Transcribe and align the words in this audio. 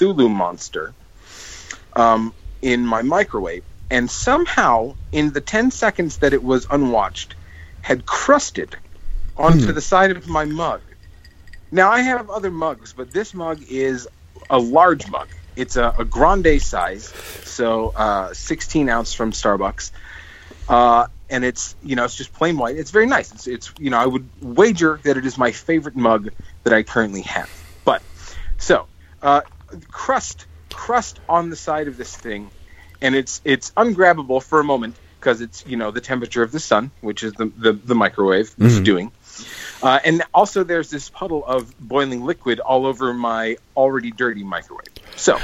Cthulhu 0.00 0.30
monster 0.30 0.94
um, 1.94 2.32
in 2.62 2.86
my 2.86 3.02
microwave, 3.02 3.64
and 3.90 4.10
somehow 4.10 4.94
in 5.12 5.32
the 5.32 5.40
ten 5.40 5.70
seconds 5.70 6.18
that 6.18 6.32
it 6.32 6.42
was 6.42 6.66
unwatched, 6.70 7.34
had 7.82 8.06
crusted 8.06 8.76
onto 9.36 9.66
Hmm. 9.66 9.72
the 9.72 9.80
side 9.80 10.10
of 10.10 10.26
my 10.26 10.44
mug. 10.44 10.80
Now 11.70 11.90
I 11.90 12.00
have 12.00 12.30
other 12.30 12.50
mugs, 12.50 12.92
but 12.92 13.12
this 13.12 13.34
mug 13.34 13.62
is 13.68 14.08
a 14.48 14.58
large 14.58 15.08
mug. 15.08 15.28
It's 15.56 15.76
a, 15.76 15.94
a 15.98 16.04
grande 16.04 16.62
size, 16.62 17.12
so 17.44 17.88
uh, 17.90 18.32
16 18.32 18.88
ounce 18.88 19.12
from 19.12 19.32
Starbucks, 19.32 19.90
uh, 20.68 21.06
and 21.28 21.44
it's 21.44 21.76
you 21.82 21.96
know 21.96 22.04
it's 22.04 22.16
just 22.16 22.32
plain 22.32 22.56
white. 22.56 22.76
It's 22.76 22.90
very 22.90 23.06
nice. 23.06 23.32
It's, 23.32 23.46
it's 23.46 23.72
you 23.78 23.90
know 23.90 23.98
I 23.98 24.06
would 24.06 24.28
wager 24.40 24.98
that 25.04 25.16
it 25.16 25.26
is 25.26 25.36
my 25.36 25.52
favorite 25.52 25.96
mug 25.96 26.30
that 26.64 26.72
I 26.72 26.82
currently 26.84 27.22
have. 27.22 27.50
But 27.84 28.02
so 28.58 28.86
uh, 29.22 29.42
crust 29.90 30.46
crust 30.72 31.18
on 31.28 31.50
the 31.50 31.56
side 31.56 31.88
of 31.88 31.96
this 31.96 32.16
thing, 32.16 32.50
and 33.02 33.14
it's 33.14 33.40
it's 33.44 33.70
ungrabbable 33.72 34.42
for 34.42 34.60
a 34.60 34.64
moment 34.64 34.94
because 35.18 35.40
it's 35.40 35.64
you 35.66 35.76
know 35.76 35.90
the 35.90 36.00
temperature 36.00 36.42
of 36.42 36.52
the 36.52 36.60
sun, 36.60 36.90
which 37.00 37.22
is 37.22 37.32
the 37.34 37.46
the, 37.56 37.72
the 37.72 37.94
microwave 37.94 38.52
is 38.58 38.80
Mhm. 38.80 38.84
doing. 38.84 39.12
Uh, 39.82 39.98
and 40.04 40.22
also, 40.34 40.64
there's 40.64 40.90
this 40.90 41.08
puddle 41.08 41.44
of 41.44 41.72
boiling 41.80 42.22
liquid 42.24 42.60
all 42.60 42.84
over 42.84 43.14
my 43.14 43.56
already 43.74 44.10
dirty 44.10 44.44
microwave. 44.44 44.88
So, 45.16 45.38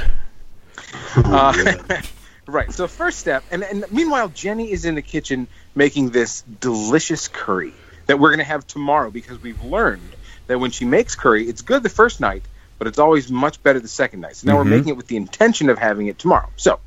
uh, 1.16 1.74
right. 2.47 2.70
So, 2.72 2.86
first 2.88 3.19
step, 3.19 3.45
and, 3.50 3.62
and 3.62 3.84
meanwhile, 3.91 4.28
Jenny 4.28 4.70
is 4.70 4.84
in 4.84 4.95
the 4.95 5.02
kitchen 5.02 5.47
making 5.74 6.11
this 6.11 6.42
delicious 6.61 7.28
curry 7.28 7.72
that 8.06 8.19
we're 8.19 8.28
going 8.30 8.38
to 8.38 8.45
have 8.45 8.66
tomorrow 8.66 9.11
because 9.11 9.42
we've 9.42 9.62
learned 9.64 10.14
that 10.47 10.58
when 10.61 10.70
she 10.70 10.84
makes 10.84 11.14
curry, 11.14 11.48
it's 11.48 11.62
good 11.62 11.83
the 11.83 11.88
first 11.88 12.20
night, 12.20 12.42
but 12.78 12.86
it's 12.86 12.98
always 12.98 13.30
much 13.30 13.62
better 13.62 13.80
the 13.80 13.88
second 13.88 14.20
night. 14.20 14.36
So 14.36 14.46
now 14.46 14.54
Mhm. 14.54 14.58
we're 14.58 14.64
making 14.64 14.88
it 14.88 14.96
with 14.96 15.06
the 15.06 15.16
intention 15.16 15.68
of 15.70 15.78
having 15.78 16.06
it 16.08 16.18
tomorrow. 16.18 16.48
So, 16.56 16.80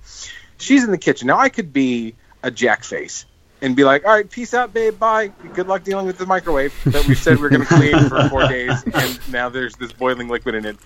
she's 0.58 0.84
in 0.84 0.92
the 0.92 0.98
kitchen. 0.98 1.28
Now, 1.28 1.40
I 1.40 1.50
could 1.50 1.72
be 1.74 2.16
a 2.44 2.52
jackface 2.52 3.26
and 3.62 3.76
be 3.76 3.84
like, 3.84 4.06
all 4.06 4.12
right, 4.12 4.30
peace 4.30 4.54
out, 4.54 4.74
babe, 4.74 4.98
bye. 5.00 5.32
Good 5.54 5.68
luck 5.68 5.84
dealing 5.84 6.06
with 6.06 6.18
the 6.18 6.26
microwave 6.26 6.74
that 6.86 7.06
we 7.06 7.16
said 7.16 7.40
we 7.40 7.46
are 7.48 7.50
going 7.50 7.62
to 7.66 7.68
clean 7.68 8.08
for 8.10 8.30
four 8.30 8.48
days, 8.48 8.84
and 8.94 9.20
now 9.32 9.50
there's 9.50 9.76
this 9.76 9.92
boiling 9.92 10.28
liquid 10.30 10.56
in 10.56 10.66
it. 10.66 10.78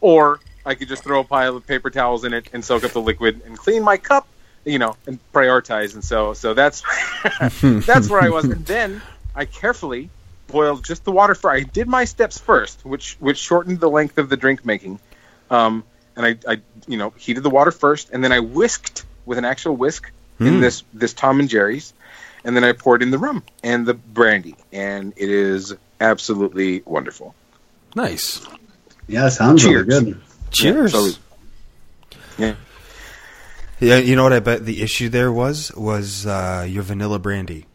Or 0.00 0.40
I 0.66 0.74
could 0.74 0.88
just 0.88 1.04
throw 1.04 1.20
a 1.20 1.24
pile 1.24 1.56
of 1.56 1.66
paper 1.66 1.90
towels 1.90 2.24
in 2.24 2.32
it 2.32 2.48
and 2.52 2.64
soak 2.64 2.84
up 2.84 2.92
the 2.92 3.00
liquid 3.00 3.42
and 3.46 3.56
clean 3.58 3.82
my 3.82 3.96
cup, 3.96 4.26
you 4.64 4.78
know, 4.78 4.96
and 5.06 5.18
prioritize. 5.34 5.94
And 5.94 6.02
so, 6.04 6.32
so 6.34 6.54
that's 6.54 6.82
that's 7.62 8.08
where 8.08 8.20
I 8.20 8.28
was. 8.30 8.44
And 8.46 8.64
then 8.66 9.02
I 9.34 9.44
carefully 9.44 10.08
boiled 10.54 10.84
just 10.84 11.04
the 11.04 11.12
water 11.12 11.34
for. 11.34 11.50
I 11.50 11.60
did 11.60 11.86
my 11.88 12.04
steps 12.06 12.38
first, 12.38 12.84
which 12.86 13.16
which 13.20 13.36
shortened 13.38 13.80
the 13.80 13.90
length 13.90 14.16
of 14.18 14.28
the 14.30 14.36
drink 14.38 14.64
making. 14.64 14.98
Um, 15.50 15.84
and 16.16 16.24
I, 16.24 16.38
I, 16.52 16.60
you 16.86 16.96
know, 16.96 17.10
heated 17.10 17.42
the 17.42 17.50
water 17.50 17.70
first, 17.72 18.10
and 18.10 18.22
then 18.24 18.32
I 18.32 18.40
whisked 18.40 19.04
with 19.26 19.36
an 19.36 19.44
actual 19.44 19.76
whisk 19.76 20.10
in 20.40 20.54
Hmm. 20.54 20.60
this 20.60 20.84
this 20.94 21.12
Tom 21.12 21.40
and 21.40 21.48
Jerry's, 21.48 21.92
and 22.44 22.56
then 22.56 22.64
I 22.64 22.72
poured 22.72 23.02
in 23.02 23.10
the 23.10 23.18
rum 23.18 23.42
and 23.62 23.84
the 23.84 23.94
brandy, 23.94 24.56
and 24.72 25.12
it 25.16 25.28
is 25.28 25.74
absolutely 26.00 26.82
wonderful. 26.86 27.34
Nice. 27.94 28.40
Yeah, 29.06 29.28
sounds 29.28 29.62
Cheers. 29.62 29.86
really 29.86 30.04
good. 30.12 30.20
Cheers. 30.50 30.92
so- 30.92 31.10
Yeah. 32.38 32.54
Yeah, 33.80 33.98
you 33.98 34.16
know 34.16 34.22
what 34.22 34.32
I 34.32 34.40
bet 34.40 34.64
the 34.64 34.82
issue 34.82 35.08
there 35.08 35.30
was 35.32 35.72
was 35.76 36.26
uh, 36.26 36.64
your 36.68 36.82
vanilla 36.84 37.18
brandy. 37.18 37.66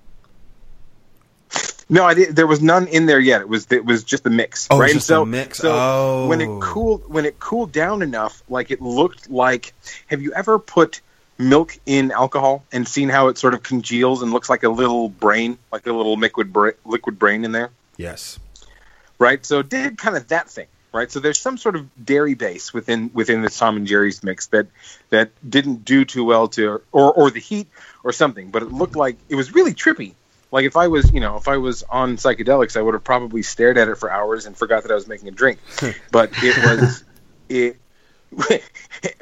No, 1.92 2.04
I 2.06 2.14
did, 2.14 2.36
there 2.36 2.46
was 2.46 2.62
none 2.62 2.88
in 2.88 3.08
there 3.08 3.20
yet. 3.20 3.42
It 3.42 3.50
was 3.50 3.66
it 3.72 3.84
was 3.84 4.04
just 4.04 4.26
a 4.26 4.30
mix, 4.30 4.68
Oh, 4.70 4.78
right? 4.80 4.94
just 4.94 5.08
so, 5.08 5.24
a 5.24 5.26
mix. 5.26 5.58
So 5.58 5.72
Oh. 5.74 6.28
when 6.28 6.40
it 6.40 6.48
oh. 6.48 6.60
cooled 6.60 7.10
when 7.12 7.26
it 7.26 7.40
cooled 7.40 7.72
down 7.72 8.02
enough, 8.04 8.44
like 8.50 8.70
it 8.72 8.82
looked 8.82 9.30
like. 9.30 9.74
Have 10.08 10.22
you 10.22 10.32
ever 10.34 10.60
put 10.60 11.02
milk 11.40 11.78
in 11.86 12.12
alcohol 12.12 12.64
and 12.72 12.88
seen 12.88 13.10
how 13.10 13.30
it 13.30 13.38
sort 13.38 13.54
of 13.54 13.64
congeals 13.64 14.22
and 14.22 14.32
looks 14.34 14.50
like 14.50 14.64
a 14.64 14.70
little 14.70 15.10
brain, 15.10 15.58
like 15.72 15.88
a 15.88 15.94
little 15.94 16.16
liquid 16.18 16.54
bra- 16.54 16.72
liquid 16.86 17.18
brain 17.18 17.44
in 17.46 17.54
there? 17.54 17.72
Yes. 17.98 18.38
right? 19.18 19.44
So 19.46 19.60
it 19.60 19.70
did 19.70 19.98
kind 19.98 20.16
of 20.16 20.28
that 20.30 20.50
thing, 20.50 20.68
right? 20.94 21.12
So 21.12 21.20
there's 21.20 21.40
some 21.40 21.58
sort 21.58 21.76
of 21.76 21.88
dairy 22.06 22.36
base 22.36 22.72
within 22.74 23.10
within 23.16 23.42
the 23.42 23.50
Tom 23.50 23.78
and 23.78 23.88
Jerry's 23.88 24.24
mix 24.24 24.46
that 24.48 24.68
that 25.10 25.32
didn't 25.50 25.86
do 25.86 26.06
too 26.06 26.24
well 26.24 26.48
to, 26.50 26.82
or 26.92 27.12
or 27.14 27.32
the 27.32 27.40
heat 27.40 27.68
or 28.04 28.12
something, 28.14 28.52
but 28.52 28.62
it 28.62 28.72
looked 28.72 28.96
like 28.96 29.18
it 29.28 29.36
was 29.36 29.56
really 29.56 29.74
trippy. 29.74 30.14
Like 30.52 30.66
if 30.66 30.76
I 30.76 30.88
was, 30.88 31.12
you 31.12 31.20
know, 31.20 31.38
if 31.38 31.48
I 31.48 31.58
was 31.58 31.84
on 31.84 32.18
psychedelics, 32.18 32.76
I 32.76 32.82
would 32.82 32.94
have 32.96 33.04
probably 33.04 33.44
stared 33.44 33.78
at 33.78 33.88
it 33.88 33.96
for 33.96 34.12
hours 34.12 34.46
and 34.46 34.58
forgot 34.58 34.84
that 34.84 34.92
I 34.92 34.96
was 34.96 35.08
making 35.08 35.28
a 35.28 35.32
drink. 35.32 35.60
but 36.12 36.32
it 36.44 36.58
was 36.58 37.04
it. 37.50 37.78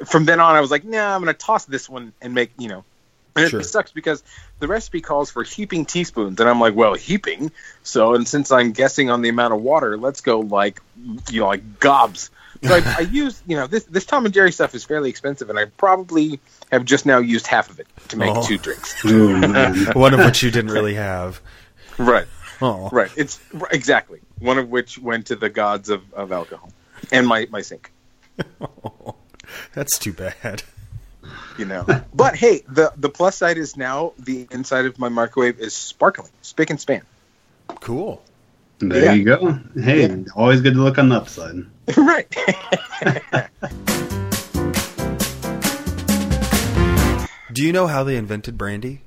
From 0.06 0.24
then 0.24 0.40
on, 0.40 0.54
I 0.54 0.60
was 0.60 0.70
like, 0.70 0.84
"Nah, 0.84 1.14
I'm 1.14 1.22
going 1.22 1.34
to 1.34 1.38
toss 1.38 1.64
this 1.64 1.88
one 1.88 2.12
and 2.20 2.34
make 2.34 2.52
you 2.58 2.68
know." 2.68 2.84
And 3.36 3.50
Sure. 3.50 3.60
it 3.60 3.64
sucks 3.64 3.92
because 3.92 4.22
the 4.58 4.66
recipe 4.66 5.00
calls 5.00 5.30
for 5.30 5.44
heaping 5.44 5.86
teaspoons, 5.86 6.40
and 6.40 6.48
I'm 6.48 6.60
like, 6.60 6.74
"Well, 6.74 6.94
heaping." 6.94 7.52
So, 7.82 8.14
and 8.14 8.26
since 8.26 8.50
I'm 8.50 8.72
guessing 8.72 9.10
on 9.10 9.22
the 9.22 9.28
amount 9.28 9.54
of 9.54 9.62
water, 9.62 9.96
let's 9.96 10.20
go 10.20 10.40
like 10.40 10.80
you 11.30 11.40
know, 11.40 11.46
like 11.46 11.80
gobs. 11.80 12.30
So 12.68 12.74
I, 12.74 12.94
I 12.98 13.00
use 13.02 13.42
you 13.46 13.56
know 13.56 13.66
this 13.66 13.84
this 13.84 14.04
Tom 14.04 14.24
and 14.24 14.34
Jerry 14.34 14.50
stuff 14.52 14.74
is 14.74 14.84
fairly 14.84 15.10
expensive, 15.10 15.48
and 15.50 15.58
I 15.58 15.66
probably 15.66 16.40
have 16.72 16.84
just 16.84 17.06
now 17.06 17.18
used 17.18 17.46
half 17.46 17.70
of 17.70 17.78
it 17.78 17.86
to 18.08 18.16
make 18.16 18.34
Oh. 18.34 18.42
two 18.46 18.58
drinks. 18.58 19.02
One 19.94 20.12
of 20.14 20.20
which 20.20 20.42
you 20.42 20.50
didn't 20.50 20.72
really 20.72 20.94
have. 20.94 21.40
Right, 21.98 22.26
Oh. 22.60 22.88
right. 22.90 23.10
It's 23.16 23.38
exactly 23.70 24.20
one 24.40 24.58
of 24.58 24.68
which 24.70 24.98
went 24.98 25.26
to 25.26 25.36
the 25.36 25.48
gods 25.48 25.88
of, 25.88 26.02
of 26.14 26.32
alcohol 26.32 26.72
and 27.12 27.26
my 27.26 27.46
my 27.50 27.60
sink. 27.62 27.90
oh, 28.60 29.14
That's 29.74 29.98
too 29.98 30.12
bad. 30.12 30.62
You 31.58 31.64
know, 31.64 31.84
but 32.14 32.36
hey, 32.36 32.62
the 32.68 32.92
the 32.96 33.08
plus 33.08 33.36
side 33.36 33.58
is 33.58 33.76
now 33.76 34.12
the 34.18 34.46
inside 34.50 34.84
of 34.86 34.98
my 34.98 35.08
microwave 35.08 35.58
is 35.60 35.74
sparkling, 35.74 36.30
spick 36.42 36.70
and 36.70 36.80
span. 36.80 37.02
Cool. 37.80 38.22
There 38.80 39.04
Yeah. 39.04 39.12
you 39.12 39.24
go. 39.24 39.58
Hey, 39.80 40.24
always 40.36 40.60
good 40.60 40.74
to 40.74 40.80
look 40.80 40.98
on 40.98 41.08
the 41.08 41.16
upside. 41.16 41.64
right. 41.96 42.28
Do 47.52 47.64
you 47.64 47.72
know 47.72 47.86
how 47.86 48.04
they 48.04 48.16
invented 48.16 48.56
brandy? 48.58 49.02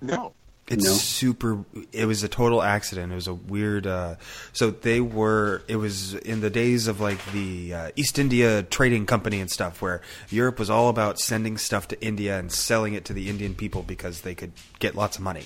no. 0.00 0.32
It's 0.66 0.82
No. 0.82 0.92
super. 0.92 1.62
It 1.92 2.06
was 2.06 2.22
a 2.22 2.28
total 2.28 2.62
accident. 2.62 3.12
It 3.12 3.14
was 3.14 3.28
a 3.28 3.34
weird. 3.34 3.86
Uh, 3.86 4.14
so 4.54 4.70
they 4.70 4.98
were. 4.98 5.60
It 5.68 5.76
was 5.76 6.14
in 6.14 6.40
the 6.40 6.48
days 6.48 6.88
of 6.88 7.02
like 7.02 7.22
the 7.32 7.74
uh, 7.74 7.90
East 7.96 8.18
India 8.18 8.62
Trading 8.62 9.04
Company 9.04 9.40
and 9.40 9.50
stuff, 9.50 9.82
where 9.82 10.00
Europe 10.30 10.58
was 10.58 10.70
all 10.70 10.88
about 10.88 11.20
sending 11.20 11.58
stuff 11.58 11.88
to 11.88 12.02
India 12.02 12.38
and 12.38 12.50
selling 12.50 12.94
it 12.94 13.04
to 13.04 13.12
the 13.12 13.28
Indian 13.28 13.54
people 13.54 13.82
because 13.82 14.22
they 14.22 14.34
could 14.34 14.52
get 14.78 14.94
lots 14.94 15.18
of 15.18 15.22
money. 15.22 15.44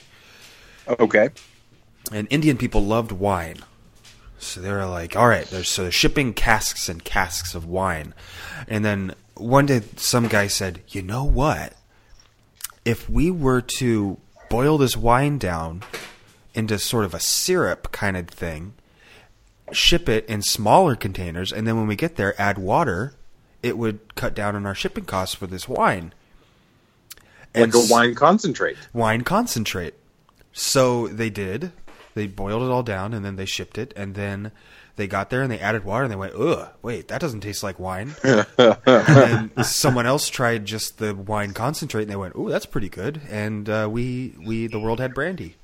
Okay. 0.89 1.31
And 2.13 2.29
Indian 2.31 2.57
people 2.57 2.85
loved 2.85 3.11
wine. 3.11 3.57
So 4.39 4.61
they 4.61 4.71
were 4.71 4.87
like, 4.87 5.17
all 5.17 5.29
right, 5.29 5.47
they're, 5.47 5.65
so 5.65 5.83
they're 5.83 5.91
shipping 5.93 6.33
casks 6.33 6.89
and 6.89 7.03
casks 7.05 7.55
of 7.55 7.67
wine. 7.67 8.15
And 8.67 8.85
then 8.85 9.15
one 9.35 9.67
day 9.67 9.83
some 9.97 10.29
guy 10.29 10.47
said, 10.47 10.81
you 10.89 11.03
know 11.03 11.25
what? 11.25 11.75
If 12.85 13.09
we 13.11 13.31
were 13.31 13.61
to 13.61 14.19
boil 14.49 14.79
this 14.79 14.97
wine 14.97 15.39
down 15.39 15.83
into 16.55 16.79
sort 16.79 17.05
of 17.05 17.15
a 17.15 17.21
syrup 17.21 17.93
kind 17.93 18.17
of 18.17 18.29
thing, 18.29 18.75
ship 19.73 20.09
it 20.09 20.25
in 20.27 20.43
smaller 20.43 20.97
containers, 20.97 21.53
and 21.53 21.67
then 21.67 21.77
when 21.77 21.87
we 21.87 21.97
get 21.97 22.17
there, 22.17 22.41
add 22.41 22.59
water, 22.59 23.15
it 23.63 23.77
would 23.77 24.15
cut 24.15 24.35
down 24.35 24.57
on 24.57 24.67
our 24.67 24.75
shipping 24.75 25.05
costs 25.05 25.35
for 25.35 25.47
this 25.47 25.69
wine. 25.69 26.13
Like 27.55 27.75
a 27.75 27.87
wine 27.91 28.15
concentrate. 28.15 28.77
wine 28.93 29.23
concentrate. 29.25 29.95
So 30.53 31.09
they 31.09 31.31
did. 31.31 31.73
They 32.19 32.27
boiled 32.27 32.65
it 32.65 32.71
all 32.71 32.83
down 32.83 33.15
and 33.15 33.25
then 33.25 33.37
they 33.37 33.45
shipped 33.45 33.79
it. 33.79 33.95
And 33.95 34.17
then 34.17 34.51
they 34.97 35.07
got 35.07 35.31
there 35.31 35.41
and 35.41 35.53
they 35.53 35.61
added 35.61 35.85
water 35.85 36.03
and 36.03 36.13
they 36.13 36.17
went, 36.17 36.35
ugh, 36.35 36.69
wait, 36.83 37.07
that 37.07 37.21
doesn't 37.21 37.43
taste 37.43 37.63
like 37.63 37.79
wine. 37.79 38.17
and 38.59 39.53
someone 39.65 40.05
else 40.05 40.29
tried 40.29 40.65
just 40.65 40.99
the 40.99 41.15
wine 41.15 41.53
concentrate 41.53 42.03
and 42.03 42.11
they 42.11 42.17
went, 42.17 42.35
ooh, 42.35 42.51
that's 42.51 42.67
pretty 42.67 42.89
good. 42.89 43.21
And 43.31 43.71
uh, 43.71 43.89
we, 43.89 44.35
we, 44.45 44.67
the 44.67 44.81
world 44.81 44.99
had 44.99 45.15
brandy. 45.15 45.55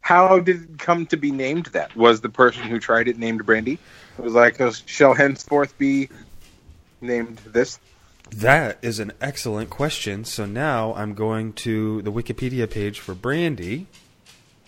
How 0.00 0.40
did 0.40 0.62
it 0.64 0.78
come 0.80 1.06
to 1.06 1.16
be 1.16 1.30
named 1.30 1.66
that? 1.66 1.94
Was 1.94 2.22
the 2.22 2.28
person 2.28 2.64
who 2.64 2.80
tried 2.80 3.06
it 3.06 3.18
named 3.18 3.46
Brandy? 3.46 3.78
It 4.18 4.24
was 4.24 4.32
like, 4.32 4.60
uh, 4.60 4.72
shall 4.86 5.14
henceforth 5.14 5.78
be 5.78 6.08
named 7.00 7.38
this? 7.46 7.78
That 8.30 8.78
is 8.82 8.98
an 8.98 9.12
excellent 9.20 9.70
question. 9.70 10.24
So 10.24 10.44
now 10.44 10.92
I'm 10.94 11.14
going 11.14 11.52
to 11.52 12.02
the 12.02 12.10
Wikipedia 12.10 12.68
page 12.68 12.98
for 12.98 13.14
brandy. 13.14 13.86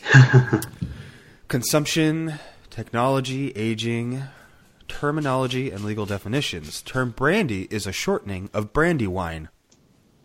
Consumption, 1.49 2.35
technology, 2.71 3.51
aging, 3.53 4.23
terminology, 4.87 5.71
and 5.71 5.85
legal 5.85 6.05
definitions. 6.07 6.83
Term 6.83 7.11
brandy 7.11 7.67
is 7.71 7.87
a 7.87 7.93
shortening 7.93 8.51
of 8.53 8.73
brandy 8.73 9.07
wine. 9.07 9.49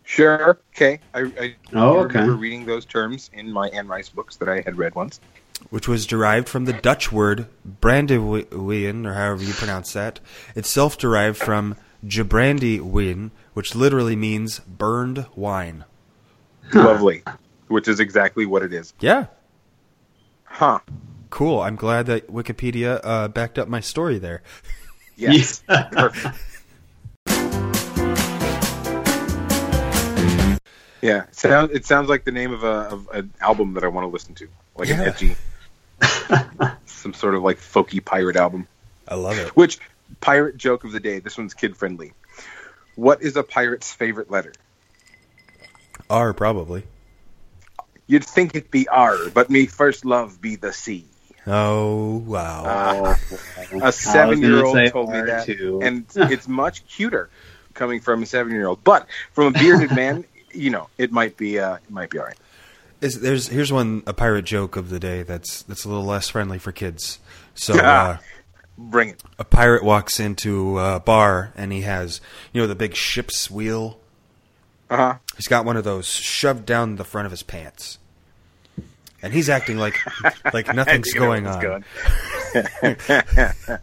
Sure. 0.04 0.58
Okay. 0.74 1.00
I, 1.14 1.20
I 1.40 1.56
Oh, 1.72 1.96
I 2.00 2.04
okay. 2.04 2.18
remember 2.20 2.34
reading 2.36 2.66
those 2.66 2.84
terms 2.84 3.30
in 3.32 3.50
my 3.50 3.68
Anne 3.68 3.88
Rice 3.88 4.10
books 4.10 4.36
that 4.36 4.48
I 4.50 4.60
had 4.60 4.76
read 4.76 4.94
once. 4.94 5.18
which 5.70 5.88
was 5.88 6.06
derived 6.06 6.46
from 6.48 6.66
the 6.66 6.74
Dutch 6.74 7.10
word 7.10 7.46
brandewijn, 7.80 9.06
or 9.06 9.14
however 9.14 9.42
you 9.42 9.54
pronounce 9.54 9.94
that, 9.94 10.20
itself 10.54 10.98
derived 10.98 11.38
from 11.38 11.76
gebrande 12.04 13.30
which 13.54 13.74
literally 13.74 14.14
means 14.16 14.58
burned 14.58 15.24
wine. 15.34 15.84
Lovely. 16.74 17.22
Which 17.68 17.88
is 17.88 17.98
exactly 17.98 18.44
what 18.44 18.62
it 18.62 18.74
is. 18.74 18.92
Yeah, 19.00 19.26
Huh. 20.54 20.78
cool. 21.30 21.60
I'm 21.60 21.74
glad 21.74 22.06
that 22.06 22.32
Wikipedia 22.32 23.00
uh, 23.02 23.26
backed 23.26 23.58
up 23.58 23.66
my 23.66 23.80
story 23.80 24.18
there. 24.18 24.42
Yes. 25.16 25.62
Yeah. 25.68 25.82
Perfect. 25.92 26.36
Yeah, 31.00 31.22
it 31.24 31.34
sounds, 31.36 31.70
it 31.70 31.86
sounds 31.86 32.08
like 32.08 32.24
the 32.24 32.32
name 32.32 32.52
of, 32.52 32.64
a, 32.64 32.66
of 32.66 33.08
an 33.12 33.32
album 33.40 33.74
that 33.74 33.84
I 33.84 33.88
want 33.88 34.06
to 34.06 34.08
listen 34.08 34.34
to, 34.34 34.48
like 34.74 34.90
an 34.90 34.98
edgy, 35.00 35.36
some 36.86 37.14
sort 37.14 37.36
of 37.36 37.42
like 37.42 37.58
folky 37.58 38.04
pirate 38.04 38.34
album. 38.34 38.66
I 39.06 39.14
love 39.14 39.38
it. 39.38 39.54
Which 39.54 39.78
pirate 40.20 40.56
joke 40.56 40.82
of 40.82 40.90
the 40.90 40.98
day? 40.98 41.20
This 41.20 41.38
one's 41.38 41.54
kid 41.54 41.76
friendly. 41.76 42.12
What 42.96 43.22
is 43.22 43.36
a 43.36 43.44
pirate's 43.44 43.92
favorite 43.92 44.32
letter? 44.32 44.52
R 46.10 46.32
probably. 46.32 46.82
You'd 48.06 48.24
think 48.24 48.54
it'd 48.54 48.70
be 48.70 48.86
R, 48.88 49.30
but 49.30 49.48
me 49.50 49.66
first 49.66 50.04
love 50.04 50.40
be 50.40 50.56
the 50.56 50.72
C. 50.72 51.06
Oh 51.46 52.16
wow. 52.26 53.16
A 53.82 53.92
seven-year-old 53.92 54.74
say 54.74 54.90
told 54.90 55.10
me 55.10 55.20
that, 55.22 55.44
too. 55.46 55.80
and 55.82 56.04
it's 56.16 56.48
much 56.48 56.86
cuter 56.86 57.28
coming 57.74 58.00
from 58.00 58.22
a 58.22 58.26
seven-year-old. 58.26 58.82
But 58.82 59.08
from 59.32 59.54
a 59.54 59.58
bearded 59.58 59.92
man, 59.94 60.24
you 60.52 60.70
know, 60.70 60.88
it 60.96 61.12
might 61.12 61.36
be 61.36 61.58
uh, 61.58 61.76
it 61.76 61.90
might 61.90 62.10
be 62.10 62.18
all 62.18 62.26
right. 62.26 62.38
Is, 63.00 63.20
there's 63.20 63.48
here's 63.48 63.72
one 63.72 64.02
a 64.06 64.14
pirate 64.14 64.44
joke 64.46 64.76
of 64.76 64.88
the 64.88 64.98
day 65.00 65.22
that's 65.22 65.62
that's 65.64 65.84
a 65.84 65.88
little 65.88 66.04
less 66.04 66.28
friendly 66.30 66.58
for 66.58 66.72
kids. 66.72 67.18
So 67.54 67.74
uh, 67.78 68.18
Bring 68.76 69.10
it. 69.10 69.22
a 69.38 69.44
pirate 69.44 69.84
walks 69.84 70.18
into 70.18 70.78
a 70.78 70.98
bar 70.98 71.52
and 71.56 71.72
he 71.72 71.82
has 71.82 72.20
you 72.52 72.60
know 72.60 72.66
the 72.66 72.74
big 72.74 72.94
ship's 72.94 73.50
wheel. 73.50 74.00
Uh 74.94 74.96
huh. 74.96 75.18
He's 75.34 75.48
got 75.48 75.64
one 75.64 75.76
of 75.76 75.82
those 75.82 76.06
shoved 76.06 76.66
down 76.66 76.94
the 76.94 77.04
front 77.04 77.26
of 77.26 77.32
his 77.32 77.42
pants, 77.42 77.98
and 79.20 79.32
he's 79.32 79.48
acting 79.48 79.76
like 79.76 79.98
like 80.54 80.72
nothing's 80.72 81.12
going 81.12 81.48
on. 81.48 81.84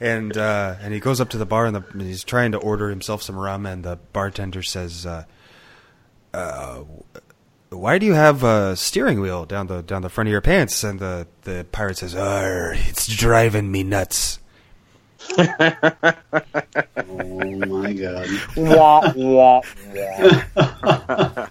and 0.00 0.36
uh, 0.36 0.76
and 0.82 0.92
he 0.92 1.00
goes 1.00 1.18
up 1.18 1.30
to 1.30 1.38
the 1.38 1.46
bar 1.46 1.64
and, 1.64 1.76
the, 1.76 1.82
and 1.92 2.02
he's 2.02 2.24
trying 2.24 2.52
to 2.52 2.58
order 2.58 2.90
himself 2.90 3.22
some 3.22 3.36
rum, 3.36 3.64
and 3.64 3.84
the 3.84 3.96
bartender 4.12 4.62
says, 4.62 5.06
uh, 5.06 5.24
uh, 6.34 6.80
"Why 7.70 7.96
do 7.96 8.04
you 8.04 8.12
have 8.12 8.44
a 8.44 8.76
steering 8.76 9.22
wheel 9.22 9.46
down 9.46 9.66
the 9.66 9.80
down 9.80 10.02
the 10.02 10.10
front 10.10 10.28
of 10.28 10.32
your 10.32 10.42
pants?" 10.42 10.84
And 10.84 11.00
the 11.00 11.26
the 11.44 11.66
pirate 11.72 11.96
says, 11.96 12.14
"Arr, 12.14 12.74
"It's 12.76 13.06
driving 13.06 13.72
me 13.72 13.82
nuts." 13.82 14.40
Oh 15.38 15.44
my 17.66 17.92
god. 17.92 18.28
wah, 18.56 19.12
wah, 19.16 19.60
wah. 19.94 21.46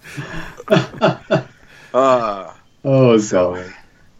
uh, 1.94 2.54
Oh 2.84 3.18
So- 3.18 3.56
god. 3.56 3.74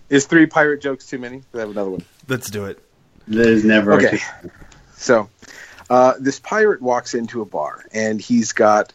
is 0.10 0.26
three 0.26 0.46
pirate 0.46 0.82
jokes 0.82 1.08
too 1.08 1.20
many? 1.20 1.44
I 1.54 1.60
have 1.60 1.70
another 1.72 1.92
one. 1.92 2.04
Let's 2.28 2.50
do 2.50 2.66
it. 2.66 2.80
There's 3.28 3.64
never 3.64 3.94
Okay. 3.94 4.20
So, 4.96 5.30
uh, 5.90 6.14
this 6.20 6.40
pirate 6.40 6.82
walks 6.82 7.14
into 7.14 7.42
a 7.42 7.46
bar 7.46 7.86
and 7.94 8.20
he's 8.20 8.52
got 8.52 8.92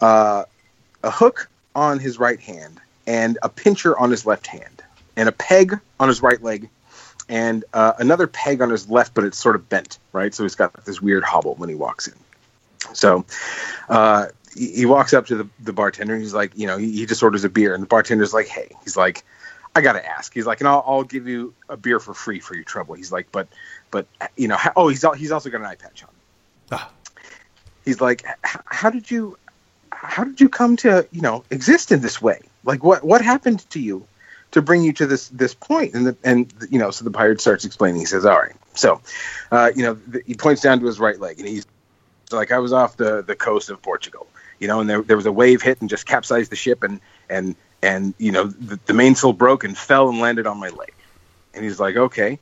uh, 0.00 0.44
a 1.02 1.10
hook 1.10 1.48
on 1.74 1.98
his 1.98 2.18
right 2.18 2.40
hand 2.40 2.80
and 3.06 3.38
a 3.42 3.48
pincher 3.48 3.96
on 3.98 4.10
his 4.10 4.26
left 4.26 4.46
hand 4.46 4.82
and 5.16 5.28
a 5.28 5.32
peg 5.32 5.78
on 6.00 6.08
his 6.08 6.22
right 6.22 6.42
leg 6.42 6.68
and 7.28 7.64
uh, 7.72 7.92
another 7.98 8.26
peg 8.26 8.60
on 8.60 8.70
his 8.70 8.88
left, 8.88 9.14
but 9.14 9.24
it's 9.24 9.38
sort 9.38 9.56
of 9.56 9.68
bent, 9.68 9.98
right? 10.12 10.34
So 10.34 10.42
he's 10.42 10.54
got 10.54 10.84
this 10.84 11.00
weird 11.00 11.24
hobble 11.24 11.54
when 11.54 11.68
he 11.68 11.74
walks 11.74 12.06
in. 12.08 12.14
So 12.92 13.24
uh, 13.88 14.26
he, 14.54 14.70
he 14.72 14.86
walks 14.86 15.14
up 15.14 15.26
to 15.26 15.36
the, 15.36 15.48
the 15.60 15.72
bartender 15.72 16.14
and 16.14 16.22
he's 16.22 16.34
like, 16.34 16.56
you 16.56 16.66
know, 16.66 16.76
he, 16.76 16.92
he 16.92 17.06
just 17.06 17.22
orders 17.22 17.44
a 17.44 17.48
beer 17.48 17.74
and 17.74 17.82
the 17.82 17.86
bartender's 17.86 18.34
like, 18.34 18.46
hey, 18.46 18.70
he's 18.82 18.96
like, 18.96 19.24
I 19.74 19.80
gotta 19.80 20.06
ask. 20.06 20.32
He's 20.32 20.46
like, 20.46 20.60
and 20.60 20.68
I'll, 20.68 20.84
I'll 20.86 21.02
give 21.02 21.26
you 21.26 21.54
a 21.68 21.76
beer 21.76 21.98
for 21.98 22.14
free 22.14 22.40
for 22.40 22.54
your 22.54 22.64
trouble. 22.64 22.94
He's 22.94 23.10
like, 23.10 23.32
but, 23.32 23.48
but 23.90 24.06
you 24.36 24.46
know, 24.46 24.56
how, 24.56 24.72
oh, 24.76 24.88
he's 24.88 25.04
he's 25.16 25.32
also 25.32 25.50
got 25.50 25.60
an 25.60 25.66
eye 25.66 25.74
patch 25.74 26.04
on. 26.04 26.10
Ah. 26.70 26.90
He's 27.84 28.00
like, 28.00 28.24
how 28.42 28.90
did 28.90 29.10
you, 29.10 29.36
how 29.90 30.24
did 30.24 30.40
you 30.40 30.48
come 30.48 30.76
to, 30.76 31.08
you 31.10 31.22
know, 31.22 31.44
exist 31.50 31.90
in 31.90 32.00
this 32.00 32.22
way? 32.22 32.40
Like, 32.64 32.84
what 32.84 33.02
what 33.04 33.20
happened 33.20 33.68
to 33.70 33.80
you 33.80 34.06
to 34.54 34.62
bring 34.62 34.82
you 34.82 34.92
to 34.94 35.06
this 35.06 35.28
this 35.28 35.54
point? 35.54 35.94
And 35.94 36.06
the, 36.06 36.16
and 36.24 36.52
you 36.70 36.78
know, 36.78 36.90
so 36.90 37.04
the 37.04 37.10
pirate 37.10 37.40
starts 37.40 37.64
explaining. 37.64 38.00
He 38.00 38.06
says, 38.06 38.24
all 38.24 38.40
right, 38.40 38.56
so, 38.74 39.00
uh, 39.50 39.70
you 39.76 39.82
know, 39.82 39.94
the, 39.94 40.22
he 40.26 40.34
points 40.34 40.62
down 40.62 40.80
to 40.80 40.86
his 40.86 40.98
right 40.98 41.18
leg, 41.20 41.38
and 41.38 41.48
he's 41.48 41.66
like, 42.30 42.52
I 42.52 42.58
was 42.58 42.72
off 42.72 42.96
the 42.96 43.22
the 43.22 43.36
coast 43.36 43.70
of 43.70 43.82
Portugal, 43.82 44.26
you 44.58 44.68
know, 44.68 44.80
and 44.80 44.88
there 44.88 45.02
there 45.02 45.16
was 45.16 45.26
a 45.26 45.32
wave 45.32 45.60
hit 45.60 45.80
and 45.80 45.90
just 45.90 46.06
capsized 46.06 46.50
the 46.50 46.56
ship, 46.56 46.82
and 46.82 47.00
and 47.28 47.56
and 47.82 48.14
you 48.18 48.32
know, 48.32 48.44
the, 48.44 48.78
the 48.86 48.94
mainsail 48.94 49.32
broke 49.32 49.64
and 49.64 49.76
fell 49.76 50.08
and 50.08 50.18
landed 50.20 50.46
on 50.46 50.58
my 50.58 50.70
leg. 50.70 50.94
And 51.52 51.64
he's 51.64 51.78
like, 51.78 51.96
okay. 51.96 52.38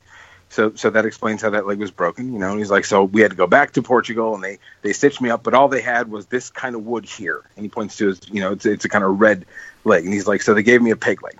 So, 0.49 0.75
so 0.75 0.91
that 0.91 1.05
explains 1.05 1.41
how 1.41 1.49
that 1.49 1.65
leg 1.65 1.79
was 1.79 1.89
broken, 1.89 2.31
you 2.31 2.37
know. 2.37 2.51
And 2.51 2.59
he's 2.59 2.69
like, 2.69 2.85
so 2.85 3.05
we 3.05 3.21
had 3.21 3.31
to 3.31 3.37
go 3.37 3.47
back 3.47 3.71
to 3.73 3.81
Portugal, 3.81 4.35
and 4.35 4.43
they 4.43 4.59
they 4.83 4.93
stitched 4.93 5.19
me 5.19 5.31
up, 5.31 5.41
but 5.41 5.55
all 5.55 5.67
they 5.67 5.81
had 5.81 6.11
was 6.11 6.27
this 6.27 6.51
kind 6.51 6.75
of 6.75 6.85
wood 6.85 7.05
here. 7.05 7.41
And 7.55 7.65
he 7.65 7.69
points 7.69 7.97
to 7.97 8.07
his, 8.09 8.21
you 8.31 8.39
know, 8.39 8.51
it's 8.51 8.65
it's 8.65 8.85
a 8.85 8.89
kind 8.89 9.03
of 9.03 9.19
red 9.19 9.45
leg, 9.83 10.03
and 10.05 10.13
he's 10.13 10.27
like, 10.27 10.43
so 10.43 10.53
they 10.53 10.61
gave 10.61 10.79
me 10.79 10.91
a 10.91 10.95
peg 10.95 11.23
leg. 11.23 11.39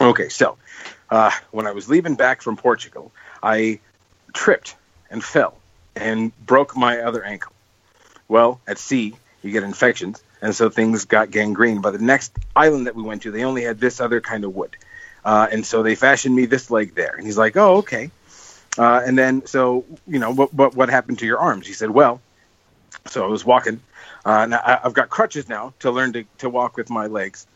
Okay, 0.00 0.28
so 0.28 0.56
uh, 1.10 1.30
when 1.50 1.66
I 1.66 1.72
was 1.72 1.88
leaving 1.88 2.16
back 2.16 2.42
from 2.42 2.56
Portugal, 2.56 3.12
I 3.42 3.80
tripped 4.32 4.74
and 5.10 5.22
fell 5.22 5.56
and 5.94 6.32
broke 6.44 6.76
my 6.76 6.98
other 6.98 7.22
ankle. 7.22 7.52
Well, 8.26 8.60
at 8.66 8.78
sea, 8.78 9.14
you 9.42 9.52
get 9.52 9.62
infections, 9.62 10.22
and 10.42 10.54
so 10.54 10.70
things 10.70 11.04
got 11.04 11.30
gangrene. 11.30 11.80
By 11.80 11.92
the 11.92 11.98
next 11.98 12.32
island 12.56 12.86
that 12.86 12.96
we 12.96 13.02
went 13.02 13.22
to, 13.22 13.30
they 13.30 13.44
only 13.44 13.62
had 13.62 13.78
this 13.78 14.00
other 14.00 14.20
kind 14.20 14.44
of 14.44 14.54
wood. 14.54 14.76
Uh, 15.24 15.46
and 15.50 15.64
so 15.64 15.82
they 15.82 15.94
fashioned 15.94 16.34
me 16.34 16.46
this 16.46 16.70
leg 16.70 16.94
there. 16.94 17.14
And 17.16 17.24
he's 17.24 17.38
like, 17.38 17.56
oh, 17.56 17.76
okay. 17.76 18.10
Uh, 18.76 19.02
and 19.06 19.16
then, 19.16 19.46
so, 19.46 19.84
you 20.06 20.18
know, 20.18 20.32
what, 20.32 20.52
what, 20.52 20.74
what 20.74 20.88
happened 20.88 21.20
to 21.20 21.26
your 21.26 21.38
arms? 21.38 21.66
He 21.66 21.72
said, 21.72 21.90
well, 21.90 22.20
so 23.06 23.24
I 23.24 23.28
was 23.28 23.44
walking. 23.44 23.80
Uh, 24.24 24.46
now 24.46 24.58
I, 24.58 24.80
I've 24.84 24.94
got 24.94 25.08
crutches 25.08 25.48
now 25.48 25.72
to 25.80 25.90
learn 25.90 26.12
to, 26.14 26.24
to 26.38 26.50
walk 26.50 26.76
with 26.76 26.90
my 26.90 27.06
legs. 27.06 27.46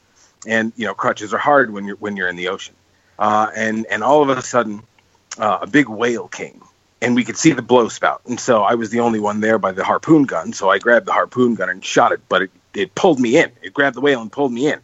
And, 0.46 0.72
you 0.76 0.86
know, 0.86 0.94
crutches 0.94 1.34
are 1.34 1.38
hard 1.38 1.72
when 1.72 1.84
you're, 1.84 1.96
when 1.96 2.16
you're 2.16 2.28
in 2.28 2.36
the 2.36 2.48
ocean. 2.48 2.74
Uh, 3.18 3.50
and, 3.54 3.86
and 3.86 4.04
all 4.04 4.22
of 4.22 4.36
a 4.36 4.40
sudden, 4.42 4.82
uh, 5.38 5.58
a 5.62 5.66
big 5.66 5.88
whale 5.88 6.28
came 6.28 6.62
and 7.00 7.14
we 7.14 7.24
could 7.24 7.36
see 7.36 7.52
the 7.52 7.62
blow 7.62 7.88
spout. 7.88 8.22
And 8.26 8.38
so 8.38 8.62
I 8.62 8.74
was 8.74 8.90
the 8.90 9.00
only 9.00 9.20
one 9.20 9.40
there 9.40 9.58
by 9.58 9.72
the 9.72 9.84
harpoon 9.84 10.24
gun. 10.24 10.52
So 10.52 10.68
I 10.68 10.78
grabbed 10.78 11.06
the 11.06 11.12
harpoon 11.12 11.54
gun 11.54 11.68
and 11.68 11.84
shot 11.84 12.12
it, 12.12 12.20
but 12.28 12.42
it, 12.42 12.50
it 12.74 12.94
pulled 12.94 13.20
me 13.20 13.38
in. 13.38 13.50
It 13.62 13.72
grabbed 13.72 13.96
the 13.96 14.00
whale 14.00 14.20
and 14.20 14.32
pulled 14.32 14.52
me 14.52 14.70
in. 14.70 14.80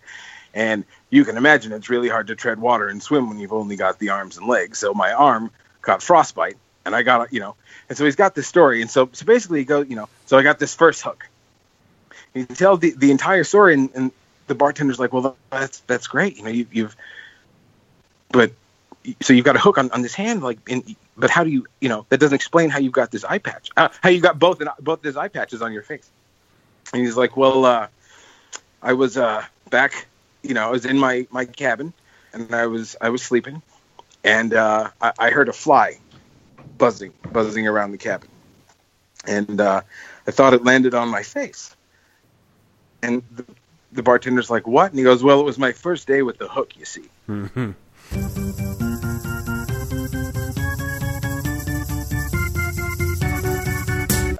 And 0.52 0.84
you 1.10 1.24
can 1.24 1.36
imagine 1.36 1.72
it's 1.72 1.90
really 1.90 2.08
hard 2.08 2.28
to 2.28 2.36
tread 2.36 2.60
water 2.60 2.88
and 2.88 3.02
swim 3.02 3.28
when 3.28 3.38
you've 3.38 3.52
only 3.52 3.76
got 3.76 3.98
the 3.98 4.10
arms 4.10 4.36
and 4.36 4.46
legs. 4.46 4.78
So 4.78 4.94
my 4.94 5.12
arm 5.12 5.50
got 5.82 6.02
frostbite 6.02 6.56
and 6.84 6.94
I 6.94 7.02
got, 7.02 7.32
you 7.32 7.40
know, 7.40 7.56
and 7.88 7.98
so 7.98 8.04
he's 8.04 8.16
got 8.16 8.34
this 8.34 8.46
story. 8.46 8.80
And 8.80 8.90
so, 8.90 9.08
so 9.12 9.26
basically 9.26 9.60
he 9.60 9.64
goes, 9.64 9.88
you 9.88 9.96
know, 9.96 10.08
so 10.26 10.38
I 10.38 10.42
got 10.42 10.58
this 10.58 10.74
first 10.74 11.02
hook. 11.02 11.28
He 12.32 12.44
tells 12.44 12.80
the, 12.80 12.94
the 12.96 13.10
entire 13.10 13.44
story 13.44 13.74
and, 13.74 13.90
and 13.94 14.12
the 14.46 14.54
bartender's 14.54 14.98
like, 14.98 15.12
well, 15.12 15.36
that's, 15.50 15.80
that's 15.80 16.06
great. 16.06 16.36
You 16.36 16.44
know, 16.44 16.50
you, 16.50 16.66
you've, 16.72 16.96
but 18.30 18.52
so 19.20 19.32
you've 19.32 19.44
got 19.44 19.56
a 19.56 19.58
hook 19.58 19.78
on, 19.78 19.90
on 19.90 20.02
this 20.02 20.14
hand, 20.14 20.42
like, 20.42 20.58
in, 20.68 20.96
but 21.16 21.30
how 21.30 21.44
do 21.44 21.50
you, 21.50 21.66
you 21.80 21.88
know, 21.88 22.06
that 22.08 22.18
doesn't 22.18 22.34
explain 22.34 22.70
how 22.70 22.78
you've 22.78 22.92
got 22.92 23.10
this 23.10 23.24
eye 23.24 23.38
patch, 23.38 23.70
uh, 23.76 23.88
how 24.02 24.08
you 24.08 24.20
got 24.20 24.38
both, 24.38 24.62
both 24.80 25.02
these 25.02 25.16
eye 25.16 25.28
patches 25.28 25.62
on 25.62 25.72
your 25.72 25.82
face. 25.82 26.08
And 26.92 27.02
he's 27.02 27.16
like, 27.16 27.36
well, 27.36 27.64
uh, 27.64 27.88
I 28.82 28.92
was, 28.92 29.16
uh, 29.16 29.44
back, 29.70 30.06
you 30.42 30.54
know, 30.54 30.66
I 30.66 30.70
was 30.70 30.84
in 30.84 30.98
my, 30.98 31.26
my 31.30 31.44
cabin 31.44 31.92
and 32.32 32.54
I 32.54 32.66
was, 32.66 32.96
I 33.00 33.10
was 33.10 33.22
sleeping 33.22 33.62
and, 34.22 34.54
uh, 34.54 34.90
I, 35.00 35.12
I 35.18 35.30
heard 35.30 35.48
a 35.48 35.52
fly 35.52 35.98
buzzing, 36.76 37.12
buzzing 37.32 37.66
around 37.68 37.92
the 37.92 37.98
cabin. 37.98 38.28
And, 39.26 39.60
uh, 39.60 39.82
I 40.26 40.30
thought 40.30 40.54
it 40.54 40.64
landed 40.64 40.94
on 40.94 41.08
my 41.08 41.22
face. 41.22 41.74
And 43.02 43.22
the 43.94 44.02
bartender's 44.02 44.50
like, 44.50 44.66
what? 44.66 44.90
And 44.90 44.98
he 44.98 45.04
goes, 45.04 45.22
well, 45.22 45.40
it 45.40 45.44
was 45.44 45.58
my 45.58 45.72
first 45.72 46.06
day 46.06 46.22
with 46.22 46.38
the 46.38 46.48
hook, 46.48 46.76
you 46.76 46.84
see. 46.84 47.04
hmm 47.26 47.72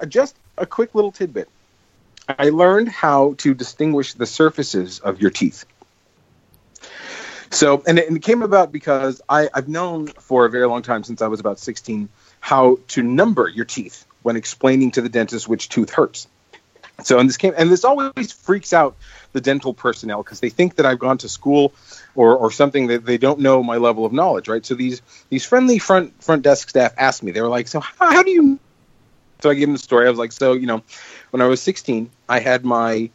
Uh, 0.01 0.05
just 0.05 0.37
a 0.57 0.65
quick 0.65 0.93
little 0.93 1.11
tidbit. 1.11 1.47
I 2.27 2.49
learned 2.49 2.89
how 2.89 3.35
to 3.37 3.53
distinguish 3.53 4.13
the 4.13 4.25
surfaces 4.25 4.99
of 4.99 5.21
your 5.21 5.31
teeth. 5.31 5.65
So, 7.49 7.81
and 7.87 7.97
it, 7.97 8.07
and 8.07 8.17
it 8.17 8.23
came 8.23 8.41
about 8.41 8.71
because 8.71 9.21
I, 9.29 9.49
I've 9.53 9.69
known 9.69 10.07
for 10.07 10.45
a 10.45 10.49
very 10.49 10.67
long 10.67 10.81
time, 10.81 11.03
since 11.03 11.21
I 11.21 11.27
was 11.27 11.39
about 11.39 11.59
16, 11.59 12.09
how 12.39 12.77
to 12.89 13.01
number 13.03 13.47
your 13.47 13.65
teeth 13.65 14.05
when 14.21 14.35
explaining 14.35 14.91
to 14.91 15.01
the 15.01 15.09
dentist 15.09 15.47
which 15.47 15.69
tooth 15.69 15.91
hurts. 15.91 16.27
So, 17.03 17.19
and 17.19 17.27
this 17.27 17.37
came, 17.37 17.53
and 17.57 17.69
this 17.69 17.83
always 17.83 18.31
freaks 18.31 18.71
out 18.71 18.95
the 19.33 19.41
dental 19.41 19.73
personnel 19.73 20.23
because 20.23 20.39
they 20.39 20.49
think 20.49 20.75
that 20.75 20.85
I've 20.85 20.99
gone 20.99 21.17
to 21.19 21.29
school 21.29 21.73
or, 22.15 22.35
or 22.35 22.51
something 22.51 22.87
that 22.87 23.05
they 23.05 23.17
don't 23.17 23.39
know 23.39 23.61
my 23.61 23.77
level 23.77 24.05
of 24.05 24.13
knowledge, 24.13 24.47
right? 24.47 24.65
So 24.65 24.75
these 24.75 25.01
these 25.29 25.45
friendly 25.45 25.77
front 25.77 26.23
front 26.23 26.41
desk 26.41 26.69
staff 26.69 26.93
asked 26.97 27.21
me, 27.21 27.31
they 27.31 27.41
were 27.41 27.49
like, 27.49 27.67
"So 27.67 27.81
how, 27.81 28.11
how 28.11 28.23
do 28.23 28.31
you 28.31 28.59
So 29.41 29.49
I 29.49 29.55
gave 29.55 29.67
them 29.67 29.73
the 29.73 29.79
story. 29.79 30.07
I 30.07 30.09
was 30.09 30.19
like, 30.19 30.31
so 30.31 30.53
you 30.53 30.67
know, 30.67 30.83
when 31.31 31.41
I 31.41 31.47
was 31.47 31.61
16, 31.61 32.09
I 32.29 32.39
had 32.39 32.63
my 32.63 33.09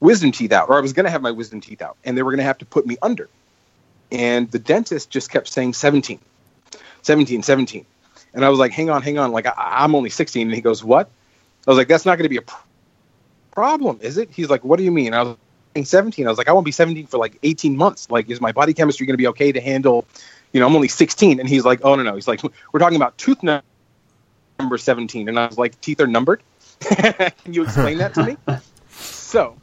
wisdom 0.00 0.32
teeth 0.32 0.52
out, 0.52 0.68
or 0.68 0.76
I 0.76 0.80
was 0.80 0.92
going 0.92 1.04
to 1.04 1.10
have 1.10 1.22
my 1.22 1.30
wisdom 1.30 1.60
teeth 1.60 1.82
out, 1.82 1.96
and 2.04 2.16
they 2.16 2.22
were 2.22 2.30
going 2.30 2.38
to 2.38 2.44
have 2.44 2.58
to 2.58 2.66
put 2.66 2.86
me 2.86 2.98
under. 3.00 3.28
And 4.10 4.50
the 4.50 4.58
dentist 4.58 5.10
just 5.10 5.30
kept 5.30 5.48
saying 5.48 5.74
17, 5.74 6.18
17, 7.02 7.42
17. 7.42 7.86
And 8.34 8.44
I 8.44 8.48
was 8.48 8.58
like, 8.58 8.72
hang 8.72 8.90
on, 8.90 9.02
hang 9.02 9.18
on. 9.18 9.32
Like, 9.32 9.46
I, 9.46 9.54
I'm 9.56 9.94
only 9.94 10.10
16. 10.10 10.46
And 10.46 10.54
he 10.54 10.60
goes, 10.60 10.82
what? 10.82 11.10
I 11.66 11.70
was 11.70 11.76
like, 11.76 11.88
that's 11.88 12.06
not 12.06 12.16
going 12.16 12.24
to 12.24 12.28
be 12.28 12.38
a 12.38 12.42
problem, 13.58 13.98
is 14.00 14.18
it? 14.18 14.30
He's 14.30 14.48
like, 14.48 14.62
what 14.62 14.76
do 14.78 14.84
you 14.84 14.92
mean? 14.92 15.12
I 15.12 15.22
was 15.24 15.36
17. 15.82 16.24
I 16.24 16.30
was 16.30 16.38
like, 16.38 16.48
I 16.48 16.52
won't 16.52 16.64
be 16.64 16.70
17 16.70 17.08
for 17.08 17.18
like 17.18 17.36
18 17.42 17.76
months. 17.76 18.08
Like, 18.08 18.30
is 18.30 18.40
my 18.40 18.52
body 18.52 18.72
chemistry 18.72 19.04
going 19.04 19.14
to 19.14 19.18
be 19.18 19.26
okay 19.26 19.50
to 19.50 19.60
handle, 19.60 20.06
you 20.52 20.60
know, 20.60 20.66
I'm 20.68 20.76
only 20.76 20.86
16. 20.86 21.40
And 21.40 21.48
he's 21.48 21.64
like, 21.64 21.80
oh, 21.82 21.96
no, 21.96 22.04
no. 22.04 22.14
He's 22.14 22.28
like, 22.28 22.40
we're 22.72 22.78
talking 22.78 22.94
about 22.94 23.18
tooth 23.18 23.42
number 23.42 24.78
17. 24.78 25.28
And 25.28 25.36
I 25.36 25.46
was 25.46 25.58
like, 25.58 25.80
teeth 25.80 26.00
are 26.00 26.06
numbered? 26.06 26.40
Can 26.80 27.52
you 27.52 27.64
explain 27.64 27.98
that 27.98 28.14
to 28.14 28.24
me? 28.24 28.36
So, 28.90 29.58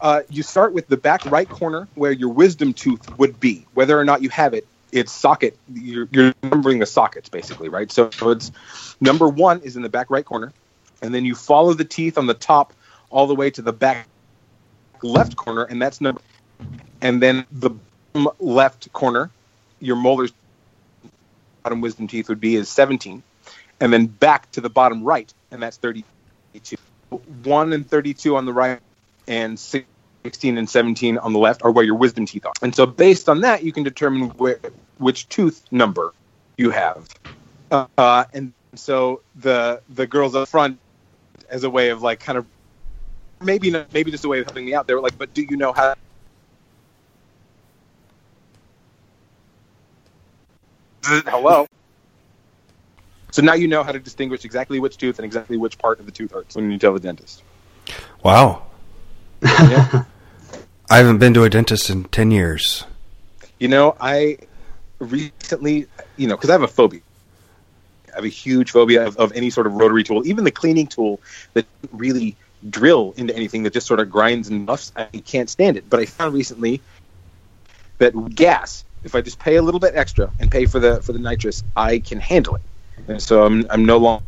uh, 0.00 0.22
you 0.30 0.42
start 0.42 0.72
with 0.72 0.88
the 0.88 0.96
back 0.96 1.26
right 1.26 1.48
corner 1.48 1.86
where 1.94 2.10
your 2.10 2.30
wisdom 2.30 2.72
tooth 2.72 3.18
would 3.18 3.38
be. 3.38 3.66
Whether 3.74 4.00
or 4.00 4.04
not 4.04 4.22
you 4.22 4.30
have 4.30 4.54
it, 4.54 4.66
it's 4.92 5.12
socket. 5.12 5.58
You're, 5.74 6.08
you're 6.10 6.32
numbering 6.42 6.78
the 6.78 6.86
sockets 6.86 7.28
basically, 7.28 7.68
right? 7.68 7.92
So, 7.92 8.10
so 8.10 8.30
it's 8.30 8.50
number 8.98 9.28
one 9.28 9.60
is 9.60 9.76
in 9.76 9.82
the 9.82 9.90
back 9.90 10.10
right 10.10 10.24
corner, 10.24 10.52
and 11.02 11.14
then 11.14 11.26
you 11.26 11.34
follow 11.34 11.74
the 11.74 11.84
teeth 11.84 12.16
on 12.16 12.26
the 12.26 12.34
top 12.34 12.72
all 13.12 13.26
the 13.26 13.34
way 13.34 13.50
to 13.50 13.62
the 13.62 13.72
back 13.72 14.08
left 15.02 15.36
corner, 15.36 15.62
and 15.64 15.80
that's 15.80 16.00
number. 16.00 16.20
And 17.00 17.22
then 17.22 17.46
the 17.52 17.70
left 18.40 18.92
corner, 18.92 19.30
your 19.80 19.96
molars, 19.96 20.32
bottom 21.62 21.80
wisdom 21.80 22.08
teeth 22.08 22.28
would 22.28 22.40
be 22.40 22.56
is 22.56 22.68
17, 22.68 23.22
and 23.80 23.92
then 23.92 24.06
back 24.06 24.50
to 24.52 24.60
the 24.60 24.70
bottom 24.70 25.04
right, 25.04 25.32
and 25.50 25.62
that's 25.62 25.76
32. 25.76 26.76
One 27.44 27.72
and 27.72 27.88
32 27.88 28.36
on 28.36 28.46
the 28.46 28.52
right, 28.52 28.80
and 29.28 29.58
16 29.58 30.58
and 30.58 30.68
17 30.68 31.18
on 31.18 31.32
the 31.32 31.38
left 31.38 31.62
are 31.62 31.70
where 31.70 31.84
your 31.84 31.96
wisdom 31.96 32.26
teeth 32.26 32.46
are. 32.46 32.52
And 32.62 32.74
so, 32.74 32.86
based 32.86 33.28
on 33.28 33.42
that, 33.42 33.62
you 33.62 33.72
can 33.72 33.82
determine 33.82 34.30
where, 34.30 34.58
which 34.98 35.28
tooth 35.28 35.64
number 35.70 36.12
you 36.56 36.70
have. 36.70 37.08
Uh, 37.70 38.24
and 38.32 38.52
so 38.74 39.22
the 39.34 39.80
the 39.88 40.06
girls 40.06 40.34
up 40.34 40.48
front, 40.48 40.78
as 41.50 41.64
a 41.64 41.70
way 41.70 41.90
of 41.90 42.02
like 42.02 42.20
kind 42.20 42.38
of 42.38 42.46
maybe 43.44 43.70
not, 43.70 43.92
maybe 43.92 44.10
just 44.10 44.24
a 44.24 44.28
way 44.28 44.40
of 44.40 44.46
helping 44.46 44.64
me 44.64 44.74
out, 44.74 44.86
they 44.86 44.94
were 44.94 45.00
like, 45.00 45.16
"But 45.18 45.34
do 45.34 45.42
you 45.42 45.56
know 45.56 45.72
how?" 45.72 45.94
Hello. 51.04 51.66
So 53.32 53.40
now 53.42 53.54
you 53.54 53.66
know 53.66 53.82
how 53.82 53.92
to 53.92 53.98
distinguish 53.98 54.44
exactly 54.44 54.78
which 54.78 54.98
tooth 54.98 55.18
and 55.18 55.24
exactly 55.24 55.56
which 55.56 55.78
part 55.78 56.00
of 56.00 56.06
the 56.06 56.12
tooth 56.12 56.32
hurts 56.32 56.54
when 56.54 56.70
you 56.70 56.78
tell 56.78 56.92
the 56.92 57.00
dentist. 57.00 57.42
Wow. 58.22 58.66
Yeah. 59.42 60.04
I 60.90 60.98
haven't 60.98 61.18
been 61.18 61.32
to 61.34 61.44
a 61.44 61.50
dentist 61.50 61.88
in 61.88 62.04
10 62.04 62.30
years. 62.30 62.84
You 63.58 63.68
know, 63.68 63.96
I 63.98 64.36
recently, 64.98 65.86
you 66.16 66.28
know, 66.28 66.36
because 66.36 66.50
I 66.50 66.52
have 66.52 66.62
a 66.62 66.68
phobia. 66.68 67.00
I 68.12 68.16
have 68.16 68.24
a 68.24 68.28
huge 68.28 68.70
phobia 68.70 69.06
of, 69.06 69.16
of 69.16 69.32
any 69.32 69.48
sort 69.48 69.66
of 69.66 69.72
rotary 69.74 70.04
tool, 70.04 70.26
even 70.26 70.44
the 70.44 70.50
cleaning 70.50 70.86
tool 70.86 71.18
that 71.54 71.64
really 71.92 72.36
drill 72.70 73.14
into 73.16 73.34
anything 73.34 73.62
that 73.64 73.72
just 73.72 73.86
sort 73.86 74.00
of 74.00 74.10
grinds 74.10 74.48
and 74.48 74.66
buffs. 74.66 74.92
I 74.96 75.04
can't 75.04 75.50
stand 75.50 75.76
it. 75.76 75.88
But 75.88 76.00
I 76.00 76.06
found 76.06 76.34
recently 76.34 76.80
that 77.98 78.34
gas, 78.34 78.84
if 79.04 79.14
I 79.14 79.20
just 79.20 79.38
pay 79.38 79.56
a 79.56 79.62
little 79.62 79.80
bit 79.80 79.94
extra 79.94 80.30
and 80.38 80.50
pay 80.50 80.66
for 80.66 80.78
the 80.80 81.02
for 81.02 81.12
the 81.12 81.18
nitrous, 81.18 81.62
I 81.76 81.98
can 81.98 82.20
handle 82.20 82.56
it. 82.56 82.62
And 83.08 83.22
so 83.22 83.44
I'm 83.44 83.66
I'm 83.70 83.84
no 83.84 83.98
longer 83.98 84.24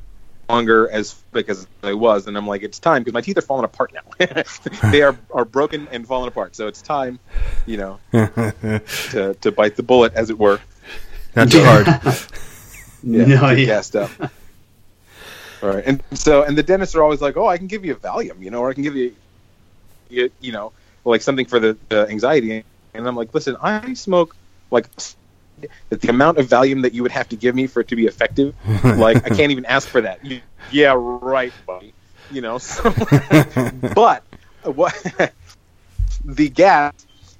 longer 0.49 0.91
as 0.91 1.15
thick 1.33 1.49
as 1.49 1.67
I 1.83 1.95
was, 1.95 2.27
and 2.27 2.37
I'm 2.37 2.47
like, 2.47 2.63
it's 2.63 2.79
time 2.79 3.03
because 3.03 3.15
my 3.15 3.23
teeth 3.23 3.39
are 3.39 3.43
falling 3.43 3.65
apart 3.65 3.95
now. 3.95 4.43
they 4.91 5.03
are 5.03 5.17
are 5.33 5.45
broken 5.45 5.89
and 5.91 6.07
falling 6.07 6.29
apart. 6.29 6.55
So 6.55 6.67
it's 6.67 6.83
time, 6.83 7.19
you 7.67 7.77
know, 7.79 7.99
to 8.13 9.37
to 9.41 9.53
bite 9.53 9.77
the 9.77 9.83
bullet, 9.83 10.13
as 10.15 10.31
it 10.31 10.39
were. 10.39 10.61
Not 11.35 11.51
too 11.51 11.65
hard. 11.65 11.87
Yeah, 11.87 12.15
No, 13.03 13.25
get 13.25 13.59
yeah. 13.59 13.65
gassed 13.67 13.97
up. 13.97 14.11
Right, 15.65 15.83
and 15.87 16.03
so 16.13 16.43
and 16.43 16.59
the 16.59 16.63
dentists 16.63 16.95
are 16.95 17.03
always 17.03 17.23
like, 17.23 17.39
oh, 17.39 17.47
I 17.47 17.57
can 17.57 17.69
give 17.69 17.87
you 17.87 17.95
a 17.95 17.97
Valium, 17.97 18.43
you 18.43 18.51
know, 18.51 18.61
or 18.61 18.69
I 18.69 18.75
can 18.75 18.83
give 18.83 18.97
you, 18.97 19.15
you, 20.11 20.31
you 20.41 20.53
know, 20.53 20.73
like 21.07 21.23
something 21.23 21.47
for 21.47 21.59
the, 21.59 21.77
the 21.89 22.07
anxiety. 22.09 22.65
And 22.93 23.09
I'm 23.09 23.17
like, 23.17 23.33
listen, 23.33 23.57
I 23.63 23.95
smoke 23.95 24.37
like 24.71 24.89
that 25.89 26.03
the 26.03 26.09
amount 26.11 26.37
of 26.37 26.49
Valium 26.49 26.83
that 26.83 26.93
you 26.93 27.03
would 27.03 27.13
have 27.13 27.31
to 27.31 27.37
give 27.37 27.55
me 27.55 27.67
for 27.67 27.81
it 27.81 27.89
to 27.89 27.97
be 27.97 28.07
effective, 28.07 28.55
like 28.85 29.25
I 29.25 29.31
can't 29.31 29.53
even 29.53 29.65
ask 29.65 29.89
for 29.89 30.03
that. 30.03 30.23
You- 30.25 30.43
yeah, 30.71 30.95
right, 30.97 31.53
buddy. 31.67 31.95
You 32.31 32.41
know, 32.41 32.59
so, 32.59 32.83
but 33.95 34.23
what 34.65 34.95
the 36.25 36.49
gas 36.49 36.93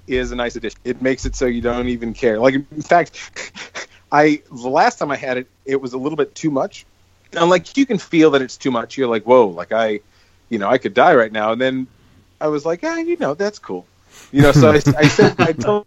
is 0.07 0.31
a 0.31 0.35
nice 0.35 0.55
addition. 0.55 0.79
It 0.83 1.01
makes 1.01 1.25
it 1.25 1.35
so 1.35 1.45
you 1.45 1.61
don't 1.61 1.89
even 1.89 2.13
care. 2.13 2.39
Like 2.39 2.55
in 2.55 2.81
fact, 2.81 3.19
I 4.11 4.41
the 4.51 4.69
last 4.69 4.97
time 4.99 5.11
I 5.11 5.15
had 5.15 5.37
it, 5.37 5.47
it 5.65 5.81
was 5.81 5.93
a 5.93 5.97
little 5.97 6.15
bit 6.15 6.33
too 6.35 6.51
much. 6.51 6.85
And 7.37 7.49
like 7.49 7.75
you 7.77 7.85
can 7.85 7.97
feel 7.97 8.31
that 8.31 8.41
it's 8.41 8.57
too 8.57 8.71
much. 8.71 8.97
You're 8.97 9.07
like, 9.07 9.23
whoa, 9.23 9.47
like 9.47 9.71
I, 9.71 9.99
you 10.49 10.59
know, 10.59 10.69
I 10.69 10.77
could 10.77 10.93
die 10.93 11.15
right 11.15 11.31
now. 11.31 11.51
And 11.51 11.61
then 11.61 11.87
I 12.39 12.47
was 12.47 12.65
like, 12.65 12.81
ah, 12.83 12.97
you 12.97 13.17
know, 13.17 13.33
that's 13.33 13.59
cool. 13.59 13.85
You 14.31 14.41
know, 14.41 14.51
so 14.51 14.71
I, 14.71 14.75
I 14.97 15.07
said, 15.07 15.35
I 15.39 15.51
told 15.53 15.85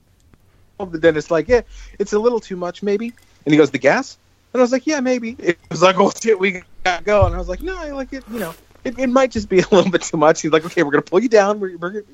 the 0.78 0.98
dentist 0.98 1.30
like, 1.30 1.48
yeah, 1.48 1.62
it's 1.98 2.12
a 2.12 2.18
little 2.18 2.40
too 2.40 2.56
much, 2.56 2.82
maybe. 2.82 3.12
And 3.44 3.52
he 3.52 3.56
goes, 3.56 3.70
the 3.70 3.78
gas. 3.78 4.16
And 4.52 4.60
I 4.60 4.62
was 4.62 4.72
like, 4.72 4.86
yeah, 4.86 5.00
maybe. 5.00 5.36
It 5.38 5.58
was 5.70 5.82
like, 5.82 5.96
oh 5.98 6.10
shit, 6.10 6.38
we 6.38 6.62
gotta 6.84 7.04
go. 7.04 7.26
And 7.26 7.34
I 7.34 7.38
was 7.38 7.48
like, 7.48 7.60
no, 7.62 7.76
I 7.76 7.90
like 7.90 8.12
it. 8.12 8.24
You 8.30 8.38
know, 8.38 8.54
it, 8.84 8.98
it 8.98 9.08
might 9.08 9.30
just 9.30 9.48
be 9.48 9.58
a 9.58 9.66
little 9.70 9.90
bit 9.90 10.02
too 10.02 10.16
much. 10.16 10.40
He's 10.42 10.52
like, 10.52 10.64
okay, 10.64 10.82
we're 10.82 10.90
gonna 10.92 11.02
pull 11.02 11.20
you 11.20 11.28
down. 11.28 11.60
We're, 11.60 11.76
we're 11.76 11.90
gonna, 11.90 12.04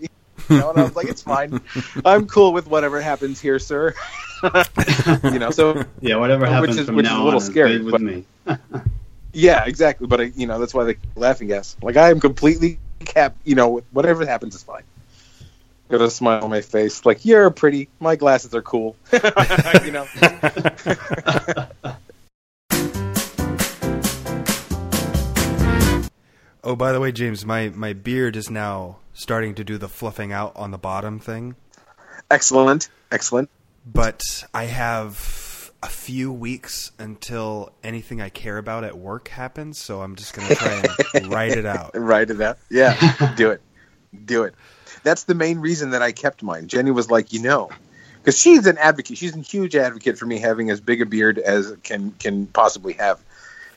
you 0.50 0.58
know, 0.58 0.70
and 0.70 0.80
I 0.80 0.82
was 0.82 0.96
like, 0.96 1.06
it's 1.06 1.22
fine. 1.22 1.60
I'm 2.04 2.26
cool 2.26 2.52
with 2.52 2.66
whatever 2.66 3.00
happens 3.00 3.40
here, 3.40 3.58
sir. 3.58 3.94
you 5.24 5.38
know, 5.38 5.50
so 5.50 5.84
Yeah, 6.00 6.16
whatever 6.16 6.46
happens 6.46 6.76
is- 6.78 6.86
from 6.86 6.96
which 6.96 7.06
is 7.06 7.12
a 7.12 7.16
little 7.18 7.40
on 7.40 7.40
scary, 7.40 7.80
with 7.80 7.92
but- 7.92 8.00
me. 8.00 8.24
Yeah, 9.34 9.64
exactly. 9.66 10.06
But 10.06 10.20
I, 10.20 10.24
you 10.36 10.46
know, 10.46 10.58
that's 10.58 10.72
why 10.74 10.84
they 10.84 10.94
keep 10.94 11.16
laughing 11.16 11.48
gas. 11.48 11.76
Like 11.82 11.96
I 11.96 12.10
am 12.10 12.20
completely 12.20 12.78
cap. 13.00 13.36
You 13.44 13.54
know, 13.54 13.82
whatever 13.92 14.24
happens 14.24 14.54
is 14.54 14.62
fine. 14.62 14.84
Got 15.90 16.00
a 16.00 16.10
smile 16.10 16.42
on 16.42 16.50
my 16.50 16.62
face, 16.62 17.04
like 17.04 17.24
you're 17.24 17.50
pretty. 17.50 17.88
My 18.00 18.16
glasses 18.16 18.54
are 18.54 18.62
cool. 18.62 18.96
you 19.84 19.92
know. 19.92 20.06
Oh, 26.66 26.74
by 26.74 26.92
the 26.92 27.00
way, 27.00 27.12
James, 27.12 27.44
my, 27.44 27.68
my 27.68 27.92
beard 27.92 28.36
is 28.36 28.48
now 28.48 28.96
starting 29.12 29.54
to 29.56 29.64
do 29.64 29.76
the 29.76 29.86
fluffing 29.86 30.32
out 30.32 30.52
on 30.56 30.70
the 30.70 30.78
bottom 30.78 31.20
thing. 31.20 31.56
Excellent, 32.30 32.88
excellent. 33.12 33.50
But 33.84 34.22
I 34.54 34.64
have 34.64 35.43
a 35.84 35.88
few 35.88 36.32
weeks 36.32 36.92
until 36.98 37.70
anything 37.82 38.22
I 38.22 38.30
care 38.30 38.56
about 38.56 38.84
at 38.84 38.96
work 38.96 39.28
happens, 39.28 39.76
so 39.76 40.00
I'm 40.00 40.16
just 40.16 40.32
going 40.32 40.48
to 40.48 40.54
try 40.54 40.82
and 41.12 41.26
write 41.30 41.52
it 41.52 41.66
out. 41.66 41.90
Right 41.94 42.26
to 42.26 42.32
that. 42.34 42.56
Yeah, 42.70 43.34
do 43.36 43.50
it, 43.50 43.60
do 44.24 44.44
it. 44.44 44.54
That's 45.02 45.24
the 45.24 45.34
main 45.34 45.58
reason 45.58 45.90
that 45.90 46.00
I 46.00 46.12
kept 46.12 46.42
mine. 46.42 46.68
Jenny 46.68 46.90
was 46.90 47.10
like, 47.10 47.34
you 47.34 47.42
know, 47.42 47.68
because 48.16 48.38
she's 48.38 48.66
an 48.66 48.78
advocate. 48.78 49.18
She's 49.18 49.36
a 49.36 49.40
huge 49.40 49.76
advocate 49.76 50.16
for 50.16 50.24
me 50.24 50.38
having 50.38 50.70
as 50.70 50.80
big 50.80 51.02
a 51.02 51.06
beard 51.06 51.38
as 51.38 51.76
can 51.82 52.12
can 52.12 52.46
possibly 52.46 52.94
have. 52.94 53.20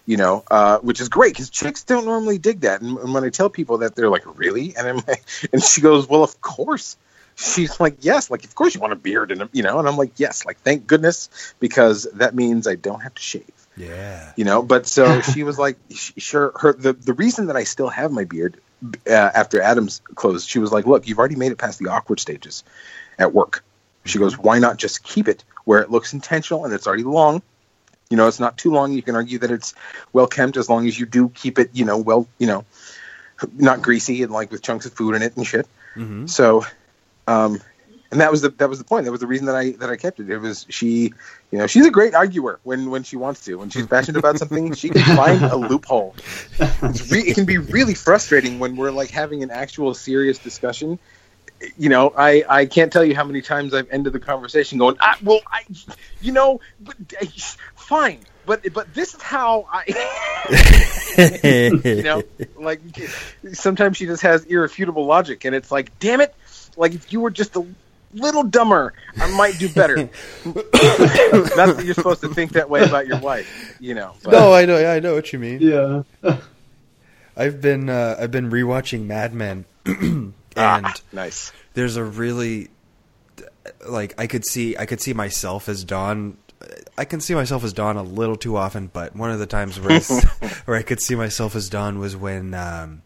You 0.05 0.15
know, 0.15 0.45
uh, 0.49 0.77
which 0.77 1.01
is 1.01 1.09
great 1.09 1.33
because 1.33 1.49
chicks 1.49 1.83
don't 1.83 2.05
normally 2.05 2.37
dig 2.37 2.61
that. 2.61 2.79
And, 2.79 2.97
and 2.97 3.13
when 3.13 3.25
I 3.25 3.29
tell 3.29 3.49
people 3.49 3.79
that, 3.79 3.95
they're 3.95 4.09
like, 4.09 4.23
"Really?" 4.39 4.73
And 4.77 4.87
I'm 4.87 5.03
like, 5.05 5.25
and 5.51 5.61
she 5.61 5.81
goes, 5.81 6.07
"Well, 6.07 6.23
of 6.23 6.39
course." 6.39 6.95
She's 7.37 7.79
like, 7.79 7.97
"Yes, 8.01 8.31
like 8.31 8.43
of 8.43 8.55
course 8.55 8.73
you 8.73 8.81
want 8.81 8.93
a 8.93 8.97
beard," 8.97 9.31
and 9.31 9.47
you 9.53 9.63
know, 9.63 9.77
and 9.79 9.87
I'm 9.87 9.95
like, 9.95 10.13
"Yes, 10.17 10.45
like 10.45 10.57
thank 10.59 10.87
goodness 10.87 11.29
because 11.59 12.07
that 12.15 12.33
means 12.33 12.67
I 12.67 12.75
don't 12.75 13.01
have 13.01 13.13
to 13.13 13.21
shave." 13.21 13.51
Yeah. 13.77 14.33
you 14.35 14.43
know 14.43 14.63
but 14.63 14.87
so 14.87 15.21
she 15.33 15.43
was 15.43 15.59
like 15.59 15.77
sure 15.91 16.51
her 16.59 16.73
the, 16.73 16.93
the 16.93 17.13
reason 17.13 17.45
that 17.45 17.55
i 17.55 17.63
still 17.63 17.89
have 17.89 18.11
my 18.11 18.23
beard 18.23 18.59
uh, 19.07 19.11
after 19.13 19.61
adams 19.61 20.01
closed 20.15 20.49
she 20.49 20.57
was 20.57 20.71
like 20.71 20.87
look 20.87 21.07
you've 21.07 21.19
already 21.19 21.35
made 21.35 21.51
it 21.51 21.59
past 21.59 21.77
the 21.77 21.87
awkward 21.87 22.19
stages 22.19 22.63
at 23.19 23.33
work. 23.33 23.63
She 24.05 24.19
goes 24.19 24.37
why 24.37 24.59
not 24.59 24.77
just 24.77 25.03
keep 25.03 25.27
it 25.27 25.43
where 25.65 25.79
it 25.81 25.91
looks 25.91 26.13
intentional 26.13 26.65
and 26.65 26.73
it's 26.73 26.87
already 26.87 27.03
long? 27.03 27.41
You 28.09 28.17
know 28.17 28.27
it's 28.27 28.39
not 28.39 28.57
too 28.57 28.71
long. 28.71 28.93
You 28.93 29.01
can 29.01 29.15
argue 29.15 29.37
that 29.39 29.51
it's 29.51 29.75
well 30.13 30.27
kept 30.27 30.57
as 30.57 30.69
long 30.69 30.87
as 30.87 30.99
you 30.99 31.05
do 31.05 31.29
keep 31.29 31.59
it 31.59 31.69
you 31.73 31.85
know 31.85 31.97
well 31.97 32.27
you 32.39 32.47
know 32.47 32.65
not 33.55 33.81
greasy 33.81 34.23
and 34.23 34.31
like 34.31 34.51
with 34.51 34.61
chunks 34.63 34.85
of 34.85 34.93
food 34.93 35.13
in 35.13 35.21
it 35.21 35.35
and 35.37 35.45
shit. 35.45 35.67
Hmm 35.93 36.25
so 36.25 36.65
um 37.27 37.61
and 38.11 38.21
that 38.21 38.31
was 38.31 38.41
the 38.41 38.49
that 38.49 38.69
was 38.69 38.79
the 38.79 38.85
point 38.85 39.05
that 39.05 39.11
was 39.11 39.19
the 39.19 39.27
reason 39.27 39.45
that 39.45 39.55
i 39.55 39.71
that 39.71 39.89
i 39.89 39.95
kept 39.95 40.19
it 40.19 40.29
it 40.29 40.37
was 40.37 40.65
she 40.69 41.13
you 41.51 41.57
know 41.57 41.67
she's 41.67 41.85
a 41.85 41.91
great 41.91 42.13
arguer 42.13 42.59
when 42.63 42.89
when 42.89 43.03
she 43.03 43.15
wants 43.15 43.45
to 43.45 43.55
when 43.55 43.69
she's 43.69 43.85
passionate 43.85 44.17
about 44.17 44.37
something 44.37 44.73
she 44.73 44.89
can 44.89 45.01
find 45.15 45.43
a 45.43 45.55
loophole 45.55 46.15
re- 46.59 47.21
it 47.21 47.35
can 47.35 47.45
be 47.45 47.57
really 47.57 47.93
frustrating 47.93 48.59
when 48.59 48.75
we're 48.75 48.91
like 48.91 49.09
having 49.09 49.43
an 49.43 49.51
actual 49.51 49.93
serious 49.93 50.37
discussion 50.37 50.97
you 51.77 51.89
know 51.89 52.13
i 52.17 52.43
i 52.49 52.65
can't 52.65 52.93
tell 52.93 53.03
you 53.03 53.15
how 53.15 53.23
many 53.23 53.41
times 53.41 53.73
i've 53.73 53.89
ended 53.91 54.13
the 54.13 54.19
conversation 54.19 54.77
going 54.77 54.95
ah, 54.99 55.17
well 55.23 55.41
i 55.51 55.63
you 56.21 56.31
know 56.31 56.59
but, 56.79 56.95
uh, 57.21 57.25
fine 57.75 58.19
but 58.47 58.73
but 58.73 58.91
this 58.93 59.13
is 59.13 59.21
how 59.21 59.67
I. 59.69 59.83
you 61.83 62.01
know, 62.01 62.23
like 62.55 62.79
sometimes 63.51 63.97
she 63.97 64.05
just 64.05 64.23
has 64.23 64.45
irrefutable 64.45 65.05
logic, 65.05 65.43
and 65.45 65.53
it's 65.53 65.69
like, 65.69 65.99
damn 65.99 66.21
it! 66.21 66.33
Like 66.77 66.93
if 66.93 67.11
you 67.11 67.19
were 67.19 67.31
just 67.31 67.55
a 67.57 67.65
little 68.13 68.43
dumber, 68.43 68.93
I 69.19 69.29
might 69.35 69.57
do 69.59 69.67
better. 69.67 69.97
Not 70.45 70.53
that 71.75 71.81
you're 71.83 71.93
supposed 71.95 72.21
to 72.21 72.33
think 72.33 72.53
that 72.53 72.69
way 72.69 72.83
about 72.83 73.07
your 73.07 73.19
wife, 73.19 73.75
you 73.81 73.93
know. 73.95 74.13
But, 74.23 74.31
no, 74.31 74.53
I 74.53 74.65
know, 74.65 74.77
I 74.89 74.99
know 74.99 75.13
what 75.15 75.33
you 75.33 75.39
mean. 75.39 75.59
Yeah. 75.59 76.03
I've 77.35 77.61
been 77.61 77.89
uh, 77.89 78.15
I've 78.19 78.31
been 78.31 78.49
rewatching 78.49 79.05
Mad 79.05 79.33
Men, 79.33 79.65
and 79.85 80.33
Ah, 80.55 80.93
nice. 81.11 81.51
there's 81.75 81.95
a 81.95 82.03
really 82.03 82.69
like 83.87 84.15
I 84.19 84.25
could 84.27 84.45
see 84.45 84.75
I 84.77 84.85
could 84.87 85.01
see 85.01 85.13
myself 85.13 85.69
as 85.69 85.83
Don. 85.83 86.37
I 86.97 87.05
can 87.05 87.21
see 87.21 87.35
myself 87.35 87.63
as 87.63 87.73
Don 87.73 87.95
a 87.97 88.01
little 88.03 88.35
too 88.35 88.57
often, 88.57 88.87
but 88.91 89.15
one 89.15 89.29
of 89.29 89.37
the 89.37 89.45
times 89.45 89.79
where 89.79 89.91
I, 89.91 89.95
s- 89.97 90.25
where 90.65 90.75
I 90.75 90.81
could 90.81 90.99
see 90.99 91.13
myself 91.13 91.55
as 91.55 91.69
Don 91.69 91.99
was 91.99 92.15
when 92.17 92.55
um, 92.55 93.03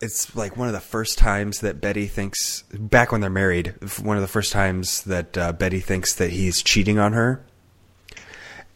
it's 0.00 0.34
like 0.36 0.56
one 0.56 0.68
of 0.68 0.74
the 0.74 0.80
first 0.80 1.18
times 1.18 1.60
that 1.60 1.80
Betty 1.80 2.06
thinks 2.06 2.62
back 2.72 3.10
when 3.10 3.20
they're 3.20 3.30
married. 3.30 3.74
One 4.00 4.16
of 4.16 4.22
the 4.22 4.28
first 4.28 4.52
times 4.52 5.02
that 5.04 5.36
uh, 5.36 5.52
Betty 5.52 5.80
thinks 5.80 6.14
that 6.14 6.30
he's 6.30 6.62
cheating 6.62 6.98
on 6.98 7.12
her, 7.14 7.44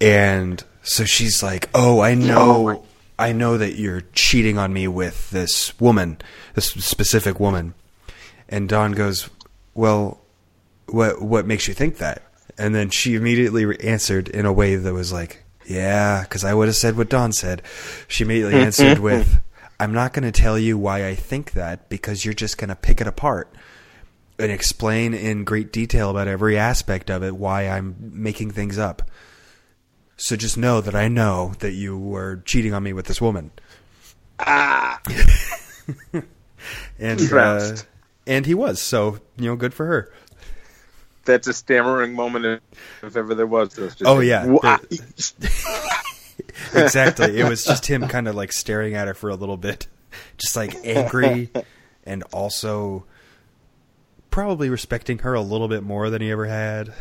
and 0.01 0.63
so 0.83 1.05
she's 1.05 1.43
like, 1.43 1.69
"Oh, 1.75 2.01
I 2.01 2.15
know, 2.15 2.85
I 3.19 3.33
know 3.33 3.57
that 3.57 3.77
you're 3.77 4.03
cheating 4.13 4.59
on 4.59 4.73
me 4.73 4.89
with 4.89 5.31
this 5.31 5.79
woman, 5.81 6.19
this 6.55 6.67
specific 6.67 7.39
woman." 7.39 7.75
And 8.49 8.69
Don 8.69 8.93
goes, 8.93 9.31
"Well, 9.75 10.21
what 10.87 11.23
what 11.23 11.47
makes 11.47 11.69
you 11.69 11.75
think 11.75 11.99
that?" 11.99 12.23
And 12.59 12.75
then 12.75 12.91
she 12.91 13.15
immediately 13.15 13.65
re- 13.65 13.79
answered 13.81 14.29
in 14.29 14.45
a 14.45 14.53
way 14.53 14.75
that 14.75 14.93
was 14.93 15.13
like, 15.13 15.45
"Yeah, 15.67 16.23
because 16.23 16.45
I 16.45 16.53
would 16.53 16.67
have 16.67 16.77
said 16.77 16.97
what 16.97 17.09
Don 17.09 17.33
said." 17.33 17.63
She 18.09 18.25
immediately 18.25 18.61
answered 18.61 18.99
with, 18.99 19.41
"I'm 19.83 19.93
not 19.93 20.13
going 20.13 20.25
to 20.31 20.33
tell 20.33 20.59
you 20.59 20.79
why 20.79 21.07
I 21.07 21.15
think 21.15 21.53
that 21.53 21.89
because 21.89 22.25
you're 22.25 22.35
just 22.35 22.59
going 22.59 22.69
to 22.69 22.77
pick 22.77 23.01
it 23.01 23.07
apart." 23.07 23.55
And 24.39 24.51
explain 24.51 25.15
in 25.15 25.45
great 25.45 25.73
detail 25.73 26.11
about 26.11 26.27
every 26.27 26.59
aspect 26.59 27.11
of 27.11 27.23
it 27.23 27.37
why 27.37 27.69
I'm 27.69 27.95
making 28.13 28.51
things 28.53 28.79
up. 28.79 29.03
So 30.17 30.37
just 30.37 30.57
know 30.57 30.81
that 30.81 30.95
I 30.95 31.09
know 31.09 31.53
that 31.61 31.73
you 31.73 31.97
were 31.99 32.43
cheating 32.45 32.73
on 32.75 32.83
me 32.83 32.93
with 32.93 33.07
this 33.07 33.21
woman. 33.21 33.51
Ah, 34.41 35.01
And 36.99 37.33
uh, 37.33 37.77
and 38.27 38.47
he 38.47 38.55
was. 38.55 38.81
So, 38.81 39.19
you 39.37 39.47
know, 39.47 39.57
good 39.57 39.75
for 39.75 39.87
her. 39.87 40.13
that's 41.25 41.47
a 41.47 41.53
stammering 41.53 42.15
moment 42.15 42.63
if, 43.03 43.17
ever 43.17 43.35
there 43.35 43.47
was. 43.47 43.75
Just 43.75 44.03
Oh, 44.05 44.21
yeah. 44.21 44.47
"Wha- 44.47 44.79
Exactly. 46.75 47.41
it 47.41 47.49
was 47.49 47.65
just 47.65 47.87
him 47.87 48.09
kind 48.09 48.29
of 48.29 48.35
like 48.35 48.53
staring 48.53 48.95
at 48.95 49.09
her 49.09 49.15
for 49.15 49.31
a 49.31 49.35
little 49.35 49.57
bit. 49.57 49.87
Just 50.37 50.57
like 50.57 50.75
angry 50.85 51.51
and 52.05 52.23
also 52.33 53.05
probably 54.31 54.69
respecting 54.69 55.19
her 55.19 55.33
a 55.33 55.41
little 55.41 55.69
bit 55.69 55.83
more 55.83 56.11
than 56.11 56.21
he 56.21 56.31
ever 56.31 56.45
had. 56.45 56.93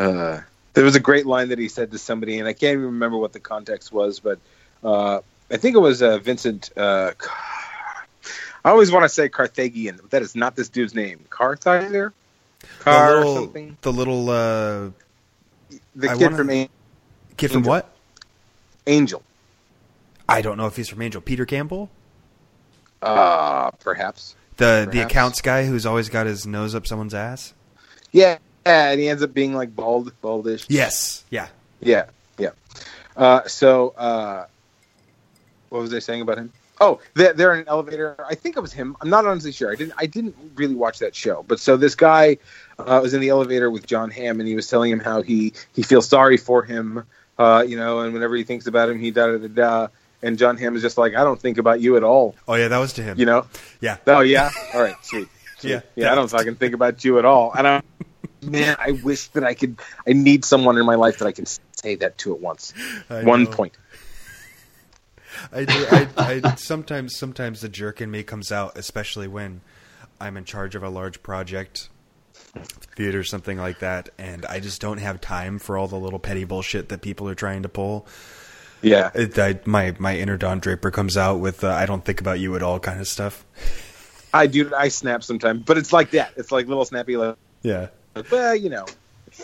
Uh, 0.00 0.40
there 0.72 0.84
was 0.84 0.96
a 0.96 1.00
great 1.00 1.26
line 1.26 1.50
that 1.50 1.58
he 1.58 1.68
said 1.68 1.90
to 1.90 1.98
somebody, 1.98 2.38
and 2.38 2.48
I 2.48 2.54
can't 2.54 2.72
even 2.72 2.86
remember 2.86 3.18
what 3.18 3.34
the 3.34 3.40
context 3.40 3.92
was, 3.92 4.18
but 4.18 4.38
uh, 4.82 5.20
I 5.50 5.56
think 5.58 5.76
it 5.76 5.80
was 5.80 6.00
uh, 6.00 6.18
Vincent. 6.18 6.70
Uh, 6.74 7.12
I 8.64 8.70
always 8.70 8.90
want 8.90 9.04
to 9.04 9.10
say 9.10 9.28
Carthaginian, 9.28 9.98
but 10.00 10.10
that 10.12 10.22
is 10.22 10.34
not 10.34 10.56
this 10.56 10.70
dude's 10.70 10.94
name. 10.94 11.26
Kartheiser? 11.28 12.12
Car 12.78 13.10
the 13.10 13.16
little, 13.16 13.34
something? 13.34 13.76
the 13.82 13.92
little 13.92 14.30
uh, 14.30 14.90
The 15.96 16.10
I 16.10 16.14
kid 16.14 16.22
wanna- 16.22 16.36
from 16.36 16.50
A- 16.50 16.70
kid 17.36 17.50
from 17.50 17.62
what? 17.64 17.90
Angel. 18.86 19.22
I 20.28 20.42
don't 20.42 20.56
know 20.56 20.66
if 20.66 20.76
he's 20.76 20.88
from 20.88 21.02
Angel. 21.02 21.20
Peter 21.20 21.44
Campbell, 21.44 21.90
Uh, 23.02 23.70
perhaps. 23.80 24.34
the 24.58 24.88
the 24.90 25.00
accounts 25.00 25.40
guy 25.40 25.64
who's 25.66 25.86
always 25.86 26.08
got 26.08 26.26
his 26.26 26.46
nose 26.46 26.74
up 26.74 26.86
someone's 26.86 27.14
ass. 27.14 27.54
Yeah, 28.12 28.38
yeah, 28.66 28.90
and 28.90 29.00
he 29.00 29.08
ends 29.08 29.22
up 29.22 29.32
being 29.34 29.54
like 29.54 29.74
bald, 29.74 30.12
baldish. 30.22 30.66
Yes. 30.68 31.24
Yeah. 31.30 31.48
Yeah, 31.80 32.06
yeah. 32.38 32.50
Uh, 33.16 33.46
so, 33.48 33.90
uh, 33.96 34.46
what 35.70 35.80
was 35.82 35.94
I 35.94 35.98
saying 35.98 36.20
about 36.22 36.38
him? 36.38 36.52
Oh, 36.80 36.98
they're, 37.14 37.34
they're 37.34 37.52
in 37.52 37.60
an 37.60 37.68
elevator. 37.68 38.16
I 38.26 38.34
think 38.34 38.56
it 38.56 38.60
was 38.60 38.72
him. 38.72 38.96
I'm 39.00 39.10
not 39.10 39.26
honestly 39.26 39.52
sure. 39.52 39.70
I 39.70 39.74
didn't. 39.74 39.92
I 39.98 40.06
didn't 40.06 40.34
really 40.54 40.74
watch 40.74 40.98
that 41.00 41.14
show. 41.14 41.44
But 41.46 41.60
so 41.60 41.76
this 41.76 41.94
guy 41.94 42.38
uh, 42.78 43.00
was 43.02 43.12
in 43.12 43.20
the 43.20 43.28
elevator 43.28 43.70
with 43.70 43.86
Jon 43.86 44.10
Hamm, 44.10 44.40
and 44.40 44.48
he 44.48 44.54
was 44.54 44.66
telling 44.66 44.90
him 44.90 45.00
how 45.00 45.20
he 45.20 45.52
he 45.74 45.82
feels 45.82 46.08
sorry 46.08 46.38
for 46.38 46.62
him. 46.62 47.04
Uh, 47.38 47.64
you 47.66 47.76
know, 47.76 48.00
and 48.00 48.12
whenever 48.14 48.34
he 48.34 48.44
thinks 48.44 48.66
about 48.66 48.88
him, 48.88 48.98
he 48.98 49.10
da 49.10 49.26
da 49.26 49.38
da 49.38 49.48
da. 49.48 49.88
And 50.22 50.38
Jon 50.38 50.56
Hamm 50.58 50.76
is 50.76 50.82
just 50.82 50.98
like, 50.98 51.14
I 51.14 51.24
don't 51.24 51.40
think 51.40 51.56
about 51.56 51.80
you 51.80 51.96
at 51.96 52.04
all. 52.04 52.34
Oh 52.46 52.54
yeah, 52.54 52.68
that 52.68 52.78
was 52.78 52.92
to 52.94 53.02
him. 53.02 53.18
You 53.18 53.26
know? 53.26 53.46
Yeah. 53.80 53.96
Oh 54.06 54.20
yeah. 54.20 54.50
All 54.74 54.82
right. 54.82 54.96
Sweet. 55.02 55.28
Sweet. 55.58 55.70
Yeah. 55.70 55.80
Yeah. 55.96 56.12
I 56.12 56.14
don't 56.14 56.28
fucking 56.28 56.56
think 56.56 56.74
about 56.74 57.02
you 57.04 57.18
at 57.18 57.24
all. 57.24 57.52
And 57.56 57.66
I, 57.66 57.82
man, 58.42 58.76
I 58.78 58.92
wish 58.92 59.28
that 59.28 59.44
I 59.44 59.54
could. 59.54 59.78
I 60.06 60.12
need 60.12 60.44
someone 60.44 60.76
in 60.76 60.84
my 60.84 60.96
life 60.96 61.18
that 61.18 61.26
I 61.26 61.32
can 61.32 61.46
say 61.46 61.94
that 61.96 62.18
to 62.18 62.34
at 62.34 62.40
once. 62.40 62.74
I 63.08 63.22
One 63.22 63.44
know. 63.44 63.50
point. 63.50 63.74
I 65.52 65.64
do. 65.64 65.86
I, 65.90 66.08
I 66.16 66.54
sometimes 66.56 67.16
sometimes 67.16 67.60
the 67.60 67.68
jerk 67.68 68.00
in 68.00 68.10
me 68.10 68.22
comes 68.22 68.50
out, 68.52 68.76
especially 68.76 69.28
when 69.28 69.60
I'm 70.20 70.36
in 70.36 70.44
charge 70.44 70.74
of 70.74 70.82
a 70.82 70.88
large 70.88 71.22
project, 71.22 71.88
theater, 72.96 73.24
something 73.24 73.58
like 73.58 73.78
that, 73.80 74.08
and 74.18 74.44
I 74.46 74.60
just 74.60 74.80
don't 74.80 74.98
have 74.98 75.20
time 75.20 75.58
for 75.58 75.76
all 75.78 75.88
the 75.88 75.98
little 75.98 76.18
petty 76.18 76.44
bullshit 76.44 76.88
that 76.90 77.02
people 77.02 77.28
are 77.28 77.34
trying 77.34 77.62
to 77.62 77.68
pull. 77.68 78.06
Yeah. 78.82 79.10
It, 79.14 79.38
I, 79.38 79.60
my 79.66 79.94
my 79.98 80.16
inner 80.16 80.36
Don 80.36 80.58
Draper 80.60 80.90
comes 80.90 81.16
out 81.16 81.36
with 81.40 81.64
uh, 81.64 81.68
"I 81.70 81.86
don't 81.86 82.04
think 82.04 82.20
about 82.20 82.38
you 82.40 82.56
at 82.56 82.62
all" 82.62 82.80
kind 82.80 83.00
of 83.00 83.08
stuff. 83.08 83.44
I 84.32 84.46
do. 84.46 84.72
I 84.74 84.88
snap 84.88 85.22
sometimes, 85.24 85.62
but 85.64 85.76
it's 85.76 85.92
like 85.92 86.10
that. 86.12 86.32
It's 86.36 86.52
like 86.52 86.66
little 86.68 86.84
snappy. 86.84 87.16
Like, 87.16 87.36
Yeah. 87.62 87.88
well, 88.30 88.54
you 88.54 88.70
know, 88.70 88.86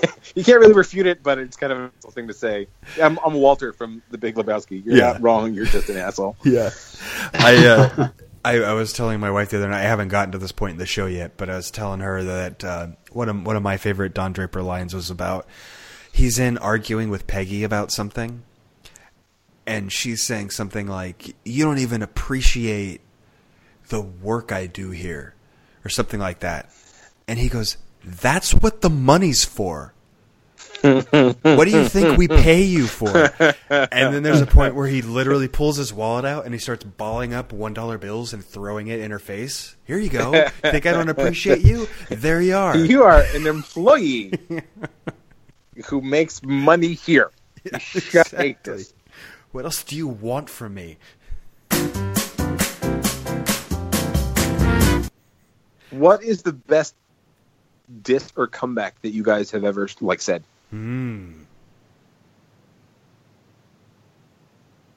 you 0.35 0.45
can't 0.45 0.61
really 0.61 0.73
refute 0.75 1.07
it, 1.07 1.23
but 1.23 1.39
it's 1.39 1.57
kind 1.57 1.73
of 1.73 1.93
a 2.07 2.11
thing 2.11 2.27
to 2.29 2.35
say. 2.35 2.67
I'm, 3.03 3.19
I'm 3.25 3.35
Walter 3.35 3.73
from 3.73 4.03
The 4.11 4.19
Big 4.19 4.35
Lebowski. 4.37 4.85
You're 4.85 4.97
Yeah. 4.97 5.13
not 5.13 5.23
wrong. 5.23 5.55
You're 5.55 5.65
just 5.67 5.89
an 5.89 5.97
asshole. 5.97 6.37
Yeah. 6.45 6.71
I, 7.35 7.67
uh, 7.67 8.09
I 8.45 8.59
I 8.59 8.73
was 8.75 8.93
telling 8.93 9.19
my 9.21 9.31
wife 9.31 9.51
the 9.51 9.57
other 9.59 9.69
night. 9.69 9.81
I 9.81 9.89
haven't 9.89 10.09
gotten 10.09 10.33
to 10.33 10.39
this 10.39 10.53
point 10.53 10.73
in 10.73 10.79
the 10.79 10.87
show 10.87 11.07
yet, 11.07 11.37
but 11.37 11.51
I 11.51 11.57
was 11.57 11.71
telling 11.71 12.01
her 12.01 12.23
that 12.23 12.63
uh, 12.65 12.87
one 13.11 13.29
of 13.29 13.45
one 13.47 13.57
of 13.57 13.63
my 13.63 13.77
favorite 13.77 14.15
Don 14.15 14.33
Draper 14.33 14.63
lines 14.63 14.95
was 14.95 15.11
about 15.11 15.47
he's 16.13 16.39
in 16.39 16.57
arguing 16.59 17.11
with 17.11 17.27
Peggy 17.27 17.65
about 17.65 17.91
something, 17.91 18.43
and 19.67 19.93
she's 19.93 20.23
saying 20.23 20.51
something 20.51 20.87
like, 20.87 21.35
"You 21.45 21.65
don't 21.65 21.79
even 21.79 22.03
appreciate 22.03 23.01
the 23.89 24.01
work 24.01 24.53
I 24.53 24.67
do 24.67 24.91
here," 24.91 25.35
or 25.85 25.89
something 25.89 26.21
like 26.21 26.41
that, 26.41 26.71
and 27.27 27.39
he 27.41 27.49
goes, 27.49 27.77
"That's 28.07 28.55
what 28.55 28.81
the 28.81 28.91
money's 28.91 29.45
for." 29.45 29.93
what 30.83 31.65
do 31.65 31.71
you 31.71 31.89
think 31.89 32.17
we 32.17 32.29
pay 32.29 32.63
you 32.63 32.87
for? 32.87 33.33
And 33.69 34.15
then 34.15 34.23
there's 34.23 34.41
a 34.41 34.47
point 34.47 34.75
where 34.75 34.87
he 34.87 35.03
literally 35.03 35.49
pulls 35.49 35.77
his 35.77 35.93
wallet 35.93 36.25
out 36.25 36.45
and 36.45 36.55
he 36.55 36.61
starts 36.61 36.85
balling 36.85 37.35
up 37.35 37.53
one 37.53 37.75
dollar 37.75 37.99
bills 37.99 38.33
and 38.33 38.45
throwing 38.45 38.87
it 38.89 39.01
in 39.01 39.11
her 39.11 39.19
face. 39.19 39.75
Here 39.85 39.99
you 39.99 40.09
go. 40.09 40.49
Think 40.63 40.87
I 40.87 40.93
don't 40.93 41.09
appreciate 41.09 41.61
you? 41.61 41.89
There 42.09 42.41
you 42.41 42.57
are. 42.57 42.77
You 42.77 43.03
are 43.03 43.23
an 43.35 43.47
employee 43.47 44.33
who 45.87 46.01
makes 46.01 46.43
money 46.43 46.95
here. 46.95 47.31
Exactly. 47.65 48.85
What 49.53 49.65
else 49.65 49.83
do 49.83 49.97
you 49.97 50.07
want 50.07 50.49
from 50.49 50.75
me? 50.75 50.99
What 55.91 56.23
is 56.23 56.43
the 56.43 56.53
best 56.53 56.95
diss 58.03 58.33
or 58.37 58.47
comeback 58.47 59.01
that 59.03 59.11
you 59.11 59.23
guys 59.23 59.51
have 59.53 59.65
ever 59.65 59.89
like 60.01 60.21
said? 60.21 60.43
Hmm. 60.71 61.33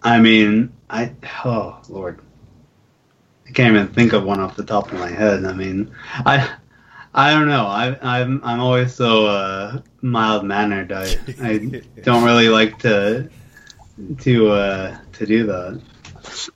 I 0.02 0.20
mean, 0.20 0.72
I 0.90 1.12
oh 1.46 1.80
lord, 1.90 2.20
I 3.48 3.52
can't 3.52 3.76
even 3.76 3.88
think 3.90 4.14
of 4.14 4.24
one 4.24 4.40
off 4.40 4.56
the 4.56 4.64
top 4.64 4.92
of 4.92 5.00
my 5.00 5.10
head. 5.10 5.44
I 5.46 5.54
mean, 5.54 5.92
I 6.26 6.50
I 7.14 7.32
don't 7.32 7.48
know. 7.50 7.66
I 7.66 7.98
I'm 8.02 8.40
I'm 8.44 8.60
always 8.62 8.94
so 8.96 9.26
uh, 9.28 9.82
mild 10.02 10.46
mannered. 10.46 10.92
I 10.92 11.16
I 11.42 11.82
don't 12.04 12.24
really 12.24 12.48
like 12.50 12.80
to 12.80 13.30
to 14.20 14.48
uh, 14.52 14.98
to 15.14 15.26
do 15.26 15.46
that. 15.48 15.82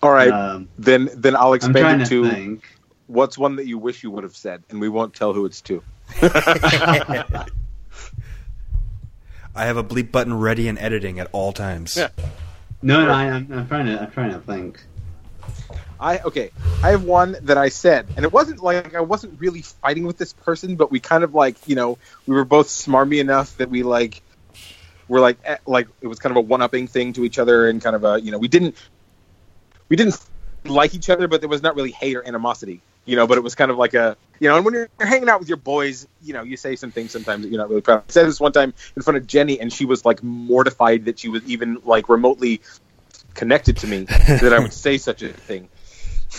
All 0.02 0.12
right, 0.12 0.32
Um, 0.32 0.70
then 0.78 1.10
then 1.16 1.36
I'll 1.36 1.50
I'm 1.50 1.56
expand 1.56 1.78
trying 1.78 2.02
it 2.02 2.06
to 2.10 2.24
to 2.24 2.30
think. 2.30 2.66
what's 3.08 3.38
one 3.38 3.58
that 3.58 3.66
you 3.68 3.78
wish 3.78 4.04
you 4.04 4.12
would 4.12 4.24
have 4.24 4.36
said, 4.36 4.64
and 4.70 4.80
we 4.80 4.88
won't 4.88 5.14
tell 5.14 5.34
who 5.34 5.46
it's 5.46 5.62
to. 5.62 5.84
I 9.56 9.66
have 9.66 9.78
a 9.78 9.84
bleep 9.84 10.12
button 10.12 10.34
ready 10.34 10.68
and 10.68 10.80
editing 10.80 11.20
at 11.20 11.28
all 11.32 11.54
times. 11.54 11.96
Yeah. 11.96 12.10
No, 12.82 13.06
no, 13.06 13.12
I, 13.12 13.26
I'm, 13.26 13.52
I'm 13.52 13.68
trying 13.68 13.86
to 13.86 14.02
I'm 14.02 14.12
trying 14.12 14.32
to 14.32 14.40
think. 14.40 14.84
I 16.00 16.20
okay. 16.20 16.52
I 16.84 16.90
have 16.90 17.04
one 17.04 17.38
that 17.44 17.58
I 17.58 17.70
said, 17.70 18.08
and 18.18 18.26
it 18.26 18.34
wasn't 18.34 18.62
like 18.62 18.94
I 18.94 19.02
wasn't 19.02 19.40
really 19.40 19.62
fighting 19.62 20.06
with 20.06 20.18
this 20.18 20.34
person, 20.34 20.76
but 20.76 20.92
we 20.92 21.00
kind 21.00 21.24
of 21.24 21.34
like 21.34 21.56
you 21.66 21.76
know 21.76 21.98
we 22.28 22.36
were 22.36 22.44
both 22.46 22.68
smarmy 22.68 23.22
enough 23.22 23.56
that 23.58 23.70
we 23.70 23.84
like 23.84 24.22
were 25.08 25.22
like 25.22 25.38
eh, 25.46 25.58
like 25.66 25.88
it 26.02 26.08
was 26.08 26.20
kind 26.20 26.32
of 26.32 26.38
a 26.38 26.42
one 26.42 26.62
upping 26.62 26.88
thing 26.88 27.14
to 27.14 27.24
each 27.24 27.40
other, 27.40 27.70
and 27.70 27.82
kind 27.82 27.96
of 27.96 28.04
a 28.04 28.20
you 28.20 28.32
know 28.32 28.38
we 28.38 28.50
didn't 28.50 28.76
we 29.88 29.96
didn't 29.96 30.20
like 30.66 30.94
each 30.94 31.10
other, 31.10 31.28
but 31.28 31.42
there 31.42 31.50
was 31.50 31.62
not 31.62 31.76
really 31.76 31.92
hate 31.92 32.18
or 32.18 32.28
animosity, 32.28 32.82
you 33.06 33.16
know. 33.16 33.28
But 33.28 33.38
it 33.38 33.42
was 33.42 33.56
kind 33.56 33.72
of 33.72 33.78
like 33.78 33.94
a 33.94 34.18
you 34.40 34.50
know, 34.50 34.58
and 34.58 34.66
when 34.66 34.74
you're 34.74 34.90
hanging 35.00 35.30
out 35.30 35.40
with 35.40 35.48
your 35.48 35.58
boys, 35.58 36.08
you 36.22 36.34
know, 36.34 36.44
you 36.44 36.58
say 36.58 36.76
some 36.76 36.92
things 36.92 37.12
sometimes 37.12 37.44
that 37.44 37.50
you're 37.50 37.60
not 37.60 37.70
really 37.70 37.82
proud. 37.82 38.00
of. 38.00 38.04
I 38.10 38.12
said 38.12 38.28
this 38.28 38.40
one 38.40 38.52
time 38.52 38.74
in 38.96 39.02
front 39.02 39.18
of 39.18 39.28
Jenny, 39.28 39.60
and 39.60 39.72
she 39.72 39.86
was 39.86 40.06
like 40.06 40.22
mortified 40.22 41.06
that 41.06 41.20
she 41.20 41.30
was 41.30 41.44
even 41.46 41.80
like 41.86 42.10
remotely 42.10 42.62
connected 43.34 43.78
to 43.78 43.88
me 43.88 44.04
that 44.04 44.54
I 44.54 44.60
would 44.60 44.74
say 44.74 44.98
such 44.98 45.22
a 45.22 45.30
thing. 45.30 45.70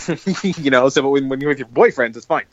you 0.63 0.71
know, 0.71 0.89
so 0.89 1.09
when, 1.09 1.29
when 1.29 1.39
you're 1.39 1.49
with 1.49 1.59
your 1.59 1.67
boyfriends, 1.67 2.17
it's 2.17 2.25
fine. 2.25 2.45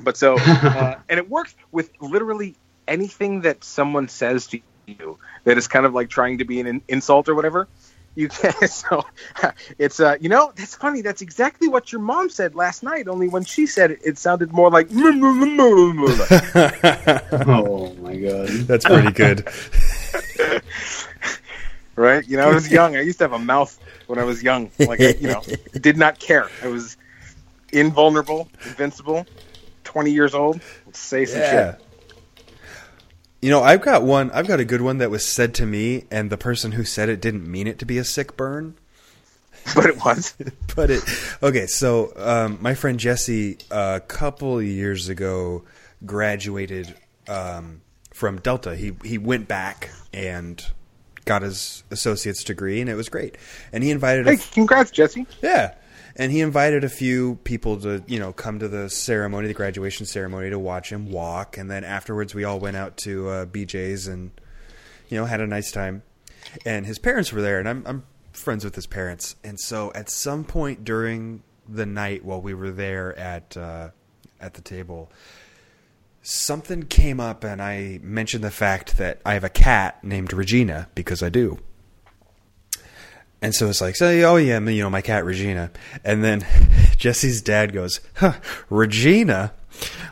But 0.00 0.16
so, 0.16 0.36
uh, 0.38 0.96
and 1.08 1.18
it 1.18 1.28
works 1.28 1.54
with 1.72 1.90
literally 2.00 2.56
anything 2.86 3.42
that 3.42 3.64
someone 3.64 4.08
says 4.08 4.46
to 4.48 4.60
you 4.86 5.18
that 5.44 5.58
is 5.58 5.68
kind 5.68 5.84
of 5.84 5.92
like 5.92 6.08
trying 6.08 6.38
to 6.38 6.44
be 6.44 6.60
an 6.60 6.82
insult 6.88 7.28
or 7.28 7.34
whatever. 7.34 7.68
You 8.18 8.28
can't. 8.28 8.56
so 8.68 9.04
it's 9.78 10.00
uh 10.00 10.16
you 10.20 10.28
know 10.28 10.52
that's 10.56 10.74
funny 10.74 11.02
that's 11.02 11.22
exactly 11.22 11.68
what 11.68 11.92
your 11.92 12.00
mom 12.00 12.30
said 12.30 12.56
last 12.56 12.82
night 12.82 13.06
only 13.06 13.28
when 13.28 13.44
she 13.44 13.68
said 13.68 13.92
it 13.92 14.00
it 14.04 14.18
sounded 14.18 14.52
more 14.52 14.70
like 14.70 14.88
Oh 14.92 15.12
my 18.02 18.16
god. 18.16 18.48
That's 18.66 18.84
pretty 18.84 19.12
good. 19.12 19.46
right 21.94 22.28
you 22.28 22.36
know 22.36 22.50
I 22.50 22.54
was 22.54 22.68
young 22.68 22.96
I 22.96 23.02
used 23.02 23.18
to 23.18 23.24
have 23.24 23.32
a 23.32 23.38
mouth 23.38 23.78
when 24.08 24.18
I 24.18 24.24
was 24.24 24.42
young 24.42 24.72
like 24.80 25.00
I, 25.00 25.14
you 25.20 25.28
know 25.28 25.44
did 25.80 25.96
not 25.96 26.18
care 26.18 26.50
I 26.60 26.66
was 26.66 26.96
invulnerable 27.72 28.48
invincible 28.64 29.28
20 29.84 30.10
years 30.10 30.34
old 30.34 30.60
Let's 30.86 30.98
say 30.98 31.24
some 31.24 31.40
Yeah. 31.40 31.76
shit 31.76 31.87
You 33.40 33.50
know, 33.50 33.62
I've 33.62 33.82
got 33.82 34.02
one. 34.02 34.30
I've 34.32 34.48
got 34.48 34.60
a 34.60 34.64
good 34.64 34.80
one 34.80 34.98
that 34.98 35.10
was 35.10 35.24
said 35.24 35.54
to 35.54 35.66
me, 35.66 36.04
and 36.10 36.30
the 36.30 36.36
person 36.36 36.72
who 36.72 36.84
said 36.84 37.08
it 37.08 37.20
didn't 37.20 37.48
mean 37.48 37.66
it 37.66 37.78
to 37.78 37.86
be 37.86 37.98
a 37.98 38.04
sick 38.04 38.36
burn. 38.36 38.74
but 39.74 39.86
it 39.86 40.02
was 40.04 40.34
but 40.76 40.90
it 40.90 41.02
okay 41.42 41.66
so 41.66 42.12
um, 42.16 42.58
my 42.60 42.74
friend 42.74 42.98
jesse 42.98 43.58
a 43.70 44.00
couple 44.06 44.62
years 44.62 45.08
ago 45.08 45.64
graduated 46.06 46.94
um, 47.28 47.80
from 48.12 48.40
delta 48.40 48.76
he 48.76 48.92
he 49.04 49.18
went 49.18 49.48
back 49.48 49.90
and 50.12 50.64
got 51.24 51.42
his 51.42 51.82
associate's 51.90 52.44
degree 52.44 52.80
and 52.80 52.88
it 52.88 52.94
was 52.94 53.08
great 53.08 53.36
and 53.72 53.84
he 53.84 53.90
invited 53.90 54.26
a 54.26 54.36
hey 54.36 54.42
congrats 54.52 54.90
Jesse 54.90 55.26
yeah. 55.42 55.74
And 56.18 56.32
he 56.32 56.40
invited 56.40 56.82
a 56.82 56.88
few 56.88 57.36
people 57.44 57.78
to, 57.80 58.02
you 58.08 58.18
know, 58.18 58.32
come 58.32 58.58
to 58.58 58.66
the 58.66 58.90
ceremony, 58.90 59.46
the 59.46 59.54
graduation 59.54 60.04
ceremony, 60.04 60.50
to 60.50 60.58
watch 60.58 60.90
him 60.90 61.12
walk. 61.12 61.56
And 61.56 61.70
then 61.70 61.84
afterwards, 61.84 62.34
we 62.34 62.42
all 62.42 62.58
went 62.58 62.76
out 62.76 62.96
to 62.98 63.28
uh, 63.28 63.46
BJ's 63.46 64.08
and, 64.08 64.32
you 65.08 65.16
know, 65.16 65.26
had 65.26 65.40
a 65.40 65.46
nice 65.46 65.70
time. 65.70 66.02
And 66.66 66.86
his 66.86 66.98
parents 66.98 67.32
were 67.32 67.40
there, 67.40 67.60
and 67.60 67.68
I'm, 67.68 67.84
I'm 67.86 68.04
friends 68.32 68.64
with 68.64 68.74
his 68.74 68.86
parents. 68.86 69.36
And 69.44 69.60
so 69.60 69.92
at 69.94 70.10
some 70.10 70.44
point 70.44 70.84
during 70.84 71.42
the 71.68 71.86
night 71.86 72.24
while 72.24 72.40
we 72.40 72.54
were 72.54 72.70
there 72.70 73.16
at 73.18 73.56
uh, 73.56 73.90
at 74.40 74.54
the 74.54 74.62
table, 74.62 75.10
something 76.22 76.84
came 76.84 77.20
up, 77.20 77.44
and 77.44 77.60
I 77.60 78.00
mentioned 78.02 78.44
the 78.44 78.50
fact 78.50 78.96
that 78.98 79.20
I 79.24 79.34
have 79.34 79.44
a 79.44 79.48
cat 79.48 80.02
named 80.02 80.32
Regina 80.32 80.88
because 80.94 81.22
I 81.22 81.28
do. 81.28 81.58
And 83.40 83.54
so 83.54 83.68
it's 83.68 83.80
like, 83.80 83.94
so, 83.96 84.06
oh 84.08 84.36
yeah, 84.36 84.58
you 84.58 84.82
know, 84.82 84.90
my 84.90 85.00
cat 85.00 85.24
Regina. 85.24 85.70
And 86.04 86.24
then 86.24 86.44
Jesse's 86.96 87.40
dad 87.40 87.72
goes, 87.72 88.00
huh, 88.14 88.34
Regina? 88.68 89.52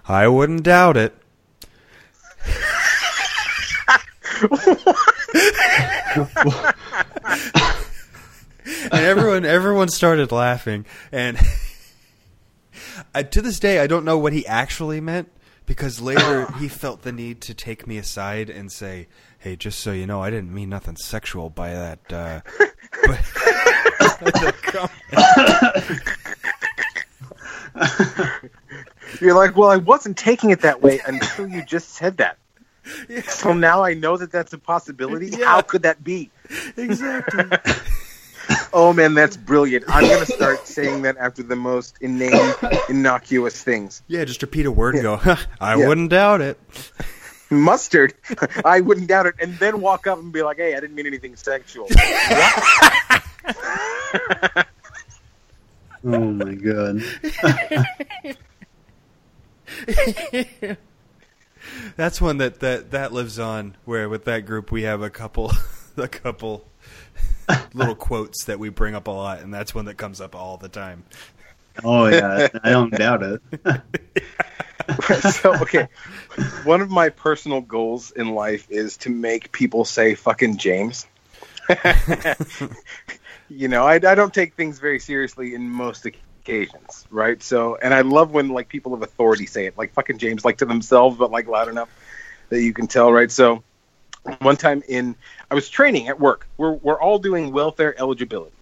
I 0.09 0.29
wouldn't 0.29 0.63
doubt 0.63 0.97
it. 0.97 1.15
and 8.93 8.93
everyone, 8.93 9.45
everyone 9.45 9.89
started 9.89 10.31
laughing. 10.31 10.87
And 11.11 11.39
I, 13.15 13.25
to 13.25 13.43
this 13.43 13.59
day, 13.59 13.81
I 13.81 13.87
don't 13.87 14.05
know 14.05 14.19
what 14.19 14.33
he 14.33 14.47
actually 14.47 15.01
meant 15.01 15.31
because 15.67 16.01
later 16.01 16.51
he 16.59 16.69
felt 16.69 17.03
the 17.03 17.13
need 17.13 17.41
to 17.43 17.55
take 17.55 17.87
me 17.87 17.99
aside 17.99 18.49
and 18.49 18.71
say, 18.71 19.09
"Hey, 19.39 19.57
just 19.57 19.81
so 19.81 19.93
you 19.93 20.07
know, 20.07 20.23
I 20.23 20.31
didn't 20.31 20.55
mean 20.55 20.69
nothing 20.69 20.97
sexual 20.97 21.51
by 21.51 21.71
that." 21.71 22.13
Uh, 22.13 22.41
but. 23.07 23.21
You're 29.21 29.35
like, 29.35 29.57
well, 29.57 29.71
I 29.71 29.77
wasn't 29.77 30.17
taking 30.17 30.51
it 30.51 30.61
that 30.61 30.83
way 30.83 31.01
until 31.07 31.47
you 31.49 31.65
just 31.65 31.91
said 31.91 32.17
that. 32.19 32.39
So 33.29 33.53
now 33.53 33.83
I 33.83 33.95
know 33.95 34.17
that 34.17 34.31
that's 34.31 34.53
a 34.53 34.59
possibility. 34.59 35.29
Yeah. 35.29 35.47
How 35.47 35.63
could 35.63 35.83
that 35.83 36.03
be? 36.05 36.31
exactly. 36.77 37.45
Oh 38.73 38.93
man, 38.93 39.15
that's 39.15 39.37
brilliant. 39.37 39.85
I'm 39.89 40.05
gonna 40.05 40.25
start 40.27 40.69
saying 40.69 41.03
that 41.03 41.17
after 41.17 41.43
the 41.43 41.57
most 41.57 41.97
inane, 42.01 42.53
innocuous 42.89 43.61
things. 43.61 44.03
Yeah, 44.07 44.25
just 44.25 44.41
repeat 44.41 44.67
a 44.67 44.71
word 44.71 44.95
and 44.95 45.03
go. 45.03 45.19
I 45.61 45.75
Yeah. 45.77 45.89
wouldn't 45.89 46.11
doubt 46.11 46.41
it. 46.43 46.57
Mustard, 47.51 48.15
I 48.65 48.81
wouldn't 48.81 49.09
doubt 49.09 49.27
it, 49.27 49.35
and 49.41 49.57
then 49.59 49.81
walk 49.81 50.07
up 50.07 50.19
and 50.19 50.33
be 50.33 50.43
like, 50.43 50.57
"Hey, 50.57 50.75
I 50.75 50.81
didn't 50.81 50.97
mean 50.97 51.07
anything 51.07 51.37
sexual." 51.37 51.89
Oh 56.09 56.21
my 56.21 56.55
god. 56.55 57.03
That's 61.97 62.21
one 62.21 62.39
that, 62.39 62.61
that 62.61 62.93
that 62.93 63.13
lives 63.13 63.41
on. 63.41 63.77
Where 63.85 64.09
with 64.09 64.25
that 64.27 64.47
group 64.47 64.71
we 64.71 64.83
have 64.83 65.03
a 65.03 65.11
couple, 65.11 65.51
a 65.97 66.07
couple 66.07 66.69
little 67.75 67.97
quotes 67.97 68.45
that 68.45 68.61
we 68.61 68.69
bring 68.69 68.95
up 68.95 69.09
a 69.09 69.11
lot, 69.11 69.41
and 69.41 69.53
that's 69.53 69.75
one 69.75 69.87
that 69.87 69.97
comes 69.97 70.21
up 70.21 70.37
all 70.37 70.59
the 70.59 70.69
time. 70.69 71.05
Oh 71.83 72.07
yeah, 72.07 72.49
I 72.63 72.71
don't 72.71 72.91
doubt 72.91 73.23
it. 73.23 73.43
so 75.33 75.55
okay, 75.63 75.89
one 76.65 76.81
of 76.81 76.91
my 76.91 77.09
personal 77.09 77.61
goals 77.61 78.11
in 78.11 78.35
life 78.35 78.67
is 78.71 78.97
to 78.99 79.11
make 79.11 79.53
people 79.53 79.85
say 79.85 80.15
"fucking 80.15 80.59
James." 80.59 81.07
you 83.49 83.69
know, 83.69 83.85
I, 83.85 83.95
I 83.95 84.15
don't 84.15 84.33
take 84.33 84.55
things 84.55 84.79
very 84.79 85.01
seriously 85.01 85.55
in 85.55 85.69
most 85.69 86.07
occasions, 86.07 87.07
right? 87.11 87.43
So, 87.43 87.77
and 87.77 87.93
I 87.93 88.03
love 88.03 88.33
when 88.33 88.49
like 88.49 88.69
people 88.69 88.95
of 88.95 89.03
authority 89.03 89.47
say 89.47 89.67
it, 89.67 89.77
like 89.77 89.93
"fucking 89.95 90.19
James," 90.19 90.45
like 90.45 90.59
to 90.59 90.67
themselves, 90.67 91.17
but 91.17 91.31
like 91.31 91.49
loud 91.49 91.69
enough 91.69 91.89
that 92.51 92.63
you 92.63 92.73
can 92.73 92.87
tell, 92.87 93.13
right? 93.13 93.31
So, 93.31 93.63
one 94.41 94.57
time 94.57 94.83
in, 94.89 95.17
I 95.51 95.55
was 95.55 95.69
training 95.69 96.09
at 96.09 96.21
work. 96.21 96.47
We're 96.57 96.73
we're 96.73 97.01
all 97.01 97.19
doing 97.19 97.53
welfare 97.53 97.99
eligibility 97.99 98.56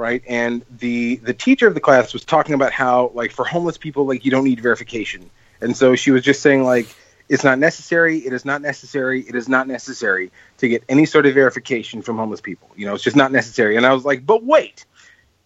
right? 0.00 0.22
And 0.26 0.64
the 0.78 1.16
the 1.16 1.34
teacher 1.34 1.68
of 1.68 1.74
the 1.74 1.80
class 1.80 2.12
was 2.12 2.24
talking 2.24 2.54
about 2.54 2.72
how 2.72 3.12
like 3.14 3.30
for 3.30 3.44
homeless 3.44 3.76
people 3.76 4.06
like 4.06 4.24
you 4.24 4.30
don't 4.30 4.44
need 4.44 4.58
verification. 4.60 5.30
And 5.60 5.76
so 5.76 5.94
she 5.94 6.10
was 6.10 6.22
just 6.22 6.40
saying 6.40 6.64
like 6.64 6.88
it's 7.28 7.44
not 7.44 7.58
necessary, 7.60 8.18
it 8.18 8.32
is 8.32 8.44
not 8.44 8.62
necessary, 8.62 9.20
it 9.20 9.36
is 9.36 9.48
not 9.48 9.68
necessary 9.68 10.32
to 10.58 10.68
get 10.68 10.82
any 10.88 11.04
sort 11.04 11.26
of 11.26 11.34
verification 11.34 12.02
from 12.02 12.16
homeless 12.16 12.40
people. 12.40 12.68
You 12.74 12.86
know, 12.86 12.94
it's 12.94 13.04
just 13.04 13.16
not 13.16 13.30
necessary. 13.30 13.76
And 13.76 13.86
I 13.86 13.92
was 13.92 14.04
like, 14.04 14.26
"But 14.26 14.42
wait, 14.42 14.86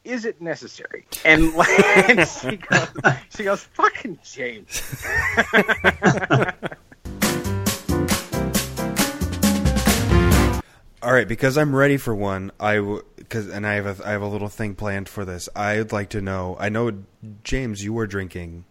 is 0.05 0.25
it 0.25 0.41
necessary?" 0.41 1.05
And 1.25 1.53
like 1.55 1.69
and 2.09 2.27
she 2.27 2.57
goes 2.57 2.89
she 3.37 3.45
goes, 3.45 3.65
"Fucking 3.65 4.19
James." 4.23 5.05
All 11.05 11.13
right, 11.13 11.29
because 11.29 11.59
I'm 11.59 11.77
ready 11.77 11.99
for 11.99 12.15
one. 12.15 12.51
I 12.59 12.77
w- 12.77 13.03
cause, 13.29 13.47
and 13.49 13.67
I 13.67 13.75
have 13.75 14.01
a 14.01 14.07
I 14.09 14.13
have 14.13 14.23
a 14.23 14.27
little 14.27 14.49
thing 14.49 14.75
planned 14.75 15.07
for 15.09 15.27
this. 15.27 15.51
I'd 15.55 15.93
like 15.93 16.09
to 16.11 16.23
know. 16.23 16.57
I 16.59 16.71
know 16.71 16.93
James, 17.43 17.85
you 17.85 17.93
were 17.93 18.07
drinking. 18.07 18.65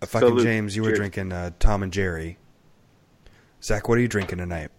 Uh, 0.00 0.06
fucking 0.06 0.28
Salute. 0.28 0.42
James, 0.44 0.74
you 0.76 0.82
were 0.82 0.88
Cheers. 0.88 0.98
drinking 0.98 1.32
uh, 1.32 1.50
Tom 1.58 1.82
and 1.82 1.92
Jerry. 1.92 2.38
Zach, 3.62 3.86
what 3.88 3.98
are 3.98 4.00
you 4.00 4.08
drinking 4.08 4.38
tonight? 4.38 4.70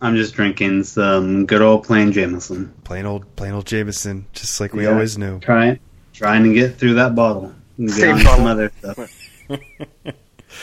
I'm 0.00 0.16
just 0.16 0.34
drinking 0.34 0.82
some 0.84 1.46
good 1.46 1.62
old 1.62 1.84
plain 1.84 2.10
Jameson. 2.12 2.74
Plain 2.82 3.06
old, 3.06 3.36
plain 3.36 3.52
old 3.52 3.66
Jameson, 3.66 4.26
just 4.32 4.60
like 4.60 4.72
we 4.72 4.84
Yeah. 4.84 4.90
always 4.90 5.16
knew. 5.16 5.38
Trying, 5.40 5.78
trying 6.12 6.42
to 6.42 6.52
get 6.52 6.76
through 6.76 6.94
that 6.94 7.14
bottle. 7.14 7.54
And 7.78 7.86
get 7.88 7.96
Same 7.96 8.16
on 8.16 8.24
bottle. 8.24 8.36
some 8.36 8.46
other 8.46 8.72
stuff. 8.78 9.10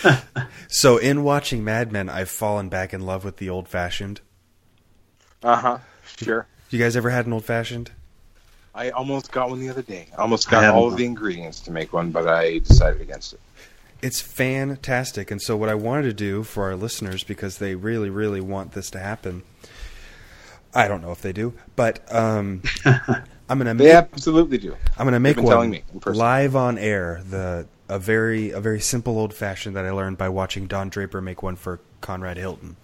So, 0.70 0.98
in 0.98 1.24
watching 1.24 1.64
Mad 1.66 1.92
Men, 1.92 2.08
I've 2.10 2.30
fallen 2.30 2.70
back 2.70 2.94
in 2.94 3.02
love 3.02 3.26
with 3.26 3.38
the 3.38 3.50
old 3.50 3.68
fashioned. 3.68 4.22
Uh 5.44 5.56
huh. 5.56 5.78
Sure. 6.18 6.48
You 6.70 6.80
guys 6.80 6.96
ever 6.96 7.10
had 7.10 7.26
an 7.26 7.34
old 7.34 7.46
fashioned? 7.46 7.92
I 8.74 8.92
almost 8.92 9.32
got 9.32 9.50
one 9.50 9.60
the 9.60 9.70
other 9.70 9.82
day. 9.82 10.08
I 10.18 10.22
almost 10.22 10.50
got 10.50 10.64
haven't 10.64 10.80
all 10.80 10.88
of 10.88 10.98
the 10.98 11.06
ingredients 11.06 11.60
to 11.62 11.72
make 11.72 11.92
one, 11.92 12.12
but 12.12 12.28
I 12.28 12.60
decided 12.60 13.02
against 13.02 13.34
it. 13.34 13.40
It's 14.02 14.22
fantastic. 14.22 15.30
And 15.30 15.42
so, 15.42 15.58
what 15.58 15.70
I 15.70 15.76
wanted 15.76 16.04
to 16.04 16.14
do 16.14 16.44
for 16.44 16.64
our 16.66 16.76
listeners, 16.76 17.24
because 17.24 17.58
they 17.58 17.76
really, 17.76 18.10
really 18.10 18.42
want 18.42 18.72
this 18.72 18.90
to 18.92 19.00
happen, 19.00 19.44
I 20.74 20.88
don't 20.88 21.02
know 21.02 21.12
if 21.12 21.22
they 21.22 21.34
do, 21.34 21.54
but 21.76 22.00
um, 22.14 22.62
I'm 22.86 23.58
gonna 23.58 23.74
They 23.74 23.86
make 23.86 23.94
absolutely 23.94 24.58
do. 24.58 24.78
I'm 24.98 25.06
gonna 25.06 25.20
make 25.20 25.36
been 25.36 25.46
one 25.46 25.54
telling 25.54 25.70
me 25.70 25.84
in 25.94 26.14
live 26.14 26.56
on 26.56 26.78
air. 26.78 27.22
The 27.30 27.68
a 27.90 28.00
very 28.00 28.52
a 28.52 28.62
very 28.62 28.80
simple 28.80 29.20
old 29.20 29.34
fashioned 29.34 29.76
that 29.76 29.86
I 29.86 29.92
learned 29.92 30.18
by 30.18 30.30
watching 30.30 30.68
Don 30.68 30.88
Draper 30.88 31.20
make 31.20 31.44
one 31.44 31.58
for 31.58 31.82
Conrad 32.00 32.38
Hilton. 32.38 32.78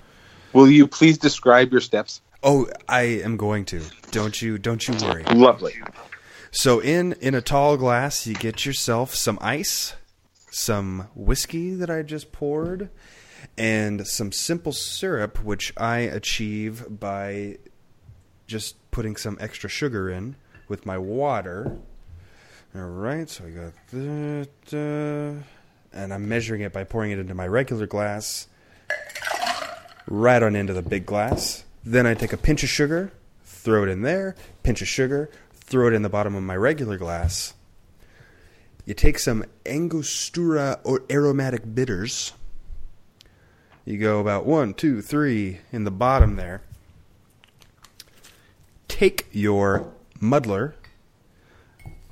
Will 0.51 0.69
you 0.69 0.87
please 0.87 1.17
describe 1.17 1.71
your 1.71 1.81
steps? 1.81 2.21
Oh, 2.49 2.65
I 2.87 3.01
am 3.01 3.35
going 3.35 3.65
to. 3.65 3.81
Don't 4.11 4.41
you 4.41 4.57
don't 4.57 4.87
you 4.87 4.95
worry. 5.05 5.25
Lovely. 5.25 5.73
So 6.51 6.79
in 6.79 7.11
in 7.19 7.35
a 7.35 7.41
tall 7.41 7.75
glass, 7.75 8.25
you 8.25 8.35
get 8.35 8.65
yourself 8.65 9.13
some 9.13 9.37
ice, 9.41 9.95
some 10.49 11.09
whiskey 11.13 11.71
that 11.71 11.89
I 11.89 12.03
just 12.03 12.31
poured, 12.31 12.89
and 13.57 14.07
some 14.07 14.31
simple 14.31 14.71
syrup, 14.71 15.43
which 15.43 15.73
I 15.75 15.97
achieve 15.97 16.85
by 16.89 17.57
just 18.47 18.75
putting 18.91 19.17
some 19.17 19.37
extra 19.41 19.69
sugar 19.69 20.09
in 20.09 20.37
with 20.69 20.85
my 20.85 20.97
water. 20.97 21.77
All 22.73 22.81
right, 22.81 23.29
so 23.29 23.43
I 23.43 23.49
got 23.49 23.73
that, 23.91 24.47
uh, 24.71 25.43
and 25.97 26.13
I'm 26.13 26.29
measuring 26.29 26.61
it 26.61 26.71
by 26.71 26.85
pouring 26.85 27.11
it 27.11 27.19
into 27.19 27.35
my 27.35 27.45
regular 27.45 27.87
glass, 27.87 28.47
right 30.07 30.41
on 30.41 30.55
into 30.55 30.71
the 30.71 30.81
big 30.81 31.05
glass. 31.05 31.65
Then 31.87 32.05
I 32.05 32.15
take 32.15 32.33
a 32.33 32.37
pinch 32.37 32.63
of 32.63 32.69
sugar, 32.69 33.13
throw 33.45 33.83
it 33.83 33.89
in 33.89 34.01
there, 34.01 34.35
pinch 34.61 34.81
of 34.81 34.89
sugar, 34.89 35.29
throw 35.53 35.87
it 35.87 35.93
in 35.93 36.01
the 36.01 36.09
bottom 36.09 36.35
of 36.35 36.43
my 36.43 36.57
regular 36.57 36.97
glass. 36.97 37.53
You 38.83 38.93
take 38.93 39.17
some 39.17 39.45
Angostura 39.65 40.81
or 40.83 41.03
aromatic 41.09 41.73
bitters. 41.73 42.33
You 43.85 43.97
go 43.99 44.19
about 44.19 44.45
one, 44.45 44.73
two, 44.73 45.01
three 45.01 45.59
in 45.71 45.85
the 45.85 45.91
bottom 45.91 46.35
there. 46.35 46.61
Take 48.89 49.27
your 49.31 49.89
muddler, 50.19 50.75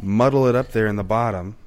muddle 0.02 0.48
it 0.48 0.56
up 0.56 0.72
there 0.72 0.88
in 0.88 0.96
the 0.96 1.04
bottom, 1.04 1.58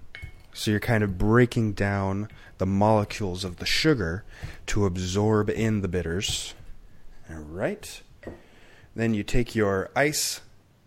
so 0.54 0.70
you're 0.70 0.80
kind 0.80 1.04
of 1.04 1.18
breaking 1.18 1.74
down 1.74 2.28
the 2.56 2.64
molecules 2.64 3.44
of 3.44 3.58
the 3.58 3.66
sugar 3.66 4.24
to 4.68 4.86
absorb 4.86 5.50
in 5.50 5.82
the 5.82 5.88
bitters. 5.88 6.54
All 7.30 7.36
right. 7.36 8.02
Then 8.94 9.14
you 9.14 9.22
take 9.22 9.54
your 9.54 9.90
ice, 9.94 10.40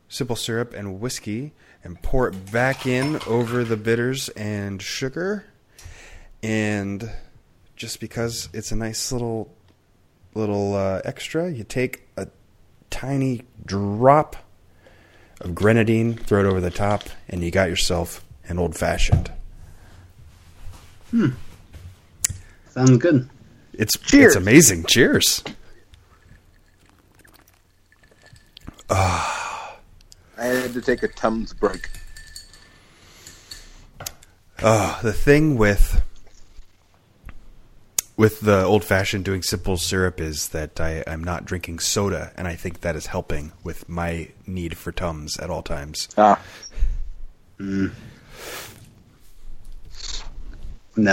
simple 0.10 0.36
syrup, 0.36 0.74
and 0.74 1.00
whiskey 1.00 1.54
and 1.84 2.02
pour 2.02 2.28
it 2.28 2.52
back 2.52 2.86
in 2.86 3.20
over 3.28 3.64
the 3.64 3.78
bitters 3.78 4.30
and 4.30 4.82
sugar. 4.82 5.46
And 6.44 7.10
just 7.76 8.00
because 8.00 8.50
it's 8.54 8.72
a 8.72 8.76
nice 8.76 9.12
little 9.12 9.54
little 10.34 10.76
uh, 10.76 11.02
extra, 11.04 11.50
you 11.52 11.64
take 11.64 12.08
a 12.18 12.28
tiny 12.90 13.44
drop 13.66 14.36
of 15.42 15.56
grenadine, 15.56 16.16
throw 16.16 16.40
it 16.42 16.46
over 16.46 16.62
the 16.62 16.70
top, 16.72 17.04
and 17.28 17.44
you 17.44 17.52
got 17.52 17.70
yourself 17.70 18.24
an 18.48 18.60
old 18.60 18.76
fashioned. 18.76 19.32
Hmm. 21.10 21.30
Sounds 22.70 22.98
good. 22.98 23.30
It's 23.74 23.98
Cheers. 23.98 24.28
it's 24.28 24.36
amazing. 24.36 24.86
Cheers. 24.86 25.44
I 28.92 30.46
had 30.46 30.74
to 30.74 30.82
take 30.82 31.04
a 31.04 31.08
Tums 31.08 31.54
break. 31.54 31.90
Oh, 34.64 35.00
the 35.02 35.14
thing 35.14 35.58
with 35.58 36.02
with 38.18 38.42
the 38.42 38.64
old 38.64 38.84
fashioned 38.84 39.26
doing 39.26 39.42
simple 39.42 39.78
syrup 39.78 40.22
is 40.22 40.50
that 40.50 40.80
I, 40.80 41.04
I'm 41.08 41.24
not 41.24 41.46
drinking 41.46 41.80
soda, 41.80 42.32
and 42.38 42.48
I 42.48 42.56
think 42.56 42.82
that 42.82 42.96
is 42.96 43.08
helping 43.08 43.52
with 43.64 43.90
my 43.90 44.30
need 44.46 44.78
for 44.78 44.92
tums 44.92 45.40
at 45.40 45.50
all 45.50 45.64
times. 45.64 46.08
Ah, 46.18 46.40
No, 47.58 47.90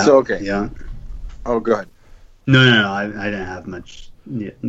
So, 0.02 0.16
okay. 0.18 0.40
Yeah. 0.42 0.68
oh, 1.46 1.60
good. 1.60 1.88
No, 2.46 2.62
no, 2.64 2.82
no. 2.82 2.88
I, 2.90 3.04
I 3.04 3.30
didn't 3.30 3.46
have 3.46 3.66
much 3.66 4.10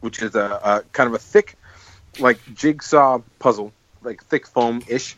which 0.00 0.22
is 0.22 0.34
a, 0.34 0.60
a 0.62 0.82
kind 0.92 1.08
of 1.08 1.14
a 1.14 1.18
thick, 1.18 1.56
like 2.18 2.38
jigsaw 2.54 3.20
puzzle, 3.38 3.72
like 4.02 4.22
thick 4.24 4.46
foam 4.46 4.82
ish, 4.86 5.16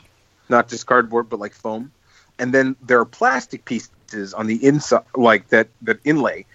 not 0.48 0.68
just 0.68 0.86
cardboard, 0.86 1.28
but 1.28 1.40
like 1.40 1.54
foam. 1.54 1.90
And 2.38 2.54
then 2.54 2.76
there 2.82 3.00
are 3.00 3.04
plastic 3.04 3.64
pieces 3.64 3.90
on 4.36 4.46
the 4.46 4.64
inside, 4.64 5.04
like 5.14 5.48
that 5.48 5.68
that 5.82 5.98
inlay, 6.04 6.46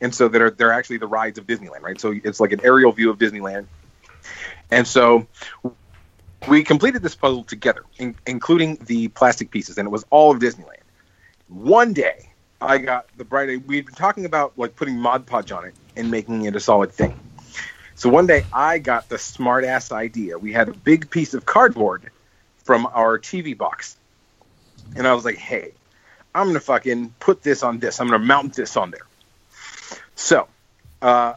and 0.00 0.14
so 0.14 0.28
that 0.28 0.42
are 0.42 0.50
they're 0.50 0.72
actually 0.72 0.98
the 0.98 1.06
rides 1.06 1.38
of 1.38 1.46
Disneyland, 1.46 1.82
right? 1.82 2.00
So 2.00 2.14
it's 2.24 2.40
like 2.40 2.52
an 2.52 2.60
aerial 2.62 2.92
view 2.92 3.10
of 3.10 3.18
Disneyland. 3.18 3.66
And 4.70 4.86
so 4.86 5.26
we 6.48 6.64
completed 6.64 7.02
this 7.02 7.14
puzzle 7.14 7.44
together, 7.44 7.84
in, 7.98 8.16
including 8.26 8.78
the 8.86 9.08
plastic 9.08 9.50
pieces, 9.50 9.78
and 9.78 9.86
it 9.86 9.90
was 9.90 10.04
all 10.10 10.32
of 10.32 10.40
Disneyland. 10.40 10.82
One 11.48 11.92
day, 11.92 12.28
I 12.60 12.78
got 12.78 13.06
the 13.16 13.24
bright 13.24 13.48
idea. 13.48 13.58
We'd 13.66 13.86
been 13.86 13.94
talking 13.94 14.24
about 14.24 14.58
like 14.58 14.76
putting 14.76 14.98
Mod 14.98 15.26
Podge 15.26 15.52
on 15.52 15.64
it 15.64 15.74
and 15.96 16.10
making 16.10 16.44
it 16.44 16.56
a 16.56 16.60
solid 16.60 16.92
thing. 16.92 17.14
So 17.94 18.08
one 18.08 18.26
day, 18.26 18.44
I 18.52 18.78
got 18.78 19.08
the 19.08 19.18
smart 19.18 19.64
ass 19.64 19.92
idea. 19.92 20.38
We 20.38 20.52
had 20.52 20.68
a 20.68 20.72
big 20.72 21.10
piece 21.10 21.34
of 21.34 21.44
cardboard 21.44 22.10
from 22.64 22.86
our 22.86 23.18
TV 23.18 23.56
box, 23.56 23.96
and 24.96 25.06
I 25.06 25.14
was 25.14 25.24
like, 25.24 25.36
"Hey, 25.36 25.74
I'm 26.34 26.48
gonna 26.48 26.60
fucking 26.60 27.14
put 27.20 27.42
this 27.42 27.62
on 27.62 27.78
this. 27.78 28.00
I'm 28.00 28.08
gonna 28.08 28.24
mount 28.24 28.54
this 28.54 28.76
on 28.76 28.90
there." 28.90 29.06
So, 30.14 30.46
uh, 31.00 31.34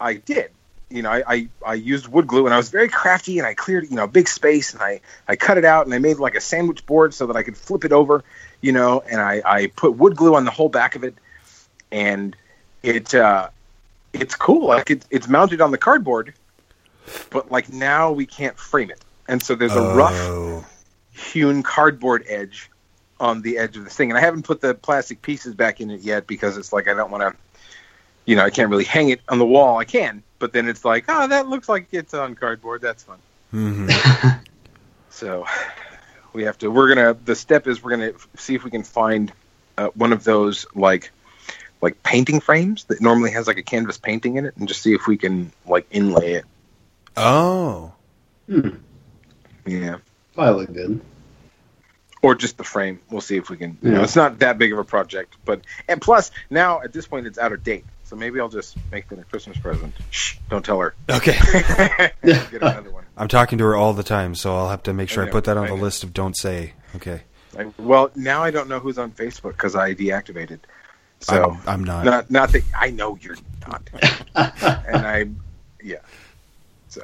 I 0.00 0.14
did. 0.14 0.50
You 0.90 1.02
know, 1.02 1.10
I, 1.10 1.22
I, 1.26 1.48
I 1.66 1.74
used 1.74 2.08
wood 2.08 2.26
glue 2.26 2.46
and 2.46 2.54
I 2.54 2.56
was 2.56 2.70
very 2.70 2.88
crafty 2.88 3.38
and 3.38 3.46
I 3.46 3.52
cleared, 3.52 3.90
you 3.90 3.96
know, 3.96 4.04
a 4.04 4.08
big 4.08 4.26
space 4.26 4.72
and 4.72 4.82
I, 4.82 5.00
I 5.26 5.36
cut 5.36 5.58
it 5.58 5.64
out 5.66 5.84
and 5.84 5.94
I 5.94 5.98
made 5.98 6.16
like 6.16 6.34
a 6.34 6.40
sandwich 6.40 6.86
board 6.86 7.12
so 7.12 7.26
that 7.26 7.36
I 7.36 7.42
could 7.42 7.58
flip 7.58 7.84
it 7.84 7.92
over, 7.92 8.24
you 8.62 8.72
know, 8.72 9.00
and 9.00 9.20
I, 9.20 9.42
I 9.44 9.66
put 9.66 9.96
wood 9.96 10.16
glue 10.16 10.34
on 10.34 10.46
the 10.46 10.50
whole 10.50 10.70
back 10.70 10.94
of 10.96 11.04
it 11.04 11.14
and 11.92 12.34
it, 12.82 13.14
uh, 13.14 13.50
it's 14.14 14.34
cool. 14.34 14.68
Like 14.68 14.90
it, 14.90 15.04
it's 15.10 15.28
mounted 15.28 15.60
on 15.60 15.72
the 15.72 15.78
cardboard, 15.78 16.32
but 17.28 17.50
like 17.50 17.70
now 17.70 18.12
we 18.12 18.24
can't 18.24 18.58
frame 18.58 18.90
it. 18.90 19.04
And 19.26 19.42
so 19.42 19.54
there's 19.56 19.76
a 19.76 19.82
rough 19.94 20.14
Oh, 20.14 20.64
hewn 21.12 21.62
cardboard 21.62 22.24
edge 22.28 22.70
on 23.20 23.42
the 23.42 23.58
edge 23.58 23.76
of 23.76 23.84
the 23.84 23.90
thing. 23.90 24.10
And 24.10 24.18
I 24.18 24.20
haven't 24.20 24.44
put 24.44 24.60
the 24.60 24.74
plastic 24.74 25.22
pieces 25.22 25.54
back 25.54 25.80
in 25.80 25.90
it 25.90 26.00
yet 26.00 26.26
because 26.26 26.56
it's 26.56 26.72
like 26.72 26.88
I 26.88 26.94
don't 26.94 27.10
want 27.10 27.22
to, 27.22 27.36
you 28.24 28.36
know, 28.36 28.44
I 28.44 28.50
can't 28.50 28.70
really 28.70 28.84
hang 28.84 29.08
it 29.10 29.20
on 29.28 29.38
the 29.38 29.46
wall. 29.46 29.78
I 29.78 29.84
can, 29.84 30.22
but 30.38 30.52
then 30.52 30.68
it's 30.68 30.84
like, 30.84 31.04
oh, 31.08 31.28
that 31.28 31.48
looks 31.48 31.68
like 31.68 31.88
it's 31.92 32.14
on 32.14 32.34
cardboard. 32.34 32.80
That's 32.82 33.02
fun. 33.02 33.18
mhm. 33.52 34.40
So 35.10 35.46
we 36.32 36.44
have 36.44 36.58
to. 36.58 36.70
We're 36.70 36.94
gonna. 36.94 37.14
The 37.14 37.34
step 37.34 37.66
is 37.66 37.82
we're 37.82 37.90
gonna 37.90 38.12
see 38.36 38.54
if 38.54 38.62
we 38.62 38.70
can 38.70 38.84
find 38.84 39.32
uh, 39.76 39.88
one 39.94 40.12
of 40.12 40.22
those 40.22 40.64
like 40.74 41.10
like 41.80 42.02
painting 42.04 42.40
frames 42.40 42.84
that 42.84 43.00
normally 43.00 43.32
has 43.32 43.46
like 43.48 43.56
a 43.58 43.62
canvas 43.62 43.98
painting 43.98 44.36
in 44.36 44.46
it, 44.46 44.56
and 44.56 44.68
just 44.68 44.80
see 44.82 44.94
if 44.94 45.06
we 45.08 45.16
can 45.16 45.50
like 45.66 45.86
inlay 45.90 46.34
it. 46.34 46.44
oh, 47.16 47.92
Hmm. 48.46 48.70
Yeah. 49.66 49.96
Probably 50.34 50.60
look 50.66 50.72
good. 50.72 51.00
Or 52.22 52.34
just 52.34 52.56
the 52.58 52.64
frame. 52.64 53.00
We'll 53.10 53.20
see 53.20 53.36
if 53.36 53.50
we 53.50 53.56
can. 53.56 53.78
You 53.82 53.92
know, 53.92 54.02
it's 54.02 54.16
not 54.16 54.38
that 54.40 54.58
big 54.58 54.72
of 54.72 54.78
a 54.78 54.84
project, 54.84 55.36
but 55.44 55.62
and 55.88 56.00
plus 56.00 56.30
now 56.50 56.80
at 56.82 56.92
this 56.92 57.06
point 57.06 57.26
it's 57.26 57.38
out 57.38 57.52
of 57.52 57.62
date, 57.62 57.84
so 58.04 58.16
maybe 58.16 58.40
I'll 58.40 58.48
just 58.48 58.76
make 58.90 59.06
it 59.10 59.18
a 59.18 59.24
Christmas 59.24 59.58
present. 59.58 59.94
Shh, 60.10 60.36
don't 60.48 60.64
tell 60.64 60.80
her. 60.80 60.94
okay. 61.10 61.38
Get 62.22 62.52
another 62.62 62.90
one. 62.90 63.04
I'm 63.16 63.28
talking 63.28 63.58
to 63.58 63.64
her 63.64 63.76
all 63.76 63.92
the 63.92 64.02
time, 64.02 64.34
so 64.34 64.56
I'll 64.56 64.70
have 64.70 64.82
to 64.84 64.94
make 64.94 65.08
sure 65.08 65.24
I 65.24 65.28
I, 65.28 65.30
put 65.30 65.44
that 65.44 65.56
on 65.56 65.64
I 65.64 65.68
the 65.68 65.76
know. 65.76 65.82
list 65.82 66.04
of 66.04 66.14
don't 66.14 66.36
say. 66.36 66.72
Okay. 66.96 67.22
Like, 67.54 67.68
well, 67.78 68.10
now 68.14 68.42
I 68.42 68.50
don't 68.50 68.68
know 68.68 68.78
who's 68.78 68.98
on 68.98 69.10
Facebook 69.10 69.52
because 69.52 69.74
I 69.74 69.94
deactivated. 69.94 70.60
So 71.20 71.58
I'm, 71.66 71.68
I'm 71.68 71.84
not. 71.84 72.04
not 72.04 72.30
not 72.30 72.52
that 72.52 72.62
I 72.76 72.90
know 72.90 73.18
you're 73.20 73.36
not, 73.66 73.82
and 74.34 75.06
I, 75.06 75.26
yeah. 75.82 75.98
So, 76.88 77.02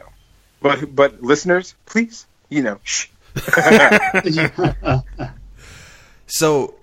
but 0.61 0.95
but 0.95 1.23
listeners, 1.23 1.75
please, 1.87 2.27
you 2.49 2.63
know, 2.63 2.79
shh. 2.85 3.09
So, 6.27 6.77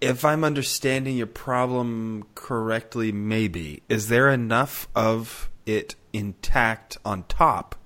if 0.00 0.24
I'm 0.24 0.42
understanding 0.42 1.16
your 1.18 1.26
problem 1.26 2.24
correctly, 2.34 3.12
maybe 3.12 3.82
is 3.88 4.08
there 4.08 4.30
enough 4.30 4.88
of 4.94 5.50
it 5.66 5.96
intact 6.12 6.96
on 7.04 7.24
top 7.24 7.76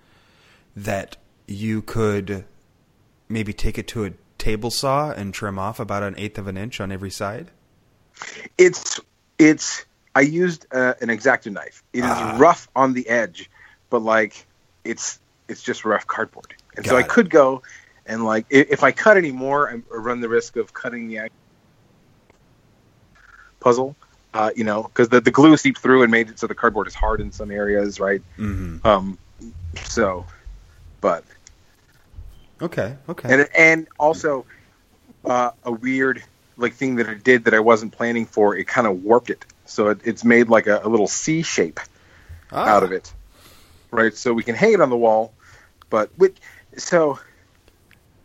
that 0.76 1.16
you 1.48 1.82
could 1.82 2.44
maybe 3.28 3.52
take 3.52 3.76
it 3.76 3.88
to 3.88 4.04
a 4.04 4.12
table 4.38 4.70
saw 4.70 5.10
and 5.10 5.34
trim 5.34 5.58
off 5.58 5.80
about 5.80 6.02
an 6.04 6.14
eighth 6.16 6.38
of 6.38 6.46
an 6.46 6.56
inch 6.56 6.80
on 6.80 6.92
every 6.92 7.10
side? 7.10 7.50
it's 8.56 9.00
It's 9.38 9.84
I 10.14 10.20
used 10.20 10.66
uh, 10.72 10.94
an 11.00 11.08
exacto 11.08 11.50
knife. 11.52 11.82
It 11.92 11.98
is 12.00 12.04
Ah. 12.04 12.36
rough 12.38 12.68
on 12.76 12.92
the 12.92 13.08
edge, 13.08 13.50
but 13.90 14.00
like 14.00 14.46
it's 14.84 15.18
it's 15.48 15.62
just 15.62 15.84
rough 15.84 16.06
cardboard. 16.06 16.54
And 16.76 16.86
so 16.86 16.96
I 16.96 17.00
it. 17.00 17.08
could 17.08 17.30
go 17.30 17.62
and 18.06 18.24
like 18.24 18.46
if 18.50 18.82
I 18.82 18.92
cut 18.92 19.16
any 19.16 19.32
more, 19.32 19.70
I 19.70 19.80
run 19.96 20.20
the 20.20 20.28
risk 20.28 20.56
of 20.56 20.72
cutting 20.72 21.08
the 21.08 21.28
puzzle. 23.60 23.96
Uh, 24.32 24.50
you 24.54 24.62
know, 24.62 24.84
because 24.84 25.08
the, 25.08 25.20
the 25.20 25.32
glue 25.32 25.56
seeped 25.56 25.78
through 25.78 26.02
and 26.02 26.10
made 26.10 26.30
it 26.30 26.38
so 26.38 26.46
the 26.46 26.54
cardboard 26.54 26.86
is 26.86 26.94
hard 26.94 27.20
in 27.20 27.32
some 27.32 27.50
areas, 27.50 27.98
right? 27.98 28.22
hmm 28.36 28.76
Um, 28.84 29.18
so, 29.84 30.26
but 31.00 31.24
Okay. 32.62 32.96
Okay. 33.08 33.32
and 33.32 33.48
and 33.56 33.88
also 33.98 34.46
uh, 35.24 35.50
a 35.64 35.72
weird 35.72 36.22
like 36.56 36.74
thing 36.74 36.96
that 36.96 37.08
it 37.08 37.24
did 37.24 37.44
that 37.44 37.54
I 37.54 37.60
wasn't 37.60 37.92
planning 37.92 38.26
for. 38.26 38.54
It 38.54 38.68
kind 38.68 38.86
of 38.86 39.02
warped 39.02 39.30
it, 39.30 39.44
so 39.64 39.88
it, 39.88 40.00
it's 40.04 40.24
made 40.24 40.48
like 40.48 40.66
a, 40.66 40.80
a 40.84 40.88
little 40.88 41.08
C 41.08 41.42
shape 41.42 41.80
Ah. 42.52 42.66
out 42.66 42.82
of 42.82 42.92
it, 42.92 43.12
right? 43.90 44.14
So 44.14 44.32
we 44.32 44.42
can 44.42 44.54
hang 44.54 44.74
it 44.74 44.80
on 44.80 44.90
the 44.90 44.96
wall, 44.96 45.34
but 45.88 46.16
with 46.18 46.38
so 46.76 47.18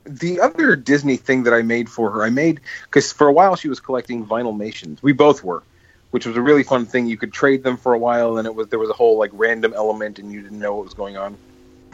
the 0.06 0.40
other 0.40 0.76
Disney 0.76 1.18
thing 1.18 1.44
that 1.44 1.54
I 1.54 1.62
made 1.62 1.90
for 1.90 2.12
her, 2.12 2.24
I 2.24 2.30
made 2.30 2.62
because 2.84 3.12
for 3.12 3.28
a 3.28 3.34
while 3.34 3.56
she 3.56 3.68
was 3.68 3.80
collecting 3.80 4.26
Vinylmations. 4.26 5.02
We 5.02 5.14
both 5.14 5.44
were, 5.44 5.64
which 6.12 6.26
was 6.26 6.38
a 6.38 6.42
really 6.42 6.64
fun 6.64 6.86
thing. 6.86 7.08
You 7.08 7.18
could 7.18 7.34
trade 7.34 7.64
them 7.64 7.78
for 7.78 7.94
a 7.94 7.98
while, 7.98 8.38
and 8.38 8.46
it 8.46 8.54
was 8.54 8.68
there 8.68 8.80
was 8.80 8.90
a 8.90 8.94
whole 8.94 9.18
like 9.18 9.32
random 9.34 9.74
element, 9.76 10.20
and 10.20 10.32
you 10.32 10.42
didn't 10.42 10.60
know 10.60 10.76
what 10.76 10.86
was 10.86 10.94
going 10.94 11.18
on. 11.18 11.38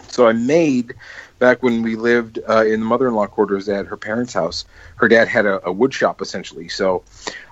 So 0.09 0.27
I 0.27 0.33
made 0.33 0.95
back 1.39 1.63
when 1.63 1.83
we 1.83 1.95
lived 1.95 2.39
uh, 2.47 2.65
in 2.65 2.81
the 2.81 2.85
mother-in-law 2.85 3.27
quarters 3.27 3.69
at 3.69 3.85
her 3.85 3.97
parents' 3.97 4.33
house. 4.33 4.65
Her 4.95 5.07
dad 5.07 5.27
had 5.27 5.45
a, 5.45 5.65
a 5.65 5.71
wood 5.71 5.93
shop 5.93 6.21
essentially, 6.21 6.67
so 6.67 7.03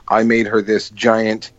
I 0.07 0.23
made 0.23 0.47
her 0.47 0.61
this 0.61 0.89
giant, 0.89 1.51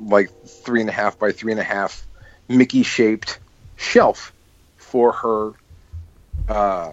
like 0.00 0.30
three 0.46 0.80
and 0.80 0.90
a 0.90 0.92
half 0.92 1.18
by 1.18 1.30
three 1.32 1.52
and 1.52 1.60
a 1.60 1.64
half 1.64 2.06
Mickey-shaped 2.48 3.38
shelf 3.76 4.32
for 4.76 5.12
her, 5.12 5.52
uh, 6.48 6.92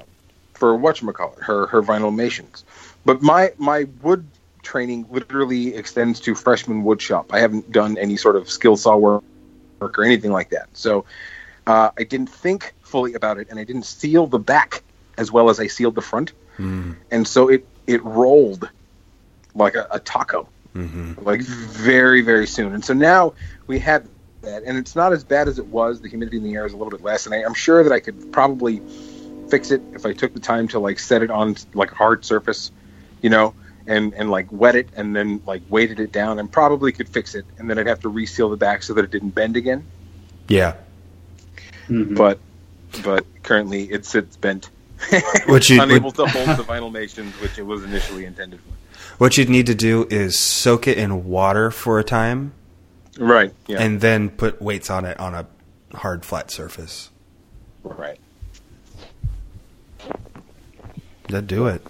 for 0.53 0.77
whatchamacallit, 0.77 1.41
her 1.41 1.67
her 1.67 1.81
Vinylmations. 1.81 2.63
But 3.05 3.21
my 3.21 3.53
my 3.57 3.85
wood 4.01 4.25
training 4.63 5.07
literally 5.09 5.75
extends 5.75 6.19
to 6.21 6.35
freshman 6.35 6.83
wood 6.83 7.01
shop. 7.01 7.33
I 7.33 7.39
haven't 7.39 7.71
done 7.71 7.97
any 7.97 8.17
sort 8.17 8.35
of 8.35 8.49
skill 8.49 8.75
saw 8.77 8.97
work 8.97 9.23
or 9.81 10.03
anything 10.03 10.31
like 10.31 10.49
that. 10.49 10.67
So 10.73 11.05
uh, 11.67 11.91
I 11.97 12.03
didn't 12.03 12.29
think 12.29 12.73
fully 12.81 13.13
about 13.13 13.37
it, 13.37 13.47
and 13.49 13.59
I 13.59 13.63
didn't 13.63 13.85
seal 13.85 14.27
the 14.27 14.39
back 14.39 14.83
as 15.17 15.31
well 15.31 15.49
as 15.49 15.59
I 15.59 15.67
sealed 15.67 15.95
the 15.95 16.01
front, 16.01 16.33
Mm. 16.57 16.95
and 17.11 17.27
so 17.27 17.47
it 17.49 17.65
it 17.87 18.03
rolled 18.03 18.69
like 19.55 19.75
a, 19.75 19.87
a 19.91 19.99
taco, 19.99 20.47
hmm 20.73 21.13
like 21.21 21.41
very 21.41 22.21
very 22.21 22.47
soon. 22.47 22.73
And 22.73 22.83
so 22.83 22.93
now 22.93 23.33
we 23.67 23.79
have 23.79 24.07
that, 24.41 24.63
and 24.63 24.77
it's 24.77 24.95
not 24.95 25.13
as 25.13 25.23
bad 25.23 25.47
as 25.47 25.57
it 25.59 25.67
was. 25.67 26.01
The 26.01 26.09
humidity 26.09 26.37
in 26.37 26.43
the 26.43 26.53
air 26.55 26.65
is 26.65 26.73
a 26.73 26.77
little 26.77 26.91
bit 26.91 27.01
less, 27.03 27.25
and 27.25 27.33
I, 27.33 27.43
I'm 27.43 27.53
sure 27.53 27.83
that 27.83 27.91
I 27.93 27.99
could 27.99 28.31
probably 28.31 28.81
fix 29.49 29.71
it 29.71 29.81
if 29.93 30.05
I 30.05 30.13
took 30.13 30.33
the 30.33 30.39
time 30.39 30.67
to 30.69 30.79
like 30.79 30.99
set 30.99 31.21
it 31.23 31.31
on 31.31 31.55
like 31.73 31.91
a 31.91 31.95
hard 31.95 32.23
surface, 32.25 32.71
you 33.21 33.29
know. 33.29 33.53
And, 33.87 34.13
and 34.13 34.29
like 34.29 34.45
wet 34.51 34.75
it 34.75 34.87
and 34.95 35.15
then 35.15 35.41
like 35.47 35.63
weighted 35.67 35.99
it 35.99 36.11
down 36.11 36.37
and 36.37 36.51
probably 36.51 36.91
could 36.91 37.09
fix 37.09 37.33
it 37.33 37.43
and 37.57 37.67
then 37.67 37.79
I'd 37.79 37.87
have 37.87 38.01
to 38.01 38.09
reseal 38.09 38.47
the 38.51 38.55
back 38.57 38.83
so 38.83 38.93
that 38.93 39.03
it 39.03 39.09
didn't 39.09 39.31
bend 39.31 39.57
again 39.57 39.83
Yeah. 40.47 40.75
Mhm. 41.87 42.15
but 42.15 42.37
but 43.03 43.25
currently 43.41 43.85
it's 43.85 44.13
it's 44.13 44.35
bent. 44.37 44.69
Which 45.47 45.69
you- 45.71 45.81
unable 45.81 46.11
to 46.11 46.27
hold 46.27 46.49
the 46.59 46.63
Vinylmations, 46.63 47.31
which 47.41 47.57
it 47.57 47.63
was 47.63 47.83
initially 47.83 48.25
intended 48.25 48.59
for. 48.59 48.73
What 49.17 49.39
you'd 49.39 49.49
need 49.49 49.65
to 49.65 49.75
do 49.75 50.05
is 50.11 50.37
soak 50.37 50.87
it 50.87 50.99
in 50.99 51.25
water 51.25 51.71
for 51.71 51.97
a 51.97 52.03
time, 52.03 52.51
Right. 53.17 53.55
Yeah. 53.65 53.81
and 53.81 54.01
then 54.01 54.29
put 54.29 54.61
weights 54.61 54.91
on 54.91 55.03
it 55.05 55.19
on 55.19 55.33
a 55.33 55.47
hard, 55.97 56.25
flat 56.25 56.51
surface. 56.51 57.09
right. 57.83 58.19
That'd 61.27 61.47
do 61.47 61.67
it. 61.67 61.81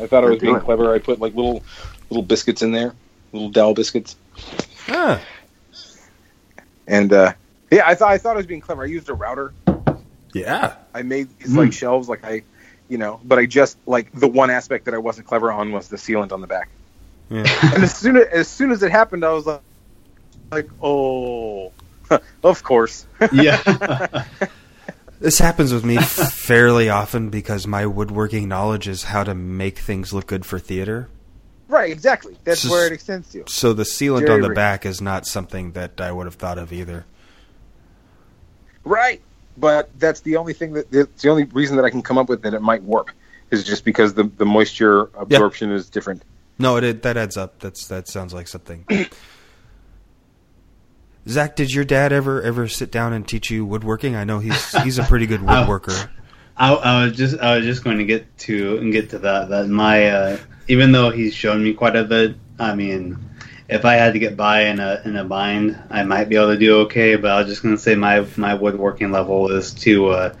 I 0.00 0.06
thought 0.06 0.24
I 0.24 0.28
was 0.28 0.40
being 0.40 0.56
it. 0.56 0.64
clever. 0.64 0.94
I 0.94 0.98
put 0.98 1.20
like 1.20 1.34
little 1.34 1.62
little 2.10 2.22
biscuits 2.24 2.62
in 2.62 2.72
there, 2.72 2.94
little 3.32 3.50
dowel 3.50 3.74
biscuits, 3.74 4.16
Ah, 4.88 5.20
and 6.86 7.12
uh, 7.12 7.32
yeah, 7.70 7.82
I 7.86 7.94
thought 7.94 8.10
I 8.10 8.18
thought 8.18 8.34
I 8.34 8.38
was 8.38 8.46
being 8.46 8.60
clever. 8.60 8.82
I 8.82 8.86
used 8.86 9.08
a 9.08 9.14
router. 9.14 9.54
yeah. 10.34 10.74
I 10.94 11.02
made 11.02 11.28
these 11.38 11.52
Hmm. 11.52 11.58
like 11.58 11.72
shelves, 11.72 12.08
like 12.08 12.24
I, 12.24 12.44
you 12.88 12.98
know, 12.98 13.20
but 13.24 13.38
I 13.38 13.46
just 13.46 13.78
like 13.86 14.10
the 14.12 14.28
one 14.28 14.50
aspect 14.50 14.86
that 14.86 14.94
I 14.94 14.98
wasn't 14.98 15.26
clever 15.26 15.52
on 15.52 15.72
was 15.72 15.88
the 15.88 15.96
sealant 15.96 16.32
on 16.32 16.40
the 16.40 16.46
back. 16.46 16.70
yeah. 17.30 17.44
And 17.74 17.82
as 17.84 17.96
soon 17.96 18.16
as, 18.16 18.26
as 18.32 18.48
soon 18.48 18.72
as 18.72 18.82
it 18.82 18.90
happened, 18.90 19.24
I 19.24 19.32
was 19.32 19.46
like, 19.46 19.62
like, 20.50 20.68
oh, 20.82 21.72
of 22.42 22.62
course. 22.62 23.06
yeah. 23.32 23.62
This 25.22 25.38
happens 25.38 25.72
with 25.72 25.84
me 25.84 25.96
fairly 26.00 26.88
often 26.88 27.30
because 27.30 27.66
my 27.66 27.86
woodworking 27.86 28.48
knowledge 28.48 28.88
is 28.88 29.04
how 29.04 29.24
to 29.24 29.34
make 29.34 29.78
things 29.78 30.12
look 30.12 30.26
good 30.26 30.44
for 30.44 30.58
theater. 30.58 31.08
right. 31.68 31.90
Exactly. 31.90 32.36
That's 32.44 32.62
Just- 32.62 32.72
where 32.72 32.86
it 32.86 32.92
extends 32.92 33.30
to. 33.30 33.44
So 33.46 33.72
the 33.72 33.84
sealant 33.84 34.20
Jerry 34.20 34.32
on 34.34 34.40
the 34.40 34.48
rig. 34.50 34.56
back 34.56 34.84
is 34.84 35.00
not 35.00 35.26
something 35.26 35.72
that 35.72 36.00
I 36.00 36.12
would 36.12 36.26
have 36.26 36.34
thought 36.34 36.58
of 36.58 36.72
either. 36.72 37.06
Right. 38.84 39.20
But 39.56 39.90
that's 39.98 40.20
the 40.20 40.36
only 40.36 40.54
thing 40.54 40.72
that 40.72 40.90
the 40.90 41.28
only 41.28 41.44
reason 41.44 41.76
that 41.76 41.84
I 41.84 41.90
can 41.90 42.02
come 42.02 42.16
up 42.18 42.28
with 42.28 42.42
that 42.42 42.54
it 42.54 42.62
might 42.62 42.82
warp 42.82 43.10
is 43.50 43.64
just 43.64 43.84
because 43.84 44.14
the 44.14 44.24
the 44.24 44.46
moisture 44.46 45.10
absorption 45.14 45.70
is 45.70 45.90
different. 45.90 46.22
No, 46.58 46.76
it 46.78 47.02
that 47.02 47.16
adds 47.18 47.36
up. 47.36 47.58
That's 47.60 47.86
that 47.88 48.08
sounds 48.08 48.32
like 48.32 48.48
something. 48.48 48.86
Zach, 51.28 51.56
did 51.56 51.72
your 51.72 51.84
dad 51.84 52.12
ever 52.12 52.42
ever 52.42 52.68
sit 52.68 52.90
down 52.90 53.12
and 53.12 53.26
teach 53.26 53.50
you 53.50 53.64
woodworking? 53.64 54.16
I 54.16 54.24
know 54.24 54.38
he's 54.38 54.72
he's 54.82 54.98
a 54.98 55.04
pretty 55.04 55.26
good 55.26 55.40
woodworker. 55.42 56.08
I, 56.56 56.74
I 56.74 57.04
was 57.04 57.16
just 57.16 57.38
I 57.38 57.56
was 57.56 57.64
just 57.64 57.84
going 57.84 57.98
to 57.98 58.04
get 58.04 58.36
to 58.38 58.78
and 58.78 58.92
get 58.92 59.10
to 59.10 59.18
that 59.20 59.48
that 59.50 59.68
my 59.68 60.08
uh, 60.08 60.38
even 60.68 60.92
though 60.92 61.10
he's 61.10 61.34
shown 61.34 61.62
me 61.62 61.74
quite 61.74 61.96
a 61.96 62.04
bit, 62.04 62.36
I 62.58 62.74
mean, 62.74 63.18
if 63.68 63.84
I 63.84 63.94
had 63.94 64.12
to 64.14 64.18
get 64.18 64.36
by 64.36 64.62
in 64.64 64.80
a 64.80 65.00
in 65.04 65.16
a 65.16 65.24
bind, 65.24 65.80
I 65.90 66.02
might 66.02 66.28
be 66.28 66.36
able 66.36 66.48
to 66.48 66.58
do 66.58 66.80
okay. 66.82 67.16
But 67.16 67.30
I 67.30 67.38
was 67.38 67.48
just 67.48 67.62
going 67.62 67.74
to 67.74 67.80
say 67.80 67.94
my 67.94 68.26
my 68.36 68.54
woodworking 68.54 69.12
level 69.12 69.50
is 69.50 69.72
to 69.74 70.08
uh, 70.08 70.34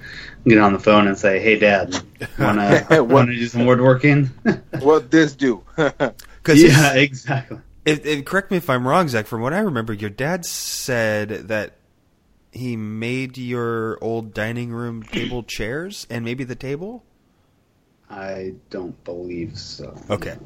get 0.46 0.58
on 0.58 0.72
the 0.72 0.78
phone 0.78 1.06
and 1.06 1.16
say, 1.16 1.40
"Hey, 1.40 1.58
Dad, 1.58 1.96
wanna 2.38 2.86
wanna 3.04 3.32
do 3.34 3.46
some 3.46 3.66
woodworking?" 3.66 4.26
what 4.80 5.10
this 5.10 5.34
do? 5.34 5.62
Because 5.76 6.62
yeah, 6.62 6.94
exactly. 6.94 7.58
If, 7.84 8.04
if, 8.06 8.24
correct 8.24 8.50
me 8.50 8.56
if 8.58 8.70
I'm 8.70 8.86
wrong, 8.86 9.08
Zach. 9.08 9.26
From 9.26 9.40
what 9.40 9.52
I 9.52 9.60
remember, 9.60 9.92
your 9.92 10.10
dad 10.10 10.44
said 10.44 11.48
that 11.48 11.76
he 12.52 12.76
made 12.76 13.38
your 13.38 13.98
old 14.02 14.34
dining 14.34 14.72
room 14.72 15.02
table 15.02 15.42
chairs 15.46 16.06
and 16.10 16.24
maybe 16.24 16.44
the 16.44 16.54
table. 16.54 17.04
I 18.10 18.54
don't 18.68 19.02
believe 19.04 19.58
so. 19.58 19.96
Okay, 20.10 20.36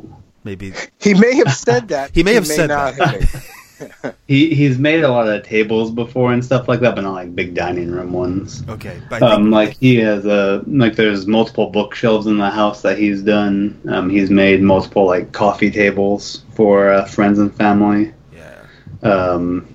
maybe 0.45 0.73
he 1.01 1.15
may 1.15 1.35
have 1.37 1.53
said 1.53 1.89
that. 1.89 2.11
He 2.15 2.23
may 2.23 2.35
have 2.35 2.47
said 2.47 2.69
not 2.69 2.97
that. 2.97 3.23
have. 3.23 3.45
He 4.27 4.55
he's 4.55 4.79
made 4.79 5.05
a 5.05 5.09
lot 5.09 5.29
of 5.29 5.45
tables 5.45 5.91
before 5.93 6.33
and 6.33 6.45
stuff 6.45 6.67
like 6.67 6.81
that, 6.81 6.95
but 6.97 7.03
not 7.03 7.13
like 7.13 7.35
big 7.37 7.55
dining 7.55 7.93
room 7.93 8.13
ones. 8.13 8.65
okay. 8.69 9.01
But 9.09 9.23
I 9.23 9.29
think, 9.29 9.41
Um, 9.41 9.51
like 9.51 9.77
he 9.79 9.97
has 9.97 10.25
a 10.27 10.65
like 10.67 10.97
there's 10.97 11.27
multiple 11.27 11.71
bookshelves 11.71 12.27
in 12.27 12.39
the 12.39 12.51
house 12.51 12.83
that 12.83 12.99
he's 12.99 13.23
done. 13.23 13.81
Um, 13.89 14.11
he's 14.11 14.31
made 14.31 14.63
multiple 14.63 15.07
like 15.07 15.31
coffee 15.33 15.71
tables 15.71 16.43
for 16.55 16.91
uh, 16.91 17.05
friends 17.05 17.39
and 17.39 17.55
family. 17.55 18.13
yeah. 18.35 18.65
Um, 19.09 19.67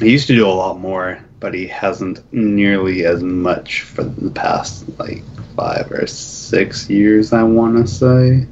he 0.00 0.10
used 0.10 0.26
to 0.26 0.34
do 0.34 0.46
a 0.46 0.52
lot 0.52 0.78
more, 0.78 1.18
but 1.40 1.54
he 1.54 1.66
hasn't 1.66 2.20
nearly 2.32 3.06
as 3.06 3.22
much 3.22 3.82
for 3.82 4.04
the 4.04 4.30
past 4.30 4.84
like 4.98 5.22
five 5.56 5.90
or 5.90 6.06
six 6.06 6.90
years. 6.90 7.32
I 7.32 7.44
want 7.44 7.76
to 7.78 7.86
say. 7.90 8.46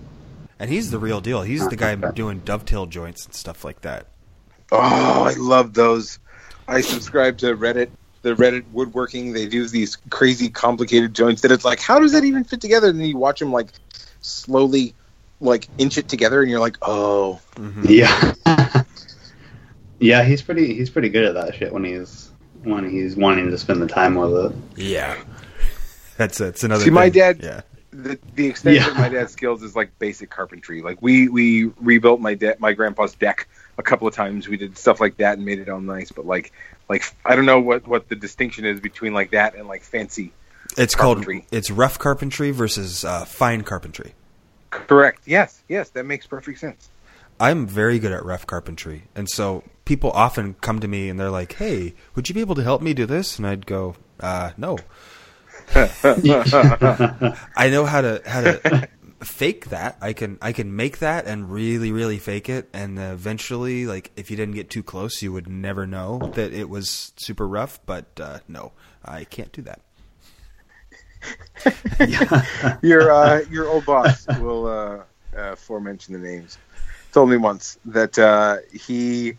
And 0.58 0.70
he's 0.70 0.90
the 0.90 0.98
real 0.98 1.20
deal. 1.20 1.42
He's 1.42 1.68
the 1.68 1.76
guy 1.76 1.94
doing 1.94 2.40
dovetail 2.44 2.86
joints 2.86 3.26
and 3.26 3.34
stuff 3.34 3.64
like 3.64 3.82
that. 3.82 4.06
Oh, 4.72 5.24
I 5.24 5.34
love 5.38 5.74
those. 5.74 6.18
I 6.66 6.80
subscribe 6.80 7.38
to 7.38 7.56
Reddit. 7.56 7.88
The 8.22 8.34
Reddit 8.34 8.64
woodworking. 8.72 9.32
They 9.32 9.46
do 9.46 9.66
these 9.68 9.96
crazy, 10.10 10.48
complicated 10.50 11.14
joints 11.14 11.42
that 11.42 11.52
it's 11.52 11.64
like, 11.64 11.80
how 11.80 11.98
does 11.98 12.12
that 12.12 12.24
even 12.24 12.44
fit 12.44 12.60
together? 12.60 12.88
And 12.88 13.00
then 13.00 13.06
you 13.08 13.16
watch 13.16 13.38
them 13.40 13.52
like 13.52 13.68
slowly, 14.20 14.94
like 15.40 15.68
inch 15.78 15.96
it 15.98 16.08
together, 16.08 16.42
and 16.42 16.50
you're 16.50 16.60
like, 16.60 16.76
oh, 16.82 17.40
Mhm. 17.54 17.88
Yeah. 17.88 18.82
yeah, 20.00 20.24
he's 20.24 20.42
pretty. 20.42 20.74
He's 20.74 20.90
pretty 20.90 21.08
good 21.08 21.24
at 21.24 21.34
that 21.34 21.54
shit 21.54 21.72
when 21.72 21.84
he's 21.84 22.30
when 22.64 22.90
he's 22.90 23.16
wanting 23.16 23.50
to 23.50 23.58
spend 23.58 23.80
the 23.80 23.86
time 23.86 24.14
with 24.16 24.52
it. 24.52 24.56
Yeah. 24.76 25.16
That's 26.16 26.38
that's 26.38 26.64
another. 26.64 26.84
See, 26.84 26.90
my 26.90 27.08
dad- 27.08 27.40
Yeah. 27.42 27.60
the 27.92 28.18
the 28.34 28.46
extent 28.48 28.76
Yeah. 28.76 28.88
of 28.90 28.96
my 28.96 29.08
dad's 29.08 29.32
skills 29.32 29.62
is 29.62 29.76
like 29.76 29.96
basic 29.98 30.28
carpentry. 30.30 30.82
Like 30.82 31.00
we 31.00 31.28
we 31.28 31.70
rebuilt 31.80 32.20
my 32.20 32.34
de- 32.34 32.56
my 32.58 32.72
grandpa's 32.72 33.14
deck 33.14 33.48
a 33.78 33.82
couple 33.82 34.06
of 34.06 34.14
times. 34.14 34.48
We 34.48 34.56
did 34.56 34.76
stuff 34.76 35.00
like 35.00 35.16
that 35.18 35.38
and 35.38 35.46
made 35.46 35.60
it 35.60 35.68
all 35.68 35.80
nice. 35.80 36.12
But 36.12 36.26
like 36.26 36.52
like 36.88 37.04
I 37.24 37.36
don't 37.36 37.46
know 37.46 37.60
what 37.60 37.86
what 37.86 38.08
the 38.08 38.16
distinction 38.16 38.64
is 38.66 38.80
between 38.80 39.14
like 39.14 39.30
that 39.30 39.54
and 39.54 39.66
like 39.66 39.82
fancy. 39.82 40.32
It's 40.76 40.94
Carpentry. 40.94 41.40
called 41.40 41.48
it's 41.52 41.70
rough 41.70 41.98
carpentry 41.98 42.50
versus 42.50 43.04
uh, 43.04 43.24
fine 43.24 43.62
carpentry. 43.62 44.14
Correct. 44.70 45.22
Yes. 45.24 45.62
Yes. 45.68 45.88
That 45.90 46.04
makes 46.04 46.26
perfect 46.26 46.58
sense. 46.58 46.90
I'm 47.40 47.66
very 47.66 47.98
good 48.00 48.12
at 48.12 48.24
rough 48.24 48.46
carpentry, 48.46 49.04
and 49.14 49.30
so 49.30 49.62
people 49.84 50.10
often 50.10 50.54
come 50.54 50.80
to 50.80 50.88
me 50.88 51.08
and 51.08 51.20
they're 51.20 51.30
like, 51.30 51.52
"Hey, 51.54 51.94
would 52.16 52.28
you 52.28 52.34
be 52.34 52.40
able 52.40 52.56
to 52.56 52.64
help 52.64 52.82
me 52.82 52.94
do 52.94 53.06
this?" 53.06 53.38
And 53.38 53.46
I'd 53.46 53.64
go, 53.64 53.94
uh, 54.18 54.50
"No." 54.56 54.76
I 55.74 57.68
know 57.70 57.84
how 57.84 58.00
to 58.00 58.20
how 58.26 58.40
to 58.40 58.88
fake 59.20 59.66
that. 59.70 59.96
I 60.00 60.12
can 60.12 60.38
I 60.40 60.52
can 60.52 60.74
make 60.74 60.98
that 60.98 61.26
and 61.26 61.50
really 61.50 61.92
really 61.92 62.18
fake 62.18 62.48
it, 62.48 62.68
and 62.72 62.98
eventually, 62.98 63.86
like 63.86 64.10
if 64.16 64.30
you 64.30 64.36
didn't 64.36 64.54
get 64.54 64.70
too 64.70 64.82
close, 64.82 65.22
you 65.22 65.32
would 65.32 65.48
never 65.48 65.86
know 65.86 66.18
that 66.34 66.52
it 66.52 66.68
was 66.68 67.12
super 67.16 67.46
rough. 67.46 67.80
But 67.86 68.06
uh, 68.20 68.38
no, 68.48 68.72
I 69.04 69.24
can't 69.24 69.52
do 69.52 69.62
that. 69.62 69.80
your 72.82 73.10
uh, 73.10 73.40
your 73.50 73.68
old 73.68 73.84
boss 73.84 74.26
will 74.38 74.66
uh, 74.66 75.02
uh, 75.36 75.54
foremention 75.56 76.14
the 76.14 76.20
names. 76.20 76.58
Told 77.12 77.30
me 77.30 77.36
once 77.36 77.78
that 77.86 78.18
uh, 78.18 78.58
he 78.72 79.34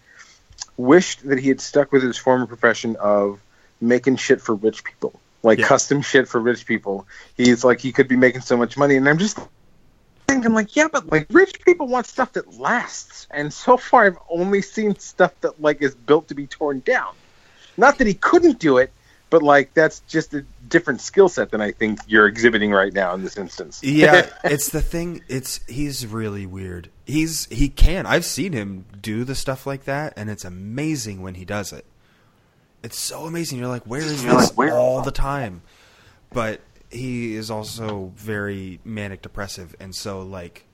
wished 0.77 1.27
that 1.27 1.39
he 1.39 1.49
had 1.49 1.61
stuck 1.61 1.91
with 1.91 2.03
his 2.03 2.17
former 2.17 2.45
profession 2.47 2.95
of 2.99 3.39
making 3.79 4.17
shit 4.17 4.41
for 4.41 4.55
rich 4.55 4.83
people, 4.83 5.19
like 5.43 5.59
Yeah. 5.59 5.67
custom 5.67 6.01
shit 6.01 6.27
for 6.27 6.39
rich 6.41 6.65
people. 6.65 7.07
He's 7.37 7.63
like 7.63 7.79
he 7.79 7.91
could 7.91 8.07
be 8.07 8.15
making 8.17 8.41
so 8.41 8.57
much 8.57 8.75
money, 8.77 8.95
and 8.97 9.07
I'm 9.07 9.17
just 9.19 9.37
thinking 10.29 10.53
like, 10.53 10.75
yeah, 10.75 10.87
but 10.91 11.11
like 11.11 11.27
rich 11.31 11.59
people 11.61 11.87
want 11.87 12.05
stuff 12.05 12.33
that 12.33 12.59
lasts, 12.59 13.27
and 13.31 13.53
so 13.53 13.77
far 13.77 14.05
I've 14.05 14.17
only 14.29 14.61
seen 14.61 14.97
stuff 14.99 15.33
that 15.41 15.61
like 15.61 15.81
is 15.81 15.95
built 15.95 16.27
to 16.29 16.35
be 16.35 16.47
torn 16.47 16.79
down. 16.81 17.13
Not 17.77 17.97
that 17.97 18.07
he 18.07 18.13
couldn't 18.13 18.59
do 18.59 18.77
it, 18.77 18.91
but 19.29 19.43
like 19.43 19.73
that's 19.73 20.01
just 20.01 20.33
a 20.33 20.45
different 20.67 21.01
skill 21.01 21.29
set 21.29 21.51
than 21.51 21.61
I 21.61 21.71
think 21.71 21.99
you're 22.07 22.27
exhibiting 22.27 22.71
right 22.71 22.93
now 22.93 23.13
in 23.13 23.23
this 23.23 23.37
instance. 23.37 23.81
Yeah, 23.83 24.29
it's 24.43 24.69
the 24.69 24.81
thing. 24.81 25.23
It's 25.27 25.65
he's 25.67 26.05
really 26.05 26.45
weird. 26.45 26.89
He's 27.05 27.45
he 27.45 27.69
can. 27.69 28.05
I've 28.05 28.25
seen 28.25 28.53
him 28.53 28.85
do 29.01 29.23
the 29.23 29.35
stuff 29.35 29.65
like 29.65 29.85
that, 29.85 30.13
and 30.15 30.29
it's 30.29 30.45
amazing 30.45 31.21
when 31.21 31.35
he 31.35 31.45
does 31.45 31.73
it. 31.73 31.85
It's 32.81 32.97
so 32.97 33.25
amazing. 33.25 33.59
You're 33.59 33.67
like, 33.67 33.83
where 33.83 34.01
is 34.01 34.23
this 34.23 34.33
like, 34.33 34.57
where? 34.57 34.73
all 34.73 35.01
the 35.01 35.11
time? 35.11 35.61
But 36.31 36.61
he 36.89 37.35
is 37.35 37.51
also 37.51 38.11
very 38.15 38.79
manic 38.83 39.21
depressive, 39.21 39.75
and 39.79 39.95
so 39.95 40.21
like 40.21 40.65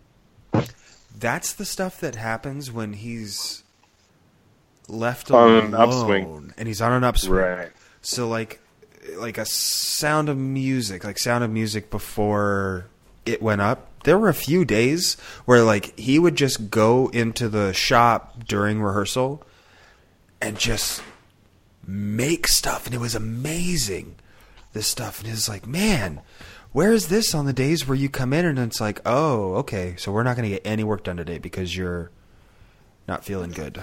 that's 1.18 1.53
the 1.53 1.66
stuff 1.66 1.99
that 2.01 2.16
happens 2.16 2.72
when 2.72 2.93
he's 2.93 3.63
left 4.88 5.32
On 5.32 5.49
alone 5.49 5.66
an 5.66 5.74
upswing. 5.74 6.53
and 6.57 6.68
he's 6.68 6.82
on 6.82 6.91
an 6.93 7.03
upswing. 7.03 7.32
right. 7.39 7.72
So 8.01 8.28
like 8.28 8.59
like 9.18 9.38
a 9.38 9.45
sound 9.45 10.30
of 10.30 10.38
music, 10.38 11.03
like 11.03 11.18
sound 11.20 11.43
of 11.43 11.49
music 11.51 11.89
before 11.89 12.88
it 13.26 13.41
went 13.41 13.61
up. 13.61 13.88
There 14.03 14.18
were 14.20 14.30
a 14.30 14.34
few 14.36 14.66
days 14.66 15.16
where 15.45 15.63
like 15.63 15.97
he 15.97 16.20
would 16.20 16.36
just 16.36 16.70
go 16.70 17.07
into 17.09 17.49
the 17.49 17.74
shop 17.74 18.45
during 18.47 18.82
rehearsal 18.82 19.43
and 20.41 20.57
just 20.59 21.01
make 21.88 22.47
stuff 22.47 22.86
and 22.86 22.93
it 22.95 22.99
was 22.99 23.16
amazing. 23.16 24.16
This 24.76 24.88
stuff 24.88 25.21
and 25.21 25.32
it's 25.32 25.47
like, 25.47 25.65
man, 25.65 26.19
where 26.73 26.91
is 26.91 27.07
this 27.07 27.34
on 27.34 27.45
the 27.45 27.53
days 27.53 27.88
where 27.88 27.95
you 27.95 28.09
come 28.09 28.34
in 28.34 28.43
and 28.43 28.59
it's 28.59 28.82
like, 28.82 28.99
oh, 29.05 29.53
okay, 29.55 29.95
so 29.97 30.11
we're 30.11 30.23
not 30.23 30.36
going 30.36 30.49
to 30.49 30.53
get 30.53 30.67
any 30.67 30.84
work 30.84 31.05
done 31.05 31.15
today 31.15 31.38
because 31.38 31.78
you're 31.78 32.11
not 33.07 33.23
feeling 33.23 33.51
good. 33.51 33.82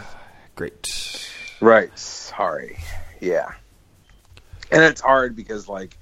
Great. 0.54 1.26
Right. 1.62 1.98
Sorry. 1.98 2.78
Yeah. 3.20 3.52
And 4.70 4.82
it's 4.82 5.00
hard 5.00 5.34
because 5.34 5.66
like 5.66 5.96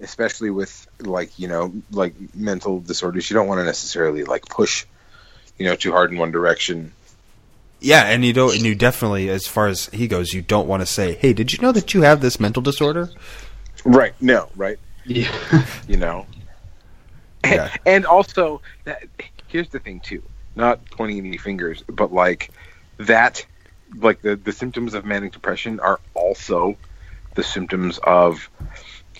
especially 0.00 0.50
with 0.50 0.88
like, 0.98 1.38
you 1.38 1.46
know, 1.46 1.72
like 1.92 2.14
mental 2.34 2.80
disorders, 2.80 3.30
you 3.30 3.34
don't 3.34 3.46
want 3.46 3.60
to 3.60 3.64
necessarily 3.64 4.24
like 4.24 4.44
push, 4.46 4.86
you 5.56 5.66
know, 5.66 5.76
too 5.76 5.92
hard 5.92 6.10
in 6.10 6.18
one 6.18 6.32
direction. 6.32 6.90
Yeah, 7.78 8.02
and 8.06 8.24
you 8.24 8.32
don't, 8.32 8.56
and 8.56 8.64
you 8.64 8.74
definitely, 8.74 9.28
as 9.28 9.46
far 9.46 9.68
as 9.68 9.86
he 9.86 10.08
goes, 10.08 10.32
you 10.32 10.42
don't 10.42 10.68
want 10.68 10.82
to 10.82 10.86
say, 10.86 11.14
"Hey, 11.14 11.32
did 11.32 11.52
you 11.52 11.58
know 11.60 11.72
that 11.72 11.94
you 11.94 12.02
have 12.02 12.20
this 12.20 12.38
mental 12.38 12.62
disorder?" 12.62 13.10
Right. 13.84 14.14
No, 14.20 14.48
right. 14.56 14.78
Yeah. 15.04 15.30
You 15.88 15.96
know. 15.96 16.26
Yeah. 17.44 17.74
And 17.86 18.06
also 18.06 18.62
that 18.84 19.02
here's 19.48 19.68
the 19.68 19.80
thing 19.80 20.00
too. 20.00 20.22
Not 20.54 20.84
pointing 20.90 21.18
any 21.26 21.36
fingers, 21.38 21.82
but 21.88 22.12
like 22.12 22.50
that 22.98 23.44
like 23.96 24.22
the 24.22 24.36
the 24.36 24.52
symptoms 24.52 24.94
of 24.94 25.04
manic 25.04 25.32
depression 25.32 25.80
are 25.80 26.00
also 26.14 26.76
the 27.34 27.42
symptoms 27.42 27.98
of 28.04 28.48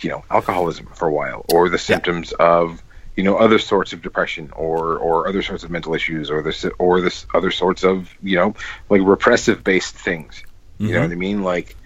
you 0.00 0.08
know 0.10 0.24
alcoholism 0.30 0.86
for 0.94 1.08
a 1.08 1.12
while 1.12 1.44
or 1.52 1.68
the 1.68 1.78
symptoms 1.78 2.32
of 2.32 2.82
you 3.16 3.22
know 3.24 3.36
other 3.36 3.58
sorts 3.58 3.92
of 3.92 4.00
depression 4.02 4.50
or 4.54 4.96
or 4.98 5.26
other 5.28 5.42
sorts 5.42 5.64
of 5.64 5.70
mental 5.70 5.94
issues 5.94 6.30
or 6.30 6.42
this 6.42 6.64
or 6.78 7.00
this 7.02 7.26
other 7.34 7.50
sorts 7.50 7.82
of 7.84 8.08
you 8.22 8.36
know 8.36 8.54
like 8.88 9.02
repressive 9.04 9.62
based 9.64 9.94
things 9.94 10.42
you 10.78 10.92
know 10.92 11.00
Mhm. 11.00 11.02
what 11.02 11.12
i 11.12 11.16
mean 11.16 11.42
like 11.42 11.76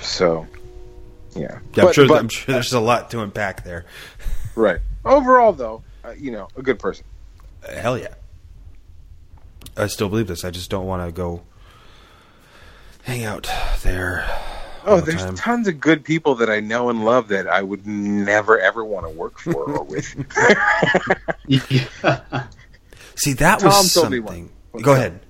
so 0.00 0.46
yeah, 1.34 1.40
Yeah, 1.42 1.56
I'm 1.56 1.84
But- 1.86 1.94
sure. 1.94 2.08
but- 2.08 2.18
I'm 2.18 2.28
sure 2.28 2.52
there's 2.54 2.72
a 2.72 2.80
lot 2.80 3.10
to 3.10 3.20
unpack 3.22 3.64
there. 3.64 3.84
right 4.56 4.80
overall 5.04 5.52
though 5.52 5.82
uh, 6.04 6.10
you 6.18 6.30
know 6.32 6.48
a 6.56 6.62
good 6.62 6.78
person 6.78 7.04
Uh, 7.66 7.72
hell 7.74 7.96
yeah. 7.98 8.14
I 9.76 9.86
still 9.86 10.08
believe 10.08 10.26
this. 10.26 10.44
I 10.44 10.50
just 10.50 10.68
don't 10.70 10.86
want 10.86 11.06
to 11.06 11.12
go 11.12 11.42
hang 13.04 13.24
out 13.24 13.48
there. 13.82 14.24
Oh, 14.84 14.96
the 15.00 15.12
there's 15.12 15.22
time. 15.24 15.36
tons 15.36 15.68
of 15.68 15.78
good 15.80 16.04
people 16.04 16.34
that 16.36 16.50
I 16.50 16.60
know 16.60 16.88
and 16.90 17.04
love 17.04 17.28
that 17.28 17.46
I 17.46 17.62
would 17.62 17.86
never 17.86 18.58
ever 18.58 18.84
want 18.84 19.06
to 19.06 19.10
work 19.10 19.38
for 19.38 19.54
or 19.64 19.84
with. 19.84 20.14
yeah. 21.46 21.86
See, 23.14 23.34
that 23.34 23.60
Tom 23.60 23.68
was 23.68 23.92
something. 23.92 24.50
Go 24.82 24.92
ahead. 24.94 25.20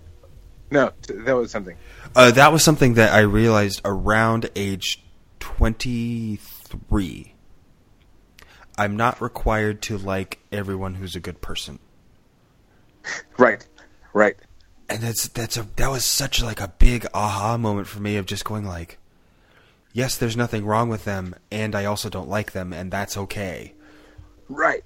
no, 0.71 0.93
t- 1.03 1.15
that 1.15 1.33
was 1.33 1.51
something. 1.51 1.77
Uh, 2.15 2.31
that 2.33 2.53
was 2.53 2.63
something 2.65 2.95
that 2.95 3.13
I 3.13 3.21
realized 3.21 3.81
around 3.85 4.51
age 4.57 5.03
23. 5.41 7.35
I'm 8.79 8.97
not 8.97 9.21
required 9.21 9.83
to 9.83 9.99
like 9.99 10.39
everyone 10.53 10.95
who's 10.95 11.15
a 11.17 11.21
good 11.21 11.41
person. 11.43 11.79
Right, 13.39 13.67
right. 14.13 14.37
and 14.89 15.01
that's 15.03 15.29
that's 15.29 15.57
a 15.57 15.67
that 15.77 15.91
was 15.91 16.05
such 16.05 16.43
like 16.43 16.61
a 16.61 16.69
big 16.79 17.07
aha 17.15 17.57
moment 17.57 17.87
for 17.89 18.01
me 18.01 18.17
of 18.17 18.27
just 18.27 18.45
going 18.45 18.65
like 18.67 18.99
yes 19.93 20.17
there's 20.19 20.37
nothing 20.37 20.65
wrong 20.67 20.89
with 20.91 21.05
them 21.05 21.35
and 21.51 21.75
i 21.75 21.85
also 21.87 22.09
don't 22.11 22.29
like 22.29 22.53
them 22.53 22.73
and 22.75 22.91
that's 22.93 23.17
okay 23.17 23.73
Right. 24.51 24.85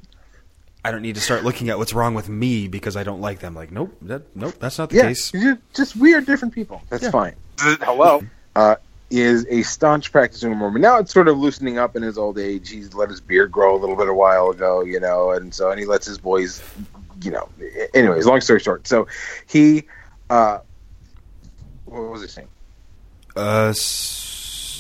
i 0.84 0.90
don't 0.92 1.02
need 1.02 1.16
to 1.16 1.20
start 1.20 1.42
looking 1.42 1.68
at 1.70 1.76
what's 1.78 1.92
wrong 1.92 2.14
with 2.14 2.28
me 2.28 2.68
because 2.68 2.96
i 2.96 3.02
don't 3.02 3.20
like 3.20 3.40
them 3.40 3.54
like 3.54 3.72
nope 3.72 3.96
that 4.02 4.22
nope 4.36 4.54
that's 4.60 4.78
not 4.78 4.90
the 4.90 4.96
Yeah, 4.96 5.02
case 5.08 5.32
you're 5.34 5.58
just 5.74 5.96
weird, 5.96 6.24
different 6.26 6.54
people. 6.54 6.80
That's 6.90 7.02
Yeah. 7.02 7.10
fine. 7.10 7.34
Hello. 7.58 8.22
Uh, 8.54 8.76
is 9.20 9.46
a 9.48 9.62
staunch 9.62 10.10
practicing 10.12 10.54
Mormon. 10.56 10.80
Now 10.82 10.98
it's 10.98 11.12
sort 11.12 11.28
of 11.28 11.38
loosening 11.38 11.78
up 11.78 11.96
in 11.96 12.02
his 12.02 12.16
old 12.18 12.38
age. 12.38 12.70
He's 12.70 12.94
let 12.94 13.10
his 13.10 13.20
beard 13.20 13.52
grow 13.52 13.76
a 13.76 13.78
little 13.78 13.96
bit 13.96 14.08
a 14.08 14.14
while 14.14 14.50
ago, 14.50 14.82
you 14.82 15.00
know, 15.00 15.30
and 15.32 15.52
so 15.54 15.70
and 15.70 15.78
he 15.80 15.86
lets 15.86 16.06
his 16.06 16.18
boys, 16.18 16.62
you 17.22 17.30
know. 17.30 17.48
Anyways, 17.94 18.26
long 18.26 18.40
story 18.40 18.60
short, 18.60 18.86
so 18.86 19.06
he, 19.46 19.84
uh, 20.30 20.58
what 21.86 22.10
was 22.10 22.22
he 22.22 22.28
saying? 22.28 22.48
uh 23.36 23.68
s- 23.70 23.80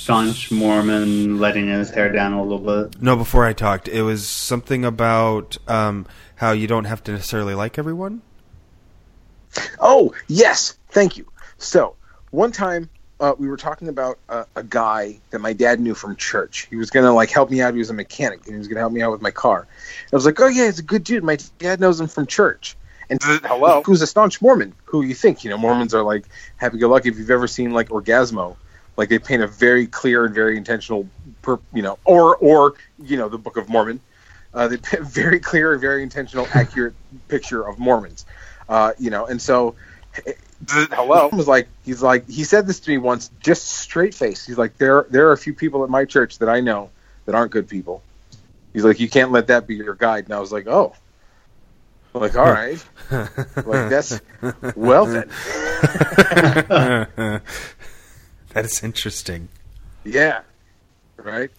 Staunch 0.04 0.50
Mormon 0.52 1.38
letting 1.38 1.66
his 1.68 1.88
hair 1.90 2.12
down 2.12 2.34
a 2.34 2.42
little 2.42 2.58
bit. 2.88 3.00
no 3.02 3.16
before 3.16 3.46
i 3.46 3.54
talked 3.54 3.88
it 3.88 4.02
was 4.02 4.28
something 4.28 4.84
about 4.84 5.56
um 5.66 6.06
how 6.36 6.52
you 6.52 6.66
don't 6.66 6.84
have 6.84 7.02
to 7.02 7.12
necessarily 7.12 7.54
like 7.54 7.78
everyone 7.78 8.20
Oh, 9.80 10.12
yes. 10.26 10.76
Thank 10.90 11.16
you. 11.16 11.26
So, 11.58 11.94
one 12.32 12.50
time 12.52 12.90
uh, 13.24 13.34
we 13.38 13.48
were 13.48 13.56
talking 13.56 13.88
about 13.88 14.18
a, 14.28 14.44
a 14.54 14.62
guy 14.62 15.18
that 15.30 15.38
my 15.38 15.54
dad 15.54 15.80
knew 15.80 15.94
from 15.94 16.14
church. 16.14 16.66
He 16.68 16.76
was 16.76 16.90
going 16.90 17.06
to 17.06 17.12
like 17.12 17.30
help 17.30 17.50
me 17.50 17.62
out. 17.62 17.72
He 17.72 17.78
was 17.78 17.88
a 17.88 17.94
mechanic 17.94 18.40
and 18.44 18.54
he 18.54 18.58
was 18.58 18.68
going 18.68 18.76
to 18.76 18.80
help 18.80 18.92
me 18.92 19.00
out 19.00 19.12
with 19.12 19.22
my 19.22 19.30
car. 19.30 19.66
I 20.12 20.16
was 20.16 20.26
like, 20.26 20.38
"Oh 20.40 20.48
yeah, 20.48 20.66
he's 20.66 20.78
a 20.78 20.82
good 20.82 21.04
dude. 21.04 21.24
My 21.24 21.38
dad 21.58 21.80
knows 21.80 21.98
him 21.98 22.08
from 22.08 22.26
church." 22.26 22.76
And 23.08 23.18
hello, 23.22 23.82
who's 23.82 24.02
a 24.02 24.06
staunch 24.06 24.42
Mormon? 24.42 24.74
Who 24.84 25.02
you 25.02 25.14
think? 25.14 25.42
You 25.42 25.50
know, 25.50 25.58
Mormons 25.58 25.94
are 25.94 26.02
like 26.02 26.26
happy-go-lucky. 26.56 27.08
If 27.08 27.18
you've 27.18 27.30
ever 27.30 27.46
seen 27.46 27.72
like 27.72 27.88
Orgazmo, 27.88 28.56
like 28.98 29.08
they 29.08 29.18
paint 29.18 29.42
a 29.42 29.46
very 29.46 29.86
clear 29.86 30.26
and 30.26 30.34
very 30.34 30.56
intentional, 30.58 31.08
per, 31.40 31.58
you 31.72 31.82
know, 31.82 31.98
or 32.04 32.36
or 32.36 32.74
you 33.02 33.16
know, 33.16 33.30
the 33.30 33.38
Book 33.38 33.56
of 33.56 33.70
Mormon. 33.70 34.00
Uh, 34.52 34.68
they 34.68 34.76
paint 34.76 35.02
a 35.02 35.06
very 35.06 35.40
clear 35.40 35.72
and 35.72 35.80
very 35.80 36.02
intentional, 36.02 36.46
accurate 36.52 36.94
picture 37.28 37.66
of 37.66 37.78
Mormons. 37.78 38.26
Uh, 38.68 38.92
you 38.98 39.10
know, 39.10 39.26
and 39.26 39.40
so 39.40 39.74
hello. 40.68 41.28
Was 41.32 41.48
like 41.48 41.68
he's 41.84 42.02
like 42.02 42.28
he 42.28 42.44
said 42.44 42.66
this 42.66 42.80
to 42.80 42.90
me 42.90 42.98
once 42.98 43.30
just 43.40 43.66
straight 43.66 44.14
face. 44.14 44.46
He's 44.46 44.58
like 44.58 44.76
there 44.78 45.06
there 45.10 45.28
are 45.28 45.32
a 45.32 45.38
few 45.38 45.54
people 45.54 45.84
at 45.84 45.90
my 45.90 46.04
church 46.04 46.38
that 46.38 46.48
i 46.48 46.60
know 46.60 46.90
that 47.26 47.34
aren't 47.34 47.52
good 47.52 47.68
people. 47.68 48.02
He's 48.72 48.84
like 48.84 49.00
you 49.00 49.08
can't 49.08 49.32
let 49.32 49.48
that 49.48 49.66
be 49.66 49.76
your 49.76 49.94
guide. 49.94 50.24
And 50.24 50.34
i 50.34 50.40
was 50.40 50.52
like 50.52 50.66
oh. 50.66 50.94
I'm 52.14 52.20
like 52.20 52.36
all 52.36 52.44
right. 52.44 52.84
Like 53.10 53.90
that's 53.90 54.20
well 54.76 55.06
then. 55.06 55.28
That 58.54 58.64
is 58.64 58.84
interesting. 58.84 59.48
Yeah. 60.04 60.42
Right? 61.16 61.50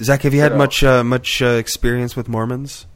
Zach 0.00 0.22
have 0.22 0.32
you 0.32 0.40
had 0.40 0.56
much 0.56 0.84
uh, 0.84 1.02
much 1.02 1.42
uh, 1.42 1.46
experience 1.46 2.14
with 2.14 2.28
mormons 2.28 2.86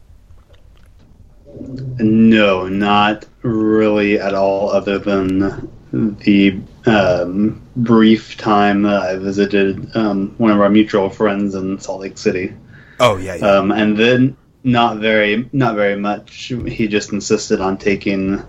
No, 1.58 2.68
not 2.68 3.26
really 3.42 4.18
at 4.18 4.34
all, 4.34 4.70
other 4.70 4.98
than 4.98 5.70
the 5.92 6.60
um, 6.84 7.62
brief 7.76 8.36
time 8.36 8.82
that 8.82 9.02
I 9.02 9.16
visited 9.16 9.96
um, 9.96 10.34
one 10.38 10.50
of 10.50 10.60
our 10.60 10.68
mutual 10.68 11.08
friends 11.08 11.54
in 11.54 11.78
Salt 11.78 12.00
Lake 12.00 12.18
City. 12.18 12.52
Oh 13.00 13.16
yeah, 13.16 13.36
yeah. 13.36 13.46
Um, 13.46 13.72
and 13.72 13.96
then 13.96 14.36
not 14.64 14.98
very 14.98 15.48
not 15.52 15.76
very 15.76 15.96
much. 15.96 16.52
He 16.66 16.88
just 16.88 17.12
insisted 17.12 17.60
on 17.60 17.78
taking 17.78 18.42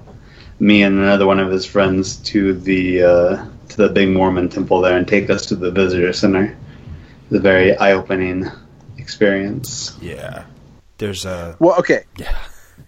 me 0.60 0.84
and 0.84 0.98
another 0.98 1.28
one 1.28 1.40
of 1.40 1.52
his 1.52 1.66
friends 1.66 2.18
to 2.18 2.54
the 2.54 3.04
uh, 3.04 3.46
to 3.70 3.78
the 3.78 3.90
big 3.90 4.10
Mormon 4.10 4.50
temple 4.50 4.82
there 4.82 4.98
and 4.98 5.08
take 5.08 5.30
us 5.30 5.46
to 5.48 5.56
the 5.56 5.72
visitor 5.72 6.14
center. 6.14 6.46
It 6.46 6.56
was 7.30 7.40
a 7.40 7.44
very 7.44 7.78
eye 7.78 7.94
opening 7.94 8.46
experience. 8.98 9.98
yeah. 10.02 10.46
There's 10.98 11.26
a 11.26 11.56
Well, 11.60 11.78
okay. 11.78 12.06
yeah. 12.18 12.36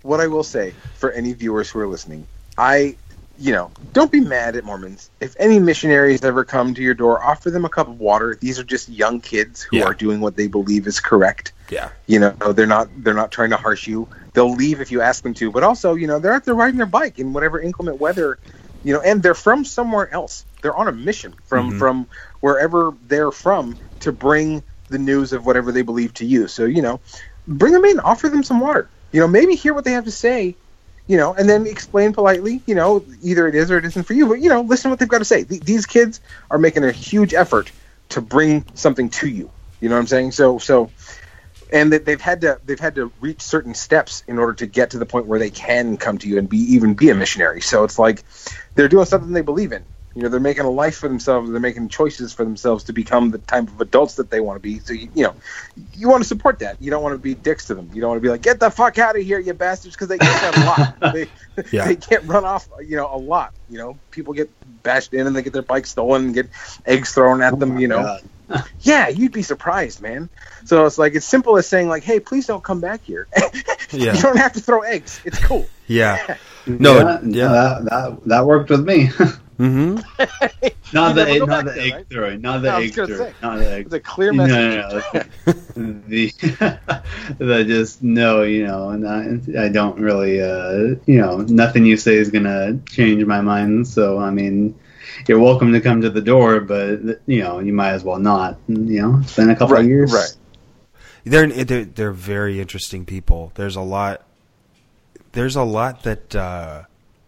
What 0.02 0.22
I 0.22 0.28
will 0.28 0.44
say 0.44 0.74
for 0.96 1.12
any 1.12 1.34
viewers 1.34 1.70
who 1.70 1.80
are 1.80 1.88
listening, 1.88 2.28
I, 2.58 2.96
you 3.38 3.52
know, 3.52 3.72
don't 3.94 4.12
be 4.12 4.22
mad 4.22 4.56
at 4.56 4.64
Mormons. 4.64 5.10
If 5.20 5.36
any 5.40 5.60
missionaries 5.60 6.24
ever 6.24 6.46
come 6.46 6.74
to 6.74 6.82
your 6.82 6.94
door, 6.94 7.24
offer 7.24 7.50
them 7.52 7.66
a 7.66 7.70
cup 7.70 7.88
of 7.88 8.00
water. 8.00 8.38
These 8.40 8.60
are 8.60 8.64
just 8.64 8.88
young 8.90 9.20
kids 9.20 9.62
who 9.62 9.78
Yeah. 9.78 9.86
are 9.86 9.94
doing 9.94 10.22
what 10.22 10.36
they 10.36 10.48
believe 10.48 10.88
is 10.88 11.00
correct. 11.00 11.52
Yeah. 11.70 11.90
You 12.08 12.20
know, 12.20 12.32
they're 12.54 12.66
not 12.66 12.90
they're 13.04 13.14
not 13.14 13.32
trying 13.32 13.50
to 13.52 13.58
harsh 13.58 13.88
you. 13.88 14.08
They'll 14.34 14.54
leave 14.54 14.80
if 14.82 14.92
you 14.92 15.02
ask 15.02 15.22
them 15.24 15.34
to, 15.36 15.52
but 15.52 15.64
also, 15.64 15.96
you 15.96 16.08
know, 16.08 16.20
they're 16.20 16.34
out 16.34 16.46
there 16.46 16.56
riding 16.56 16.78
their 16.78 16.86
bike 16.86 17.20
in 17.20 17.34
whatever 17.34 17.60
inclement 17.60 18.00
weather, 18.00 18.40
you 18.84 18.94
know, 18.94 19.02
and 19.02 19.22
they're 19.22 19.36
from 19.36 19.66
somewhere 19.66 20.12
else. 20.14 20.46
They're 20.62 20.76
on 20.76 20.88
a 20.88 20.92
mission 20.94 21.34
from 21.46 21.72
Mhm. 21.74 21.80
from 21.80 22.08
wherever 22.40 22.94
they're 23.08 23.32
from 23.32 23.78
to 24.00 24.12
bring 24.12 24.64
the 24.90 24.98
news 24.98 25.34
of 25.34 25.46
whatever 25.46 25.72
they 25.72 25.82
believe 25.84 26.14
to 26.16 26.26
you. 26.26 26.48
So, 26.48 26.66
you 26.66 26.82
know, 26.82 27.00
bring 27.48 27.74
them 27.74 27.86
in, 27.86 28.00
offer 28.00 28.30
them 28.30 28.44
some 28.44 28.60
water. 28.60 28.90
You 29.12 29.20
know, 29.20 29.28
maybe 29.28 29.56
hear 29.56 29.74
what 29.74 29.86
they 29.86 29.94
have 29.94 30.06
to 30.06 30.12
say, 30.12 30.56
you 31.08 31.18
know, 31.18 31.34
and 31.34 31.50
then 31.50 31.66
explain 31.66 32.14
politely, 32.14 32.62
you 32.66 32.76
know, 32.76 33.06
either 33.22 33.48
it 33.48 33.56
is 33.56 33.72
or 33.72 33.78
it 33.78 33.86
isn't 33.86 34.04
for 34.04 34.14
you, 34.14 34.28
but 34.28 34.36
you 34.36 34.50
know, 34.50 34.62
listen 34.62 34.84
to 34.84 34.90
what 34.92 35.00
they've 35.00 35.10
got 35.10 35.20
to 35.20 35.26
say. 35.26 35.44
Th- 35.44 35.62
these 35.62 35.86
kids 35.86 36.22
are 36.52 36.58
making 36.58 36.84
a 36.84 36.92
huge 36.92 37.34
effort 37.34 37.72
to 38.10 38.22
bring 38.22 38.66
something 38.76 39.10
to 39.10 39.28
you. 39.28 39.52
You 39.82 39.90
know 39.90 39.96
what 39.96 40.02
I'm 40.02 40.08
saying? 40.08 40.32
So 40.32 40.58
so 40.60 40.92
and 41.72 41.94
that 41.94 42.06
they've 42.06 42.22
had 42.22 42.42
to 42.42 42.60
they've 42.66 42.80
had 42.80 42.96
to 42.96 43.12
reach 43.20 43.42
certain 43.42 43.74
steps 43.74 44.24
in 44.28 44.40
order 44.40 44.54
to 44.54 44.68
get 44.68 44.92
to 44.92 44.98
the 45.00 45.06
point 45.06 45.28
where 45.28 45.40
they 45.40 45.52
can 45.52 45.98
come 45.98 46.18
to 46.18 46.28
you 46.28 46.38
and 46.38 46.50
be 46.50 46.58
even 46.74 46.94
be 46.94 47.10
a 47.10 47.16
missionary. 47.16 47.62
So 47.62 47.84
it's 47.84 48.00
like 48.00 48.24
they're 48.76 48.88
doing 48.88 49.06
something 49.06 49.32
they 49.32 49.42
believe 49.42 49.72
in. 49.72 49.84
You 50.20 50.24
know, 50.24 50.30
they're 50.30 50.42
making 50.42 50.66
a 50.66 50.70
life 50.70 50.98
for 50.98 51.08
themselves. 51.08 51.50
They're 51.50 51.62
making 51.62 51.88
choices 51.88 52.34
for 52.34 52.44
themselves 52.44 52.84
to 52.86 52.94
become 52.94 53.32
the 53.32 53.38
type 53.38 53.70
of 53.70 53.80
adults 53.80 54.16
that 54.16 54.30
they 54.30 54.42
want 54.42 54.58
to 54.58 54.60
be. 54.62 54.80
So 54.80 54.92
you, 54.92 55.08
you 55.16 55.24
know, 55.24 55.34
you 55.94 56.10
want 56.10 56.22
to 56.24 56.28
support 56.28 56.60
that. 56.60 56.82
You 56.82 56.92
don't 56.92 57.02
want 57.02 57.14
to 57.14 57.18
be 57.20 57.36
dicks 57.36 57.68
to 57.68 57.76
them. 57.76 57.90
You 57.94 58.02
don't 58.02 58.10
want 58.10 58.18
to 58.18 58.22
be 58.22 58.30
like, 58.30 58.42
get 58.42 58.60
the 58.60 58.70
fuck 58.70 58.98
out 58.98 59.16
of 59.18 59.24
here, 59.24 59.40
you 59.40 59.54
bastards, 59.54 59.96
because 59.96 60.10
they 60.10 60.18
get 60.18 60.28
that 60.42 60.58
a 60.58 60.66
lot. 60.66 61.14
They, 61.14 61.28
Yeah. 61.72 61.86
they 61.88 61.96
get 61.96 62.26
run 62.28 62.44
off. 62.44 62.68
You 62.86 62.98
know, 62.98 63.10
a 63.14 63.18
lot. 63.18 63.54
You 63.70 63.78
know, 63.78 63.98
people 64.12 64.34
get 64.34 64.50
bashed 64.84 65.14
in 65.14 65.26
and 65.26 65.34
they 65.34 65.42
get 65.42 65.54
their 65.54 65.62
bikes 65.62 65.90
stolen 65.92 66.26
and 66.26 66.34
get 66.34 66.50
eggs 66.86 67.14
thrown 67.14 67.42
at 67.42 67.54
oh 67.54 67.56
them. 67.56 67.72
Oh 67.72 67.74
my 67.76 67.80
you 67.80 67.88
know, 67.88 68.02
God. 68.50 68.64
yeah, 68.82 69.08
you'd 69.08 69.32
be 69.32 69.44
surprised, 69.44 70.02
man. 70.02 70.28
So 70.66 70.86
it's 70.86 70.98
like 70.98 71.16
it's 71.16 71.26
simple 71.26 71.56
as 71.58 71.68
saying 71.68 71.88
like, 71.88 72.04
"Hey, 72.04 72.20
please 72.20 72.46
don't 72.48 72.64
come 72.64 72.82
back 72.82 73.02
here." 73.04 73.28
Yeah. 73.92 74.14
you 74.16 74.22
don't 74.22 74.38
have 74.38 74.54
to 74.54 74.60
throw 74.60 74.82
eggs. 74.82 75.20
It's 75.26 75.40
cool. 75.44 75.68
Yeah. 75.88 76.38
No, 76.68 76.94
yeah, 76.96 77.18
it- 77.18 77.24
yeah. 77.26 77.48
That, 77.48 77.86
that 77.90 78.20
that 78.26 78.46
worked 78.46 78.70
with 78.70 78.86
me. 78.86 79.10
Mm-hmm. 79.60 79.96
not 80.94 81.16
the 81.16 81.26
never 81.26 81.30
egg, 81.32 81.40
go 81.40 81.46
not 81.46 81.66
the 81.66 81.72
there, 81.72 81.82
egg 81.82 81.94
right? 81.94 82.06
throwing, 82.10 82.42
not 82.42 82.62
the 82.62 82.70
No, 82.70 82.76
I 82.76 82.80
was 82.80 82.92
egg 82.92 82.96
gonna 82.96 83.08
throwing, 83.08 83.34
say. 83.34 83.36
not 83.42 83.58
the 83.60 83.72
egg. 83.72 83.86
It's 83.88 83.94
a 83.94 84.00
clear 84.00 84.32
No, 84.34 84.46
message. 84.48 84.76
no, 84.76 85.04
no. 85.14 85.24
the 86.08 86.34
the 87.40 87.64
just 87.66 88.02
no, 88.02 88.44
you 88.44 88.66
know, 88.66 88.92
not, 88.92 89.26
I 89.58 89.70
don't 89.70 90.00
really, 90.00 90.42
uh, 90.42 90.96
you 91.06 91.20
know, 91.20 91.38
nothing 91.42 91.86
you 91.86 91.98
say 91.98 92.16
is 92.16 92.30
gonna 92.32 92.80
change 92.90 93.24
my 93.26 93.42
mind. 93.42 93.88
So 93.88 94.18
I 94.18 94.32
mean, 94.32 94.80
you're 95.28 95.40
welcome 95.40 95.74
to 95.74 95.82
come 95.82 96.02
to 96.02 96.10
the 96.10 96.22
door, 96.22 96.62
but 96.62 97.22
you 97.26 97.40
know, 97.44 97.60
you 97.60 97.74
might 97.74 97.92
as 97.92 98.04
well 98.04 98.20
not. 98.20 98.58
You 98.68 99.02
know, 99.02 99.20
it's 99.22 99.36
been 99.36 99.50
a 99.50 99.56
couple 99.56 99.76
Right, 99.76 99.84
of 99.84 99.88
years. 99.88 100.14
right. 100.14 100.36
They're, 101.26 101.48
they're 101.48 101.86
they're 101.86 102.12
very 102.14 102.62
interesting 102.62 103.06
people. 103.06 103.52
There's 103.56 103.76
a 103.76 103.82
lot. 103.82 104.24
There's 105.34 105.56
a 105.56 105.64
lot 105.64 106.04
that 106.04 106.34
uh, 106.36 106.84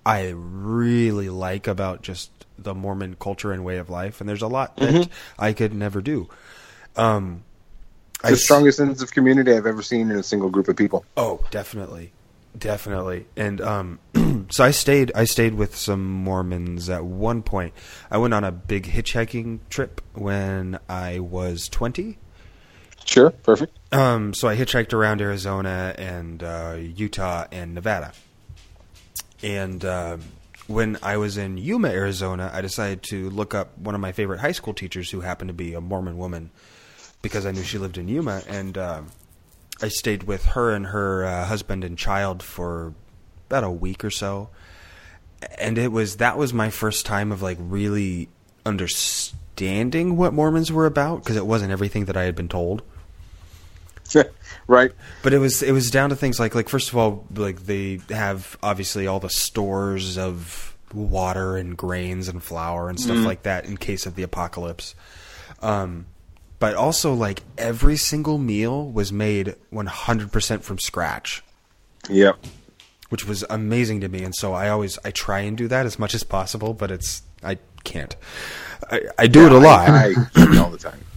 I 0.05 0.33
really 0.35 1.29
like 1.29 1.67
about 1.67 2.01
just 2.01 2.31
the 2.57 2.73
Mormon 2.75 3.15
culture 3.19 3.51
and 3.51 3.63
way 3.63 3.77
of 3.77 3.89
life, 3.89 4.19
and 4.19 4.29
there's 4.29 4.41
a 4.41 4.47
lot 4.47 4.77
that 4.77 4.93
Mhm. 4.93 5.09
I 5.39 5.53
could 5.53 5.73
never 5.73 6.01
do. 6.01 6.27
Um, 6.95 7.43
It's 8.15 8.25
I 8.25 8.29
the 8.31 8.37
strongest 8.37 8.77
sense 8.77 9.01
of 9.01 9.11
community 9.11 9.51
I've 9.53 9.65
ever 9.65 9.81
seen 9.81 10.11
in 10.11 10.17
a 10.17 10.23
single 10.23 10.49
group 10.49 10.67
of 10.67 10.75
people. 10.75 11.03
Oh, 11.17 11.39
definitely, 11.49 12.11
definitely. 12.57 13.25
And 13.35 13.59
um, 13.61 13.99
so 14.51 14.63
I 14.63 14.69
stayed. 14.71 15.11
I 15.15 15.23
stayed 15.25 15.55
with 15.55 15.75
some 15.75 16.05
Mormons 16.07 16.87
at 16.89 17.03
one 17.03 17.41
point. 17.41 17.73
I 18.11 18.17
went 18.19 18.33
on 18.35 18.43
a 18.43 18.51
big 18.51 18.85
hitchhiking 18.87 19.59
trip 19.69 20.01
when 20.13 20.77
I 20.87 21.17
was 21.19 21.67
twenty. 21.67 22.19
Sure, 23.05 23.31
perfect. 23.31 23.75
Um, 23.91 24.33
so 24.35 24.47
I 24.47 24.55
hitchhiked 24.55 24.93
around 24.93 25.21
Arizona 25.21 25.95
and 25.97 26.43
uh, 26.43 26.75
Utah 26.79 27.45
and 27.51 27.73
Nevada. 27.73 28.13
And 29.43 29.83
um 29.85 30.21
when 30.67 30.97
I 31.03 31.17
was 31.17 31.37
in 31.37 31.57
Yuma, 31.57 31.89
Arizona, 31.89 32.49
I 32.53 32.61
decided 32.61 33.03
to 33.03 33.29
look 33.29 33.53
up 33.53 33.77
one 33.77 33.95
of 33.95 33.99
my 33.99 34.11
favorite 34.13 34.39
high 34.39 34.53
school 34.53 34.73
teachers 34.73 35.09
who 35.09 35.21
happened 35.21 35.49
to 35.49 35.53
be 35.53 35.73
a 35.73 35.81
Mormon 35.81 36.17
woman 36.17 36.51
because 37.21 37.45
I 37.45 37.51
knew 37.51 37.63
she 37.63 37.77
lived 37.77 37.97
in 37.97 38.07
Yuma. 38.07 38.43
And 38.47 38.77
um 38.77 39.11
I 39.81 39.87
stayed 39.87 40.23
with 40.23 40.45
her 40.45 40.71
and 40.71 40.87
her 40.87 41.25
uh, 41.25 41.45
husband 41.45 41.83
and 41.83 41.97
child 41.97 42.43
for 42.43 42.93
about 43.47 43.63
a 43.63 43.71
week 43.71 44.05
or 44.05 44.11
so. 44.11 44.49
And 45.57 45.77
it 45.77 45.91
was 45.91 46.17
that 46.17 46.37
was 46.37 46.53
my 46.53 46.69
first 46.69 47.05
time 47.05 47.31
of 47.31 47.41
like 47.41 47.57
really 47.59 48.29
understanding 48.65 50.17
what 50.17 50.33
Mormons 50.33 50.71
were 50.71 50.85
about 50.85 51.23
because 51.23 51.35
it 51.35 51.47
wasn't 51.47 51.71
everything 51.71 52.05
that 52.05 52.15
I 52.15 52.23
had 52.23 52.35
been 52.35 52.47
told. 52.47 52.83
right. 54.67 54.91
But 55.23 55.33
it 55.33 55.39
was 55.39 55.61
it 55.63 55.71
was 55.71 55.89
down 55.91 56.09
to 56.09 56.15
things 56.15 56.39
like 56.39 56.55
like 56.55 56.69
first 56.69 56.89
of 56.89 56.97
all 56.97 57.25
like 57.35 57.65
they 57.65 57.99
have 58.09 58.57
obviously 58.63 59.07
all 59.07 59.19
the 59.19 59.29
stores 59.29 60.17
of 60.17 60.75
water 60.93 61.55
and 61.57 61.77
grains 61.77 62.27
and 62.27 62.43
flour 62.43 62.89
and 62.89 62.99
stuff 62.99 63.25
like 63.25 63.43
that 63.43 63.65
in 63.65 63.77
case 63.77 64.05
of 64.05 64.15
the 64.15 64.23
apocalypse. 64.23 64.93
Um, 65.61 66.05
but 66.59 66.75
also 66.75 67.13
like 67.13 67.43
every 67.57 67.95
single 67.97 68.37
meal 68.37 68.89
was 68.91 69.11
made 69.11 69.55
100% 69.73 70.61
from 70.63 70.77
scratch, 70.79 71.43
Yep. 72.09 72.37
which 73.09 73.25
was 73.25 73.43
amazing 73.49 74.01
to 74.01 74.09
me. 74.09 74.23
And 74.23 74.35
so 74.35 74.53
I 74.53 74.69
always 74.69 74.99
I 75.05 75.11
try 75.11 75.39
and 75.39 75.57
do 75.57 75.67
that 75.69 75.85
as 75.85 75.97
much 75.97 76.13
as 76.13 76.23
possible, 76.23 76.73
but 76.73 76.91
it's 76.91 77.23
I 77.43 77.57
can't. 77.83 78.15
I, 78.91 79.01
I 79.17 79.27
do 79.27 79.45
it 79.45 79.51
a 79.53 79.57
lot. 79.57 79.89
I, 79.89 80.13
I 80.35 80.57
all 80.57 80.69
the 80.71 80.77
time. 80.77 80.99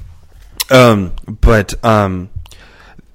Um, 0.71 1.13
but 1.27 1.75
um, 1.85 2.31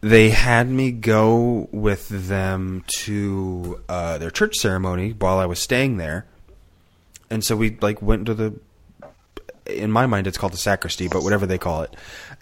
they 0.01 0.29
had 0.29 0.69
me 0.69 0.91
go 0.91 1.67
with 1.71 2.07
them 2.09 2.83
to 2.99 3.81
uh, 3.89 4.17
their 4.17 4.31
church 4.31 4.55
ceremony 4.55 5.11
while 5.11 5.39
I 5.39 5.45
was 5.45 5.59
staying 5.59 5.97
there, 5.97 6.25
and 7.29 7.43
so 7.43 7.55
we 7.55 7.77
like 7.81 8.01
went 8.01 8.25
to 8.27 8.33
the. 8.33 8.59
In 9.65 9.91
my 9.91 10.07
mind, 10.07 10.25
it's 10.25 10.37
called 10.37 10.53
the 10.53 10.57
sacristy, 10.57 11.07
but 11.07 11.21
whatever 11.21 11.45
they 11.45 11.59
call 11.59 11.83
it, 11.83 11.95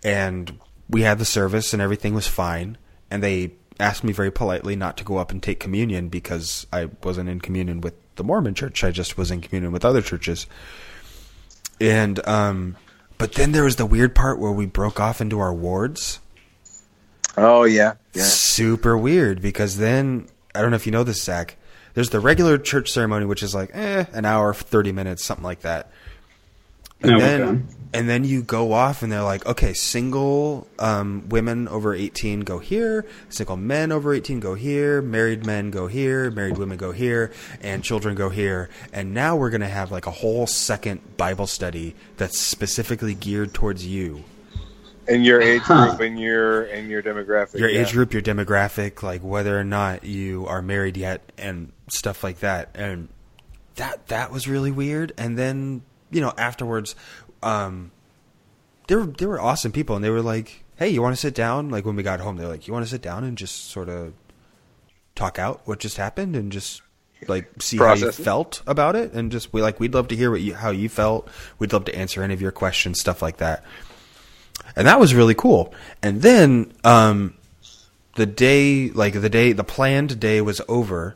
and 0.03 0.59
we 0.89 1.01
had 1.01 1.19
the 1.19 1.25
service 1.25 1.73
and 1.73 1.81
everything 1.81 2.13
was 2.13 2.27
fine, 2.27 2.77
and 3.11 3.21
they 3.21 3.51
asked 3.79 4.03
me 4.03 4.13
very 4.13 4.31
politely 4.31 4.75
not 4.75 4.97
to 4.97 5.03
go 5.03 5.17
up 5.17 5.31
and 5.31 5.41
take 5.41 5.59
communion 5.59 6.09
because 6.09 6.65
I 6.71 6.89
wasn't 7.03 7.29
in 7.29 7.41
communion 7.41 7.81
with 7.81 7.93
the 8.15 8.23
Mormon 8.23 8.55
church. 8.55 8.83
I 8.83 8.91
just 8.91 9.17
was 9.17 9.31
in 9.31 9.41
communion 9.41 9.71
with 9.71 9.85
other 9.85 10.01
churches. 10.01 10.47
And 11.79 12.25
um 12.27 12.75
but 13.17 13.33
then 13.33 13.51
there 13.51 13.63
was 13.63 13.77
the 13.77 13.85
weird 13.85 14.13
part 14.13 14.39
where 14.39 14.51
we 14.51 14.65
broke 14.65 14.99
off 14.99 15.21
into 15.21 15.39
our 15.39 15.53
wards. 15.53 16.19
Oh 17.38 17.63
yeah, 17.65 17.93
yeah. 18.13 18.23
Super 18.23 18.97
weird 18.97 19.41
because 19.41 19.77
then 19.77 20.27
I 20.55 20.61
don't 20.61 20.71
know 20.71 20.75
if 20.75 20.85
you 20.85 20.91
know 20.91 21.03
this, 21.03 21.21
Zach. 21.21 21.55
There's 21.93 22.09
the 22.09 22.19
regular 22.19 22.57
church 22.57 22.91
ceremony, 22.91 23.25
which 23.25 23.43
is 23.43 23.53
like 23.55 23.71
eh, 23.73 24.05
an 24.13 24.25
hour, 24.25 24.53
thirty 24.53 24.91
minutes, 24.91 25.23
something 25.23 25.43
like 25.43 25.61
that. 25.61 25.91
And 27.01 27.11
Oh, 27.11 27.19
then 27.19 27.67
and 27.93 28.09
then 28.09 28.23
you 28.23 28.41
go 28.41 28.73
off 28.73 29.03
and 29.03 29.11
they're 29.11 29.21
like, 29.23 29.45
okay, 29.45 29.73
single 29.73 30.67
um, 30.79 31.29
women 31.29 31.67
over 31.67 31.93
eighteen 31.93 32.39
go 32.41 32.57
here, 32.57 33.05
single 33.29 33.55
men 33.55 33.91
over 33.91 34.13
eighteen 34.15 34.39
go 34.39 34.55
here, 34.55 34.99
married 35.01 35.45
men 35.45 35.69
go 35.69 35.85
here, 35.85 36.31
married 36.31 36.57
women 36.57 36.77
go 36.77 36.91
here, 36.91 37.31
and 37.61 37.83
children 37.83 38.15
go 38.15 38.29
here. 38.29 38.69
And 38.91 39.13
now 39.13 39.35
we're 39.35 39.51
gonna 39.51 39.67
have 39.69 39.91
like 39.91 40.07
a 40.07 40.11
whole 40.11 40.47
second 40.47 41.17
Bible 41.17 41.45
study 41.45 41.93
that's 42.17 42.39
specifically 42.39 43.13
geared 43.13 43.53
towards 43.53 43.85
you. 43.85 44.23
And 45.07 45.25
your 45.25 45.41
age 45.41 45.63
group 45.63 45.99
and 45.99 46.19
your 46.19 46.63
and 46.63 46.89
your 46.89 47.01
demographic. 47.01 47.59
your 47.59 47.69
yeah. 47.69 47.81
age 47.81 47.93
group, 47.93 48.13
your 48.13 48.21
demographic, 48.21 49.03
like 49.03 49.21
whether 49.21 49.57
or 49.57 49.63
not 49.63 50.03
you 50.03 50.45
are 50.47 50.61
married 50.61 50.97
yet, 50.97 51.31
and 51.37 51.71
stuff 51.87 52.23
like 52.23 52.39
that. 52.39 52.69
And 52.75 53.07
that 53.75 54.07
that 54.07 54.31
was 54.31 54.47
really 54.47 54.71
weird. 54.71 55.13
And 55.17 55.37
then 55.37 55.81
you 56.11 56.21
know 56.21 56.33
afterwards, 56.37 56.95
um, 57.41 57.91
they 58.87 58.95
were 58.95 59.05
they 59.05 59.25
were 59.25 59.39
awesome 59.39 59.71
people, 59.71 59.95
and 59.95 60.03
they 60.03 60.09
were 60.09 60.21
like, 60.21 60.63
"Hey, 60.75 60.89
you 60.89 61.01
want 61.01 61.15
to 61.15 61.21
sit 61.21 61.33
down?" 61.35 61.69
Like 61.69 61.85
when 61.85 61.95
we 61.95 62.03
got 62.03 62.19
home, 62.19 62.37
they're 62.37 62.47
like, 62.47 62.67
"You 62.67 62.73
want 62.73 62.85
to 62.85 62.89
sit 62.89 63.01
down 63.01 63.23
and 63.23 63.37
just 63.37 63.69
sort 63.69 63.89
of 63.89 64.13
talk 65.15 65.39
out 65.39 65.61
what 65.65 65.79
just 65.79 65.97
happened 65.97 66.35
and 66.35 66.51
just 66.51 66.81
like 67.27 67.49
see 67.61 67.77
how 67.77 67.93
you 67.93 68.11
felt 68.11 68.61
about 68.67 68.95
it, 68.95 69.13
and 69.13 69.31
just 69.31 69.51
we 69.51 69.61
like 69.61 69.79
we'd 69.79 69.93
love 69.93 70.07
to 70.09 70.15
hear 70.15 70.31
what 70.31 70.41
you 70.41 70.53
how 70.53 70.71
you 70.71 70.89
felt. 70.89 71.27
We'd 71.59 71.73
love 71.73 71.85
to 71.85 71.95
answer 71.95 72.21
any 72.21 72.33
of 72.33 72.41
your 72.41 72.51
questions, 72.51 72.99
stuff 72.99 73.21
like 73.21 73.37
that. 73.37 73.63
And 74.78 74.88
that 74.88 74.99
was 74.99 75.15
really 75.15 75.34
cool. 75.34 75.73
And 76.03 76.21
then 76.21 76.71
um, 76.84 77.34
the 78.13 78.28
day, 78.28 78.91
like 78.91 79.19
the 79.19 79.30
day, 79.30 79.51
the 79.51 79.63
planned 79.63 80.19
day 80.19 80.39
was 80.39 80.61
over, 80.69 81.15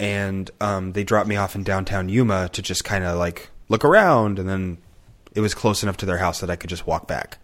and 0.00 0.50
um, 0.60 0.92
they 0.92 1.04
dropped 1.04 1.28
me 1.28 1.36
off 1.36 1.54
in 1.54 1.62
downtown 1.62 2.08
Yuma 2.08 2.48
to 2.48 2.60
just 2.60 2.84
kind 2.84 3.04
of 3.04 3.18
like 3.18 3.50
look 3.68 3.84
around, 3.84 4.40
and 4.40 4.48
then 4.48 4.78
it 5.32 5.40
was 5.40 5.54
close 5.54 5.84
enough 5.84 5.96
to 5.98 6.06
their 6.06 6.18
house 6.18 6.40
that 6.40 6.50
I 6.50 6.56
could 6.56 6.70
just 6.70 6.84
walk 6.84 7.06
back. 7.06 7.38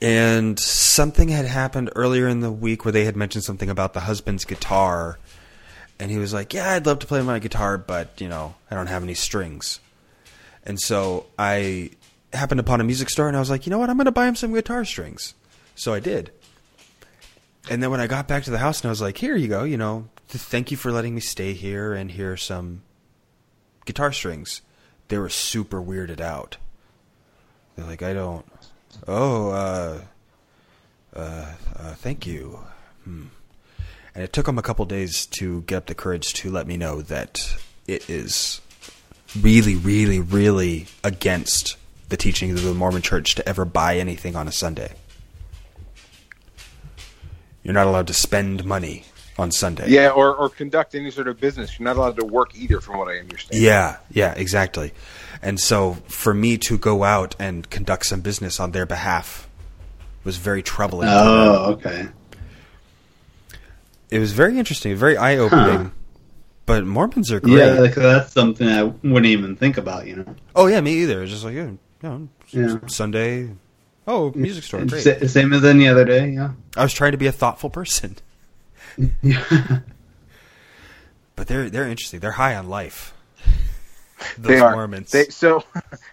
And 0.00 0.58
something 0.58 1.28
had 1.28 1.46
happened 1.46 1.90
earlier 1.94 2.26
in 2.26 2.40
the 2.40 2.50
week 2.50 2.84
where 2.84 2.90
they 2.90 3.04
had 3.04 3.14
mentioned 3.14 3.44
something 3.44 3.70
about 3.70 3.92
the 3.92 4.00
husband's 4.00 4.44
guitar, 4.44 5.20
and 6.00 6.10
he 6.10 6.18
was 6.18 6.34
like, 6.34 6.52
"Yeah, 6.52 6.72
I'd 6.72 6.84
love 6.84 6.98
to 6.98 7.06
play 7.06 7.22
my 7.22 7.38
guitar, 7.38 7.78
but 7.78 8.20
you 8.20 8.28
know, 8.28 8.56
I 8.72 8.74
don't 8.74 8.88
have 8.88 9.04
any 9.04 9.14
strings." 9.14 9.78
And 10.66 10.80
so 10.80 11.26
I 11.38 11.90
happened 12.32 12.60
upon 12.60 12.80
a 12.80 12.84
music 12.84 13.10
store, 13.10 13.28
and 13.28 13.36
I 13.36 13.40
was 13.40 13.50
like, 13.50 13.66
"You 13.66 13.70
know 13.70 13.78
what? 13.78 13.90
I'm 13.90 13.96
going 13.96 14.06
to 14.06 14.12
buy 14.12 14.26
him 14.26 14.36
some 14.36 14.52
guitar 14.52 14.84
strings." 14.84 15.34
So 15.74 15.92
I 15.94 16.00
did. 16.00 16.30
And 17.70 17.82
then 17.82 17.90
when 17.90 18.00
I 18.00 18.06
got 18.06 18.28
back 18.28 18.44
to 18.44 18.50
the 18.50 18.58
house, 18.58 18.80
and 18.80 18.86
I 18.86 18.90
was 18.90 19.00
like, 19.00 19.18
"Here 19.18 19.36
you 19.36 19.48
go. 19.48 19.64
You 19.64 19.76
know, 19.76 20.08
thank 20.28 20.70
you 20.70 20.76
for 20.76 20.92
letting 20.92 21.14
me 21.14 21.20
stay 21.20 21.52
here, 21.52 21.92
and 21.92 22.10
here 22.10 22.32
are 22.32 22.36
some 22.36 22.82
guitar 23.84 24.12
strings." 24.12 24.62
They 25.08 25.18
were 25.18 25.28
super 25.28 25.82
weirded 25.82 26.20
out. 26.20 26.56
They're 27.76 27.86
like, 27.86 28.02
"I 28.02 28.12
don't." 28.12 28.46
Oh, 29.06 29.50
uh, 29.50 30.00
uh, 31.14 31.52
uh, 31.76 31.94
thank 31.94 32.26
you. 32.26 32.60
Hmm. 33.04 33.26
And 34.14 34.24
it 34.24 34.32
took 34.32 34.46
them 34.46 34.58
a 34.58 34.62
couple 34.62 34.84
days 34.84 35.26
to 35.26 35.62
get 35.62 35.76
up 35.76 35.86
the 35.86 35.94
courage 35.94 36.34
to 36.34 36.50
let 36.50 36.66
me 36.66 36.76
know 36.76 37.00
that 37.02 37.56
it 37.86 38.08
is 38.10 38.60
really, 39.40 39.74
really, 39.74 40.20
really 40.20 40.86
against 41.02 41.76
the 42.12 42.16
teachings 42.18 42.60
of 42.60 42.68
the 42.68 42.74
Mormon 42.74 43.00
Church 43.00 43.34
to 43.36 43.48
ever 43.48 43.64
buy 43.64 43.96
anything 43.96 44.36
on 44.36 44.46
a 44.46 44.52
Sunday. 44.52 44.92
You're 47.62 47.72
not 47.72 47.86
allowed 47.86 48.06
to 48.08 48.12
spend 48.14 48.66
money 48.66 49.04
on 49.38 49.50
Sunday. 49.50 49.88
Yeah, 49.88 50.10
or, 50.10 50.34
or 50.34 50.50
conduct 50.50 50.94
any 50.94 51.10
sort 51.10 51.26
of 51.26 51.40
business. 51.40 51.78
You're 51.78 51.84
not 51.84 51.96
allowed 51.96 52.16
to 52.16 52.24
work 52.26 52.54
either, 52.54 52.82
from 52.82 52.98
what 52.98 53.08
I 53.08 53.16
understand. 53.16 53.62
Yeah, 53.62 53.96
yeah, 54.10 54.34
exactly. 54.36 54.92
And 55.40 55.58
so 55.58 55.94
for 56.06 56.34
me 56.34 56.58
to 56.58 56.76
go 56.76 57.02
out 57.02 57.34
and 57.38 57.68
conduct 57.70 58.04
some 58.04 58.20
business 58.20 58.60
on 58.60 58.72
their 58.72 58.84
behalf 58.84 59.48
was 60.22 60.36
very 60.36 60.62
troubling. 60.62 61.08
Oh, 61.10 61.72
okay. 61.72 62.08
It 64.10 64.18
was 64.18 64.32
very 64.32 64.58
interesting, 64.58 64.94
very 64.96 65.16
eye 65.16 65.38
opening. 65.38 65.84
Huh. 65.84 65.90
But 66.66 66.84
Mormons 66.84 67.32
are 67.32 67.40
great. 67.40 67.54
Yeah, 67.54 67.80
like, 67.80 67.94
that's 67.94 68.34
something 68.34 68.68
I 68.68 68.82
wouldn't 68.82 69.24
even 69.24 69.56
think 69.56 69.78
about, 69.78 70.06
you 70.06 70.16
know. 70.16 70.36
Oh 70.54 70.66
yeah, 70.66 70.82
me 70.82 70.92
either. 71.02 71.22
It's 71.22 71.32
just 71.32 71.44
like 71.44 71.54
yeah, 71.54 71.70
you 72.02 72.08
know, 72.08 72.28
Yeah. 72.50 72.78
Sunday. 72.86 73.50
Oh, 74.06 74.32
music 74.34 74.64
store. 74.64 74.84
Great. 74.84 75.02
Sa- 75.04 75.26
same 75.26 75.52
as 75.52 75.64
any 75.64 75.86
other 75.86 76.04
day, 76.04 76.30
yeah. 76.30 76.50
I 76.76 76.82
was 76.82 76.92
trying 76.92 77.12
to 77.12 77.18
be 77.18 77.26
a 77.28 77.32
thoughtful 77.32 77.70
person, 77.70 78.16
yeah. 79.22 79.44
but 81.36 81.46
they're 81.46 81.70
they're 81.70 81.88
interesting. 81.88 82.20
They're 82.20 82.32
high 82.32 82.56
on 82.56 82.68
life. 82.68 83.14
Those 84.38 84.46
they 84.48 84.58
are. 84.58 84.72
Mormons. 84.72 85.10
They, 85.10 85.24
so, 85.26 85.64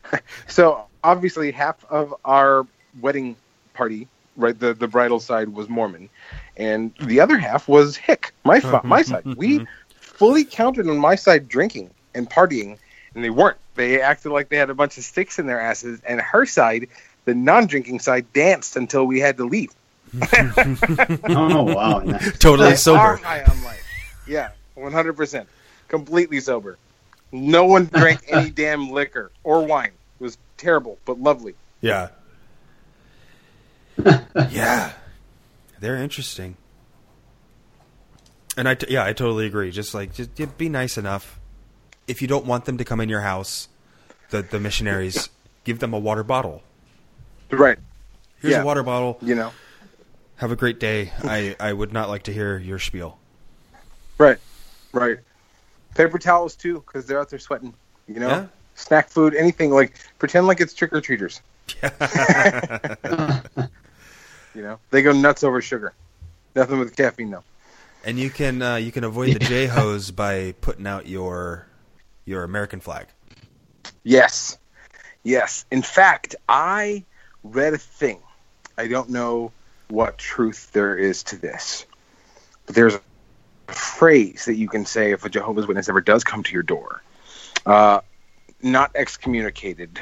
so 0.47 0.85
obviously 1.03 1.51
half 1.51 1.83
of 1.89 2.13
our 2.25 2.65
wedding 3.01 3.35
party, 3.73 4.07
right? 4.35 4.57
The 4.57 4.73
the 4.73 4.87
bridal 4.87 5.19
side 5.19 5.49
was 5.49 5.67
Mormon, 5.69 6.09
and 6.57 6.93
the 7.01 7.19
other 7.19 7.37
half 7.37 7.67
was 7.67 7.97
Hick. 7.97 8.33
My 8.43 8.59
my 8.83 9.01
side. 9.03 9.25
We 9.35 9.65
fully 9.99 10.43
counted 10.43 10.87
on 10.87 10.97
my 10.97 11.15
side 11.15 11.47
drinking 11.47 11.89
and 12.13 12.29
partying, 12.29 12.77
and 13.15 13.23
they 13.23 13.29
weren't. 13.29 13.57
They 13.75 14.01
acted 14.01 14.31
like 14.31 14.49
they 14.49 14.57
had 14.57 14.69
a 14.69 14.73
bunch 14.75 14.97
of 14.97 15.03
sticks 15.03 15.39
in 15.39 15.45
their 15.47 15.59
asses, 15.59 16.01
and 16.05 16.19
her 16.19 16.45
side, 16.45 16.87
the 17.25 17.33
non-drinking 17.33 17.99
side, 17.99 18.31
danced 18.33 18.75
until 18.75 19.05
we 19.05 19.19
had 19.19 19.37
to 19.37 19.45
leave. 19.45 19.71
Oh, 21.29 21.63
wow. 21.63 21.99
nice. 21.99 22.37
totally 22.39 22.69
They 22.69 22.73
are 22.73 22.77
sober. 22.77 23.15
high 23.17 23.43
on 23.43 23.63
life. 23.63 23.85
Yeah, 24.27 24.49
one 24.75 24.91
hundred 24.91 25.13
percent, 25.13 25.47
completely 25.87 26.39
sober. 26.39 26.77
No 27.31 27.65
one 27.65 27.85
drank 27.85 28.21
any 28.27 28.49
damn 28.55 28.89
liquor 28.89 29.31
or 29.43 29.65
wine. 29.65 29.91
It 30.19 30.23
was 30.23 30.37
terrible, 30.57 30.97
but 31.05 31.19
lovely. 31.19 31.53
Yeah. 31.81 32.09
yeah. 34.49 34.91
They're 35.79 35.97
interesting. 35.97 36.57
And 38.57 38.67
I, 38.67 38.75
t- 38.75 38.87
yeah, 38.89 39.05
I 39.05 39.13
totally 39.13 39.45
agree. 39.45 39.71
Just 39.71 39.93
like, 39.93 40.13
just 40.13 40.31
yeah, 40.37 40.47
be 40.57 40.67
nice 40.69 40.97
enough. 40.97 41.38
If 42.09 42.21
you 42.21 42.27
don't 42.27 42.45
want 42.45 42.65
them 42.65 42.77
to 42.79 42.83
come 42.85 42.99
in 42.99 43.07
your 43.09 43.21
house, 43.21 43.69
the 44.31 44.41
the 44.41 44.59
missionaries 44.59 45.29
give 45.63 45.79
them 45.79 45.93
a 45.93 45.99
water 45.99 46.23
bottle. 46.23 46.63
Right. 47.51 47.77
Here's 48.41 48.53
Yeah. 48.53 48.61
a 48.61 48.65
water 48.65 48.83
bottle. 48.83 49.17
You 49.21 49.35
know. 49.35 49.51
Have 50.37 50.51
a 50.51 50.55
great 50.55 50.79
day. 50.79 51.11
I 51.23 51.55
I 51.59 51.71
would 51.73 51.93
not 51.93 52.09
like 52.09 52.23
to 52.23 52.33
hear 52.33 52.57
your 52.57 52.79
spiel. 52.79 53.19
Right. 54.17 54.37
Right. 54.91 55.19
Paper 55.95 56.17
towels 56.19 56.55
too, 56.55 56.83
because 56.85 57.05
they're 57.05 57.19
out 57.19 57.29
there 57.29 57.39
sweating. 57.39 57.73
You 58.07 58.19
know. 58.19 58.27
Yeah. 58.29 58.45
Snack 58.75 59.09
food, 59.09 59.35
anything 59.35 59.71
like 59.71 59.93
pretend 60.19 60.47
like 60.47 60.61
it's 60.61 60.73
trick 60.73 60.93
or 60.93 61.01
treaters. 61.01 61.41
You 64.55 64.63
know, 64.63 64.79
they 64.89 65.03
go 65.03 65.11
nuts 65.11 65.43
over 65.43 65.61
sugar. 65.61 65.93
Nothing 66.55 66.79
with 66.79 66.95
caffeine 66.95 67.29
though. 67.29 67.43
And 68.03 68.17
you 68.17 68.29
can 68.31 68.61
uh, 68.61 68.75
you 68.77 68.91
can 68.91 69.03
avoid 69.03 69.35
the 69.35 69.39
J 69.39 69.67
hose 69.67 70.09
by 70.11 70.53
putting 70.59 70.87
out 70.87 71.07
your 71.07 71.67
your 72.29 72.43
American 72.43 72.79
flag. 72.79 73.07
Yes. 74.03 74.57
Yes. 75.23 75.65
In 75.71 75.81
fact, 75.81 76.35
I 76.47 77.03
read 77.43 77.73
a 77.73 77.77
thing. 77.77 78.19
I 78.77 78.87
don't 78.87 79.09
know 79.09 79.51
what 79.89 80.17
truth 80.17 80.71
there 80.71 80.95
is 80.95 81.23
to 81.23 81.35
this, 81.35 81.85
but 82.65 82.75
there's 82.75 82.95
a 82.95 83.01
phrase 83.67 84.45
that 84.45 84.55
you 84.55 84.69
can 84.69 84.85
say 84.85 85.11
if 85.11 85.25
a 85.25 85.29
Jehovah's 85.29 85.67
Witness 85.67 85.89
ever 85.89 86.01
does 86.01 86.23
come 86.23 86.43
to 86.43 86.53
your 86.53 86.63
door. 86.63 87.01
Uh, 87.65 88.01
not 88.61 88.91
excommunicated, 88.95 89.99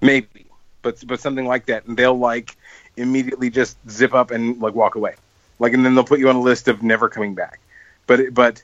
maybe, 0.00 0.46
but 0.82 1.04
but 1.06 1.20
something 1.20 1.46
like 1.46 1.66
that, 1.66 1.86
and 1.86 1.96
they'll 1.96 2.18
like 2.18 2.56
immediately 2.96 3.50
just 3.50 3.76
zip 3.88 4.14
up 4.14 4.30
and 4.30 4.60
like 4.60 4.74
walk 4.74 4.94
away, 4.94 5.14
like, 5.58 5.72
and 5.72 5.84
then 5.84 5.94
they'll 5.94 6.04
put 6.04 6.18
you 6.18 6.28
on 6.28 6.36
a 6.36 6.40
list 6.40 6.68
of 6.68 6.82
never 6.82 7.08
coming 7.08 7.34
back. 7.34 7.60
But 8.06 8.34
but 8.34 8.62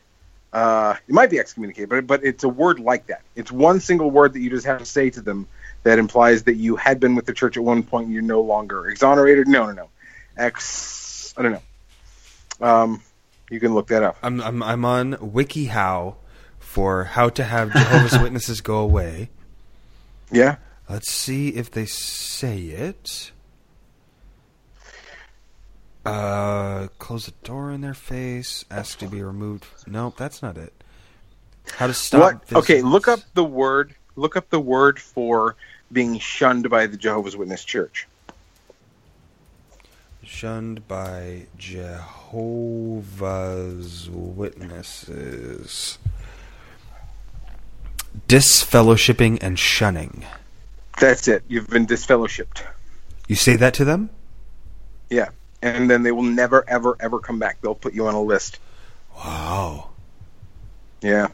uh, 0.55 0.95
it 1.09 1.13
might 1.13 1.31
be 1.31 1.39
excommunicated, 1.41 1.89
but 1.89 2.07
but 2.07 2.25
it's 2.25 2.45
a 2.45 2.49
word 2.49 2.79
like 2.79 3.09
that. 3.09 3.23
It's 3.35 3.51
one 3.51 3.81
single 3.81 4.11
word 4.11 4.33
that 4.35 4.41
you 4.41 4.49
just 4.49 4.65
have 4.67 4.79
to 4.79 4.87
say 4.87 5.11
to 5.11 5.21
them 5.21 5.49
that 5.83 5.99
implies 5.99 6.45
that 6.45 6.55
you 6.55 6.77
had 6.77 7.01
been 7.01 7.17
with 7.17 7.27
the 7.27 7.33
church 7.33 7.57
at 7.57 7.65
one 7.65 7.83
point 7.83 8.07
and 8.07 8.15
you're 8.15 8.23
no 8.23 8.41
longer 8.41 8.89
exonerated. 8.89 9.49
No, 9.49 9.67
no, 9.67 9.73
no. 9.73 9.89
Ex. 10.37 11.35
I 11.37 11.43
don't 11.43 11.53
know. 11.53 12.67
Um, 12.67 13.03
you 13.51 13.59
can 13.59 13.75
look 13.75 13.89
that 13.89 14.05
up. 14.05 14.17
I'm 14.23 14.41
I'm 14.41 14.63
I'm 14.63 14.85
on 14.85 15.15
WikiHow 15.15 16.15
for 16.61 17.05
how 17.05 17.29
to 17.31 17.43
have 17.43 17.73
Jehovah's 17.73 18.19
Witnesses 18.23 18.61
go 18.61 18.79
away. 18.79 19.31
Yeah. 20.31 20.57
Let's 20.89 21.11
see 21.11 21.49
if 21.49 21.69
they 21.69 21.87
say 21.87 22.59
it. 22.59 23.33
Uh, 26.05 26.89
close 26.99 27.27
the 27.27 27.33
door 27.45 27.71
in 27.71 27.81
their 27.81 27.95
face. 27.95 28.65
Ask 28.71 28.99
to 28.99 29.07
be 29.09 29.23
removed. 29.23 29.67
Nope, 29.87 30.17
that's 30.17 30.43
not 30.43 30.59
it. 30.59 30.73
How 31.73 31.87
to 31.87 31.95
stop? 31.95 32.21
what? 32.21 32.53
Okay, 32.53 32.83
look 32.83 33.09
up 33.09 33.21
the 33.35 33.45
word. 33.45 33.95
Look 34.17 34.37
up 34.37 34.51
the 34.51 34.61
word 34.61 35.01
for 35.01 35.57
being 35.91 36.19
shunned 36.19 36.69
by 36.69 36.87
the 36.87 36.97
Jehovah's 36.97 37.37
Witness 37.37 37.65
Church. 37.65 38.07
Shunned 40.23 40.87
by 40.87 41.47
Jehovah's 41.59 42.79
Witnesses. 44.11 45.99
Disfellowshipping 48.29 49.39
and 49.43 49.59
shunning. 49.59 50.25
That's 51.01 51.27
it. 51.29 51.43
You've 51.49 51.69
been 51.69 51.87
disfellowshipped. 51.87 52.63
You 53.27 53.37
say 53.37 53.57
that 53.57 53.75
to 53.75 53.85
them? 53.85 54.11
Yeah. 55.11 55.29
And 55.65 55.89
then 55.89 56.03
they 56.03 56.13
will 56.13 56.23
never, 56.23 56.63
ever, 56.69 56.95
ever 57.01 57.19
come 57.19 57.39
back. 57.39 57.61
They'll 57.63 57.75
put 57.75 57.95
you 57.95 58.07
on 58.07 58.15
a 58.15 58.21
list. 58.23 58.59
Wow. 59.17 59.89
Yeah. 61.01 61.29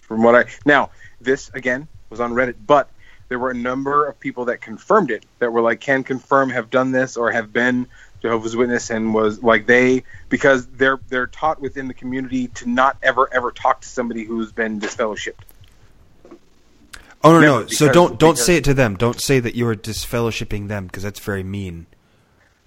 From 0.00 0.22
what 0.24 0.34
I 0.34 0.44
now, 0.64 0.90
this 1.20 1.50
again 1.54 1.86
was 2.10 2.18
on 2.20 2.32
Reddit, 2.32 2.56
but 2.66 2.90
there 3.28 3.38
were 3.38 3.50
a 3.50 3.54
number 3.54 4.06
of 4.06 4.18
people 4.18 4.46
that 4.46 4.60
confirmed 4.60 5.10
it 5.10 5.24
that 5.38 5.52
were 5.52 5.60
like, 5.60 5.80
can 5.80 6.02
confirm 6.04 6.50
have 6.50 6.70
done 6.70 6.90
this 6.90 7.16
or 7.16 7.30
have 7.30 7.52
been 7.52 7.86
Jehovah's 8.22 8.56
Witness 8.56 8.90
and 8.90 9.14
was 9.14 9.42
like 9.42 9.66
they 9.66 10.02
because 10.28 10.66
they're 10.66 10.98
they're 11.08 11.26
taught 11.28 11.60
within 11.60 11.86
the 11.86 11.94
community 11.94 12.48
to 12.48 12.68
not 12.68 12.96
ever 13.02 13.32
ever 13.32 13.52
talk 13.52 13.82
to 13.82 13.88
somebody 13.88 14.24
who's 14.24 14.50
been 14.50 14.80
disfellowshipped. 14.80 15.44
Oh 17.22 17.32
no, 17.32 17.40
Never, 17.40 17.60
no. 17.62 17.66
So 17.68 17.92
don't 17.92 18.18
don't 18.18 18.32
because- 18.34 18.46
say 18.46 18.56
it 18.56 18.64
to 18.64 18.74
them. 18.74 18.96
Don't 18.96 19.20
say 19.20 19.38
that 19.40 19.54
you 19.54 19.66
are 19.68 19.76
disfellowshipping 19.76 20.66
them 20.68 20.86
because 20.86 21.02
that's 21.04 21.20
very 21.20 21.42
mean. 21.44 21.86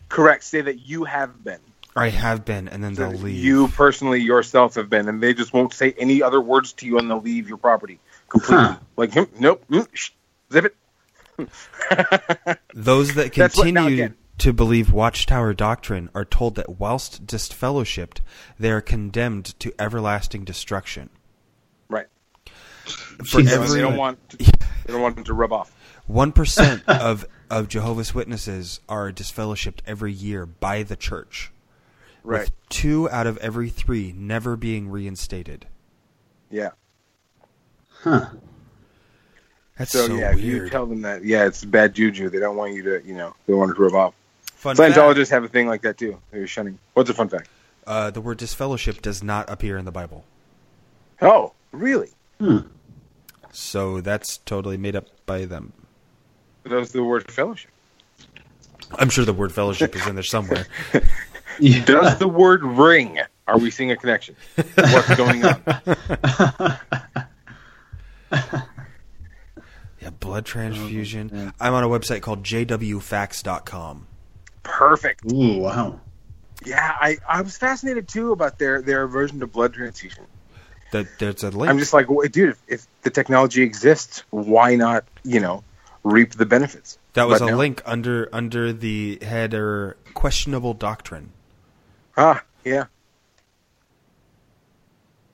Correct. 0.10 0.44
Say 0.44 0.62
that 0.62 0.80
you 0.88 1.04
have 1.06 1.44
been. 1.44 1.60
I 1.96 2.10
have 2.10 2.46
been, 2.46 2.68
and 2.68 2.84
then 2.84 2.94
they'll 2.94 3.12
leave. 3.12 3.44
You 3.44 3.68
personally 3.70 4.22
yourself 4.22 4.76
have 4.76 4.90
been, 4.90 5.08
and 5.10 5.22
they 5.22 5.34
just 5.34 5.54
won't 5.54 5.74
say 5.74 5.94
any 5.98 6.22
other 6.22 6.40
words 6.40 6.74
to 6.74 6.86
you, 6.86 6.98
and 7.00 7.10
they'll 7.10 7.22
leave 7.22 7.50
your 7.50 7.58
property 7.58 8.00
completely. 8.30 8.66
Huh. 8.66 8.78
Like, 8.96 9.14
hmm, 9.14 9.24
nope, 9.40 9.64
hmm, 9.70 9.82
shh, 9.94 10.12
zip 10.54 10.66
it. 10.66 10.76
Those 12.74 13.16
that 13.16 13.34
That's 13.34 13.58
what- 13.58 13.64
continue 13.66 14.14
to 14.38 14.54
believe 14.54 14.92
Watchtower 14.92 15.54
doctrine 15.54 16.10
are 16.16 16.26
told 16.26 16.56
that 16.56 16.80
whilst 16.80 17.26
disfellowshipped, 17.26 18.20
they 18.58 18.72
are 18.72 18.82
condemned 18.82 19.60
to 19.60 19.74
everlasting 19.80 20.46
destruction. 20.46 21.10
Right. 21.90 22.08
For 23.26 23.42
every 23.42 23.68
they 23.76 23.82
don't 23.82 23.98
want. 23.98 24.30
To, 24.30 24.38
they 24.86 24.94
don't 24.94 25.02
want 25.02 25.16
them 25.16 25.26
to 25.26 25.34
rub 25.34 25.52
off. 25.52 25.76
one 26.08 26.32
percent 26.32 26.84
of 26.88 27.26
of 27.50 27.68
Jehovah's 27.68 28.14
Witnesses 28.14 28.80
are 28.88 29.12
disfellowshipped 29.12 29.80
every 29.86 30.12
year 30.14 30.46
by 30.46 30.84
the 30.84 30.96
church. 30.96 31.52
Right. 32.24 32.42
With 32.42 32.52
two 32.70 33.10
out 33.10 33.28
of 33.28 33.38
every 33.38 33.70
three 33.70 34.14
never 34.16 34.56
being 34.56 34.90
reinstated. 34.90 35.66
Yeah. 36.52 36.70
Huh. 38.02 38.28
That's 39.78 39.92
So, 39.92 40.00
weird. 40.08 40.10
so, 40.12 40.18
yeah, 40.18 40.32
if 40.34 40.42
you 40.42 40.70
tell 40.70 40.86
them 40.86 41.02
that, 41.04 41.24
yeah, 41.24 41.46
it's 41.46 41.64
bad 41.64 41.94
juju. 41.94 42.30
They 42.30 42.40
don't 42.40 42.58
want 42.58 42.74
you 42.74 42.84
to, 42.84 43.02
you 43.06 43.14
know, 43.16 43.34
they 43.46 43.54
want 43.54 43.74
to 43.76 43.82
rub 43.82 43.94
off. 43.94 44.14
Fun 44.56 44.76
fact, 44.76 44.94
Scientologists 44.96 45.30
have 45.30 45.44
a 45.46 45.48
thing 45.48 45.68
like 45.68 45.82
that 45.84 45.98
too. 45.98 46.20
They're 46.32 46.46
shunning. 46.48 46.78
What's 46.94 47.10
a 47.10 47.14
fun 47.14 47.30
fact? 47.30 47.48
uh, 47.88 48.12
the 48.12 48.22
word 48.22 48.38
disfellowship 48.38 49.02
does 49.02 49.24
not 49.24 49.50
appear 49.50 49.78
in 49.78 49.86
the 49.86 49.92
Bible. 49.92 50.26
Oh, 51.22 51.54
really? 51.72 52.10
Hmm. 52.40 52.60
So 53.52 54.00
that's 54.02 54.38
totally 54.40 54.78
made 54.78 54.96
up 54.96 55.08
by 55.26 55.46
them. 55.46 55.74
That's 56.64 56.92
the 56.92 57.04
word 57.04 57.32
fellowship. 57.32 57.72
I'm 58.98 59.10
sure 59.10 59.26
the 59.26 59.34
word 59.34 59.52
fellowship 59.52 59.96
is 59.96 60.06
in 60.08 60.16
there 60.16 60.24
somewhere. 60.24 60.68
Yeah. 61.62 61.84
Does 61.84 62.20
the 62.20 62.28
word 62.28 62.64
ring? 62.64 63.20
Are 63.46 63.58
we 63.58 63.70
seeing 63.70 63.92
a 63.92 63.98
connection? 63.98 64.38
What's 64.76 65.14
going 65.18 65.44
on? 65.44 65.62
Yeah, 70.02 70.12
blood 70.12 70.46
transfusion. 70.46 71.30
Oh, 71.34 71.38
yeah. 71.38 71.52
I'm 71.60 71.74
on 71.74 71.84
a 71.84 71.90
website 71.90 72.22
called 72.22 72.44
jwfacts.com. 72.44 74.08
Perfect. 74.64 75.30
Ooh, 75.32 75.58
wow. 75.58 76.00
Yeah, 76.66 76.96
I, 77.00 77.18
I 77.28 77.42
was 77.42 77.58
fascinated 77.58 78.08
too 78.08 78.32
about 78.32 78.60
their 78.60 78.82
their 78.82 79.08
version 79.08 79.44
of 79.44 79.52
blood 79.52 79.74
transfusion. 79.74 80.26
That 80.92 81.08
there's 81.20 81.44
a 81.44 81.52
link. 81.52 81.70
I'm 81.70 81.80
just 81.80 81.94
like, 81.94 82.10
wait, 82.10 82.32
dude, 82.32 82.52
if, 82.52 82.62
if 82.68 82.88
the 83.04 83.10
technology 83.10 83.62
exists, 83.62 84.24
why 84.30 84.76
not, 84.76 85.06
you 85.24 85.40
know, 85.40 85.64
reap 86.10 86.34
the 86.34 86.46
benefits? 86.46 86.98
that 87.14 87.28
was 87.28 87.40
But 87.40 87.48
a 87.48 87.52
no. 87.52 87.58
link 87.58 87.82
under 87.86 88.30
under 88.34 88.74
the 88.74 89.20
header 89.22 89.98
questionable 90.14 90.74
doctrine. 90.74 91.32
Ah, 92.18 92.44
yeah. 92.66 92.86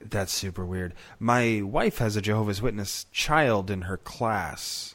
That's 0.00 0.32
super 0.32 0.64
weird. 0.64 0.94
My 1.18 1.62
wife 1.62 1.98
has 1.98 2.16
a 2.16 2.22
Jehovah's 2.22 2.62
Witness 2.62 3.06
child 3.10 3.70
in 3.70 3.82
her 3.82 3.96
class. 3.96 4.94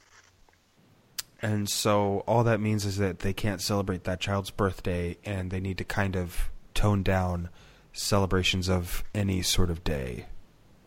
And 1.41 1.69
so 1.69 2.23
all 2.27 2.43
that 2.43 2.61
means 2.61 2.85
is 2.85 2.97
that 2.97 3.19
they 3.19 3.33
can't 3.33 3.61
celebrate 3.61 4.03
that 4.05 4.19
child's 4.19 4.51
birthday 4.51 5.17
and 5.25 5.49
they 5.51 5.59
need 5.59 5.77
to 5.79 5.83
kind 5.83 6.15
of 6.15 6.49
tone 6.73 7.03
down 7.03 7.49
celebrations 7.93 8.69
of 8.69 9.03
any 9.13 9.41
sort 9.41 9.69
of 9.69 9.83
day. 9.83 10.27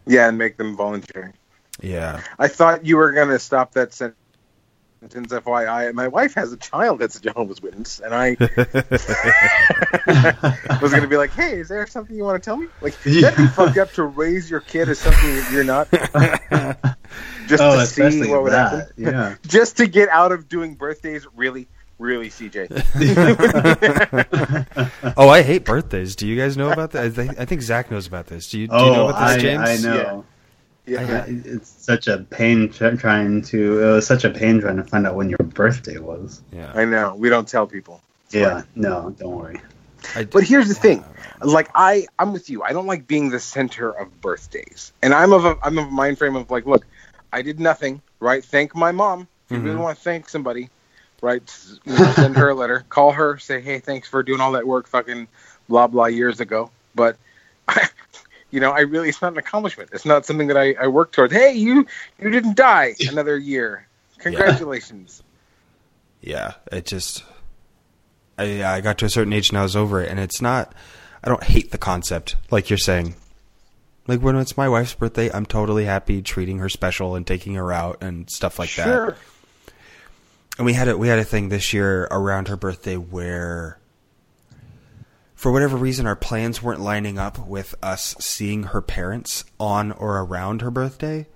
Yeah, 0.06 0.28
and 0.28 0.38
make 0.38 0.56
them 0.56 0.76
voluntary. 0.76 1.32
Yeah. 1.82 2.22
I 2.38 2.48
thought 2.48 2.86
you 2.86 2.96
were 2.96 3.12
going 3.12 3.28
to 3.30 3.38
stop 3.38 3.72
that 3.72 3.92
sentence, 3.92 4.16
FYI. 5.10 5.92
My 5.94 6.08
wife 6.08 6.34
has 6.34 6.52
a 6.52 6.56
child 6.56 7.00
that's 7.00 7.16
a 7.16 7.20
Jehovah's 7.20 7.60
Witness, 7.62 8.00
and 8.00 8.14
I 8.14 8.36
was 10.80 10.90
going 10.90 11.02
to 11.02 11.08
be 11.08 11.16
like, 11.16 11.30
hey, 11.32 11.60
is 11.60 11.68
there 11.68 11.86
something 11.86 12.16
you 12.16 12.24
want 12.24 12.42
to 12.42 12.44
tell 12.44 12.56
me? 12.56 12.66
Like, 12.80 12.96
that'd 13.02 13.12
be 13.36 13.40
Yeah. 13.42 13.48
fucked 13.50 13.78
up 13.78 13.92
to 13.92 14.04
raise 14.04 14.50
your 14.50 14.60
kid 14.60 14.88
as 14.88 14.98
something 14.98 15.34
that 15.36 15.50
you're 15.52 15.64
not, 15.64 15.90
just 17.48 17.62
oh, 17.62 17.78
to 17.78 17.86
see 17.86 18.30
what 18.30 18.42
would 18.42 18.52
that. 18.52 18.72
happen. 18.72 18.92
Yeah. 18.96 19.34
Just 19.46 19.76
to 19.78 19.86
get 19.86 20.08
out 20.08 20.32
of 20.32 20.48
doing 20.48 20.74
birthdays, 20.74 21.26
really, 21.34 21.68
really, 21.98 22.28
CJ. 22.28 22.68
Oh, 25.16 25.28
I 25.28 25.42
hate 25.42 25.64
birthdays. 25.64 26.16
Do 26.16 26.26
you 26.26 26.36
guys 26.36 26.56
know 26.56 26.70
about 26.70 26.92
that? 26.92 27.04
I 27.04 27.10
think, 27.10 27.38
I 27.38 27.44
think 27.44 27.62
Zach 27.62 27.90
knows 27.90 28.06
about 28.06 28.26
this. 28.26 28.50
Do 28.50 28.58
you, 28.58 28.68
do 28.68 28.74
you 28.74 28.80
know 28.80 29.06
oh, 29.06 29.08
about 29.08 29.28
this, 29.28 29.36
I, 29.36 29.40
James? 29.40 29.84
I 29.84 29.88
know. 29.88 29.96
Yeah. 29.96 30.22
Yeah, 30.86 31.24
it's 31.26 31.68
such 31.68 32.08
a 32.08 32.18
pain 32.18 32.68
trying 32.70 33.42
to. 33.42 33.82
It 33.82 33.92
was 33.92 34.06
such 34.06 34.24
a 34.24 34.30
pain 34.30 34.60
trying 34.60 34.76
to 34.76 34.84
find 34.84 35.06
out 35.06 35.14
when 35.14 35.30
your 35.30 35.38
birthday 35.38 35.98
was. 35.98 36.42
Yeah. 36.52 36.72
I 36.74 36.84
know. 36.84 37.14
We 37.14 37.30
don't 37.30 37.48
tell 37.48 37.66
people. 37.66 38.02
Yeah, 38.30 38.62
no, 38.74 39.14
don't 39.18 39.36
worry. 39.36 39.60
But 40.30 40.44
here's 40.44 40.68
the 40.68 40.74
thing, 40.74 41.04
like 41.40 41.70
I, 41.74 42.06
I'm 42.18 42.32
with 42.32 42.50
you. 42.50 42.62
I 42.62 42.72
don't 42.72 42.86
like 42.86 43.06
being 43.06 43.30
the 43.30 43.40
center 43.40 43.90
of 43.90 44.20
birthdays, 44.20 44.92
and 45.02 45.14
I'm 45.14 45.32
of 45.32 45.44
a, 45.44 45.56
I'm 45.62 45.78
of 45.78 45.86
a 45.86 45.90
mind 45.90 46.18
frame 46.18 46.36
of 46.36 46.50
like, 46.50 46.66
look, 46.66 46.84
I 47.32 47.42
did 47.42 47.58
nothing, 47.60 48.02
right? 48.20 48.44
Thank 48.44 48.74
my 48.74 48.92
mom. 48.92 49.28
If 49.48 49.56
you 49.56 49.60
really 49.62 49.76
Mhm. 49.76 49.82
want 49.82 49.96
to 49.96 50.02
thank 50.04 50.28
somebody, 50.28 50.68
right? 51.22 51.42
You 51.84 51.96
know, 51.96 52.12
send 52.12 52.36
her 52.36 52.50
a 52.50 52.54
letter, 52.54 52.84
call 52.88 53.12
her, 53.12 53.38
say, 53.38 53.60
hey, 53.60 53.78
thanks 53.78 54.08
for 54.08 54.22
doing 54.22 54.40
all 54.40 54.52
that 54.52 54.66
work, 54.66 54.88
fucking 54.88 55.28
blah 55.68 55.86
blah 55.86 56.06
years 56.06 56.40
ago. 56.40 56.70
But, 56.94 57.16
you 58.54 58.60
know, 58.60 58.70
I 58.70 58.80
really, 58.80 59.08
it's 59.08 59.20
not 59.20 59.32
an 59.32 59.38
accomplishment. 59.38 59.90
It's 59.92 60.04
not 60.04 60.24
something 60.24 60.46
that 60.46 60.56
I, 60.56 60.74
I 60.80 60.86
work 60.86 61.10
towards. 61.10 61.32
Hey, 61.32 61.54
you, 61.54 61.86
you 62.20 62.30
didn't 62.30 62.56
die 62.56 62.94
another 63.08 63.36
year. 63.36 63.88
Congratulations. 64.18 65.22
yeah, 66.22 66.52
it 66.72 66.86
just 66.86 67.24
I 68.38 68.64
I 68.64 68.80
got 68.80 68.96
to 68.98 69.06
a 69.06 69.10
certain 69.10 69.32
age 69.32 69.50
and 69.50 69.58
I 69.58 69.62
was 69.62 69.76
over 69.76 70.00
it 70.00 70.08
and 70.08 70.18
it's 70.18 70.40
not 70.40 70.72
I 71.22 71.28
don't 71.28 71.42
hate 71.42 71.72
the 71.72 71.78
concept 71.78 72.36
like 72.50 72.70
you're 72.70 72.78
saying. 72.78 73.16
Like 74.06 74.20
when 74.20 74.36
it's 74.36 74.56
my 74.56 74.68
wife's 74.68 74.94
birthday, 74.94 75.30
I'm 75.32 75.46
totally 75.46 75.84
happy 75.84 76.22
treating 76.22 76.58
her 76.58 76.68
special 76.68 77.16
and 77.16 77.26
taking 77.26 77.54
her 77.54 77.72
out 77.72 78.02
and 78.02 78.30
stuff 78.30 78.58
like 78.58 78.74
that. 78.76 78.84
sure. 78.84 79.16
And 80.56 80.64
we 80.64 80.74
had 80.74 80.88
a 80.88 80.96
we 80.96 81.08
had 81.08 81.18
a 81.18 81.24
thing 81.24 81.48
this 81.48 81.72
year 81.72 82.04
around 82.10 82.48
her 82.48 82.56
birthday 82.56 82.96
where 82.96 83.78
for 85.44 85.52
whatever 85.52 85.76
reason 85.76 86.06
our 86.06 86.16
plans 86.16 86.62
weren't 86.62 86.80
lining 86.80 87.18
up 87.18 87.38
with 87.46 87.74
us 87.82 88.14
seeing 88.18 88.62
her 88.62 88.80
parents 88.80 89.44
on 89.60 89.92
or 89.92 90.18
around 90.20 90.62
her 90.62 90.70
birthday. 90.70 91.26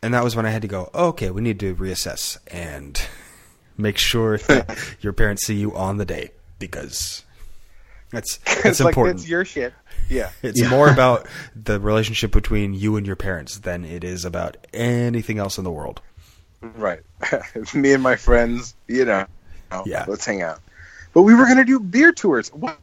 And 0.00 0.14
that 0.14 0.22
was 0.22 0.36
when 0.36 0.46
I 0.46 0.50
had 0.50 0.62
to 0.62 0.68
go, 0.68 0.90
oh, 0.94 1.08
okay, 1.08 1.28
we 1.32 1.42
need 1.42 1.58
to 1.58 1.74
reassess 1.74 2.38
and 2.46 3.02
make 3.76 3.98
sure 3.98 4.38
that 4.38 4.78
your 5.00 5.12
parents 5.12 5.44
see 5.44 5.56
you 5.56 5.74
on 5.74 5.96
the 5.96 6.04
day 6.04 6.30
because 6.60 7.24
that's 8.12 8.36
that's 8.46 8.64
it's 8.64 8.80
like 8.80 8.92
important. 8.92 9.16
that's 9.18 9.28
your 9.28 9.44
shit. 9.44 9.74
Yeah. 10.08 10.30
It's 10.44 10.60
Yeah. 10.60 10.70
more 10.70 10.88
about 10.88 11.26
the 11.60 11.80
relationship 11.80 12.30
between 12.30 12.74
you 12.74 12.94
and 12.94 13.04
your 13.04 13.16
parents 13.16 13.58
than 13.58 13.84
it 13.84 14.04
is 14.04 14.24
about 14.24 14.56
anything 14.72 15.38
else 15.40 15.58
in 15.58 15.64
the 15.64 15.72
world. 15.72 16.00
Right. 16.62 17.00
Me 17.74 17.92
and 17.92 18.04
my 18.04 18.14
friends, 18.14 18.76
you 18.86 19.04
know, 19.04 19.26
Yeah. 19.84 20.04
let's 20.06 20.24
hang 20.24 20.42
out. 20.42 20.60
But 21.12 21.22
we 21.22 21.34
were 21.34 21.46
going 21.46 21.56
to 21.58 21.64
do 21.64 21.80
beer 21.80 22.12
tours. 22.12 22.50
What? 22.50 22.78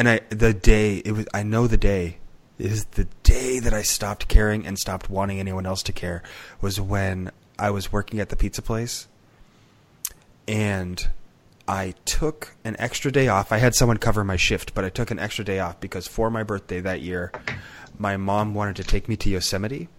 And 0.00 0.08
I 0.08 0.20
the 0.30 0.54
day 0.54 1.02
it 1.04 1.12
was 1.12 1.26
I 1.34 1.42
know 1.42 1.66
the 1.66 1.76
day 1.76 2.20
is 2.58 2.86
the 2.86 3.06
day 3.22 3.58
that 3.58 3.74
I 3.74 3.82
stopped 3.82 4.28
caring 4.28 4.66
and 4.66 4.78
stopped 4.78 5.10
wanting 5.10 5.38
anyone 5.38 5.66
else 5.66 5.82
to 5.82 5.92
care 5.92 6.22
was 6.62 6.80
when 6.80 7.30
I 7.58 7.68
was 7.68 7.92
working 7.92 8.18
at 8.18 8.30
the 8.30 8.36
pizza 8.36 8.62
place 8.62 9.08
and 10.48 11.06
I 11.68 11.92
took 12.06 12.56
an 12.64 12.76
extra 12.78 13.12
day 13.12 13.28
off. 13.28 13.52
I 13.52 13.58
had 13.58 13.74
someone 13.74 13.98
cover 13.98 14.24
my 14.24 14.36
shift, 14.36 14.72
but 14.72 14.86
I 14.86 14.88
took 14.88 15.10
an 15.10 15.18
extra 15.18 15.44
day 15.44 15.58
off 15.58 15.78
because 15.80 16.08
for 16.08 16.30
my 16.30 16.44
birthday 16.44 16.80
that 16.80 17.02
year, 17.02 17.30
my 17.98 18.16
mom 18.16 18.54
wanted 18.54 18.76
to 18.76 18.84
take 18.84 19.06
me 19.06 19.16
to 19.18 19.28
Yosemite. 19.28 19.90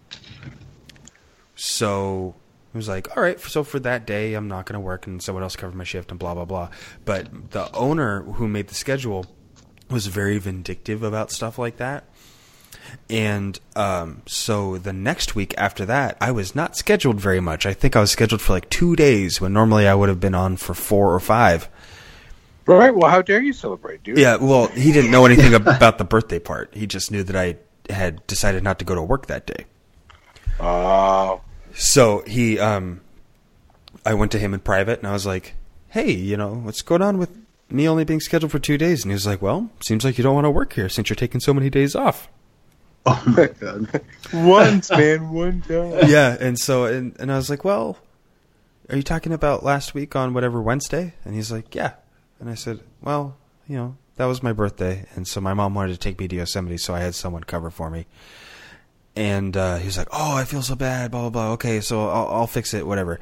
So 1.53 2.33
it 2.73 2.75
was 2.75 2.87
like, 2.87 3.15
all 3.15 3.21
right, 3.21 3.39
so 3.39 3.63
for 3.63 3.79
that 3.81 4.07
day, 4.07 4.33
I'm 4.33 4.47
not 4.47 4.65
going 4.65 4.73
to 4.73 4.79
work 4.79 5.05
and 5.05 5.21
someone 5.21 5.43
else 5.43 5.55
cover 5.55 5.77
my 5.77 5.83
shift 5.83 6.09
and 6.09 6.19
blah, 6.19 6.33
blah, 6.33 6.45
blah. 6.45 6.69
But 7.05 7.51
the 7.51 7.71
owner 7.75 8.23
who 8.23 8.47
made 8.47 8.67
the 8.67 8.73
schedule 8.73 9.27
was 9.91 10.07
very 10.07 10.37
vindictive 10.37 11.03
about 11.03 11.31
stuff 11.31 11.57
like 11.57 11.77
that. 11.77 12.05
And 13.09 13.59
um, 13.75 14.21
so 14.25 14.77
the 14.77 14.93
next 14.93 15.35
week 15.35 15.53
after 15.57 15.85
that, 15.85 16.17
I 16.19 16.31
was 16.31 16.55
not 16.55 16.75
scheduled 16.75 17.19
very 17.19 17.39
much. 17.39 17.65
I 17.65 17.73
think 17.73 17.95
I 17.95 18.01
was 18.01 18.11
scheduled 18.11 18.41
for 18.41 18.53
like 18.53 18.69
two 18.69 18.95
days 18.95 19.39
when 19.39 19.53
normally 19.53 19.87
I 19.87 19.93
would 19.93 20.09
have 20.09 20.19
been 20.19 20.35
on 20.35 20.57
for 20.57 20.73
four 20.73 21.13
or 21.13 21.19
five. 21.19 21.69
Right. 22.65 22.93
Well, 22.93 23.09
how 23.09 23.21
dare 23.21 23.41
you 23.41 23.53
celebrate, 23.53 24.03
dude? 24.03 24.17
Yeah, 24.17 24.37
well, 24.37 24.67
he 24.67 24.91
didn't 24.91 25.11
know 25.11 25.25
anything 25.25 25.53
about 25.53 25.97
the 25.97 26.03
birthday 26.03 26.39
part. 26.39 26.73
He 26.73 26.87
just 26.87 27.11
knew 27.11 27.23
that 27.23 27.35
I 27.35 27.57
had 27.91 28.25
decided 28.27 28.63
not 28.63 28.79
to 28.79 28.85
go 28.85 28.95
to 28.95 29.01
work 29.01 29.27
that 29.27 29.45
day. 29.45 29.65
Oh. 30.59 31.41
So 31.73 32.23
he, 32.27 32.59
um, 32.59 33.01
I 34.05 34.13
went 34.13 34.31
to 34.33 34.39
him 34.39 34.53
in 34.53 34.59
private 34.59 34.99
and 34.99 35.07
I 35.07 35.11
was 35.11 35.25
like, 35.25 35.55
"Hey, 35.89 36.11
you 36.11 36.37
know, 36.37 36.53
what's 36.53 36.81
going 36.81 37.01
on 37.01 37.17
with 37.17 37.35
me 37.71 37.87
only 37.87 38.03
being 38.03 38.19
scheduled 38.19 38.51
for 38.51 38.59
two 38.59 38.77
days?" 38.77 39.03
And 39.03 39.11
he 39.11 39.13
was 39.13 39.25
like, 39.25 39.41
"Well, 39.41 39.69
seems 39.81 40.03
like 40.03 40.17
you 40.17 40.23
don't 40.23 40.35
want 40.35 40.45
to 40.45 40.51
work 40.51 40.73
here 40.73 40.89
since 40.89 41.09
you're 41.09 41.15
taking 41.15 41.41
so 41.41 41.53
many 41.53 41.69
days 41.69 41.95
off." 41.95 42.29
Oh 43.05 43.23
my 43.25 43.47
god. 43.47 44.01
Once, 44.33 44.91
man, 44.91 45.31
one 45.31 45.61
time. 45.61 46.07
yeah, 46.07 46.37
and 46.39 46.59
so 46.59 46.85
and 46.85 47.15
and 47.19 47.31
I 47.31 47.35
was 47.37 47.49
like, 47.49 47.63
"Well, 47.63 47.97
are 48.89 48.95
you 48.95 49.03
talking 49.03 49.31
about 49.33 49.63
last 49.63 49.93
week 49.93 50.15
on 50.15 50.33
whatever 50.33 50.61
Wednesday?" 50.61 51.13
And 51.25 51.33
he's 51.33 51.51
like, 51.51 51.73
"Yeah." 51.73 51.93
And 52.39 52.49
I 52.49 52.55
said, 52.55 52.79
"Well, 53.01 53.37
you 53.67 53.75
know, 53.75 53.97
that 54.17 54.25
was 54.25 54.43
my 54.43 54.53
birthday, 54.53 55.05
and 55.15 55.27
so 55.27 55.41
my 55.41 55.53
mom 55.53 55.73
wanted 55.73 55.93
to 55.93 55.97
take 55.99 56.19
me 56.19 56.27
to 56.27 56.35
Yosemite, 56.35 56.77
so 56.77 56.93
I 56.93 56.99
had 56.99 57.15
someone 57.15 57.43
cover 57.43 57.71
for 57.71 57.89
me. 57.89 58.05
And 59.15 59.57
uh, 59.57 59.77
he 59.77 59.85
was 59.87 59.97
like, 59.97 60.09
"Oh, 60.11 60.35
I 60.35 60.43
feel 60.45 60.61
so 60.61 60.75
bad." 60.75 61.11
Blah 61.11 61.21
blah 61.21 61.29
blah. 61.29 61.51
Okay, 61.53 61.81
so 61.81 62.07
I'll, 62.07 62.27
I'll 62.27 62.47
fix 62.47 62.73
it. 62.73 62.85
Whatever. 62.85 63.19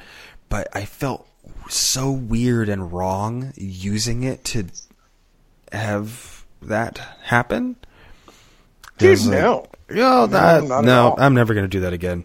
But 0.48 0.68
I 0.74 0.84
felt 0.84 1.26
so 1.68 2.10
weird 2.10 2.68
and 2.68 2.92
wrong 2.92 3.52
using 3.56 4.22
it 4.24 4.44
to 4.46 4.66
have 5.72 6.44
that 6.62 6.98
happen. 7.22 7.76
It 8.28 8.34
Dude, 8.98 9.10
was 9.10 9.26
like, 9.28 9.38
no. 9.40 9.66
No, 9.88 10.26
that, 10.26 10.64
not 10.64 10.78
at 10.80 10.84
no. 10.84 11.14
I'm 11.18 11.34
never 11.34 11.54
going 11.54 11.64
to 11.64 11.68
do 11.68 11.80
that 11.80 11.92
again. 11.92 12.24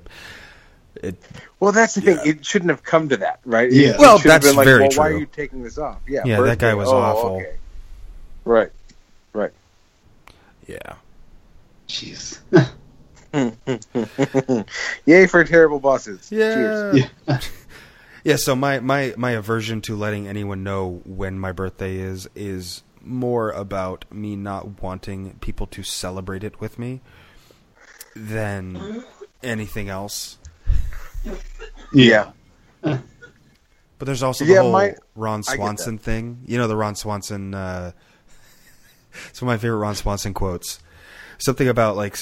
It, 0.95 1.15
Well, 1.59 1.71
that's 1.71 1.95
the 1.95 2.01
Yeah. 2.01 2.15
thing. 2.17 2.37
It 2.37 2.45
shouldn't 2.45 2.69
have 2.69 2.83
come 2.83 3.09
to 3.09 3.17
that, 3.17 3.39
right? 3.45 3.71
Yeah. 3.71 3.89
It 3.89 3.99
Well, 3.99 4.17
should 4.19 4.31
have 4.31 4.41
that's 4.41 4.51
been 4.51 4.57
like, 4.57 4.65
very 4.65 4.81
well, 4.81 4.91
Why 4.95 5.09
are 5.09 5.17
you 5.17 5.25
taking 5.25 5.63
this 5.63 5.77
off? 5.77 5.99
Yeah, 6.07 6.21
Yeah, 6.25 6.41
that 6.41 6.59
guy 6.59 6.73
was 6.73 6.89
Oh, 6.89 6.97
awful. 6.97 7.35
okay. 7.37 7.55
Right. 8.45 8.71
Right. 9.33 9.51
yeah. 10.67 10.95
Jeez. 11.87 12.39
Yay 15.05 15.27
for 15.27 15.43
terrible 15.43 15.79
bosses. 15.79 16.31
Yeah. 16.31 16.53
Cheers. 16.53 17.05
yeah. 17.27 17.27
Yeah, 18.25 18.37
so 18.37 18.55
my, 18.55 18.79
my, 18.79 19.13
my 19.17 19.31
aversion 19.31 19.81
to 19.81 19.95
letting 19.95 20.27
anyone 20.27 20.63
know 20.63 21.01
when 21.05 21.39
my 21.39 21.51
birthday 21.51 21.97
is 21.97 22.27
is 22.35 22.81
more 23.01 23.51
about 23.51 24.03
me 24.11 24.35
not 24.35 24.81
wanting 24.81 25.35
people 25.41 25.67
to 25.67 25.83
celebrate 25.83 26.43
it 26.43 26.59
with 26.59 26.79
me 26.79 27.01
than 28.15 29.03
anything 29.43 29.89
else. 29.89 30.39
Yeah. 31.93 32.31
But 32.81 33.01
there's 33.99 34.23
also 34.23 34.43
the 34.43 34.53
Yeah, 34.53 34.61
whole 34.61 34.71
my- 34.71 34.95
Ron 35.15 35.43
Swanson 35.43 35.99
thing. 35.99 36.41
You 36.47 36.57
know 36.57 36.67
the 36.67 36.75
Ron 36.75 36.95
Swanson. 36.95 37.53
Uh, 37.53 37.91
it's 39.29 39.39
one 39.39 39.53
of 39.53 39.59
my 39.59 39.61
favorite 39.61 39.77
Ron 39.77 39.93
Swanson 39.95 40.33
quotes. 40.33 40.79
Something 41.37 41.67
about 41.67 41.95
like 41.95 42.17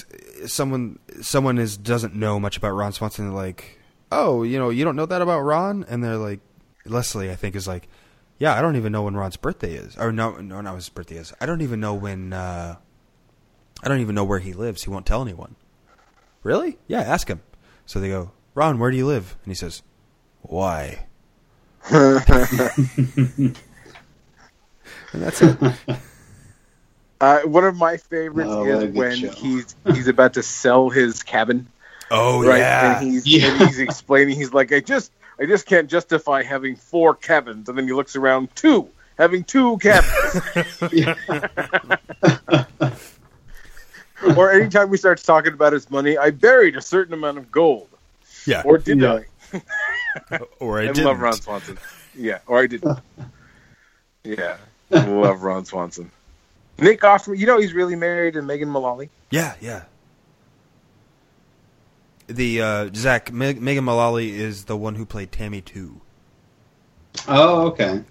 someone 0.47 0.99
someone 1.21 1.57
is 1.59 1.77
doesn't 1.77 2.13
know 2.13 2.41
much 2.41 2.57
about 2.57 2.71
Ron 2.71 2.91
Swanson. 2.91 3.33
Like, 3.33 3.79
oh, 4.14 4.43
you 4.43 4.57
know, 4.59 4.70
you 4.70 4.84
don't 4.86 4.95
know 4.95 5.05
that 5.05 5.22
about 5.22 5.41
Ron, 5.41 5.86
and 5.89 6.03
they're 6.03 6.18
like, 6.18 6.39
Leslie, 6.86 7.32
I 7.32 7.36
think 7.36 7.55
is 7.55 7.68
like, 7.68 7.88
yeah, 8.39 8.53
I 8.57 8.61
don't 8.61 8.76
even 8.76 8.91
know 8.91 9.03
when 9.03 9.16
Ron's 9.16 9.38
birthday 9.38 9.74
is, 9.74 9.97
or 9.97 10.11
no, 10.11 10.38
no, 10.38 10.61
not 10.61 10.76
his 10.76 10.89
birthday 10.89 11.16
is. 11.18 11.34
I 11.39 11.45
don't 11.45 11.61
even 11.61 11.80
know 11.80 11.93
when. 11.93 12.34
Uh, 12.34 12.76
I 13.84 13.88
don't 13.89 13.99
even 14.01 14.16
know 14.16 14.24
where 14.24 14.39
he 14.39 14.53
lives. 14.53 14.84
He 14.84 14.89
won't 14.89 15.05
tell 15.05 15.22
anyone. 15.22 15.55
Really? 16.41 16.78
Yeah, 16.88 17.01
ask 17.01 17.28
him. 17.28 17.41
So 17.86 17.99
they 17.99 18.09
go, 18.09 18.32
Ron, 18.55 18.80
where 18.80 18.91
do 18.91 18.97
you 18.97 19.05
live? 19.05 19.36
And 19.43 19.51
he 19.51 19.55
says, 19.55 19.82
Why? 20.41 21.05
and 21.91 23.55
that's 25.14 25.41
it. 25.41 25.57
Uh, 27.22 27.41
one 27.41 27.64
of 27.64 27.78
my 27.78 27.97
favorites 27.97 28.49
Oh, 28.51 28.66
is 28.66 28.93
when 28.93 29.16
show. 29.16 29.30
he's 29.32 29.76
he's 29.93 30.07
about 30.07 30.34
to 30.34 30.43
sell 30.43 30.89
his 30.89 31.24
cabin, 31.24 31.68
Oh 32.11 32.45
right? 32.45 32.59
yeah. 32.59 32.99
And 33.01 33.11
he's 33.11 33.25
Yeah. 33.27 33.51
and 33.51 33.67
he's 33.69 33.79
explaining. 33.79 34.35
He's 34.35 34.53
like, 34.53 34.71
I 34.71 34.79
just 34.79 35.11
I 35.39 35.45
just 35.45 35.65
can't 35.65 35.89
justify 35.89 36.43
having 36.43 36.75
four 36.75 37.15
cabins, 37.15 37.69
and 37.69 37.77
then 37.77 37.87
he 37.87 37.93
looks 37.93 38.15
around, 38.15 38.55
two 38.55 38.87
having 39.17 39.43
two 39.43 39.77
cabins. 39.79 40.81
or 44.37 44.51
anytime 44.51 44.89
he 44.89 44.97
starts 44.97 45.23
talking 45.23 45.53
about 45.53 45.73
his 45.73 45.89
money, 45.89 46.17
I 46.17 46.31
buried 46.31 46.75
a 46.75 46.81
certain 46.81 47.13
amount 47.13 47.37
of 47.37 47.51
gold, 47.51 47.89
yeah. 48.45 48.61
or 48.65 48.77
did 48.77 48.99
Yeah. 48.99 49.19
I? 49.53 49.61
Or 50.59 50.77
I, 50.79 50.83
I 50.83 50.87
didn't. 50.87 51.05
love 51.05 51.19
Ron 51.19 51.33
Swanson. 51.33 51.79
Yeah, 52.15 52.37
or 52.45 52.59
I 52.59 52.67
didn't. 52.67 52.99
Yeah, 54.23 54.57
love 54.91 55.41
Ron 55.41 55.65
Swanson. 55.65 56.11
Nick 56.77 57.01
Offerman, 57.01 57.39
you 57.39 57.47
know 57.47 57.59
he's 57.59 57.73
really 57.73 57.95
married 57.95 58.35
to 58.35 58.43
Megan 58.43 58.69
Mullally. 58.69 59.09
Yeah, 59.31 59.55
yeah. 59.59 59.83
The 62.36 62.61
uh, 62.61 62.89
Zach 62.95 63.31
Meg- 63.31 63.61
Megan 63.61 63.84
Mullally 63.84 64.36
is 64.36 64.65
the 64.65 64.77
one 64.77 64.95
who 64.95 65.05
played 65.05 65.31
Tammy 65.31 65.61
too. 65.61 66.01
Oh, 67.27 67.67
okay. 67.67 68.03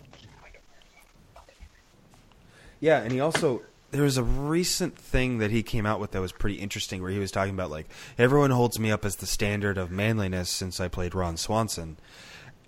Yeah, 2.80 3.00
and 3.00 3.12
he 3.12 3.20
also 3.20 3.62
there 3.90 4.02
was 4.02 4.16
a 4.16 4.22
recent 4.22 4.96
thing 4.96 5.38
that 5.38 5.50
he 5.50 5.62
came 5.62 5.86
out 5.86 6.00
with 6.00 6.12
that 6.12 6.20
was 6.20 6.32
pretty 6.32 6.56
interesting, 6.56 7.02
where 7.02 7.10
he 7.10 7.18
was 7.18 7.30
talking 7.30 7.54
about 7.54 7.70
like 7.70 7.88
everyone 8.18 8.50
holds 8.50 8.78
me 8.78 8.90
up 8.90 9.04
as 9.04 9.16
the 9.16 9.26
standard 9.26 9.76
of 9.76 9.90
manliness 9.90 10.50
since 10.50 10.80
I 10.80 10.88
played 10.88 11.14
Ron 11.14 11.36
Swanson, 11.36 11.96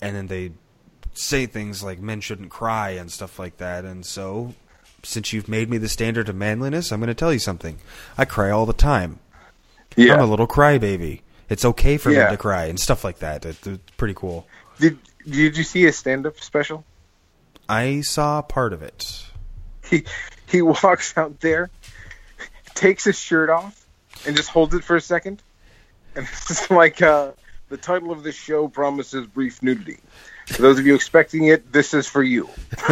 and 0.00 0.14
then 0.14 0.26
they 0.26 0.52
say 1.14 1.46
things 1.46 1.82
like 1.82 2.00
men 2.00 2.20
shouldn't 2.20 2.50
cry 2.50 2.90
and 2.90 3.10
stuff 3.10 3.38
like 3.38 3.56
that, 3.58 3.84
and 3.84 4.04
so 4.04 4.54
since 5.02 5.32
you've 5.32 5.48
made 5.48 5.70
me 5.70 5.78
the 5.78 5.88
standard 5.88 6.28
of 6.28 6.36
manliness, 6.36 6.90
I'm 6.90 7.00
going 7.00 7.08
to 7.08 7.14
tell 7.14 7.32
you 7.32 7.38
something. 7.38 7.78
I 8.16 8.24
cry 8.24 8.50
all 8.50 8.66
the 8.66 8.72
time. 8.72 9.20
Yeah. 9.96 10.14
I'm 10.14 10.20
a 10.20 10.26
little 10.26 10.46
crybaby. 10.46 11.20
It's 11.48 11.64
okay 11.64 11.96
for 11.98 12.10
Yeah. 12.10 12.24
men 12.24 12.30
to 12.32 12.36
cry 12.36 12.64
and 12.66 12.78
stuff 12.80 13.04
like 13.04 13.18
that. 13.18 13.44
It, 13.44 13.66
it's 13.66 13.90
pretty 13.96 14.14
cool. 14.14 14.46
Did 14.78 14.98
Did 15.28 15.56
you 15.56 15.64
see 15.64 15.82
his 15.82 15.96
stand 15.96 16.26
up 16.26 16.40
special? 16.40 16.84
I 17.68 18.00
saw 18.02 18.42
part 18.42 18.72
of 18.72 18.82
it. 18.82 19.24
He 19.88 20.04
he 20.46 20.62
walks 20.82 21.16
out 21.16 21.40
there, 21.40 21.70
takes 22.74 23.04
his 23.04 23.18
shirt 23.18 23.50
off, 23.50 23.86
and 24.26 24.36
just 24.36 24.48
holds 24.50 24.74
it 24.74 24.84
for 24.84 24.96
a 24.96 25.00
second, 25.00 25.42
and 26.14 26.26
it's 26.48 26.70
like 26.70 27.00
uh, 27.02 27.32
the 27.68 27.76
title 27.76 28.10
of 28.12 28.22
this 28.22 28.34
show 28.36 28.68
promises 28.68 29.26
brief 29.26 29.62
nudity. 29.62 29.98
For 30.46 30.60
those 30.60 30.78
of 30.78 30.86
you 30.86 30.94
expecting 30.94 31.46
it, 31.46 31.72
this 31.72 31.94
is 31.94 32.06
for 32.06 32.22
you. 32.22 32.48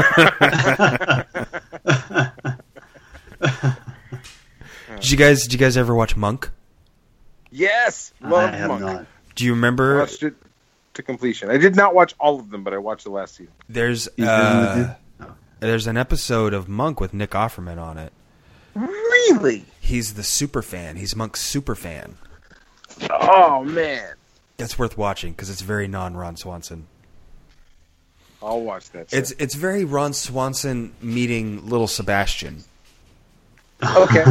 Did 4.96 5.10
you 5.10 5.16
guys? 5.16 5.42
Did 5.42 5.52
you 5.52 5.58
guys 5.58 5.76
ever 5.76 5.94
watch 5.94 6.16
Monk? 6.16 6.50
Yes, 7.52 8.12
I 8.22 8.28
love 8.28 8.54
have 8.54 8.68
Monk. 8.68 8.80
not. 8.80 9.06
Do 9.34 9.44
you 9.44 9.52
remember? 9.52 9.98
Watched 9.98 10.22
it 10.22 10.34
to 10.94 11.02
completion. 11.02 11.50
I 11.50 11.58
did 11.58 11.76
not 11.76 11.94
watch 11.94 12.14
all 12.18 12.40
of 12.40 12.50
them, 12.50 12.64
but 12.64 12.72
I 12.74 12.78
watched 12.78 13.04
the 13.04 13.10
last 13.10 13.34
season. 13.36 13.52
There's 13.68 14.08
uh, 14.18 14.74
been 15.16 15.26
with 15.28 15.30
there's 15.60 15.86
an 15.86 15.96
episode 15.96 16.54
of 16.54 16.68
Monk 16.68 16.98
with 17.00 17.14
Nick 17.14 17.30
Offerman 17.30 17.78
on 17.80 17.96
it. 17.98 18.12
Really? 18.74 19.64
He's 19.80 20.14
the 20.14 20.22
super 20.24 20.62
fan. 20.62 20.96
He's 20.96 21.14
Monk's 21.14 21.40
super 21.40 21.74
fan. 21.74 22.16
Oh 23.10 23.62
man, 23.64 24.14
That's 24.56 24.78
worth 24.78 24.98
watching 24.98 25.32
because 25.32 25.48
it's 25.50 25.60
very 25.62 25.88
non 25.88 26.16
Ron 26.16 26.36
Swanson. 26.36 26.86
I'll 28.42 28.60
watch 28.62 28.90
that. 28.90 29.10
shit. 29.10 29.18
It's 29.18 29.30
it's 29.32 29.54
very 29.54 29.84
Ron 29.84 30.12
Swanson 30.14 30.94
meeting 31.00 31.68
little 31.68 31.86
Sebastian. 31.86 32.64
okay. 33.82 34.24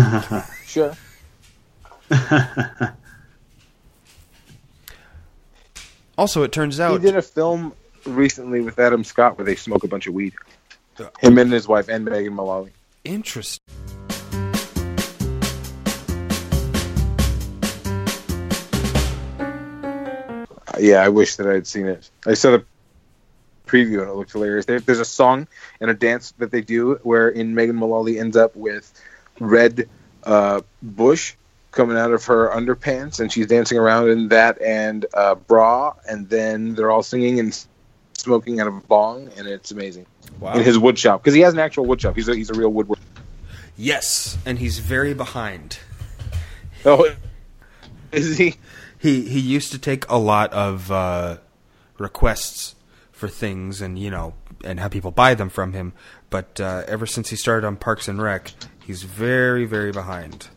sure. 0.65 0.95
Also, 6.21 6.43
it 6.43 6.51
turns 6.51 6.79
out 6.79 7.01
He 7.01 7.07
did 7.07 7.15
a 7.15 7.21
film 7.23 7.73
recently 8.05 8.61
with 8.61 8.77
Adam 8.77 9.03
Scott 9.03 9.39
where 9.39 9.45
they 9.45 9.55
smoke 9.55 9.83
a 9.83 9.87
bunch 9.87 10.05
of 10.05 10.13
weed. 10.13 10.35
Him 11.19 11.39
and 11.39 11.51
his 11.51 11.67
wife 11.67 11.89
and 11.89 12.05
Megan 12.05 12.35
Mullally. 12.35 12.73
interesting. 13.03 13.59
Uh, 19.39 20.77
yeah, 20.79 21.01
I 21.01 21.09
wish 21.09 21.37
that 21.37 21.47
I 21.47 21.53
had 21.53 21.65
seen 21.65 21.87
it. 21.87 22.07
I 22.27 22.35
saw 22.35 22.51
the 22.51 22.65
preview 23.65 24.01
and 24.01 24.11
it 24.11 24.13
looked 24.13 24.33
hilarious. 24.33 24.67
There's 24.67 24.99
a 24.99 25.05
song 25.05 25.47
and 25.79 25.89
a 25.89 25.95
dance 25.95 26.35
that 26.37 26.51
they 26.51 26.61
do 26.61 26.99
where 27.01 27.29
in 27.29 27.55
Megan 27.55 27.77
Mullally 27.77 28.19
ends 28.19 28.37
up 28.37 28.55
with 28.55 28.93
red 29.39 29.89
uh, 30.23 30.61
bush 30.83 31.33
coming 31.71 31.97
out 31.97 32.11
of 32.11 32.25
her 32.25 32.49
underpants 32.49 33.19
and 33.19 33.31
she's 33.31 33.47
dancing 33.47 33.77
around 33.77 34.09
in 34.09 34.27
that 34.27 34.61
and 34.61 35.05
uh, 35.13 35.35
bra 35.35 35.93
and 36.09 36.29
then 36.29 36.75
they're 36.75 36.91
all 36.91 37.03
singing 37.03 37.39
and 37.39 37.65
smoking 38.17 38.59
out 38.59 38.67
of 38.67 38.75
a 38.75 38.81
bong 38.81 39.29
and 39.37 39.47
it's 39.47 39.71
amazing 39.71 40.05
Wow. 40.39 40.53
in 40.53 40.63
his 40.63 40.77
wood 40.77 40.97
shop 40.99 41.21
because 41.23 41.33
he 41.33 41.41
has 41.41 41.53
an 41.53 41.59
actual 41.59 41.85
wood 41.85 42.01
shop. 42.01 42.15
He's 42.15 42.27
a, 42.27 42.35
he's 42.35 42.49
a 42.49 42.53
real 42.53 42.71
woodworker. 42.71 42.97
Yes, 43.77 44.37
and 44.45 44.57
he's 44.59 44.79
very 44.79 45.13
behind. 45.13 45.79
Oh, 46.85 47.09
is 48.11 48.37
he? 48.37 48.55
He 48.97 49.27
he 49.27 49.39
used 49.39 49.71
to 49.71 49.77
take 49.79 50.07
a 50.09 50.17
lot 50.17 50.51
of 50.53 50.91
uh, 50.91 51.37
requests 51.99 52.75
for 53.11 53.27
things, 53.27 53.81
and 53.81 53.99
you 53.99 54.09
know, 54.09 54.33
and 54.63 54.79
have 54.79 54.91
people 54.91 55.11
buy 55.11 55.35
them 55.35 55.49
from 55.49 55.73
him. 55.73 55.93
But 56.29 56.59
uh, 56.59 56.83
ever 56.87 57.05
since 57.05 57.29
he 57.29 57.35
started 57.35 57.67
on 57.67 57.75
Parks 57.77 58.07
and 58.07 58.19
Rec, 58.21 58.51
he's 58.83 59.03
very 59.03 59.65
very 59.65 59.91
behind. 59.91 60.47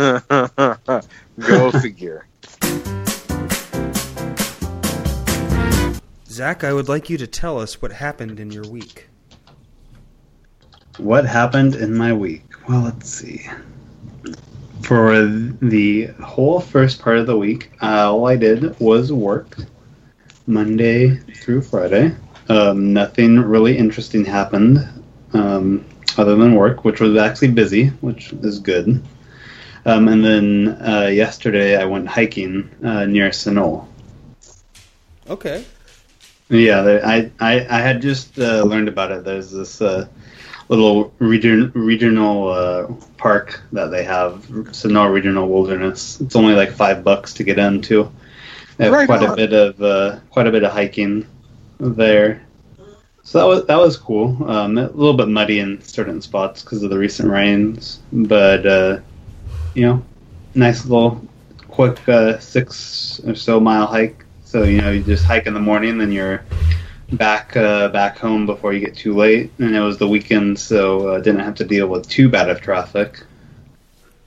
Go 1.40 1.70
figure. 1.72 2.26
Zach, 6.26 6.64
I 6.64 6.72
would 6.72 6.88
like 6.88 7.10
you 7.10 7.18
to 7.18 7.26
tell 7.26 7.60
us 7.60 7.82
what 7.82 7.92
happened 7.92 8.40
in 8.40 8.50
your 8.50 8.66
week. 8.68 9.08
What 10.96 11.26
happened 11.26 11.74
in 11.74 11.94
my 11.94 12.14
week? 12.14 12.44
Well, 12.66 12.80
let's 12.80 13.10
see. 13.10 13.46
For 14.80 15.22
the 15.60 16.06
whole 16.24 16.60
first 16.60 17.02
part 17.02 17.18
of 17.18 17.26
the 17.26 17.36
week, 17.36 17.70
uh, 17.82 18.10
all 18.10 18.26
I 18.26 18.36
did 18.36 18.80
was 18.80 19.12
work 19.12 19.58
Monday 20.46 21.16
through 21.16 21.60
Friday. 21.60 22.16
Um, 22.48 22.94
nothing 22.94 23.38
really 23.38 23.76
interesting 23.76 24.24
happened. 24.24 24.78
Um, 25.34 25.84
other 26.16 26.36
than 26.36 26.54
work, 26.54 26.84
which 26.84 27.00
was 27.00 27.16
actually 27.18 27.48
busy, 27.48 27.88
which 28.00 28.32
is 28.32 28.58
good. 28.58 29.02
Um, 29.86 30.08
and 30.08 30.24
then 30.24 30.78
uh, 30.80 31.06
yesterday 31.06 31.76
I 31.76 31.84
went 31.84 32.06
hiking 32.06 32.68
uh, 32.84 33.06
near 33.06 33.30
Sunol. 33.30 33.86
Okay. 35.28 35.64
Yeah, 36.48 37.00
I, 37.04 37.30
I 37.38 37.66
I 37.70 37.80
had 37.80 38.02
just 38.02 38.38
uh, 38.38 38.64
learned 38.64 38.88
about 38.88 39.12
it. 39.12 39.24
There's 39.24 39.52
this 39.52 39.80
uh, 39.80 40.08
little 40.68 41.12
region, 41.18 41.70
regional 41.74 42.48
uh, 42.48 42.86
park 43.18 43.62
that 43.72 43.86
they 43.86 44.04
have, 44.04 44.46
Sunol 44.72 45.12
Regional 45.12 45.48
Wilderness. 45.48 46.20
It's 46.20 46.34
only 46.36 46.54
like 46.54 46.72
five 46.72 47.04
bucks 47.04 47.32
to 47.34 47.44
get 47.44 47.58
into. 47.58 48.10
They 48.76 48.84
have 48.84 48.92
Right 48.92 49.06
quite 49.06 49.22
a 49.22 49.36
bit 49.36 49.52
of 49.52 49.80
uh, 49.82 50.20
quite 50.30 50.46
a 50.46 50.50
bit 50.50 50.64
of 50.64 50.72
hiking 50.72 51.26
there. 51.78 52.44
So 53.22 53.38
that 53.38 53.46
was 53.46 53.66
that 53.66 53.78
was 53.78 53.96
cool. 53.96 54.36
Um, 54.50 54.78
a 54.78 54.88
little 54.88 55.14
bit 55.14 55.28
muddy 55.28 55.60
in 55.60 55.80
certain 55.82 56.20
spots 56.20 56.62
because 56.62 56.82
of 56.82 56.90
the 56.90 56.98
recent 56.98 57.30
rains, 57.30 58.00
but 58.12 58.66
uh, 58.66 59.00
you 59.74 59.86
know, 59.86 60.04
nice 60.54 60.84
little 60.84 61.26
quick 61.68 62.08
uh, 62.08 62.38
six 62.38 63.20
or 63.26 63.34
so 63.34 63.60
mile 63.60 63.86
hike. 63.86 64.24
So 64.44 64.64
you 64.64 64.80
know, 64.80 64.90
you 64.90 65.02
just 65.02 65.24
hike 65.24 65.46
in 65.46 65.54
the 65.54 65.60
morning, 65.60 65.98
then 65.98 66.12
you're 66.12 66.44
back 67.12 67.56
uh, 67.56 67.88
back 67.88 68.18
home 68.18 68.46
before 68.46 68.72
you 68.72 68.80
get 68.80 68.96
too 68.96 69.14
late. 69.14 69.52
And 69.58 69.74
it 69.74 69.80
was 69.80 69.98
the 69.98 70.08
weekend, 70.08 70.58
so 70.58 71.08
uh, 71.08 71.18
didn't 71.18 71.40
have 71.40 71.54
to 71.56 71.64
deal 71.64 71.86
with 71.86 72.08
too 72.08 72.28
bad 72.28 72.50
of 72.50 72.60
traffic. 72.60 73.22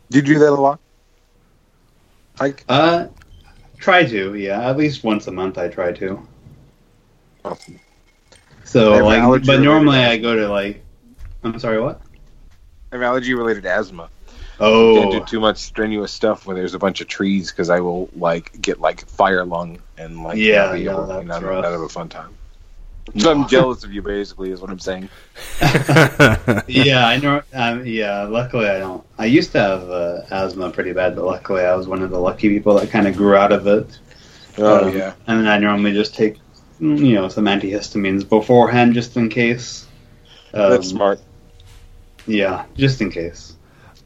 Did 0.09 0.27
you 0.27 0.35
do 0.35 0.39
that 0.39 0.51
a 0.51 0.55
lot? 0.55 0.79
Hike? 2.37 2.63
Uh, 2.67 3.07
try 3.77 4.05
to, 4.05 4.35
yeah, 4.35 4.69
at 4.69 4.77
least 4.77 5.03
once 5.03 5.27
a 5.27 5.31
month. 5.31 5.57
I 5.57 5.67
try 5.67 5.91
to. 5.91 6.27
Awesome. 7.45 7.79
So 8.63 9.05
like, 9.05 9.45
but 9.45 9.59
normally 9.59 9.99
I 9.99 10.17
go 10.17 10.35
to 10.35 10.47
like. 10.49 10.83
I'm 11.43 11.59
sorry, 11.59 11.81
what? 11.81 12.01
I 12.91 12.95
have 12.95 13.01
allergy 13.01 13.33
related 13.33 13.65
asthma. 13.65 14.09
Oh, 14.59 14.95
Can't 14.95 15.11
do 15.11 15.23
too 15.25 15.39
much 15.39 15.57
strenuous 15.57 16.11
stuff 16.11 16.45
when 16.45 16.55
there's 16.55 16.73
a 16.73 16.79
bunch 16.79 17.01
of 17.01 17.07
trees 17.07 17.51
because 17.51 17.69
I 17.69 17.79
will 17.79 18.09
like 18.15 18.61
get 18.61 18.79
like 18.79 19.05
fire 19.07 19.45
lung 19.45 19.79
and 19.97 20.23
like 20.23 20.37
Yeah, 20.37 20.65
not 20.65 20.73
be 20.73 20.83
no, 20.83 20.91
able- 20.91 21.23
not, 21.23 21.41
not 21.43 21.63
have 21.63 21.81
a 21.81 21.89
fun 21.89 22.09
time. 22.09 22.35
So 23.17 23.31
I'm 23.31 23.49
jealous 23.49 23.83
of 23.83 23.91
you, 23.91 24.01
basically, 24.01 24.51
is 24.51 24.61
what 24.61 24.69
I'm 24.69 24.79
saying. 24.79 25.09
yeah, 26.67 27.05
I 27.05 27.19
know. 27.21 27.41
Um, 27.53 27.85
yeah, 27.85 28.23
luckily 28.23 28.69
I 28.69 28.79
don't. 28.79 29.05
I 29.17 29.25
used 29.25 29.51
to 29.51 29.59
have 29.59 29.89
uh, 29.89 30.21
asthma 30.31 30.69
pretty 30.71 30.93
bad, 30.93 31.15
but 31.15 31.25
luckily 31.25 31.63
I 31.63 31.75
was 31.75 31.85
one 31.87 32.01
of 32.01 32.11
the 32.11 32.19
lucky 32.19 32.47
people 32.47 32.75
that 32.79 32.89
kind 32.91 33.05
of 33.07 33.17
grew 33.17 33.35
out 33.35 33.51
of 33.51 33.67
it. 33.67 33.99
Oh 34.57 34.87
Um, 34.87 34.95
yeah, 34.95 35.13
And 35.27 35.39
then 35.39 35.47
I 35.47 35.57
normally 35.57 35.91
just 35.91 36.15
take, 36.15 36.37
mm, 36.79 36.97
you 36.97 37.15
know, 37.15 37.27
some 37.27 37.45
antihistamines 37.45 38.27
beforehand 38.27 38.93
just 38.93 39.17
in 39.17 39.27
case. 39.27 39.85
Um, 40.53 40.69
that's 40.69 40.87
smart. 40.87 41.19
Yeah, 42.25 42.65
just 42.77 43.01
in 43.01 43.11
case. 43.11 43.57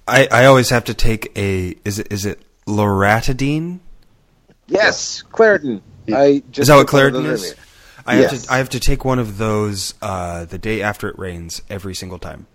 I, 0.07 0.27
I 0.31 0.45
always 0.45 0.69
have 0.69 0.85
to 0.85 0.93
take 0.93 1.37
a 1.37 1.75
is 1.85 1.99
it 1.99 2.11
is 2.11 2.25
it 2.25 2.41
loratadine? 2.65 3.79
Yes, 4.67 5.23
Claritin. 5.31 5.81
I 6.13 6.43
just 6.51 6.59
Is 6.63 6.67
that 6.67 6.75
what 6.75 6.87
took 6.87 6.93
one 6.93 7.05
of 7.05 7.13
Claritin 7.13 7.25
is? 7.25 7.41
earlier. 7.43 7.55
I 8.05 8.15
have 8.15 8.31
Yes. 8.31 8.45
to 8.45 8.53
I 8.53 8.57
have 8.57 8.69
to 8.69 8.79
take 8.79 9.03
one 9.05 9.19
of 9.19 9.37
those 9.37 9.93
uh, 10.01 10.45
the 10.45 10.57
day 10.57 10.81
after 10.81 11.09
it 11.09 11.19
rains 11.19 11.61
every 11.69 11.93
single 11.95 12.19
time. 12.19 12.47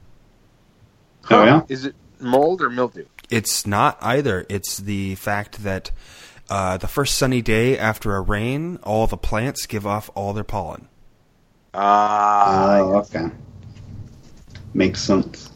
Oh, 1.31 1.45
yeah? 1.45 1.63
Is 1.69 1.85
it 1.85 1.95
mold 2.21 2.63
or 2.63 2.71
mildew? 2.71 3.05
It's 3.31 3.67
not 3.67 3.97
either. 4.01 4.47
It's 4.49 4.79
the 4.79 5.15
fact 5.17 5.63
that 5.63 5.91
uh, 6.51 6.77
the 6.79 6.89
first 6.89 7.17
sunny 7.17 7.41
day 7.43 7.79
after 7.79 8.17
a 8.17 8.21
rain, 8.21 8.79
all 8.83 9.07
the 9.07 9.17
plants 9.17 9.67
give 9.67 9.87
off 9.87 10.11
all 10.15 10.33
their 10.33 10.45
pollen. 10.45 10.89
Ah, 11.75 12.79
Oh, 12.81 12.95
okay. 12.97 13.27
Makes 14.75 15.01
sense. 15.01 15.52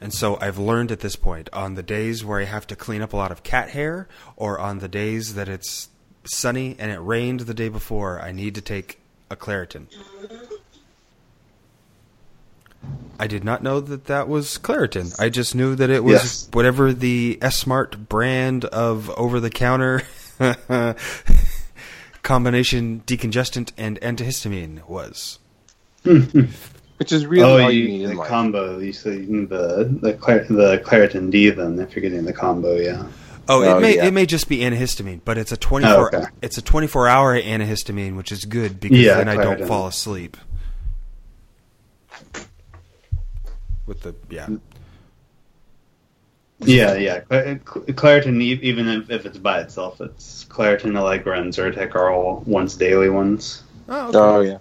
And 0.00 0.12
so 0.12 0.38
I've 0.40 0.58
learned 0.58 0.92
at 0.92 1.00
this 1.00 1.16
point 1.16 1.48
on 1.52 1.74
the 1.74 1.82
days 1.82 2.24
where 2.24 2.40
I 2.40 2.44
have 2.44 2.66
to 2.68 2.76
clean 2.76 3.02
up 3.02 3.12
a 3.12 3.16
lot 3.16 3.32
of 3.32 3.42
cat 3.42 3.70
hair, 3.70 4.08
or 4.36 4.58
on 4.58 4.78
the 4.80 4.88
days 4.88 5.34
that 5.34 5.48
it's 5.48 5.88
sunny 6.24 6.76
and 6.78 6.90
it 6.90 6.98
rained 6.98 7.40
the 7.40 7.54
day 7.54 7.68
before, 7.68 8.20
I 8.20 8.32
need 8.32 8.54
to 8.56 8.60
take 8.60 9.00
a 9.30 9.36
Claritin. 9.36 9.86
I 13.18 13.26
did 13.26 13.42
not 13.44 13.62
know 13.62 13.80
that 13.80 14.04
that 14.06 14.28
was 14.28 14.58
Claritin. 14.58 15.18
I 15.18 15.30
just 15.30 15.54
knew 15.54 15.74
that 15.76 15.88
it 15.90 16.04
was 16.04 16.14
Yes. 16.22 16.48
whatever 16.52 16.92
the 16.92 17.38
S 17.40 17.56
Smart 17.56 18.08
brand 18.08 18.66
of 18.66 19.08
over 19.10 19.40
the 19.40 19.48
counter 19.50 20.02
combination 22.22 23.02
decongestant 23.06 23.72
and 23.78 23.98
antihistamine 24.02 24.86
was. 24.88 25.38
Hmm, 26.04 26.20
hmm. 26.20 26.44
Which 26.98 27.12
is 27.12 27.26
really 27.26 27.44
oh, 27.44 27.62
all 27.64 27.70
you, 27.70 27.82
you 27.84 27.88
need 27.88 28.02
in 28.04 28.10
the 28.10 28.16
life. 28.16 28.28
combo. 28.28 28.78
You 28.78 28.92
say 28.92 29.18
the 29.18 29.98
the 30.00 30.14
Clar- 30.14 30.44
the 30.44 30.78
Claritin 30.84 31.30
D. 31.30 31.50
Then 31.50 31.78
if 31.78 31.94
you're 31.94 32.02
getting 32.02 32.24
the 32.24 32.32
combo, 32.32 32.76
yeah. 32.76 33.06
Oh, 33.48 33.62
Oh, 33.62 33.78
it 33.78 33.80
may 33.80 33.94
yeah. 33.96 34.06
it 34.06 34.12
may 34.12 34.26
just 34.26 34.48
be 34.48 34.58
antihistamine, 34.58 35.20
but 35.24 35.38
it's 35.38 35.52
a 35.52 35.56
twenty 35.56 35.86
four 35.86 36.12
Oh, 36.14 36.18
okay. 36.18 36.26
it's 36.42 36.58
a 36.58 36.62
twenty 36.62 36.86
four 36.88 37.06
hour 37.06 37.40
antihistamine, 37.40 38.16
which 38.16 38.32
is 38.32 38.44
good 38.44 38.80
because 38.80 38.98
Yeah, 38.98 39.14
then 39.18 39.28
I 39.28 39.36
don't 39.36 39.66
fall 39.68 39.86
asleep. 39.86 40.36
With 43.86 44.00
the 44.02 44.16
yeah, 44.30 44.48
Yeah, 46.58 46.94
yeah. 46.94 47.20
Claritin, 47.20 48.42
e- 48.42 48.58
even 48.62 48.88
if, 48.88 49.10
if 49.10 49.26
it's 49.26 49.38
by 49.38 49.60
itself, 49.60 50.00
it's 50.00 50.44
Claritin, 50.48 50.98
Allegra, 50.98 51.38
and 51.40 51.52
Zyrtec 51.52 51.94
are 51.94 52.10
all 52.10 52.42
once 52.46 52.74
daily 52.74 53.10
ones. 53.10 53.62
oh, 53.88 54.08
okay. 54.08 54.18
Oh 54.18 54.40
yeah. 54.40 54.58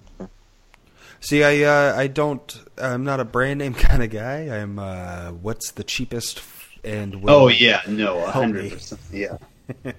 See, 1.26 1.44
I 1.44 1.64
uh, 1.64 1.96
I 1.98 2.06
don't 2.06 2.56
I'm 2.78 3.04
not 3.04 3.20
a 3.20 3.26
brand 3.26 3.58
name 3.58 3.74
kind 3.88 4.04
of 4.04 4.12
guy. 4.12 4.42
I'm 4.56 4.78
uh, 4.78 5.32
what's 5.32 5.72
the 5.72 5.84
cheapest 5.84 6.44
and 6.84 7.24
will 7.24 7.32
Oh 7.32 7.48
yeah, 7.48 7.82
no, 7.88 8.24
hundred 8.28 8.74
percent. 8.74 9.02
Yeah. 9.12 9.38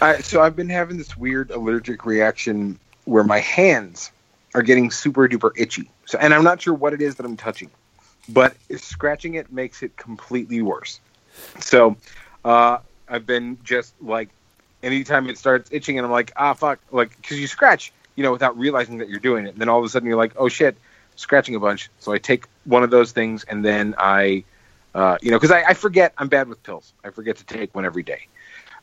I, 0.00 0.20
so 0.20 0.40
I've 0.40 0.56
been 0.56 0.70
having 0.70 0.96
this 0.96 1.14
weird 1.14 1.50
allergic 1.50 2.06
reaction 2.06 2.78
where 3.04 3.22
my 3.22 3.40
hands 3.40 4.10
are 4.54 4.62
getting 4.62 4.90
super 4.90 5.28
duper 5.28 5.50
itchy. 5.56 5.90
So, 6.06 6.16
and 6.18 6.32
I'm 6.32 6.44
not 6.44 6.62
sure 6.62 6.72
what 6.72 6.94
it 6.94 7.02
is 7.02 7.16
that 7.16 7.26
I'm 7.26 7.36
touching, 7.36 7.70
but 8.30 8.56
scratching 8.76 9.34
it 9.34 9.52
makes 9.52 9.82
it 9.82 9.94
completely 9.98 10.62
worse. 10.62 11.00
So, 11.58 11.96
uh, 12.44 12.78
I've 13.08 13.26
been 13.26 13.58
just 13.64 13.92
like, 14.00 14.30
anytime 14.82 15.28
it 15.28 15.36
starts 15.36 15.68
itching, 15.72 15.98
and 15.98 16.06
I'm 16.06 16.12
like, 16.12 16.32
ah, 16.36 16.54
fuck, 16.54 16.78
like, 16.92 17.14
because 17.16 17.40
you 17.40 17.48
scratch, 17.48 17.92
you 18.18 18.24
know, 18.24 18.32
without 18.32 18.58
realizing 18.58 18.98
that 18.98 19.08
you're 19.08 19.20
doing 19.20 19.46
it. 19.46 19.50
And 19.50 19.58
then 19.58 19.68
all 19.68 19.78
of 19.78 19.84
a 19.84 19.88
sudden 19.88 20.08
you're 20.08 20.16
like, 20.18 20.32
oh 20.36 20.48
shit, 20.48 20.76
scratching 21.14 21.54
a 21.54 21.60
bunch. 21.60 21.88
So 22.00 22.12
I 22.12 22.18
take 22.18 22.46
one 22.64 22.82
of 22.82 22.90
those 22.90 23.12
things, 23.12 23.44
and 23.44 23.64
then 23.64 23.94
I, 23.96 24.42
uh, 24.92 25.18
you 25.22 25.30
know, 25.30 25.36
because 25.38 25.52
I, 25.52 25.62
I 25.68 25.74
forget 25.74 26.14
I'm 26.18 26.26
bad 26.26 26.48
with 26.48 26.60
pills. 26.64 26.92
I 27.04 27.10
forget 27.10 27.36
to 27.36 27.44
take 27.44 27.72
one 27.76 27.84
every 27.84 28.02
day. 28.02 28.26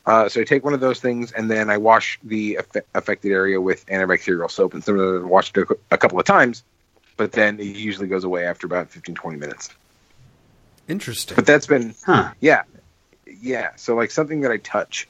Uh, 0.06 0.30
so 0.30 0.40
I 0.40 0.44
take 0.44 0.64
one 0.64 0.72
of 0.72 0.80
those 0.80 1.00
things 1.00 1.32
and 1.32 1.50
then 1.50 1.68
I 1.68 1.76
wash 1.78 2.18
the 2.22 2.60
affe- 2.62 2.84
affected 2.94 3.32
area 3.32 3.60
with 3.60 3.84
antibacterial 3.88 4.48
soap. 4.50 4.72
And 4.72 4.82
sometimes 4.82 5.22
I've 5.24 5.28
washed 5.28 5.58
it 5.58 5.68
a, 5.68 5.76
a 5.90 5.98
couple 5.98 6.18
of 6.18 6.24
times, 6.24 6.62
but 7.18 7.32
then 7.32 7.58
it 7.58 7.64
usually 7.76 8.06
goes 8.06 8.22
away 8.24 8.46
after 8.46 8.66
about 8.68 8.88
15, 8.90 9.16
20 9.16 9.36
minutes. 9.36 9.68
interesting. 10.88 11.34
But 11.34 11.44
that's 11.44 11.66
been, 11.66 11.94
Huh. 12.06 12.30
yeah, 12.40 12.62
yeah. 13.42 13.70
So 13.76 13.96
like 13.96 14.12
something 14.12 14.42
that 14.42 14.52
I 14.52 14.58
touch, 14.58 15.08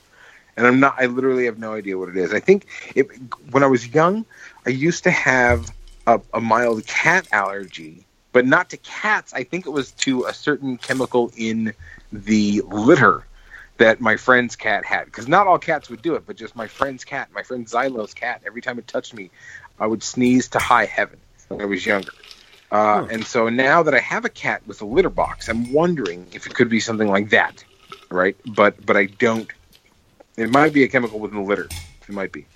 and 0.56 0.66
I'm 0.66 0.80
not. 0.80 0.96
I 0.98 1.06
literally 1.06 1.46
have 1.46 1.58
no 1.58 1.74
idea 1.74 1.98
what 1.98 2.08
it 2.08 2.16
is. 2.16 2.32
I 2.32 2.40
think 2.40 2.66
it, 2.94 3.08
when 3.50 3.62
I 3.62 3.66
was 3.66 3.86
young, 3.88 4.24
I 4.66 4.70
used 4.70 5.04
to 5.04 5.10
have 5.10 5.70
a, 6.06 6.20
a 6.32 6.40
mild 6.40 6.86
cat 6.86 7.28
allergy, 7.32 8.06
but 8.32 8.46
not 8.46 8.70
to 8.70 8.76
cats. 8.78 9.34
I 9.34 9.44
think 9.44 9.66
it 9.66 9.70
was 9.70 9.92
to 9.92 10.24
a 10.24 10.34
certain 10.34 10.76
chemical 10.76 11.30
in 11.36 11.74
the 12.12 12.62
litter 12.66 13.24
that 13.78 14.00
my 14.00 14.16
friend's 14.16 14.56
cat 14.56 14.84
had. 14.84 15.04
Because 15.04 15.28
not 15.28 15.46
all 15.46 15.58
cats 15.58 15.90
would 15.90 16.02
do 16.02 16.14
it, 16.14 16.26
but 16.26 16.36
just 16.36 16.56
my 16.56 16.66
friend's 16.66 17.04
cat, 17.04 17.28
my 17.32 17.42
friend 17.42 17.66
Xylo's 17.66 18.14
cat. 18.14 18.42
Every 18.46 18.62
time 18.62 18.78
it 18.78 18.86
touched 18.86 19.12
me, 19.14 19.30
I 19.78 19.86
would 19.86 20.02
sneeze 20.02 20.48
to 20.48 20.58
high 20.58 20.86
heaven 20.86 21.18
when 21.48 21.60
I 21.60 21.66
was 21.66 21.84
younger. 21.84 22.12
Uh, 22.70 23.04
Hmm. 23.04 23.10
And 23.10 23.26
so 23.26 23.48
now 23.48 23.82
that 23.84 23.94
I 23.94 24.00
have 24.00 24.24
a 24.24 24.28
cat 24.28 24.66
with 24.66 24.80
a 24.82 24.86
litter 24.86 25.10
box, 25.10 25.48
I'm 25.48 25.72
wondering 25.72 26.26
if 26.32 26.46
it 26.46 26.54
could 26.54 26.68
be 26.68 26.80
something 26.80 27.08
like 27.08 27.30
that, 27.30 27.64
right? 28.10 28.36
But 28.44 28.84
but 28.84 28.96
I 28.96 29.06
don't. 29.06 29.48
It 30.36 30.50
might 30.50 30.72
be 30.72 30.84
a 30.84 30.88
chemical 30.88 31.18
within 31.18 31.38
the 31.38 31.44
litter. 31.44 31.68
It 32.08 32.14
might 32.14 32.32
be. 32.32 32.46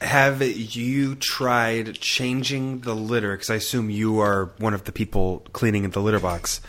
Have 0.00 0.42
you 0.42 1.14
tried 1.14 1.94
changing 1.94 2.80
the 2.80 2.94
litter? 2.94 3.32
Because 3.32 3.50
I 3.50 3.54
assume 3.54 3.88
you 3.90 4.18
are 4.20 4.50
one 4.58 4.74
of 4.74 4.84
the 4.84 4.92
people 4.92 5.46
cleaning 5.52 5.88
the 5.88 6.00
litter 6.00 6.20
box. 6.20 6.60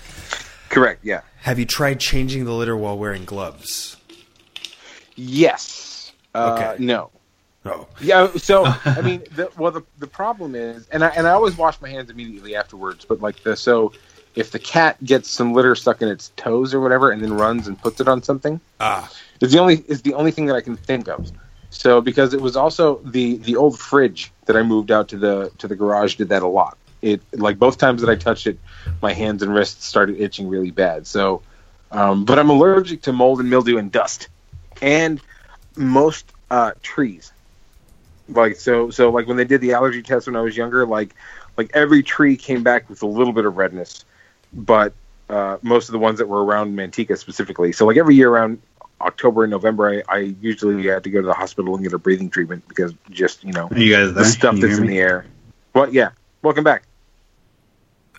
Correct. 0.69 1.03
Yeah. 1.03 1.21
Have 1.41 1.59
you 1.59 1.65
tried 1.65 1.99
changing 1.99 2.45
the 2.45 2.53
litter 2.53 2.77
while 2.77 2.97
wearing 2.97 3.25
gloves? 3.25 3.97
Yes. 5.15 6.13
Uh, 6.33 6.55
Okay. 6.57 6.83
No. 6.83 7.11
No. 7.63 7.87
Yeah. 7.99 8.31
So 8.35 8.65
I 8.85 9.01
mean, 9.01 9.23
the, 9.35 9.49
well, 9.57 9.71
the 9.71 9.81
the 9.97 10.07
problem 10.07 10.53
is, 10.53 10.87
and 10.89 11.03
I 11.03 11.07
and 11.09 11.25
I 11.27 11.31
always 11.31 11.57
wash 11.57 11.81
my 11.81 11.89
hands 11.89 12.11
immediately 12.11 12.55
afterwards. 12.55 13.05
But 13.05 13.21
like 13.21 13.41
the 13.41 13.55
so, 13.55 13.91
if 14.35 14.51
the 14.51 14.59
cat 14.59 15.03
gets 15.03 15.29
some 15.29 15.53
litter 15.53 15.75
stuck 15.75 16.01
in 16.01 16.09
its 16.09 16.31
toes 16.35 16.73
or 16.73 16.79
whatever, 16.81 17.11
and 17.11 17.21
then 17.21 17.33
runs 17.33 17.67
and 17.67 17.81
puts 17.81 17.99
it 18.01 18.07
on 18.07 18.21
something, 18.23 18.59
Ah, 18.79 19.09
is 19.41 19.51
the 19.51 19.59
only 19.59 19.75
is 19.87 20.01
the 20.01 20.13
only 20.13 20.31
thing 20.31 20.45
that 20.47 20.55
I 20.55 20.61
can 20.61 20.75
think 20.75 21.07
of. 21.07 21.31
So 21.69 22.01
because 22.01 22.33
it 22.33 22.41
was 22.41 22.55
also 22.55 22.99
the 23.03 23.37
the 23.37 23.55
old 23.55 23.79
fridge 23.79 24.31
that 24.45 24.55
I 24.55 24.63
moved 24.63 24.91
out 24.91 25.09
to 25.09 25.17
the 25.17 25.51
to 25.59 25.67
the 25.67 25.75
garage 25.75 26.15
did 26.15 26.29
that 26.29 26.43
a 26.43 26.47
lot. 26.47 26.77
it 27.01 27.21
like 27.33 27.59
both 27.59 27.77
times 27.77 28.01
that 28.01 28.09
I 28.09 28.15
touched 28.15 28.47
it, 28.47 28.57
my 29.01 29.13
hands 29.13 29.43
and 29.43 29.53
wrists 29.53 29.85
started 29.85 30.19
itching 30.19 30.47
really 30.47 30.71
bad. 30.71 31.05
So, 31.07 31.41
um, 31.91 32.25
but 32.25 32.39
I'm 32.39 32.49
allergic 32.49 33.03
to 33.03 33.13
mold 33.13 33.39
and 33.39 33.49
mildew 33.49 33.77
and 33.77 33.91
dust, 33.91 34.29
and 34.81 35.19
most 35.75 36.31
uh, 36.49 36.71
trees. 36.81 37.31
Like 38.27 38.55
so, 38.55 38.89
so 38.89 39.11
like 39.11 39.27
when 39.27 39.37
they 39.37 39.45
did 39.45 39.61
the 39.61 39.73
allergy 39.73 40.01
test 40.01 40.25
when 40.27 40.35
I 40.35 40.41
was 40.41 40.57
younger, 40.57 40.85
like 40.85 41.13
like 41.57 41.71
every 41.73 42.01
tree 42.03 42.37
came 42.37 42.63
back 42.63 42.89
with 42.89 43.03
a 43.03 43.07
little 43.07 43.33
bit 43.33 43.45
of 43.45 43.57
redness, 43.57 44.03
but 44.55 44.93
uh, 45.29 45.57
most 45.61 45.89
of 45.89 45.93
the 45.93 45.99
ones 45.99 46.19
that 46.19 46.27
were 46.27 46.43
around 46.43 46.75
Manteca 46.75 47.17
specifically. 47.17 47.71
So 47.71 47.85
like 47.85 47.97
every 47.97 48.15
year 48.15 48.29
around 48.29 48.61
October 49.01 49.43
and 49.43 49.51
November, 49.51 49.89
I, 49.89 50.03
I 50.07 50.17
usually 50.39 50.87
had 50.87 51.03
to 51.03 51.09
go 51.09 51.21
to 51.21 51.27
the 51.27 51.33
hospital 51.33 51.75
and 51.75 51.83
get 51.83 51.93
a 51.93 51.97
breathing 51.97 52.29
treatment 52.29 52.67
because 52.67 52.93
just 53.09 53.43
you 53.43 53.51
know 53.51 53.69
you 53.75 53.93
guys 53.93 54.13
there? 54.13 54.23
the 54.23 54.25
stuff 54.25 54.55
you 54.55 54.67
that's 54.67 54.79
in 54.79 54.87
the 54.87 54.99
air. 54.99 55.25
Well, 55.73 55.93
yeah. 55.93 56.11
Welcome 56.41 56.63
back. 56.63 56.83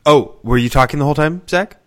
Oh, 0.04 0.36
were 0.42 0.58
you 0.58 0.68
talking 0.68 0.98
the 0.98 1.04
whole 1.04 1.14
time, 1.14 1.42
Zach? 1.48 1.78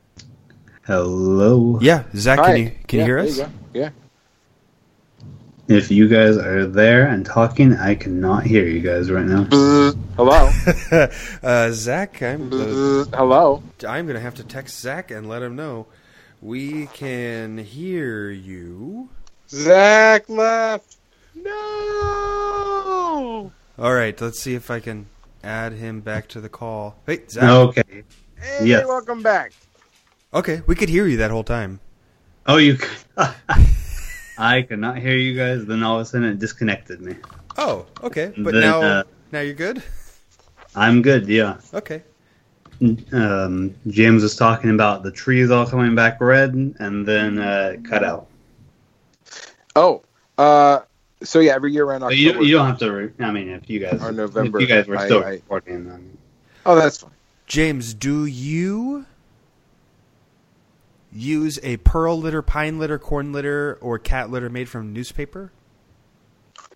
Hello. 0.86 1.78
Yeah, 1.82 2.04
Zach, 2.16 2.40
Hi. 2.40 2.46
can 2.48 2.58
you 2.58 2.72
can 2.88 3.00
Yeah, 3.00 3.06
you 3.06 3.06
hear 3.06 3.20
us? 3.20 3.38
go. 3.38 3.50
Yeah. 3.74 3.90
If 5.70 5.92
you 5.92 6.08
guys 6.08 6.36
are 6.36 6.66
there 6.66 7.06
and 7.06 7.24
talking, 7.24 7.76
I 7.78 7.94
cannot 7.94 8.44
hear 8.44 8.66
you 8.66 8.80
guys 8.80 9.12
right 9.12 9.28
now. 9.28 9.44
Hello. 10.18 10.50
uh, 11.44 11.70
Zach, 11.70 12.24
I'm 12.24 12.52
uh, 12.52 13.06
Hello. 13.16 13.62
I'm 13.88 14.08
gonna 14.08 14.20
have 14.20 14.34
to 14.36 14.44
text 14.44 14.80
Zach 14.80 15.12
and 15.12 15.30
let 15.30 15.44
him 15.44 15.56
know 15.56 15.86
we 16.42 16.88
can 16.88 17.60
hear 17.60 18.32
you. 18.32 19.10
Zach 19.48 20.28
left. 20.28 20.98
No. 21.36 21.52
All 23.78 23.94
right, 23.94 24.20
let's 24.20 24.40
see 24.40 24.56
if 24.56 24.72
I 24.72 24.80
can 24.80 25.06
add 25.44 25.74
him 25.74 26.02
back 26.02 26.30
to 26.30 26.42
the 26.42 26.50
call. 26.50 26.96
Wait, 27.06 27.30
Zach. 27.30 27.44
Okay. 27.44 28.04
Hey, 28.42 28.66
Yes. 28.66 28.88
welcome 28.88 29.22
back. 29.22 29.54
Okay, 30.34 30.64
we 30.66 30.74
could 30.74 30.90
hear 30.90 31.06
you 31.06 31.18
that 31.18 31.30
whole 31.30 31.44
time. 31.44 31.80
Oh, 32.48 32.58
you. 32.58 32.80
I 34.40 34.62
could 34.62 34.80
not 34.80 34.98
hear 34.98 35.16
you 35.16 35.36
guys. 35.36 35.66
Then 35.66 35.84
all 35.84 35.96
of 35.96 36.02
a 36.02 36.06
sudden, 36.06 36.28
it 36.30 36.40
disconnected 36.40 37.02
me. 37.02 37.16
Oh, 37.58 37.86
okay. 38.02 38.34
But 38.38 38.54
Then, 38.54 38.62
now, 38.62 38.82
uh, 38.82 39.04
now 39.32 39.42
you're 39.42 39.54
good. 39.54 39.84
I'm 40.76 41.02
good. 41.02 41.28
Yeah. 41.28 41.58
Okay. 41.74 42.04
Um, 43.12 43.76
James 43.88 44.24
was 44.24 44.38
talking 44.38 44.70
about 44.70 45.04
the 45.04 45.12
trees 45.12 45.52
all 45.52 45.66
coming 45.68 45.94
back 45.96 46.22
red, 46.22 46.54
and 46.80 47.06
then 47.06 47.38
uh, 47.38 47.76
cut 47.84 48.04
out. 48.04 48.28
Oh. 49.76 50.04
Uh. 50.38 50.80
So 51.22 51.42
yeah, 51.42 51.54
every 51.54 51.74
year 51.74 51.84
around 51.84 52.04
October. 52.04 52.16
you, 52.16 52.42
you 52.44 52.56
don't 52.56 52.66
have 52.68 52.80
to. 52.80 52.92
Re- 52.92 53.12
I 53.20 53.32
mean, 53.32 53.50
if 53.50 53.70
you 53.70 53.80
guys, 53.80 54.02
Or 54.02 54.14
November, 54.14 54.60
if 54.60 54.62
you 54.62 54.68
guys 54.74 54.88
were 54.88 54.96
I- 54.98 55.06
still 55.06 55.22
I- 55.22 55.32
recording, 55.32 55.92
I 55.92 55.98
mean, 55.98 56.18
oh, 56.66 56.76
that's 56.76 57.00
fine. 57.00 57.12
James, 57.46 57.94
do 57.94 58.26
you 58.26 59.06
use 61.12 61.60
a 61.64 61.78
pearl 61.78 62.20
litter, 62.20 62.42
pine 62.42 62.80
litter, 62.80 63.00
corn 63.00 63.32
litter, 63.32 63.78
or 63.82 63.98
cat 64.00 64.30
litter 64.30 64.50
made 64.50 64.70
from 64.70 64.94
newspaper? 64.94 65.52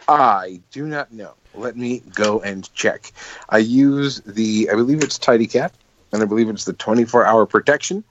I 0.07 0.61
do 0.71 0.87
not 0.87 1.11
know. 1.11 1.35
Let 1.53 1.77
me 1.77 2.01
go 2.13 2.41
and 2.41 2.71
check. 2.73 3.11
I 3.49 3.59
use 3.59 4.21
the, 4.21 4.69
I 4.71 4.75
believe 4.75 5.03
it's 5.03 5.17
Tidy 5.17 5.47
Cat, 5.47 5.73
and 6.11 6.21
I 6.21 6.25
believe 6.25 6.49
it's 6.49 6.65
the 6.65 6.73
24 6.73 7.25
hour 7.25 7.45
protection. 7.45 8.03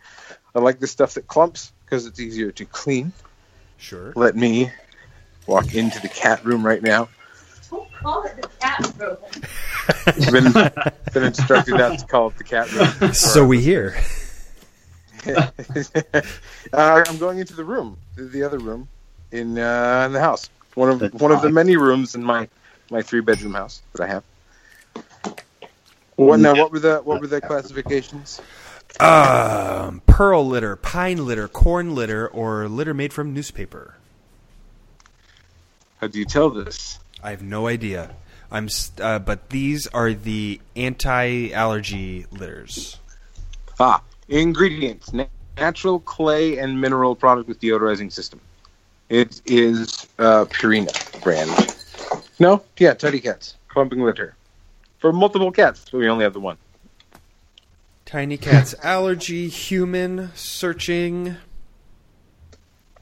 I 0.55 0.61
like 0.61 0.79
the 0.79 0.87
stuff 0.87 1.15
that 1.15 1.27
clumps 1.27 1.73
because 1.85 2.07
it's 2.07 2.21
easier 2.21 2.53
to 2.53 2.65
clean. 2.65 3.13
Sure. 3.79 4.13
Let 4.15 4.37
me 4.37 4.71
walk 5.47 5.75
into 5.75 6.01
the 6.01 6.09
cat 6.09 6.45
room 6.45 6.65
right 6.65 6.83
now. 6.83 7.09
Don't 7.71 7.93
call 7.93 8.23
it 8.25 8.37
the 8.41 8.49
cat 8.61 8.95
room. 8.99 9.17
I've 10.07 10.33
been, 10.33 11.13
been 11.13 11.25
instructed 11.25 11.75
not 11.77 11.99
to 11.99 12.07
call 12.07 12.29
it 12.29 12.39
the 12.39 12.45
cat 12.45 12.71
room. 12.73 13.13
So 13.15 13.45
we 13.45 13.61
hear. 13.61 13.97
uh, 15.27 16.23
I'm 16.73 17.19
going 17.19 17.39
into 17.39 17.55
the 17.55 17.65
room, 17.65 17.97
the- 18.17 18.25
the 18.25 18.43
other 18.43 18.59
room 18.59 18.89
in, 19.31 19.59
uh, 19.59 20.05
in 20.07 20.13
the 20.13 20.21
house. 20.21 20.51
One 20.75 20.89
of 20.89 20.99
That's 21.01 21.15
one 21.21 21.33
of 21.33 21.43
the 21.43 21.51
many 21.51 21.77
rooms 21.77 22.15
in 22.15 22.25
my 22.25 22.49
my 22.91 23.03
three 23.03 23.21
bedroom 23.21 23.55
house 23.55 23.83
that 23.93 24.03
I 24.03 24.07
have. 24.07 24.25
What 26.17 26.41
now? 26.41 26.55
What 26.55 26.73
were 26.73 26.79
the 26.79 26.99
what 26.99 27.21
were 27.21 27.27
the 27.27 27.41
classifications? 27.41 28.41
Um, 29.01 30.03
pearl 30.07 30.47
litter, 30.47 30.77
pine 30.77 31.27
litter, 31.27 31.49
corn 31.49 31.95
litter, 31.95 32.29
or 32.29 32.69
litter 32.69 32.95
made 32.95 33.13
from 33.13 33.35
newspaper. 33.35 33.95
How 35.99 36.07
do 36.07 36.19
you 36.19 36.25
tell 36.25 36.51
this? 36.51 36.99
I 37.23 37.31
have 37.31 37.43
no 37.43 37.67
idea. 37.67 38.17
I'm, 38.51 38.69
st- 38.69 39.01
uh, 39.01 39.19
but 39.21 39.51
these 39.51 39.87
are 39.89 40.13
the 40.13 40.61
anti-allergy 40.77 42.27
litters. 42.31 42.99
Ah, 43.81 44.03
ingredients: 44.29 45.13
natural 45.57 46.01
clay 46.01 46.59
and 46.59 46.81
mineral 46.81 47.15
product 47.15 47.49
with 47.49 47.61
deodorizing 47.61 48.11
system. 48.11 48.41
It 49.09 49.43
is 49.45 50.07
uh, 50.19 50.47
Purina 50.47 51.23
brand. 51.23 51.51
No, 52.39 52.63
yeah, 52.79 52.95
Tidy 52.95 53.21
Cats 53.21 53.57
clumping 53.69 54.01
litter 54.01 54.35
for 54.99 55.13
multiple 55.13 55.51
cats, 55.51 55.85
but 55.91 55.99
we 55.99 56.09
only 56.09 56.25
have 56.25 56.33
the 56.33 56.41
one. 56.41 56.57
Tiny 58.05 58.37
cat's 58.37 58.75
allergy, 58.83 59.49
human, 59.49 60.31
searching. 60.35 61.37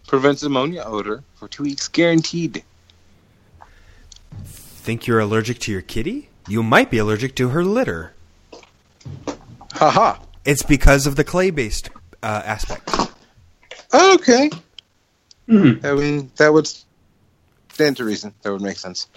Prevents 0.06 0.42
ammonia 0.42 0.82
odor 0.84 1.22
for 1.34 1.48
two 1.48 1.64
weeks 1.64 1.88
guaranteed. 1.88 2.64
Think 4.44 5.06
you're 5.06 5.20
allergic 5.20 5.58
to 5.60 5.72
your 5.72 5.82
kitty? 5.82 6.30
You 6.48 6.62
might 6.62 6.90
be 6.90 6.98
allergic 6.98 7.34
to 7.36 7.50
her 7.50 7.64
litter. 7.64 8.12
Haha. 9.72 10.18
It's 10.44 10.62
because 10.62 11.06
of 11.06 11.16
the 11.16 11.24
clay-based 11.24 11.90
uh, 12.22 12.42
aspect. 12.44 12.90
Okay. 13.92 14.50
Mhm. 15.48 15.84
I 15.84 15.94
mean, 15.94 16.30
that 16.36 16.52
would 16.52 16.68
stand 17.72 17.96
to 17.96 18.04
reason. 18.04 18.34
That 18.42 18.52
would 18.52 18.62
make 18.62 18.78
sense. 18.78 19.08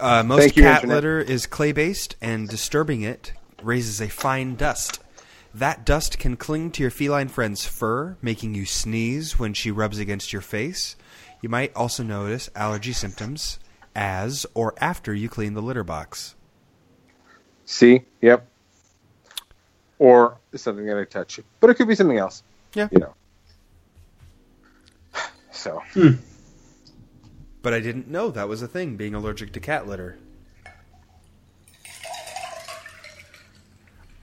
Uh, 0.00 0.22
most 0.22 0.40
Thank 0.40 0.54
cat 0.54 0.82
Internet. 0.84 0.94
litter 0.96 1.20
is 1.20 1.46
clay-based, 1.46 2.16
and 2.20 2.48
disturbing 2.48 3.02
it 3.02 3.32
raises 3.62 4.00
a 4.00 4.08
fine 4.08 4.54
dust. 4.54 5.00
That 5.54 5.84
dust 5.84 6.18
can 6.18 6.36
cling 6.36 6.70
to 6.72 6.82
your 6.82 6.90
feline 6.90 7.28
friend's 7.28 7.64
fur, 7.64 8.16
making 8.22 8.54
you 8.54 8.66
sneeze 8.66 9.38
when 9.38 9.54
she 9.54 9.70
rubs 9.70 9.98
against 9.98 10.32
your 10.32 10.42
face. 10.42 10.94
You 11.40 11.48
might 11.48 11.74
also 11.74 12.02
notice 12.02 12.50
allergy 12.54 12.92
symptoms 12.92 13.58
as 13.96 14.46
or 14.54 14.74
after 14.80 15.14
you 15.14 15.28
clean 15.28 15.54
the 15.54 15.62
litter 15.62 15.82
box. 15.84 16.34
See? 17.64 18.02
Yep. 18.20 18.46
Or 19.98 20.38
something 20.54 20.86
that 20.86 20.96
I 20.96 21.04
touch. 21.04 21.40
But 21.60 21.70
it 21.70 21.74
could 21.74 21.88
be 21.88 21.94
something 21.94 22.18
else. 22.18 22.42
Yeah. 22.74 22.88
You 22.90 23.00
know. 23.00 23.14
So, 25.50 25.82
But 27.62 27.74
I 27.74 27.80
didn't 27.80 28.06
know 28.08 28.30
that 28.30 28.48
was 28.48 28.62
a 28.62 28.68
thing, 28.68 28.96
being 28.96 29.14
allergic 29.14 29.52
to 29.54 29.60
cat 29.60 29.88
litter. 29.88 30.16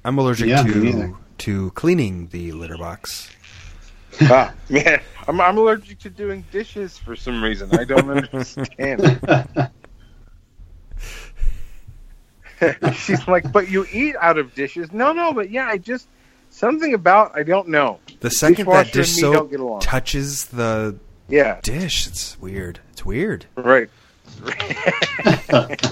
I'm 0.05 0.17
allergic 0.17 0.47
Yeah, 0.47 0.63
to 0.63 1.17
to 1.39 1.71
cleaning 1.71 2.27
the 2.27 2.51
litter 2.53 2.77
box. 2.77 3.29
ah, 4.21 4.53
man, 4.69 5.01
I'm, 5.27 5.41
I'm 5.41 5.57
allergic 5.57 5.99
to 5.99 6.09
doing 6.09 6.45
dishes 6.51 6.97
for 6.97 7.15
some 7.15 7.43
reason. 7.43 7.73
I 7.73 7.83
don't 7.83 8.09
understand. 8.33 9.19
She's 12.93 13.27
like, 13.27 13.51
but 13.51 13.69
you 13.69 13.85
eat 13.91 14.15
out 14.21 14.37
of 14.37 14.53
dishes. 14.55 14.91
No, 14.91 15.11
no, 15.13 15.33
but 15.33 15.49
yeah, 15.49 15.67
I 15.67 15.77
just 15.77 16.07
something 16.49 16.93
about 16.93 17.31
I 17.37 17.43
don't 17.43 17.67
know. 17.69 17.99
The 18.21 18.29
second 18.29 18.67
that 18.69 18.87
Dishwasher 18.87 18.91
dish 18.91 19.13
and 19.23 19.33
don't 19.33 19.33
soap 19.43 19.51
get 19.51 19.59
along. 19.59 19.79
touches 19.81 20.45
the 20.47 20.97
Yeah, 21.27 21.59
dish, 21.61 22.07
it's 22.07 22.39
weird. 22.39 22.79
It's 22.93 23.05
weird. 23.05 23.45
right. 23.55 23.89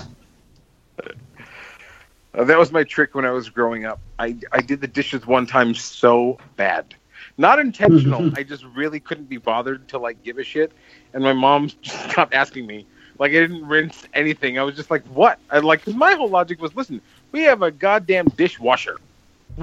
Uh, 2.35 2.43
that 2.45 2.57
was 2.57 2.71
my 2.71 2.83
trick 2.83 3.13
when 3.13 3.25
I 3.25 3.29
was 3.31 3.47
growing 3.49 3.85
up. 3.85 3.99
I 4.17 4.35
I 4.51 4.61
did 4.61 4.81
the 4.81 4.87
dishes 4.87 5.27
one 5.27 5.45
time 5.45 5.75
so 5.75 6.39
bad, 6.55 6.95
not 7.37 7.59
intentional. 7.59 8.31
I 8.35 8.41
just 8.41 8.63
really 8.75 8.99
couldn't 8.99 9.29
be 9.29 9.37
bothered 9.37 9.87
to 9.89 9.99
like 9.99 10.23
give 10.23 10.39
a 10.39 10.43
shit, 10.43 10.71
and 11.13 11.23
my 11.23 11.33
mom 11.33 11.69
just 11.83 12.09
kept 12.09 12.33
asking 12.33 12.65
me. 12.65 12.87
Like 13.19 13.31
I 13.31 13.35
didn't 13.35 13.67
rinse 13.67 14.03
anything. 14.13 14.57
I 14.57 14.63
was 14.63 14.75
just 14.75 14.91
like, 14.91 15.05
"What?" 15.07 15.39
I 15.49 15.59
like 15.59 15.81
because 15.81 15.95
my 15.95 16.13
whole 16.13 16.29
logic 16.29 16.61
was, 16.61 16.75
"Listen, 16.75 17.01
we 17.31 17.43
have 17.43 17.61
a 17.61 17.71
goddamn 17.71 18.27
dishwasher. 18.35 18.97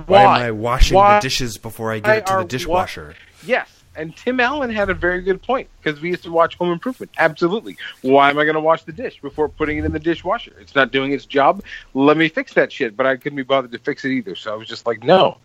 Why, 0.07 0.23
am 0.23 0.29
I 0.29 0.51
washing 0.53 0.97
Why 0.97 1.17
the 1.17 1.23
dishes 1.23 1.59
before 1.59 1.93
I 1.93 1.99
give 1.99 2.15
it 2.15 2.27
to 2.27 2.33
the 2.33 2.39
wa- 2.39 2.45
dishwasher? 2.45 3.15
Yes. 3.45 3.69
And 3.97 4.17
Tim 4.17 4.39
Allen 4.39 4.71
had 4.71 4.89
a 4.89 4.95
very 4.95 5.21
good 5.21 5.43
point 5.43 5.69
because 5.83 6.01
we 6.01 6.11
used 6.11 6.23
to 6.23 6.31
watch 6.31 6.55
Home 6.57 6.71
Improvement. 6.71 7.11
Absolutely. 7.19 7.77
Why 8.03 8.31
am 8.31 8.39
I 8.39 8.45
going 8.45 8.55
to 8.55 8.61
wash 8.61 8.85
the 8.85 8.93
dish 8.93 9.21
before 9.21 9.49
putting 9.49 9.79
it 9.79 9.85
in 9.85 9.93
the 9.93 9.99
dishwasher? 9.99 10.55
It's 10.61 10.77
not 10.77 10.93
doing 10.93 11.13
its 11.13 11.27
job. 11.27 11.65
Let 11.93 12.17
me 12.17 12.29
fix 12.29 12.55
that 12.55 12.71
shit. 12.71 12.97
But 12.97 13.07
I 13.07 13.17
couldn't 13.17 13.37
be 13.37 13.43
bothered 13.43 13.73
to 13.73 13.79
fix 13.79 14.05
it 14.05 14.13
either. 14.13 14.37
So 14.37 14.53
I 14.53 14.57
was 14.57 14.69
just 14.69 14.87
like, 14.87 15.03
no. 15.03 15.39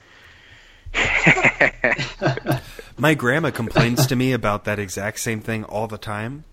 My 2.97 3.15
grandma 3.15 3.49
complains 3.49 4.05
to 4.07 4.15
me 4.15 4.31
about 4.31 4.63
that 4.65 4.79
exact 4.79 5.19
same 5.19 5.41
thing 5.41 5.63
all 5.63 5.87
the 5.87 5.97
time, 5.97 6.43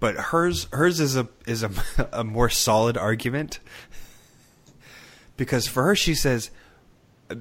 but 0.00 0.16
hers 0.16 0.66
hers 0.72 0.98
is 1.00 1.16
a 1.16 1.28
is 1.46 1.62
a, 1.62 1.70
a 2.12 2.24
more 2.24 2.48
solid 2.48 2.96
argument 2.96 3.60
because 5.36 5.66
for 5.66 5.84
her 5.84 5.94
she 5.94 6.14
says, 6.14 6.50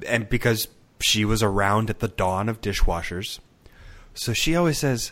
and 0.06 0.30
because 0.30 0.68
she 1.02 1.26
was 1.26 1.42
around 1.42 1.90
at 1.90 2.00
the 2.00 2.08
dawn 2.08 2.50
of 2.50 2.62
dishwashers, 2.62 3.40
so 4.14 4.34
she 4.34 4.56
always 4.56 4.78
says, 4.78 5.12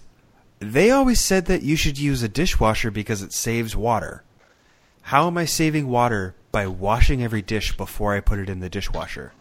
"They 0.59 0.91
always 0.91 1.19
said 1.19 1.45
that 1.45 1.63
you 1.63 1.75
should 1.75 1.97
use 1.97 2.21
a 2.23 2.29
dishwasher 2.29 2.91
because 2.91 3.21
it 3.21 3.33
saves 3.33 3.75
water." 3.75 4.23
How 5.03 5.27
am 5.27 5.37
I 5.37 5.45
saving 5.45 5.87
water 5.87 6.35
by 6.51 6.67
washing 6.67 7.23
every 7.23 7.41
dish 7.41 7.77
before 7.77 8.13
I 8.13 8.19
put 8.19 8.39
it 8.39 8.49
in 8.49 8.59
the 8.59 8.67
dishwasher? 8.69 9.31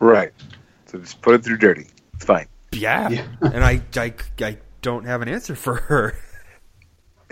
Right. 0.00 0.32
So 0.84 0.98
just 0.98 1.22
put 1.22 1.34
it 1.34 1.44
through 1.44 1.56
dirty. 1.56 1.86
It's 2.12 2.26
fine. 2.26 2.46
Yeah, 2.72 3.08
Yeah. 3.08 3.26
and 3.40 3.64
I, 3.64 3.80
I, 3.96 4.12
I 4.38 4.58
don't 4.82 5.06
have 5.06 5.22
an 5.22 5.28
answer 5.28 5.54
for 5.54 5.76
her. 5.76 6.14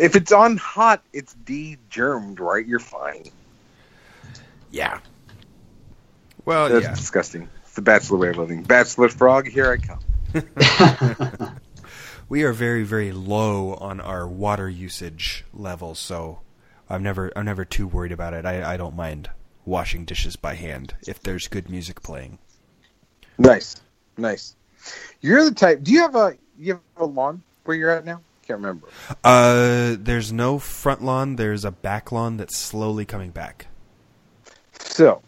If 0.00 0.16
it's 0.16 0.32
on 0.32 0.56
hot, 0.56 1.02
it's 1.12 1.34
de-germed, 1.34 2.40
right? 2.40 2.66
You're 2.66 2.78
fine. 2.78 3.26
Yeah. 4.70 5.00
Well, 6.44 6.68
That's 6.68 6.84
yeah. 6.84 6.94
disgusting. 6.94 7.48
It's 7.62 7.74
the 7.74 7.82
bachelor 7.82 8.18
way 8.18 8.28
of 8.30 8.38
living. 8.38 8.62
Bachelor 8.62 9.08
frog, 9.08 9.46
here 9.46 9.70
I 9.72 9.76
come. 9.76 11.60
We 12.30 12.44
are 12.44 12.52
very, 12.52 12.84
very 12.84 13.10
low 13.10 13.74
on 13.74 14.00
our 14.00 14.24
water 14.24 14.70
usage 14.70 15.44
level, 15.52 15.96
so 15.96 16.42
I'm 16.88 17.02
never, 17.02 17.32
I'm 17.34 17.44
never 17.44 17.64
too 17.64 17.88
worried 17.88 18.12
about 18.12 18.34
it. 18.34 18.46
I, 18.46 18.74
I 18.74 18.76
don't 18.76 18.94
mind 18.94 19.30
washing 19.64 20.04
dishes 20.04 20.36
by 20.36 20.54
hand 20.54 20.94
if 21.08 21.20
there's 21.20 21.48
good 21.48 21.68
music 21.68 22.04
playing. 22.04 22.38
Nice, 23.36 23.80
nice. 24.16 24.54
You're 25.20 25.42
the 25.42 25.50
type. 25.50 25.82
Do 25.82 25.90
you 25.90 26.02
have 26.02 26.14
a 26.14 26.36
you 26.56 26.74
have 26.74 26.82
a 26.98 27.04
lawn 27.04 27.42
where 27.64 27.76
you're 27.76 27.90
at 27.90 28.04
now? 28.04 28.20
Can't 28.50 28.62
remember. 28.62 28.88
Uh, 29.22 29.94
there's 29.96 30.32
no 30.32 30.58
front 30.58 31.04
lawn. 31.04 31.36
There's 31.36 31.64
a 31.64 31.70
back 31.70 32.10
lawn 32.10 32.36
that's 32.36 32.56
slowly 32.56 33.04
coming 33.04 33.30
back. 33.30 33.68
So, 34.72 35.22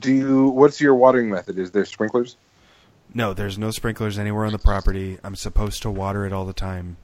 do 0.00 0.12
you? 0.12 0.48
What's 0.48 0.80
your 0.80 0.96
watering 0.96 1.30
method? 1.30 1.56
Is 1.56 1.70
there 1.70 1.84
sprinklers? 1.84 2.36
No, 3.14 3.32
there's 3.32 3.56
no 3.58 3.70
sprinklers 3.70 4.18
anywhere 4.18 4.44
on 4.44 4.50
the 4.50 4.58
property. 4.58 5.18
I'm 5.22 5.36
supposed 5.36 5.82
to 5.82 5.90
water 5.90 6.26
it 6.26 6.32
all 6.32 6.44
the 6.46 6.52
time. 6.52 6.96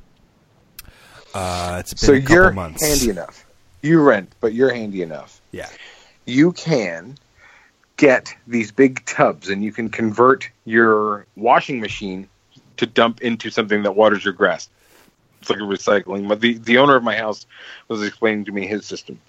Uh, 1.33 1.77
it's 1.79 1.95
been 1.95 1.99
So 1.99 2.13
a 2.15 2.21
couple 2.21 2.35
you're 2.35 2.51
months. 2.51 2.85
handy 2.85 3.11
enough. 3.11 3.47
You 3.81 4.01
rent, 4.03 4.33
but 4.41 4.53
you're 4.53 4.75
handy 4.75 5.03
enough. 5.03 5.41
Yeah. 5.53 5.69
You 6.27 6.51
can 6.51 7.17
get 7.97 8.35
these 8.49 8.73
big 8.73 9.05
tubs, 9.07 9.49
and 9.49 9.63
you 9.63 9.71
can 9.71 9.89
convert 9.89 10.51
your 10.65 11.27
washing 11.37 11.79
machine 11.79 12.29
to 12.79 12.87
dump 12.87 13.21
into 13.21 13.51
something 13.51 13.85
that 13.85 13.93
waters 13.93 14.25
your 14.25 14.33
grass. 14.35 14.69
It's 15.41 15.51
like 15.51 15.59
a 15.59 15.63
recycling. 15.63 16.29
But 16.29 16.41
the 16.41 16.55
the 16.59 16.79
owner 16.79 16.97
of 16.97 17.03
my 17.03 17.17
house 17.17 17.47
was 17.89 18.03
explaining 18.03 18.45
to 18.47 18.53
me 18.53 18.67
his 18.67 18.87
system. 18.87 19.21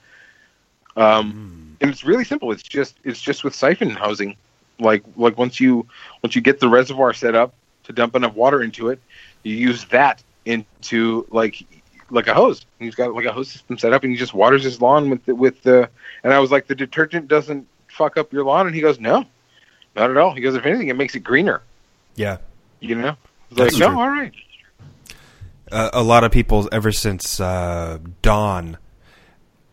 Um, 0.95 1.77
and 1.79 1.89
it's 1.89 2.03
really 2.03 2.25
simple. 2.25 2.51
It's 2.51 2.63
just 2.63 2.97
it's 3.03 3.21
just 3.21 3.43
with 3.43 3.55
siphon 3.55 3.89
housing. 3.89 4.35
Like 4.79 5.03
like 5.15 5.37
once 5.37 5.59
you 5.59 5.87
once 6.23 6.35
you 6.35 6.41
get 6.41 6.59
the 6.59 6.69
reservoir 6.69 7.13
set 7.13 7.35
up 7.35 7.53
to 7.83 7.93
dump 7.93 8.15
enough 8.15 8.35
water 8.35 8.61
into 8.61 8.89
it, 8.89 8.99
you 9.43 9.55
use 9.55 9.85
that 9.85 10.21
into 10.45 11.25
like 11.29 11.63
like 12.11 12.27
a 12.27 12.33
hose. 12.33 12.65
He's 12.79 12.95
got 12.95 13.13
like 13.13 13.25
a 13.25 13.31
hose 13.31 13.49
system 13.49 13.77
set 13.77 13.93
up, 13.93 14.03
and 14.03 14.11
he 14.11 14.17
just 14.17 14.33
waters 14.33 14.63
his 14.63 14.81
lawn 14.81 15.09
with 15.09 15.25
the, 15.25 15.35
with 15.35 15.63
the. 15.63 15.89
And 16.23 16.33
I 16.33 16.39
was 16.39 16.51
like, 16.51 16.67
the 16.67 16.75
detergent 16.75 17.27
doesn't 17.27 17.67
fuck 17.87 18.17
up 18.17 18.31
your 18.31 18.43
lawn, 18.43 18.67
and 18.67 18.75
he 18.75 18.81
goes, 18.81 18.99
no, 18.99 19.25
not 19.95 20.11
at 20.11 20.17
all. 20.17 20.33
He 20.33 20.41
goes, 20.41 20.55
if 20.55 20.65
anything, 20.65 20.89
it 20.89 20.95
makes 20.95 21.15
it 21.15 21.21
greener. 21.21 21.61
Yeah. 22.15 22.37
You 22.79 22.95
know, 22.95 23.09
I 23.09 23.15
was 23.49 23.57
That's 23.57 23.79
like, 23.79 23.79
no, 23.79 23.99
all 23.99 24.09
right. 24.09 24.33
Uh, 25.71 25.89
a 25.93 26.03
lot 26.03 26.23
of 26.23 26.31
people 26.31 26.67
ever 26.71 26.91
since 26.91 27.39
uh, 27.39 27.97
Dawn 28.21 28.77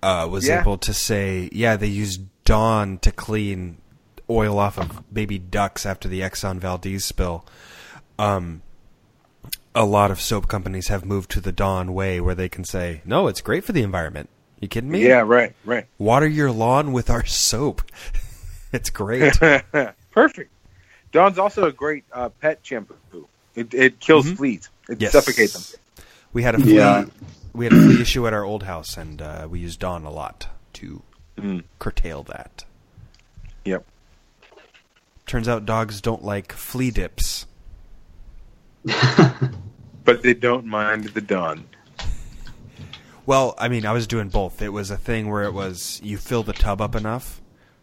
uh, 0.03 0.29
was 0.31 0.47
Yeah. 0.47 0.61
able 0.61 0.79
to 0.79 0.95
say, 0.95 1.49
yeah, 1.53 1.77
they 1.77 1.87
used 1.89 2.23
Dawn 2.45 2.99
to 2.99 3.11
clean 3.13 3.79
oil 4.31 4.59
off 4.59 4.79
of 4.79 5.13
baby 5.13 5.39
ducks 5.39 5.85
after 5.87 6.09
the 6.09 6.21
Exxon 6.21 6.59
Valdez 6.59 7.05
spill. 7.05 7.45
Um, 8.19 8.63
a 9.75 9.85
lot 9.85 10.11
of 10.11 10.21
soap 10.21 10.49
companies 10.49 10.89
have 10.89 11.05
moved 11.05 11.31
to 11.33 11.41
the 11.41 11.53
Dawn 11.53 11.95
way, 11.95 12.21
where 12.21 12.35
they 12.35 12.49
can 12.49 12.65
say, 12.65 13.01
no, 13.05 13.29
it's 13.29 13.41
great 13.41 13.65
for 13.65 13.73
the 13.73 13.83
environment. 13.83 14.29
You 14.61 14.69
kidding 14.69 14.91
me? 14.91 15.07
Yeah, 15.07 15.21
right, 15.21 15.55
right. 15.65 15.87
Water 15.99 16.27
your 16.27 16.51
lawn 16.51 16.93
with 16.93 17.11
our 17.11 17.25
soap. 17.25 17.83
it's 18.73 18.91
great. 18.91 19.39
Perfect. 20.11 20.51
Dawn's 21.13 21.39
also 21.39 21.65
a 21.67 21.73
great 21.73 22.05
uh, 22.13 22.29
pet 22.29 22.59
shampoo. 22.63 23.29
It, 23.55 23.73
it 23.73 24.01
kills 24.01 24.27
Mhm. 24.27 24.37
fleas. 24.37 24.69
It 24.89 25.01
Yes. 25.01 25.13
suffocates 25.13 25.53
them. 25.55 25.81
We 26.33 26.43
had 26.43 26.55
a 26.55 26.59
flea. 26.59 26.75
Yeah. 26.77 27.05
We 27.55 27.65
had 27.65 27.73
a 27.73 27.81
flea 27.83 28.01
issue 28.03 28.27
at 28.27 28.33
our 28.33 28.45
old 28.45 28.63
house, 28.65 28.97
and 28.97 29.21
uh, 29.23 29.47
we 29.51 29.59
used 29.61 29.81
Dawn 29.81 30.05
a 30.05 30.11
lot 30.11 30.49
to 30.75 31.03
Mm. 31.37 31.63
curtail 31.79 32.25
that. 32.25 32.65
Yep. 33.65 33.85
Turns 35.27 35.47
out 35.49 35.65
dogs 35.67 36.01
don't 36.01 36.25
like 36.25 36.53
flea 36.53 36.91
dips. 36.91 37.47
But 40.05 40.23
they 40.23 40.33
don't 40.33 40.65
mind 40.65 41.05
the 41.09 41.21
Dawn. 41.21 41.67
Well, 43.27 43.55
I 43.59 43.69
mean, 43.69 43.85
I 43.85 43.93
was 43.93 44.07
doing 44.07 44.31
both. 44.31 44.63
It 44.63 44.71
was 44.71 44.91
a 44.91 44.97
thing 44.97 45.29
where 45.31 45.43
it 45.43 45.53
was 45.53 46.01
you 46.03 46.17
fill 46.17 46.43
the 46.43 46.55
tub 46.55 46.81
up 46.81 46.95
enough, 46.97 47.43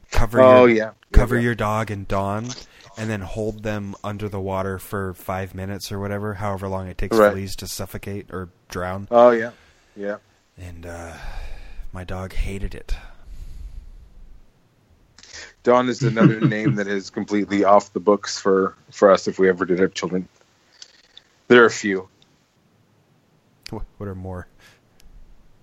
cover 0.10 0.42
Oh, 0.42 0.66
your 0.66 0.76
yeah. 0.76 0.92
cover 1.12 1.36
Yeah, 1.36 1.42
your 1.44 1.56
dog 1.56 1.92
in 1.92 2.06
Dawn, 2.06 2.48
and 2.98 3.10
then 3.10 3.22
hold 3.22 3.64
them 3.64 3.96
under 4.04 4.30
the 4.30 4.40
water 4.40 4.80
for 4.80 5.14
five 5.14 5.54
minutes 5.54 5.92
or 5.92 6.00
whatever, 6.00 6.36
however 6.36 6.68
long 6.68 6.88
it 6.88 6.98
takes 6.98 7.18
Right. 7.18 7.32
fleas 7.32 7.56
to 7.58 7.68
suffocate 7.68 8.28
or 8.32 8.50
drown. 8.70 9.08
Oh 9.12 9.32
yeah, 9.32 9.52
yeah. 9.96 10.18
And 10.58 10.86
uh, 10.86 11.14
my 11.92 12.04
dog 12.04 12.34
hated 12.34 12.74
it. 12.74 12.96
Dawn 15.64 15.90
is 15.90 16.02
another 16.04 16.40
name 16.48 16.76
that 16.76 16.88
is 16.88 17.10
completely 17.10 17.64
off 17.64 17.92
the 17.94 18.00
books 18.00 18.40
for 18.40 18.76
for 18.92 19.12
us 19.12 19.28
if 19.28 19.40
we 19.40 19.50
ever 19.50 19.66
did 19.66 19.80
have 19.80 19.94
children. 19.94 20.28
There 21.48 21.64
are 21.64 21.68
a 21.68 21.72
few. 21.72 22.08
Wh- 23.72 23.82
What 23.98 24.08
are 24.08 24.16
more? 24.16 24.48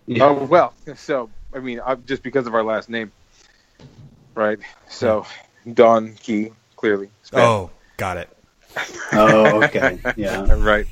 Yeah. 0.07 0.25
Oh 0.25 0.45
well, 0.45 0.75
so 0.97 1.31
I 1.55 1.61
mean, 1.61 1.81
uh, 1.81 1.97
just 1.97 2.23
because 2.23 2.47
of 2.47 2.55
our 2.55 2.65
last 2.65 2.89
name, 2.91 3.13
right? 4.35 4.59
So 4.89 5.25
Don 5.73 6.15
Key 6.15 6.53
clearly. 6.83 7.09
Spanish. 7.23 7.47
Oh, 7.49 7.71
got 7.97 8.17
it. 8.17 8.29
Oh, 9.13 9.63
okay. 9.63 9.97
Yeah. 10.17 10.53
right. 10.53 10.85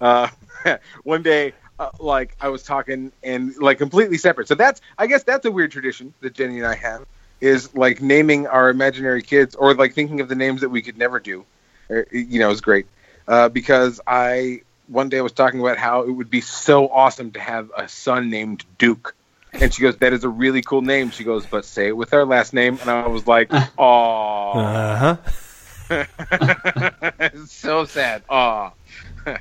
Uh, 0.00 0.28
one 1.04 1.22
day, 1.22 1.52
uh, 1.78 1.90
like 2.00 2.34
I 2.40 2.48
was 2.48 2.62
talking 2.62 3.12
and 3.22 3.54
like 3.58 3.76
completely 3.76 4.16
separate. 4.16 4.48
So 4.48 4.54
that's, 4.54 4.80
I 4.96 5.06
guess, 5.06 5.24
that's 5.24 5.44
a 5.44 5.50
weird 5.50 5.70
tradition 5.70 6.14
that 6.22 6.32
Jenny 6.32 6.56
and 6.56 6.66
I 6.66 6.76
have 6.76 7.04
is 7.42 7.74
like 7.74 8.00
naming 8.00 8.46
our 8.46 8.70
imaginary 8.70 9.20
kids 9.20 9.54
or 9.54 9.74
like 9.74 9.92
thinking 9.92 10.22
of 10.22 10.30
the 10.30 10.34
names 10.34 10.62
that 10.62 10.70
we 10.70 10.80
could 10.80 10.96
never 10.96 11.20
do. 11.20 11.44
Uh, 11.90 12.04
You 12.10 12.40
know, 12.40 12.50
is 12.50 12.62
great 12.62 12.86
uh, 13.28 13.50
because 13.50 14.00
I 14.06 14.62
one 14.86 15.10
day 15.10 15.18
I 15.18 15.20
was 15.20 15.32
talking 15.32 15.60
about 15.60 15.76
how 15.76 16.04
it 16.04 16.10
would 16.10 16.30
be 16.30 16.40
so 16.40 16.88
awesome 16.88 17.32
to 17.32 17.40
have 17.40 17.70
a 17.76 17.86
son 17.86 18.30
named 18.30 18.64
Duke. 18.78 19.14
And 19.52 19.72
she 19.72 19.82
goes, 19.82 19.96
"That 19.98 20.12
is 20.12 20.24
a 20.24 20.28
really 20.28 20.62
cool 20.62 20.82
name." 20.82 21.10
She 21.10 21.24
goes, 21.24 21.46
"But 21.46 21.64
say 21.64 21.88
it 21.88 21.96
with 21.96 22.12
our 22.12 22.24
last 22.24 22.52
name." 22.52 22.78
And 22.80 22.90
I 22.90 23.06
was 23.08 23.26
like, 23.26 23.50
"Aw." 23.78 24.52
Uh 24.52 24.96
huh. 24.96 25.16
it's 27.20 27.52
so 27.52 27.84
sad. 27.84 28.22
Aw. 28.28 28.72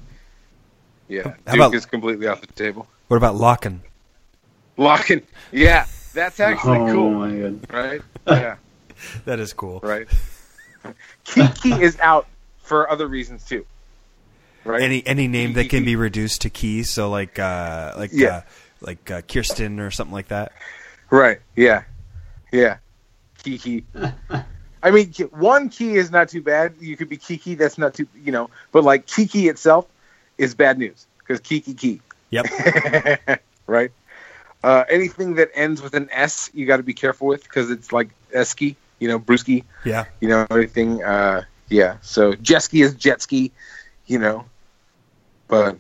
yeah, 1.08 1.24
Duke 1.24 1.36
about- 1.48 1.74
is 1.76 1.86
completely 1.86 2.28
off 2.28 2.42
the 2.42 2.48
table. 2.48 2.88
What 3.08 3.18
about 3.18 3.36
Locken? 3.36 3.80
Locken. 4.78 5.24
Yeah, 5.52 5.86
that's 6.14 6.40
actually 6.40 6.80
oh 6.80 6.94
cool, 6.94 7.12
my 7.12 7.36
god. 7.36 7.74
right? 7.74 8.02
Yeah, 8.28 8.56
That 9.26 9.40
is 9.40 9.54
cool. 9.54 9.80
right. 9.82 10.08
Kiki 11.24 11.72
is 11.72 11.98
out 12.00 12.28
for 12.60 12.90
other 12.90 13.08
reasons 13.08 13.44
too. 13.46 13.66
Right? 14.64 14.82
Any 14.82 15.06
any 15.08 15.28
name 15.28 15.54
that 15.54 15.70
can 15.70 15.86
be 15.86 15.96
reduced 15.96 16.42
to 16.42 16.50
key, 16.50 16.84
so 16.84 17.10
like 17.10 17.40
uh, 17.40 17.94
like 17.98 18.12
Yeah. 18.14 18.28
uh, 18.28 18.42
like 18.82 19.10
uh, 19.12 19.22
Kirsten 19.22 19.80
or 19.80 19.91
something 19.91 20.14
like 20.14 20.28
that. 20.30 20.52
right. 21.10 21.40
Yeah. 21.56 21.84
Yeah. 22.52 22.78
Kiki. 23.44 23.86
I 24.84 24.91
mean, 24.91 25.12
one 25.32 25.70
key 25.70 25.95
is 25.95 26.12
not 26.12 26.30
too 26.30 26.41
bad. 26.41 26.74
You 26.80 26.95
could 26.95 27.10
be 27.10 27.18
Kiki. 27.18 27.56
That's 27.56 27.78
not 27.78 27.94
too, 27.94 28.08
you 28.24 28.32
know. 28.32 28.49
But 28.72 28.84
like 28.84 29.06
Kiki 29.08 29.48
itself 29.48 29.88
is 30.38 30.54
bad 30.54 30.78
news 30.78 31.06
because 31.20 31.40
Kiki 31.40 31.74
Key. 31.74 32.02
Yep. 32.30 32.45
right? 33.68 33.91
Uh, 34.64 34.84
anything 34.90 35.36
that 35.36 35.49
ends 35.54 35.82
with 35.82 35.94
an 35.94 36.10
S, 36.12 36.49
you 36.54 36.66
got 36.66 36.78
to 36.78 36.84
be 36.84 36.94
careful 36.94 37.28
with 37.28 37.44
because 37.44 37.70
it's 37.72 37.91
like 37.91 38.10
Esky, 38.34 38.76
you 38.99 39.08
know, 39.08 39.20
Brewski, 39.20 39.64
Yeah. 39.86 40.06
you 40.20 40.28
know, 40.30 40.45
everything. 40.49 41.04
Uh, 41.04 41.44
yeah, 41.70 41.98
so 42.02 42.34
Jetski 42.34 42.84
is 42.84 42.95
Jetski, 42.95 43.52
you 44.08 44.20
know, 44.20 44.45
but 45.48 45.78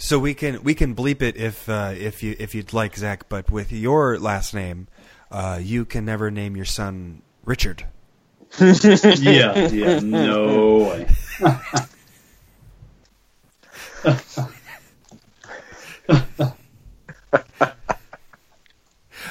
So 0.00 0.18
we 0.20 0.32
can 0.32 0.62
we 0.62 0.74
can 0.74 0.94
bleep 0.94 1.22
it 1.22 1.36
if 1.36 1.68
uh, 1.68 1.92
if 1.96 2.22
you 2.22 2.36
if 2.38 2.54
you'd 2.54 2.72
like, 2.72 2.96
Zach. 2.96 3.28
But 3.28 3.50
with 3.50 3.72
your 3.72 4.18
last 4.18 4.54
name, 4.54 4.86
uh, 5.30 5.58
you 5.60 5.84
can 5.84 6.04
never 6.04 6.30
name 6.30 6.56
your 6.56 6.64
son 6.64 7.22
Richard. 7.44 7.84
Yeah. 8.60 9.68
Yeah. 9.68 10.00
No 10.00 10.78
way. 10.88 11.08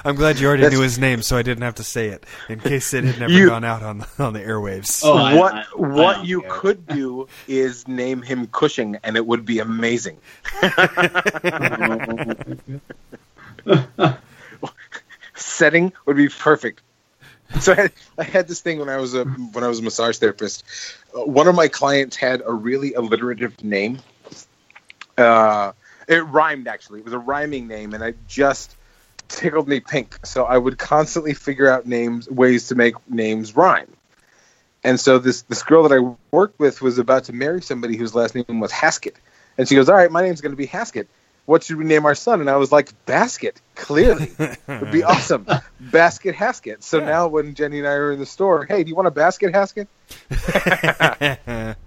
I'm 0.07 0.15
glad 0.15 0.39
you 0.39 0.47
already 0.47 0.63
That's- 0.63 0.77
knew 0.77 0.83
his 0.83 0.97
name, 0.97 1.21
so 1.21 1.35
I 1.37 1.41
didn't 1.41 1.63
have 1.63 1.75
to 1.75 1.83
say 1.83 2.07
it 2.07 2.25
in 2.47 2.59
case 2.61 2.93
it 2.93 3.03
had 3.03 3.19
never 3.19 3.31
You- 3.33 3.49
gone 3.49 3.65
out 3.65 3.83
on 3.83 3.97
the, 3.99 4.07
on 4.23 4.33
the 4.33 4.39
airwaves. 4.39 5.01
Oh, 5.03 5.17
I- 5.17 5.33
what 5.35 5.53
I- 5.53 5.59
I 5.59 5.63
what 5.75 6.13
don't 6.17 6.25
you 6.25 6.41
care. 6.41 6.49
could 6.51 6.87
do 6.87 7.27
is 7.47 7.87
name 7.87 8.21
him 8.21 8.47
Cushing, 8.47 8.97
and 9.03 9.17
it 9.17 9.25
would 9.25 9.45
be 9.45 9.59
amazing. 9.59 10.17
Setting 15.35 15.93
would 16.05 16.17
be 16.17 16.29
perfect. 16.29 16.81
So 17.59 17.71
I 17.71 17.75
had, 17.75 17.91
I 18.17 18.23
had 18.23 18.47
this 18.47 18.61
thing 18.61 18.79
when 18.79 18.89
I 18.89 18.97
was 18.97 19.13
a 19.13 19.23
when 19.25 19.63
I 19.63 19.67
was 19.67 19.79
a 19.79 19.83
massage 19.83 20.17
therapist. 20.17 20.63
Uh, 21.15 21.23
one 21.25 21.47
of 21.47 21.55
my 21.55 21.67
clients 21.67 22.15
had 22.15 22.41
a 22.45 22.51
really 22.53 22.93
alliterative 22.93 23.63
name. 23.63 23.99
Uh, 25.17 25.71
it 26.07 26.25
rhymed 26.25 26.67
actually. 26.67 26.99
It 26.99 27.05
was 27.05 27.13
a 27.13 27.19
rhyming 27.19 27.67
name, 27.67 27.93
and 27.93 28.03
I 28.03 28.13
just 28.27 28.75
tickled 29.27 29.67
me 29.67 29.79
pink. 29.79 30.25
So 30.25 30.45
I 30.45 30.57
would 30.57 30.77
constantly 30.77 31.33
figure 31.33 31.69
out 31.69 31.85
names, 31.85 32.29
ways 32.29 32.67
to 32.69 32.75
make 32.75 32.95
names 33.09 33.55
rhyme. 33.55 33.91
And 34.83 34.99
so 34.99 35.19
this 35.19 35.41
this 35.43 35.63
girl 35.63 35.87
that 35.87 35.93
I 35.93 36.15
worked 36.31 36.59
with 36.59 36.81
was 36.81 36.97
about 36.97 37.25
to 37.25 37.33
marry 37.33 37.61
somebody 37.61 37.97
whose 37.97 38.15
last 38.15 38.35
name 38.35 38.59
was 38.59 38.71
Haskett, 38.71 39.17
and 39.57 39.67
she 39.67 39.75
goes, 39.75 39.89
"All 39.89 39.95
right, 39.95 40.11
my 40.11 40.21
name's 40.21 40.39
going 40.41 40.53
to 40.53 40.57
be 40.57 40.67
Haskett. 40.67 41.09
What 41.45 41.63
should 41.63 41.77
we 41.77 41.85
name 41.85 42.05
our 42.05 42.15
son?" 42.15 42.41
And 42.41 42.49
I 42.49 42.57
was 42.57 42.71
like, 42.71 42.93
"Basket." 43.05 43.59
Clearly, 43.75 44.31
would 44.67 44.91
be 44.91 45.03
awesome. 45.05 45.47
Basket 45.79 46.35
Haskett. 46.35 46.83
So 46.83 46.99
now 46.99 47.27
when 47.27 47.53
Jenny 47.53 47.79
and 47.79 47.87
I 47.87 47.93
are 47.93 48.11
in 48.13 48.19
the 48.19 48.25
store, 48.25 48.65
hey, 48.65 48.83
do 48.83 48.89
you 48.89 48.95
want 48.95 49.07
a 49.07 49.11
basket 49.11 49.53
Haskett? 49.53 49.87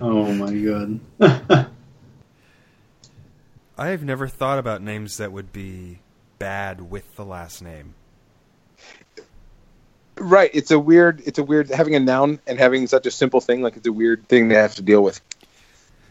Oh 0.00 0.32
my 0.32 0.52
god. 0.52 1.68
I've 3.78 4.04
never 4.04 4.28
thought 4.28 4.58
about 4.58 4.82
names 4.82 5.18
that 5.18 5.32
would 5.32 5.52
be 5.52 6.00
bad 6.38 6.90
with 6.90 7.14
the 7.16 7.24
last 7.24 7.62
name. 7.62 7.94
Right. 10.16 10.50
It's 10.54 10.70
a 10.70 10.78
weird. 10.78 11.22
It's 11.26 11.38
a 11.38 11.42
weird 11.42 11.70
having 11.70 11.94
a 11.96 12.00
noun 12.00 12.38
and 12.46 12.58
having 12.58 12.86
such 12.86 13.06
a 13.06 13.10
simple 13.10 13.40
thing. 13.40 13.62
Like 13.62 13.76
it's 13.76 13.86
a 13.86 13.92
weird 13.92 14.28
thing 14.28 14.48
to 14.50 14.54
have 14.54 14.74
to 14.76 14.82
deal 14.82 15.02
with. 15.02 15.20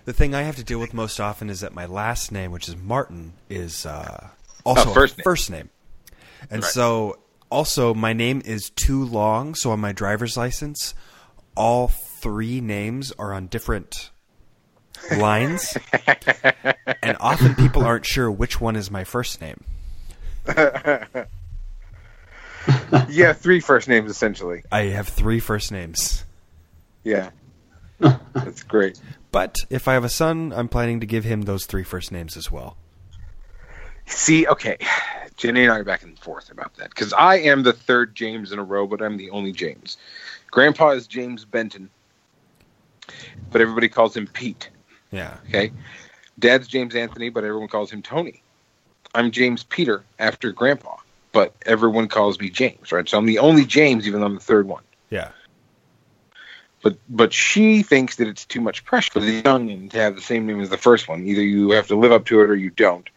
The 0.06 0.12
thing 0.14 0.36
I 0.36 0.41
have 0.41 0.58
to 0.58 0.64
deal 0.64 0.80
with 0.80 0.94
most 0.94 1.22
often 1.22 1.50
is 1.50 1.62
that 1.62 1.74
my 1.74 1.86
last 1.86 2.30
name, 2.32 2.52
which 2.52 2.68
is 2.68 2.76
Martin, 2.76 3.34
is 3.50 3.86
uh, 3.86 4.28
also 4.66 4.90
Oh, 4.90 4.94
first 4.94 5.14
a 5.16 5.18
name. 5.20 5.24
first 5.24 5.50
name. 5.50 5.70
And 6.52 6.62
Right. 6.64 6.72
so, 6.72 7.20
also, 7.50 7.94
my 7.94 8.12
name 8.12 8.41
is 8.44 8.70
too 8.76 9.06
long. 9.06 9.56
So, 9.56 9.72
on 9.72 9.80
my 9.80 9.94
driver's 9.94 10.36
license, 10.36 10.94
all 11.56 11.88
three 11.88 12.60
names 12.60 13.14
are 13.14 13.32
on 13.34 13.48
different 13.48 14.10
lines. 15.16 15.78
and 17.02 17.16
often 17.22 17.56
people 17.56 17.84
aren't 17.86 18.06
sure 18.06 18.30
which 18.30 18.60
one 18.60 18.76
is 18.76 18.91
my 18.91 19.06
first 19.06 19.40
name. 19.40 19.64
Yeah, 23.10 23.34
three 23.34 23.60
first 23.60 23.88
names 23.88 24.10
essentially. 24.10 24.64
I 24.72 24.84
have 24.84 25.07
three 25.07 25.40
first 25.40 25.72
names. 25.72 26.26
Yeah, 27.03 27.32
that's 27.99 28.64
great. 28.64 28.99
But 29.32 29.57
if 29.70 29.88
I 29.88 29.94
have 29.94 30.03
a 30.03 30.10
son, 30.10 30.53
I'm 30.56 30.70
planning 30.70 30.99
to 31.02 31.06
give 31.06 31.24
him 31.24 31.41
those 31.44 31.65
three 31.65 31.84
first 31.84 32.11
names 32.11 32.38
as 32.38 32.52
well. 32.52 32.78
See, 34.06 34.48
okay, 34.48 34.78
Jenny 35.38 35.64
and 35.64 35.72
I 35.72 35.80
are 35.80 35.84
back 35.84 36.03
and 36.03 36.18
forth 36.20 36.52
about 36.52 36.76
that 36.76 36.90
because 36.90 37.14
I 37.14 37.36
am 37.38 37.64
the 37.64 37.74
third 37.74 38.15
James 38.15 38.52
in 38.52 38.60
a 38.60 38.64
row, 38.64 38.88
but 38.88 39.02
I'm 39.02 39.18
the 39.18 39.30
only 39.32 39.52
James. 39.52 39.98
Grandpa 40.52 40.90
is 40.91 41.07
James 41.07 41.45
Benton, 41.45 41.90
but 43.52 43.61
everybody 43.61 43.90
calls 43.90 44.15
him 44.15 44.28
Pete. 44.28 44.70
Yeah. 45.11 45.38
Okay, 45.48 45.72
Dad's 46.40 46.68
James 46.68 46.95
Anthony, 46.95 47.30
but 47.30 47.44
everyone 47.44 47.68
calls 47.70 47.91
him 47.91 48.02
Tony. 48.02 48.44
I'm 49.14 49.31
James 49.31 49.64
Peter 49.64 50.03
after 50.18 50.52
Grandpa, 50.52 50.98
but 51.31 51.53
everyone 51.65 52.07
calls 52.07 52.40
me 52.40 52.49
James. 52.49 52.91
Right, 52.91 53.07
so 53.07 53.18
I'm 53.18 53.26
the 53.26 53.40
only 53.40 53.65
James, 53.65 54.07
even 54.07 54.19
though 54.22 54.27
I'm 54.27 54.35
the 54.35 54.41
third 54.41 54.68
one. 54.68 54.84
Yeah. 55.10 55.30
but 56.81 56.98
but 57.07 57.34
she 57.34 57.84
thinks 57.84 58.15
that 58.18 58.27
it's 58.27 58.45
too 58.45 58.61
much 58.61 58.84
pressure 58.84 59.11
for 59.11 59.19
the 59.19 59.41
young 59.45 59.69
and 59.69 59.91
to 59.91 59.99
have 59.99 60.15
the 60.15 60.22
same 60.22 60.48
name 60.48 60.60
as 60.60 60.69
the 60.69 60.77
first 60.77 61.07
one. 61.07 61.26
Either 61.26 61.41
you 61.41 61.72
have 61.72 61.88
to 61.88 61.95
live 61.95 62.11
up 62.11 62.26
to 62.26 62.41
it 62.41 62.49
or 62.49 62.56
you 62.56 62.72
don't. 62.72 63.10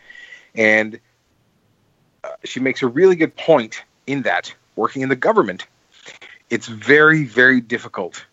And 0.55 1.01
uh, 2.25 2.29
she 2.45 2.61
makes 2.61 2.83
a 2.83 2.87
really 2.87 3.17
good 3.17 3.35
point 3.37 3.83
in 4.07 4.23
that 4.23 4.55
working 4.77 5.03
in 5.03 5.09
the 5.09 5.17
government, 5.17 5.67
it's 6.51 6.67
very 6.67 7.25
very 7.25 7.61
difficult 7.61 8.25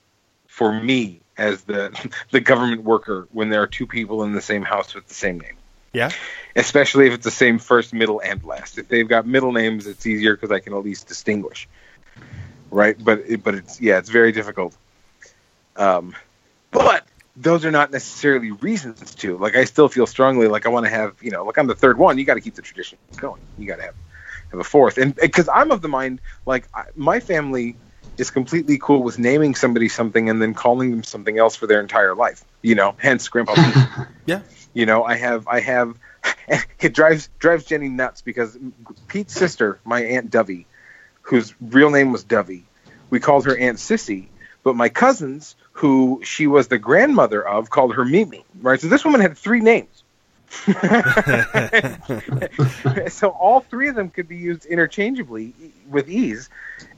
for 0.47 0.71
me 0.71 1.21
as 1.37 1.63
the 1.63 1.91
the 2.31 2.41
government 2.41 2.83
worker 2.83 3.27
when 3.31 3.49
there 3.49 3.61
are 3.61 3.67
two 3.67 3.87
people 3.87 4.23
in 4.23 4.33
the 4.33 4.41
same 4.41 4.63
house 4.63 4.93
with 4.93 5.07
the 5.07 5.13
same 5.13 5.39
name. 5.39 5.55
Yeah. 5.93 6.11
Especially 6.55 7.07
if 7.07 7.13
it's 7.13 7.23
the 7.23 7.31
same 7.31 7.59
first, 7.59 7.93
middle, 7.93 8.19
and 8.19 8.43
last. 8.43 8.77
If 8.77 8.87
they've 8.87 9.07
got 9.07 9.25
middle 9.25 9.51
names, 9.51 9.87
it's 9.87 10.05
easier 10.05 10.35
because 10.35 10.51
I 10.51 10.59
can 10.59 10.73
at 10.73 10.83
least 10.83 11.07
distinguish. 11.07 11.67
Right, 12.71 13.01
but 13.01 13.19
it, 13.27 13.43
but 13.43 13.55
it's 13.55 13.79
yeah, 13.79 13.99
it's 13.99 14.09
very 14.09 14.31
difficult. 14.31 14.75
Um, 15.75 16.15
but 16.71 17.05
those 17.35 17.65
are 17.65 17.71
not 17.71 17.91
necessarily 17.91 18.51
reasons 18.51 19.13
to. 19.15 19.37
Like, 19.37 19.55
I 19.55 19.65
still 19.65 19.87
feel 19.87 20.07
strongly 20.07 20.47
like 20.47 20.65
I 20.65 20.69
want 20.69 20.85
to 20.85 20.89
have, 20.89 21.15
you 21.21 21.31
know, 21.31 21.43
like 21.43 21.57
I'm 21.57 21.67
the 21.67 21.75
third 21.75 21.97
one. 21.97 22.17
You 22.17 22.25
got 22.25 22.35
to 22.35 22.41
keep 22.41 22.55
the 22.55 22.61
tradition 22.63 22.97
going. 23.17 23.41
You 23.57 23.67
got 23.67 23.77
to 23.77 23.83
have 23.83 23.95
have 24.51 24.59
a 24.59 24.63
fourth, 24.63 24.97
and 24.97 25.15
because 25.15 25.49
I'm 25.49 25.71
of 25.71 25.81
the 25.81 25.87
mind, 25.87 26.19
like 26.45 26.67
I, 26.73 26.85
my 26.95 27.19
family 27.19 27.75
is 28.17 28.29
completely 28.31 28.77
cool 28.77 29.01
with 29.01 29.17
naming 29.17 29.55
somebody 29.55 29.89
something 29.89 30.29
and 30.29 30.41
then 30.41 30.53
calling 30.53 30.91
them 30.91 31.03
something 31.03 31.37
else 31.37 31.55
for 31.55 31.67
their 31.67 31.79
entire 31.79 32.15
life. 32.15 32.43
You 32.61 32.75
know, 32.75 32.95
hence 32.97 33.27
Grandpa 33.27 33.55
Yeah. 34.25 34.41
You 34.73 34.85
know, 34.85 35.03
I 35.03 35.15
have, 35.15 35.47
I 35.47 35.59
have, 35.59 35.97
it 36.79 36.93
drives 36.93 37.29
drives 37.39 37.65
Jenny 37.65 37.89
nuts 37.89 38.21
because 38.21 38.57
Pete's 39.07 39.33
sister, 39.33 39.79
my 39.83 40.01
aunt 40.01 40.31
Dovey, 40.31 40.65
whose 41.21 41.53
real 41.61 41.89
name 41.89 42.11
was 42.11 42.23
Dovey, 42.23 42.65
we 43.09 43.19
called 43.19 43.45
her 43.45 43.55
Aunt 43.55 43.77
Sissy, 43.77 44.27
but 44.63 44.75
my 44.75 44.89
cousins, 44.89 45.55
who 45.73 46.21
she 46.23 46.47
was 46.47 46.67
the 46.67 46.79
grandmother 46.79 47.45
of, 47.45 47.69
called 47.69 47.95
her 47.95 48.05
Mimi. 48.05 48.43
Right, 48.61 48.79
so 48.79 48.87
this 48.87 49.05
woman 49.05 49.21
had 49.21 49.37
three 49.37 49.59
names. 49.59 50.03
so 53.07 53.29
all 53.29 53.61
three 53.61 53.89
of 53.89 53.95
them 53.95 54.09
could 54.09 54.27
be 54.27 54.37
used 54.37 54.65
interchangeably 54.65 55.53
with 55.89 56.09
ease, 56.09 56.49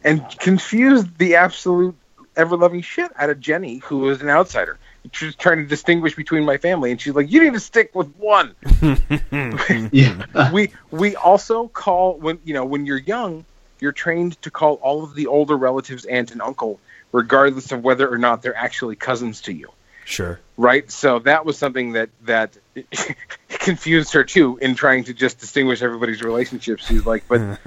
and 0.03 0.23
confused 0.39 1.17
the 1.17 1.35
absolute 1.35 1.95
ever-loving 2.37 2.81
shit 2.81 3.11
out 3.17 3.29
of 3.29 3.39
Jenny, 3.39 3.77
who 3.79 3.99
was 3.99 4.21
an 4.21 4.29
outsider. 4.29 4.77
She 5.11 5.25
was 5.27 5.35
trying 5.35 5.57
to 5.57 5.65
distinguish 5.65 6.15
between 6.15 6.45
my 6.45 6.57
family, 6.57 6.89
and 6.91 6.99
she's 6.99 7.13
like, 7.13 7.31
"You 7.31 7.43
need 7.43 7.53
to 7.53 7.59
stick 7.59 7.93
with 7.93 8.07
one." 8.17 8.55
Yeah. 9.91 10.49
we 10.53 10.71
we 10.91 11.15
also 11.15 11.67
call 11.67 12.17
when 12.17 12.39
you 12.43 12.53
know 12.53 12.65
when 12.65 12.85
you're 12.85 12.97
young, 12.97 13.45
you're 13.79 13.91
trained 13.91 14.41
to 14.41 14.51
call 14.51 14.75
all 14.75 15.03
of 15.03 15.13
the 15.15 15.27
older 15.27 15.55
relatives 15.55 16.05
aunt 16.05 16.31
and 16.31 16.41
uncle, 16.41 16.79
regardless 17.11 17.71
of 17.71 17.83
whether 17.83 18.07
or 18.11 18.17
not 18.17 18.41
they're 18.41 18.55
actually 18.57 18.95
cousins 18.95 19.41
to 19.41 19.53
you 19.53 19.69
Sure. 20.05 20.39
right? 20.57 20.89
So 20.91 21.19
that 21.19 21.45
was 21.45 21.57
something 21.57 21.93
that 21.93 22.09
that 22.23 22.57
confused 23.49 24.13
her 24.13 24.23
too 24.23 24.57
in 24.61 24.75
trying 24.75 25.03
to 25.05 25.13
just 25.13 25.39
distinguish 25.39 25.81
everybody's 25.81 26.21
relationships. 26.21 26.85
She's 26.87 27.05
like, 27.05 27.27
but 27.27 27.59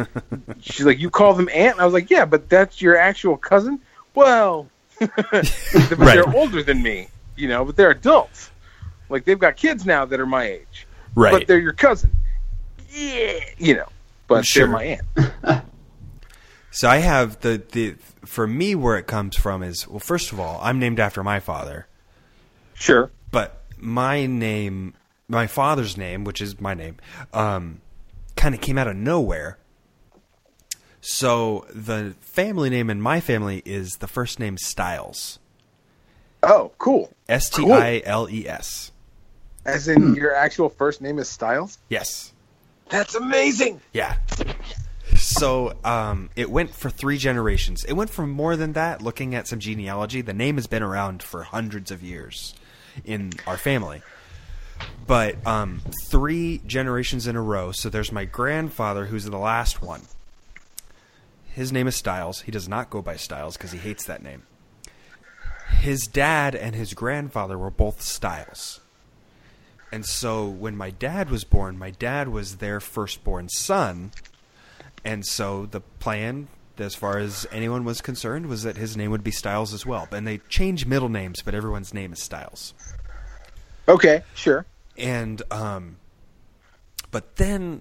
she's 0.60 0.86
like, 0.86 0.98
you 0.98 1.10
call 1.10 1.34
them 1.34 1.48
aunt, 1.52 1.74
and 1.74 1.80
I 1.80 1.84
was 1.84 1.94
like, 1.94 2.10
yeah, 2.10 2.24
but 2.24 2.48
that's 2.48 2.80
your 2.80 2.96
actual 2.96 3.36
cousin. 3.36 3.80
Well, 4.18 4.68
but 4.98 5.12
Right. 5.96 6.14
they're 6.16 6.36
older 6.36 6.62
than 6.62 6.82
me, 6.82 7.08
you 7.36 7.48
know, 7.48 7.64
but 7.64 7.76
they're 7.76 7.90
adults. 7.90 8.50
Like 9.08 9.24
they've 9.24 9.38
got 9.38 9.56
kids 9.56 9.86
now 9.86 10.04
that 10.04 10.18
are 10.20 10.26
my 10.26 10.44
age, 10.44 10.86
Right. 11.14 11.32
but 11.32 11.46
they're 11.46 11.58
your 11.60 11.72
cousin. 11.72 12.12
Yeah, 12.90 13.38
you 13.58 13.74
know, 13.76 13.88
but 14.26 14.44
Sure. 14.44 14.66
they're 14.66 14.72
my 14.72 14.84
aunt. 14.84 15.64
So 16.70 16.88
I 16.88 16.98
have 16.98 17.40
the 17.40 17.60
the 17.72 17.96
for 18.24 18.46
me 18.46 18.74
where 18.74 18.96
it 18.98 19.06
comes 19.06 19.34
from 19.36 19.62
is 19.62 19.88
well 19.88 19.98
first 19.98 20.32
of 20.32 20.38
all 20.38 20.60
I'm 20.62 20.78
named 20.78 21.00
after 21.00 21.24
my 21.24 21.40
father, 21.40 21.86
Sure. 22.74 23.10
but 23.32 23.62
my 23.78 24.26
name 24.26 24.94
my 25.28 25.46
father's 25.46 25.96
name 25.96 26.24
which 26.24 26.40
is 26.40 26.60
my 26.60 26.74
name 26.74 26.96
um, 27.32 27.80
kind 28.36 28.54
of 28.54 28.60
came 28.60 28.78
out 28.78 28.86
of 28.86 28.96
nowhere. 28.96 29.58
So 31.00 31.66
the 31.72 32.14
family 32.20 32.70
name 32.70 32.90
in 32.90 33.00
my 33.00 33.20
family 33.20 33.62
is 33.64 33.98
the 34.00 34.08
first 34.08 34.38
name 34.38 34.58
Styles 34.58 35.38
Oh, 36.42 36.70
cool. 36.78 37.12
S 37.28 37.50
T 37.50 37.70
I 37.70 38.02
L 38.04 38.28
E 38.30 38.48
S. 38.48 38.92
As 39.64 39.88
in 39.88 40.14
your 40.14 40.34
actual 40.34 40.68
first 40.68 41.00
name 41.02 41.18
is 41.18 41.28
Styles. 41.28 41.78
Yes. 41.88 42.32
That's 42.88 43.14
amazing. 43.14 43.80
Yeah. 43.92 44.16
So 45.16 45.74
um, 45.84 46.30
it 46.36 46.50
went 46.50 46.74
for 46.74 46.90
three 46.90 47.18
generations. 47.18 47.84
It 47.84 47.92
went 47.94 48.08
for 48.08 48.26
more 48.26 48.56
than 48.56 48.72
that. 48.74 49.02
Looking 49.02 49.34
at 49.34 49.46
some 49.46 49.58
genealogy, 49.58 50.20
the 50.22 50.32
name 50.32 50.56
has 50.56 50.66
been 50.66 50.82
around 50.82 51.22
for 51.22 51.42
hundreds 51.42 51.90
of 51.90 52.02
years 52.02 52.54
in 53.04 53.32
our 53.46 53.56
family. 53.56 54.00
But 55.06 55.44
um, 55.46 55.82
three 56.08 56.62
generations 56.66 57.26
in 57.26 57.36
a 57.36 57.42
row. 57.42 57.72
So 57.72 57.90
there's 57.90 58.12
my 58.12 58.24
grandfather, 58.24 59.06
who's 59.06 59.24
the 59.24 59.36
last 59.36 59.82
one. 59.82 60.02
His 61.58 61.72
name 61.72 61.88
is 61.88 61.96
Styles. 61.96 62.42
He 62.42 62.52
does 62.52 62.68
not 62.68 62.88
go 62.88 63.02
by 63.02 63.16
Styles 63.16 63.56
because 63.56 63.72
he 63.72 63.78
hates 63.78 64.04
that 64.04 64.22
name. 64.22 64.44
His 65.80 66.06
dad 66.06 66.54
and 66.54 66.72
his 66.72 66.94
grandfather 66.94 67.58
were 67.58 67.68
both 67.68 68.00
Styles. 68.00 68.78
And 69.90 70.06
so 70.06 70.46
when 70.46 70.76
my 70.76 70.90
dad 70.90 71.30
was 71.30 71.42
born, 71.42 71.76
my 71.76 71.90
dad 71.90 72.28
was 72.28 72.58
their 72.58 72.78
firstborn 72.78 73.48
son, 73.48 74.12
and 75.04 75.26
so 75.26 75.66
the 75.66 75.80
plan, 75.80 76.46
as 76.78 76.94
far 76.94 77.18
as 77.18 77.44
anyone 77.50 77.82
was 77.82 78.00
concerned, 78.02 78.46
was 78.46 78.62
that 78.62 78.76
his 78.76 78.96
name 78.96 79.10
would 79.10 79.24
be 79.24 79.32
Styles 79.32 79.74
as 79.74 79.84
well. 79.84 80.06
And 80.12 80.28
they 80.28 80.38
change 80.48 80.86
middle 80.86 81.08
names, 81.08 81.42
but 81.42 81.56
everyone's 81.56 81.92
name 81.92 82.12
is 82.12 82.22
Styles. 82.22 82.72
Okay, 83.88 84.22
sure. 84.36 84.64
And 84.96 85.42
um, 85.50 85.96
but 87.10 87.34
then 87.34 87.80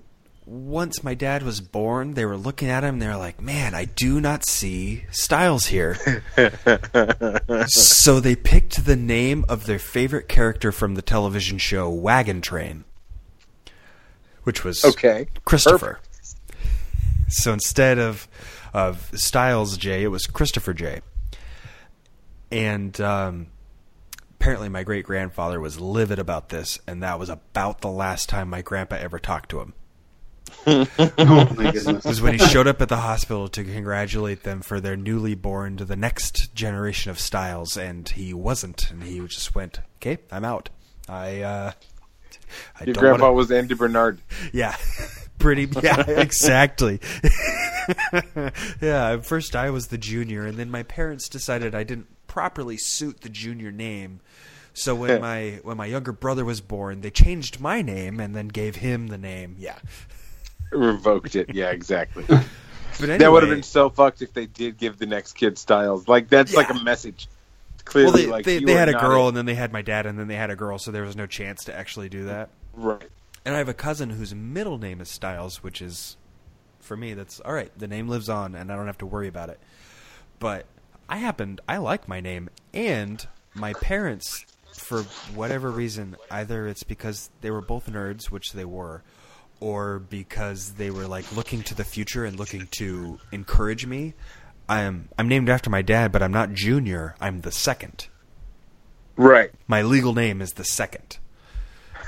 once 0.49 1.03
my 1.03 1.13
dad 1.13 1.43
was 1.43 1.59
born, 1.59 2.13
they 2.13 2.23
were 2.25 2.37
looking 2.37 2.69
at 2.69 2.81
him. 2.81 2.95
and 2.95 3.01
They 3.01 3.07
were 3.07 3.17
like, 3.17 3.41
"Man, 3.41 3.75
I 3.75 3.83
do 3.83 4.21
not 4.21 4.45
see 4.45 5.03
Styles 5.11 5.65
here." 5.65 5.97
so 7.67 8.19
they 8.21 8.35
picked 8.35 8.85
the 8.85 8.95
name 8.95 9.43
of 9.49 9.65
their 9.65 9.77
favorite 9.79 10.29
character 10.29 10.71
from 10.71 10.95
the 10.95 11.01
television 11.01 11.57
show 11.57 11.89
Wagon 11.89 12.39
Train, 12.41 12.85
which 14.43 14.63
was 14.63 14.85
Okay. 14.85 15.27
Christopher. 15.43 15.99
So 17.27 17.51
instead 17.51 17.99
of 17.99 18.27
of 18.73 19.11
Styles 19.15 19.75
J, 19.77 20.03
it 20.03 20.07
was 20.07 20.27
Christopher 20.27 20.73
J. 20.73 21.01
And 22.49 22.99
um, 23.01 23.47
apparently, 24.39 24.69
my 24.69 24.83
great 24.83 25.03
grandfather 25.05 25.59
was 25.59 25.79
livid 25.81 26.19
about 26.19 26.49
this, 26.49 26.79
and 26.87 27.03
that 27.03 27.19
was 27.19 27.27
about 27.29 27.81
the 27.81 27.89
last 27.89 28.29
time 28.29 28.49
my 28.49 28.61
grandpa 28.61 28.95
ever 28.95 29.19
talked 29.19 29.49
to 29.49 29.59
him. 29.59 29.73
oh 30.67 31.53
my 31.55 31.71
goodness. 31.71 32.03
was 32.05 32.21
when 32.21 32.33
he 32.33 32.39
showed 32.39 32.67
up 32.67 32.81
at 32.81 32.89
the 32.89 32.97
hospital 32.97 33.47
to 33.49 33.63
congratulate 33.63 34.43
them 34.43 34.61
for 34.61 34.79
their 34.79 34.95
newly 34.97 35.35
born 35.35 35.77
to 35.77 35.85
the 35.85 35.95
next 35.95 36.53
generation 36.53 37.09
of 37.11 37.19
Styles, 37.19 37.77
and 37.77 38.07
he 38.09 38.33
wasn't, 38.33 38.89
and 38.91 39.03
he 39.03 39.19
just 39.27 39.55
went, 39.55 39.79
"Okay, 39.97 40.17
I'm 40.31 40.43
out. 40.45 40.69
I, 41.07 41.41
uh, 41.41 41.71
I 42.79 42.83
Your 42.85 42.93
don't 42.93 43.01
grandpa 43.01 43.23
wanna- 43.25 43.33
was 43.35 43.51
Andy 43.51 43.73
Bernard. 43.75 44.19
yeah, 44.53 44.75
pretty, 45.39 45.67
yeah, 45.81 46.03
exactly. 46.09 46.99
yeah, 48.81 49.17
first 49.21 49.55
I 49.55 49.69
was 49.69 49.87
the 49.87 49.97
junior, 49.97 50.45
and 50.45 50.57
then 50.57 50.69
my 50.69 50.83
parents 50.83 51.29
decided 51.29 51.73
I 51.75 51.83
didn't 51.83 52.07
properly 52.27 52.77
suit 52.77 53.21
the 53.21 53.29
junior 53.29 53.71
name." 53.71 54.19
So 54.73 54.93
when 54.93 55.21
my 55.21 55.59
when 55.63 55.75
my 55.77 55.87
younger 55.87 56.11
brother 56.11 56.45
was 56.45 56.61
born, 56.61 57.01
they 57.01 57.09
changed 57.09 57.59
my 57.59 57.81
name 57.81 58.19
and 58.19 58.35
then 58.35 58.47
gave 58.47 58.75
him 58.75 59.07
the 59.07 59.17
name. 59.17 59.55
Yeah, 59.57 59.79
Revoked 60.71 61.35
it. 61.35 61.53
Yeah, 61.53 61.69
exactly. 61.69 62.23
anyway, 62.99 63.17
That 63.17 63.31
would 63.31 63.43
have 63.43 63.49
been 63.49 63.63
so 63.63 63.89
fucked 63.89 64.21
if 64.21 64.33
they 64.33 64.45
did 64.45 64.77
give 64.77 64.97
the 64.97 65.05
next 65.05 65.33
kid 65.33 65.57
Styles. 65.57 66.07
Like 66.07 66.29
that's 66.29 66.53
like 66.53 66.69
a 66.69 66.83
message. 66.83 67.27
Clearly, 67.85 68.05
well, 68.05 68.17
they 68.17 68.25
like 68.27 68.45
they, 68.45 68.59
they 68.59 68.73
had 68.73 68.89
a 68.89 68.93
girl, 68.99 69.29
and 69.29 69.37
then 69.37 69.45
they 69.45 69.55
had 69.55 69.71
my 69.71 69.81
dad, 69.81 70.05
and 70.05 70.19
then 70.19 70.27
they 70.27 70.35
had 70.35 70.49
a 70.49 70.55
girl, 70.57 70.77
so 70.77 70.91
there 70.91 71.03
was 71.03 71.15
no 71.15 71.25
chance 71.25 71.63
to 71.65 71.75
actually 71.75 72.09
do 72.09 72.25
that. 72.25 72.49
right. 72.73 73.09
And 73.45 73.55
I 73.55 73.59
have 73.59 73.69
a 73.69 73.73
cousin 73.73 74.09
whose 74.09 74.35
middle 74.35 74.77
name 74.77 74.99
is 74.99 75.09
Styles, 75.09 75.63
which 75.63 75.81
is, 75.81 76.17
for 76.81 76.97
me, 76.97 77.13
that's 77.13 77.39
all 77.39 77.53
right. 77.53 77.71
The 77.79 77.87
name 77.87 78.09
lives 78.09 78.27
on, 78.27 78.55
and 78.55 78.69
I 78.69 78.75
don't 78.75 78.87
have 78.87 78.97
to 78.97 79.05
worry 79.05 79.29
about 79.29 79.47
it. 79.47 79.57
But 80.37 80.65
I 81.07 81.17
happened, 81.19 81.61
I 81.65 81.77
like 81.77 82.09
my 82.09 82.19
name, 82.19 82.49
and 82.73 83.25
my 83.53 83.71
parents, 83.71 84.45
for 84.73 85.03
whatever 85.33 85.71
reason, 85.71 86.17
either 86.29 86.67
it's 86.67 86.83
because 86.83 87.29
they 87.39 87.49
were 87.49 87.61
both 87.61 87.89
nerds, 87.89 88.25
which 88.25 88.51
they 88.51 88.65
were, 88.65 89.01
or 89.59 89.99
because 89.99 90.73
they 90.73 90.89
were 90.91 91.07
like 91.07 91.35
looking 91.35 91.63
to 91.63 91.75
the 91.75 91.83
future 91.83 92.25
and 92.25 92.37
looking 92.37 92.67
to 92.77 93.19
encourage 93.31 93.85
me. 93.85 94.13
I'm 94.69 95.09
I'm 95.17 95.27
named 95.27 95.49
after 95.49 95.69
my 95.69 95.81
dad, 95.81 96.11
but 96.11 96.21
I'm 96.21 96.31
not 96.33 96.53
Junior. 96.53 97.15
I'm 97.21 97.41
the 97.41 97.51
second. 97.51 98.07
Right. 99.15 99.51
My 99.67 99.81
legal 99.81 100.13
name 100.13 100.41
is 100.41 100.53
the 100.53 100.63
second, 100.63 101.17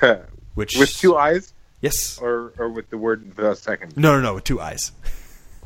which 0.54 0.76
with 0.78 0.96
two 0.96 1.18
eyes, 1.18 1.54
Yes. 1.82 2.20
or 2.22 2.54
or 2.58 2.70
with 2.70 2.90
the 2.90 2.98
word 2.98 3.36
the 3.36 3.56
second. 3.56 3.96
No, 3.98 4.14
no, 4.16 4.22
no, 4.22 4.34
with 4.36 4.44
two 4.44 4.60
eyes. 4.62 4.92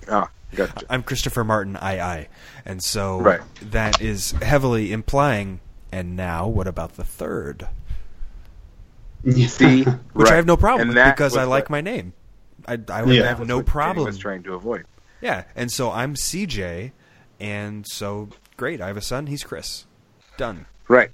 Ah, 0.10 0.30
gotcha. 0.56 0.86
I'm 0.90 1.04
Christopher 1.04 1.44
Martin 1.44 1.78
II, 1.82 2.28
and 2.66 2.84
so 2.84 3.20
Right. 3.20 3.42
that 3.62 4.02
is 4.02 4.32
heavily 4.42 4.92
implying. 4.94 5.60
And 5.92 6.16
now, 6.16 6.48
what 6.48 6.68
about 6.68 6.96
the 6.96 7.04
third? 7.04 7.68
You 9.24 9.48
see, 9.48 9.84
Which 9.84 10.30
I 10.30 10.36
have 10.36 10.46
no 10.46 10.58
problem 10.58 10.90
And 10.90 10.98
with 10.98 11.06
because 11.16 11.38
I 11.38 11.44
like 11.46 11.66
what- 11.66 11.70
my 11.72 11.82
name. 11.82 12.14
I, 12.68 12.78
I 12.90 13.04
would 13.04 13.16
Yeah. 13.16 13.24
have 13.28 13.46
no 13.46 13.62
problem. 13.62 14.06
Was 14.06 14.18
trying 14.18 14.44
to 14.44 14.54
avoid. 14.54 14.86
Yeah, 15.22 15.44
and 15.56 15.72
so 15.72 15.92
I'm 15.92 16.16
CJ, 16.16 16.92
and 17.40 17.86
so 17.88 18.30
great. 18.58 18.80
I 18.82 18.88
have 18.88 18.98
a 18.98 19.02
son. 19.02 19.28
He's 19.28 19.44
Chris. 19.44 19.86
Done. 20.38 20.66
Right. 20.88 21.12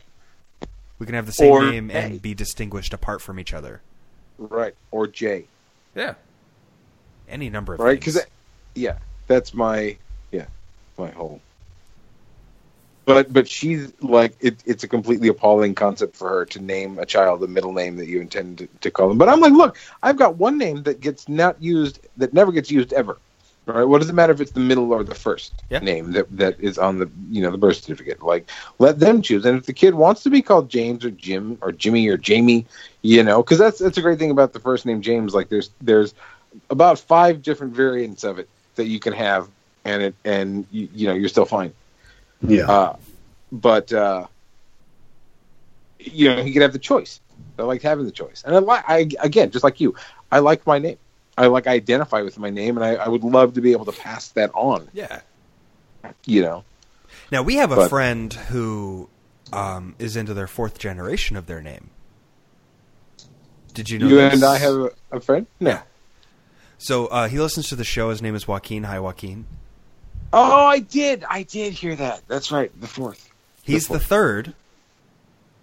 We 1.00 1.06
can 1.06 1.16
have 1.16 1.26
the 1.26 1.32
same 1.32 1.52
Or 1.52 1.64
name 1.72 1.90
A. 1.90 1.94
and 1.94 2.22
be 2.22 2.34
distinguished 2.34 2.94
apart 2.94 3.22
from 3.22 3.40
each 3.40 3.54
other. 3.54 3.82
Right. 4.38 4.76
Or 4.92 5.08
J. 5.08 5.46
Yeah. 5.96 6.16
Any 7.28 7.50
number 7.50 7.74
of 7.74 7.80
Right. 7.80 8.00
Because 8.00 8.20
yeah, 8.76 8.98
that's 9.28 9.54
my 9.54 9.98
yeah 10.32 10.46
my 10.98 11.10
whole. 11.12 11.42
But 13.10 13.34
but 13.34 13.50
she's 13.50 13.94
like 14.02 14.38
it, 14.42 14.64
it's 14.66 14.84
a 14.84 14.88
completely 14.88 15.30
appalling 15.30 15.76
concept 15.76 16.16
for 16.18 16.30
her 16.30 16.46
to 16.48 16.62
name 16.62 17.00
a 17.00 17.06
child 17.08 17.42
the 17.42 17.48
middle 17.48 17.74
name 17.74 17.98
that 17.98 18.08
you 18.08 18.22
intend 18.22 18.60
to, 18.60 18.68
to 18.82 18.92
call 18.92 19.10
them. 19.10 19.18
But 19.18 19.30
I'm 19.30 19.42
like, 19.42 19.54
look, 19.54 19.78
I've 20.04 20.18
got 20.18 20.38
one 20.38 20.58
name 20.60 20.84
that 20.84 21.02
gets 21.02 21.28
not 21.30 21.62
used 21.62 22.02
that 22.18 22.34
never 22.34 22.52
gets 22.54 22.72
used 22.72 22.94
ever. 22.94 23.20
Right. 23.68 23.84
What 23.84 24.02
does 24.02 24.10
it 24.10 24.16
matter 24.16 24.34
if 24.34 24.42
it's 24.42 24.52
the 24.54 24.62
middle 24.62 24.94
or 24.94 25.04
the 25.04 25.16
first 25.16 25.64
Yeah. 25.70 25.80
name 25.80 26.12
that 26.14 26.28
that 26.38 26.60
is 26.60 26.78
on 26.80 27.00
the 27.00 27.12
you 27.30 27.42
know 27.42 27.52
the 27.52 27.58
birth 27.58 27.78
certificate? 27.78 28.22
Like, 28.24 28.50
let 28.80 29.00
them 29.00 29.22
choose. 29.22 29.46
And 29.46 29.58
if 29.58 29.66
the 29.66 29.74
kid 29.74 29.96
wants 29.96 30.24
to 30.24 30.30
be 30.32 30.42
called 30.42 30.70
James 30.70 31.06
or 31.06 31.12
Jim 31.12 31.58
or 31.62 31.72
Jimmy 31.72 32.08
or 32.10 32.18
Jamie, 32.18 32.68
you 33.04 33.24
know, 33.24 33.44
because 33.44 33.60
that's 33.60 33.80
that's 33.80 33.98
a 33.98 34.02
great 34.02 34.20
thing 34.20 34.32
about 34.32 34.54
the 34.54 34.60
first 34.60 34.86
name 34.86 35.02
James. 35.02 35.34
Like, 35.36 35.50
there's 35.50 35.72
there's 35.82 36.14
about 36.70 37.00
five 37.00 37.42
different 37.44 37.74
variants 37.76 38.24
of 38.24 38.40
it 38.40 38.50
that 38.76 38.88
you 38.88 39.00
can 39.00 39.14
have, 39.14 39.50
and 39.86 40.04
it 40.04 40.16
and 40.26 40.68
you, 40.72 40.90
you 40.94 41.08
know 41.08 41.14
you're 41.14 41.30
still 41.30 41.46
fine. 41.46 41.74
Yeah. 42.42 42.70
Uh, 42.72 42.96
but 43.52 43.92
uh, 43.92 44.28
you 46.00 46.30
know 46.34 46.44
he 46.44 46.54
could 46.54 46.62
have 46.62 46.74
the 46.74 46.80
choice. 46.80 47.20
I 47.58 47.64
like 47.64 47.82
having 47.82 48.06
the 48.06 48.12
choice, 48.12 48.44
and 48.46 48.56
I 48.56 48.60
like 48.60 48.84
I 48.88 49.10
again 49.20 49.52
just 49.52 49.64
like 49.64 49.80
you, 49.82 49.96
I 50.32 50.40
like 50.40 50.66
my 50.66 50.80
name. 50.80 50.98
I 51.38 51.48
like 51.48 51.68
I 51.68 51.74
identify 51.74 52.22
with 52.22 52.38
my 52.38 52.50
name, 52.50 52.78
and 52.78 52.86
I, 52.86 52.96
I 52.96 53.08
would 53.08 53.24
love 53.24 53.54
to 53.56 53.62
be 53.62 53.72
able 53.72 53.86
to 53.86 53.92
pass 53.94 54.30
that 54.30 54.52
on. 54.54 54.88
yeah. 54.94 55.22
You 56.26 56.42
know, 56.42 56.64
Now 57.32 57.44
we 57.44 57.56
have 57.56 57.72
a 57.74 57.76
But- 57.76 57.90
friend 57.90 58.32
who 58.34 59.10
um, 59.52 59.96
is 60.00 60.16
into 60.16 60.34
their 60.34 60.48
fourth 60.48 60.80
generation 60.80 61.36
of 61.36 61.46
their 61.46 61.62
name. 61.62 61.90
Did 63.74 63.90
you 63.90 64.00
know? 64.00 64.08
you 64.08 64.16
this? 64.16 64.34
and 64.36 64.44
I 64.46 64.58
have 64.60 64.74
a, 64.76 64.92
a 65.12 65.20
friend. 65.20 65.46
No. 65.60 65.72
Yeah. 65.72 65.82
So 66.78 67.08
uh, 67.08 67.28
he 67.28 67.38
listens 67.40 67.68
to 67.70 67.76
the 67.76 67.84
show. 67.84 68.10
His 68.10 68.22
name 68.22 68.34
is 68.36 68.48
Joaquin. 68.48 68.84
Hi, 68.86 69.00
Joaquin. 69.00 69.46
Oh, 70.32 70.66
I 70.66 70.80
did. 70.80 71.24
I 71.28 71.44
did 71.44 71.74
hear 71.74 71.96
that. 71.96 72.22
That's 72.28 72.52
right. 72.52 72.72
The 72.80 72.88
fourth. 72.88 73.30
He's 73.64 73.88
the 73.88 73.96
fourth. 73.96 74.06
third, 74.06 74.54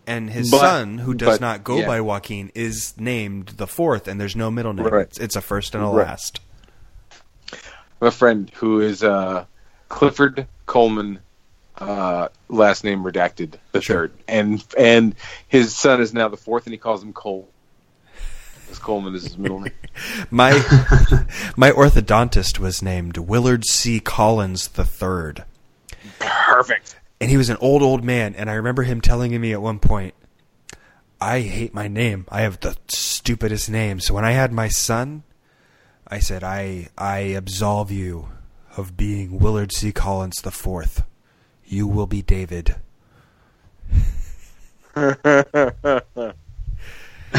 and 0.07 0.31
his 0.31 0.51
But- 0.51 0.61
son, 0.61 0.99
who 0.99 1.15
does 1.15 1.39
but, 1.39 1.41
not 1.41 1.65
go 1.65 1.79
yeah. 1.79 1.87
by 1.87 2.01
Joaquin, 2.01 2.51
is 2.55 2.95
named 2.99 3.49
the 3.57 3.67
fourth, 3.67 4.07
and 4.09 4.21
there's 4.21 4.37
no 4.37 4.51
middle 4.51 4.73
name. 4.73 4.87
Right. 4.87 5.03
It's, 5.07 5.19
it's 5.19 5.37
a 5.37 5.41
first 5.41 5.75
and 5.75 5.83
a 5.85 5.87
Right. 5.89 6.07
last. 6.09 6.41
a 8.01 8.11
friend 8.11 8.51
who 8.57 8.81
is 8.81 9.03
uh, 9.03 9.47
Clifford 9.89 10.47
Coleman, 10.67 11.21
uh, 11.79 12.29
last 12.49 12.85
name 12.85 13.03
redacted, 13.05 13.55
the 13.73 13.81
Sure. 13.81 14.09
third, 14.09 14.13
and 14.29 14.65
and 14.77 15.15
his 15.49 15.75
son 15.75 16.01
is 16.03 16.13
now 16.13 16.29
the 16.29 16.37
fourth, 16.37 16.67
and 16.67 16.73
he 16.75 16.79
calls 16.79 17.03
him 17.03 17.13
Cole. 17.13 17.49
Because 18.67 18.79
Coleman 18.81 19.15
is 19.15 19.23
his 19.23 19.39
middle 19.39 19.61
name. 19.61 19.73
My 20.31 20.53
my 21.57 21.71
orthodontist 21.71 22.59
was 22.59 22.83
named 22.83 23.17
Willard 23.17 23.65
C. 23.65 24.01
Collins 24.01 24.69
the 24.69 24.85
third. 24.85 25.45
Perfect. 26.19 26.97
and 27.21 27.31
he 27.31 27.37
was 27.37 27.49
an 27.49 27.57
old 27.61 27.83
old 27.83 28.03
man 28.05 28.35
and 28.35 28.49
i 28.51 28.55
remember 28.55 28.83
him 28.85 29.01
telling 29.01 29.39
me 29.41 29.53
at 29.53 29.61
one 29.61 29.79
point 29.79 30.15
i 31.21 31.41
hate 31.41 31.75
my 31.75 31.89
name 31.89 32.25
i 32.29 32.43
have 32.43 32.61
the 32.61 32.77
stupidest 32.89 33.69
name 33.71 33.99
so 34.01 34.15
when 34.15 34.25
i 34.25 34.31
had 34.33 34.53
my 34.53 34.69
son 34.69 35.23
i 36.07 36.19
said 36.19 36.45
i 36.45 36.89
i 36.97 37.19
absolve 37.19 37.91
you 37.91 38.29
of 38.77 38.97
being 38.97 39.39
willard 39.39 39.73
c 39.73 39.93
collins 39.93 40.41
the 40.43 40.51
fourth 40.51 41.05
you 41.65 41.87
will 41.87 42.07
be 42.07 42.23
david 42.23 42.77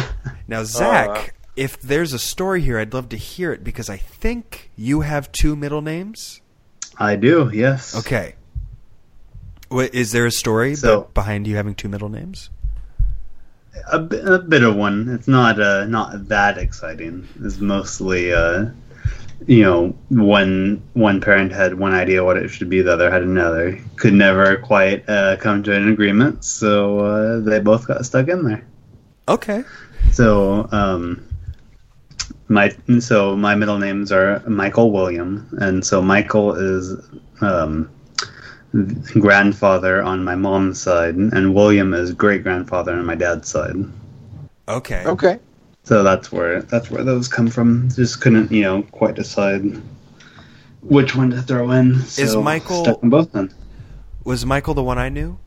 now 0.47 0.63
zach 0.63 1.33
if 1.55 1.79
there's 1.81 2.13
a 2.13 2.19
story 2.19 2.61
here 2.61 2.77
i'd 2.79 2.93
love 2.93 3.09
to 3.09 3.17
hear 3.17 3.51
it 3.51 3.63
because 3.63 3.89
i 3.89 3.97
think 3.97 4.69
you 4.75 5.01
have 5.01 5.31
two 5.31 5.55
middle 5.55 5.81
names 5.81 6.41
I 6.99 7.15
do. 7.15 7.51
Yes. 7.53 7.95
Okay. 7.95 8.35
Wait, 9.69 9.93
is 9.93 10.11
there 10.11 10.25
a 10.25 10.31
story 10.31 10.75
So- 10.75 11.01
be- 11.01 11.07
behind 11.13 11.47
you 11.47 11.55
having 11.55 11.75
two 11.75 11.89
middle 11.89 12.09
names? 12.09 12.49
A, 13.91 13.99
bit 13.99 14.63
of 14.63 14.75
one. 14.75 15.07
It's 15.09 15.27
not 15.27 15.61
uh, 15.61 15.85
not 15.85 16.29
that 16.29 16.57
exciting. 16.57 17.27
It's 17.43 17.59
mostly 17.59 18.33
uh, 18.33 18.65
you 19.45 19.61
know 19.61 19.95
one 20.09 20.81
one 20.93 21.21
parent 21.21 21.51
had 21.51 21.75
one 21.77 21.93
idea 21.93 22.23
what 22.23 22.37
it 22.37 22.47
should 22.47 22.69
be, 22.71 22.81
the 22.81 22.93
other 22.93 23.11
had 23.11 23.21
another. 23.21 23.79
Could 23.97 24.13
never 24.15 24.57
quite 24.57 25.07
uh, 25.07 25.37
come 25.37 25.61
to 25.61 25.75
an 25.75 25.89
agreement, 25.89 26.43
so 26.43 26.99
uh, 26.99 27.39
they 27.41 27.59
both 27.59 27.87
got 27.87 28.03
stuck 28.03 28.27
in 28.29 28.45
there. 28.45 28.65
Okay. 29.27 29.63
So 30.11 30.67
um, 30.71 31.23
my 32.47 32.75
so 32.99 33.35
my 33.35 33.55
middle 33.55 33.77
names 33.77 34.11
are 34.11 34.41
Michael 34.47 34.91
William, 34.91 35.47
and 35.59 35.85
so 35.85 36.01
Michael 36.01 36.55
is 36.55 36.95
um, 37.41 37.89
grandfather 39.19 40.01
on 40.01 40.23
my 40.23 40.35
mom's 40.35 40.81
side, 40.81 41.15
and 41.15 41.53
William 41.53 41.93
is 41.93 42.13
great 42.13 42.43
grandfather 42.43 42.93
on 42.93 43.05
my 43.05 43.15
dad's 43.15 43.49
side. 43.49 43.75
Okay. 44.67 45.03
Okay. 45.05 45.39
So 45.83 46.03
that's 46.03 46.31
where 46.31 46.61
that's 46.63 46.89
where 46.89 47.03
those 47.03 47.27
come 47.27 47.47
from. 47.49 47.89
Just 47.89 48.21
couldn't 48.21 48.51
you 48.51 48.63
know 48.63 48.83
quite 48.83 49.15
decide 49.15 49.81
which 50.81 51.15
one 51.15 51.29
to 51.31 51.41
throw 51.41 51.71
in. 51.71 51.99
So 52.01 52.21
Is 52.21 52.35
Michael- 52.35 52.83
stuck 52.83 53.01
them 53.01 53.09
both 53.09 53.35
in? 53.35 53.53
Was 54.23 54.45
Michael 54.45 54.73
the 54.73 54.83
one 54.83 54.97
I 54.97 55.07
knew? 55.09 55.39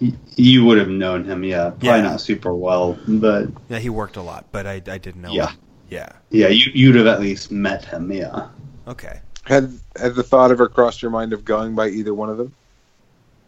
Y- 0.00 0.12
You 0.36 0.64
would 0.64 0.78
have 0.78 0.88
known 0.88 1.24
him, 1.24 1.42
yeah. 1.44 1.70
Probably 1.70 1.88
Yeah. 1.88 2.00
not 2.02 2.20
super 2.20 2.54
well, 2.54 2.98
but 3.08 3.48
Yeah, 3.68 3.78
he 3.78 3.88
worked 3.90 4.16
a 4.16 4.22
lot, 4.22 4.46
but 4.52 4.66
I, 4.66 4.74
I 4.86 4.98
didn't 4.98 5.22
know. 5.22 5.32
Yeah. 5.32 5.50
him. 5.50 5.58
Yeah. 5.90 6.12
yeah, 6.30 6.48
you, 6.48 6.70
you'd 6.74 6.96
have 6.96 7.06
at 7.06 7.20
least 7.20 7.50
met 7.50 7.84
him, 7.84 8.12
yeah. 8.12 8.48
Okay. 8.86 9.20
Had 9.44 9.72
had 9.96 10.14
the 10.14 10.22
thought 10.22 10.50
ever 10.50 10.68
crossed 10.68 11.00
your 11.00 11.10
mind 11.10 11.32
of 11.32 11.44
going 11.44 11.74
by 11.74 11.88
either 11.88 12.12
one 12.12 12.28
of 12.28 12.36
them, 12.36 12.52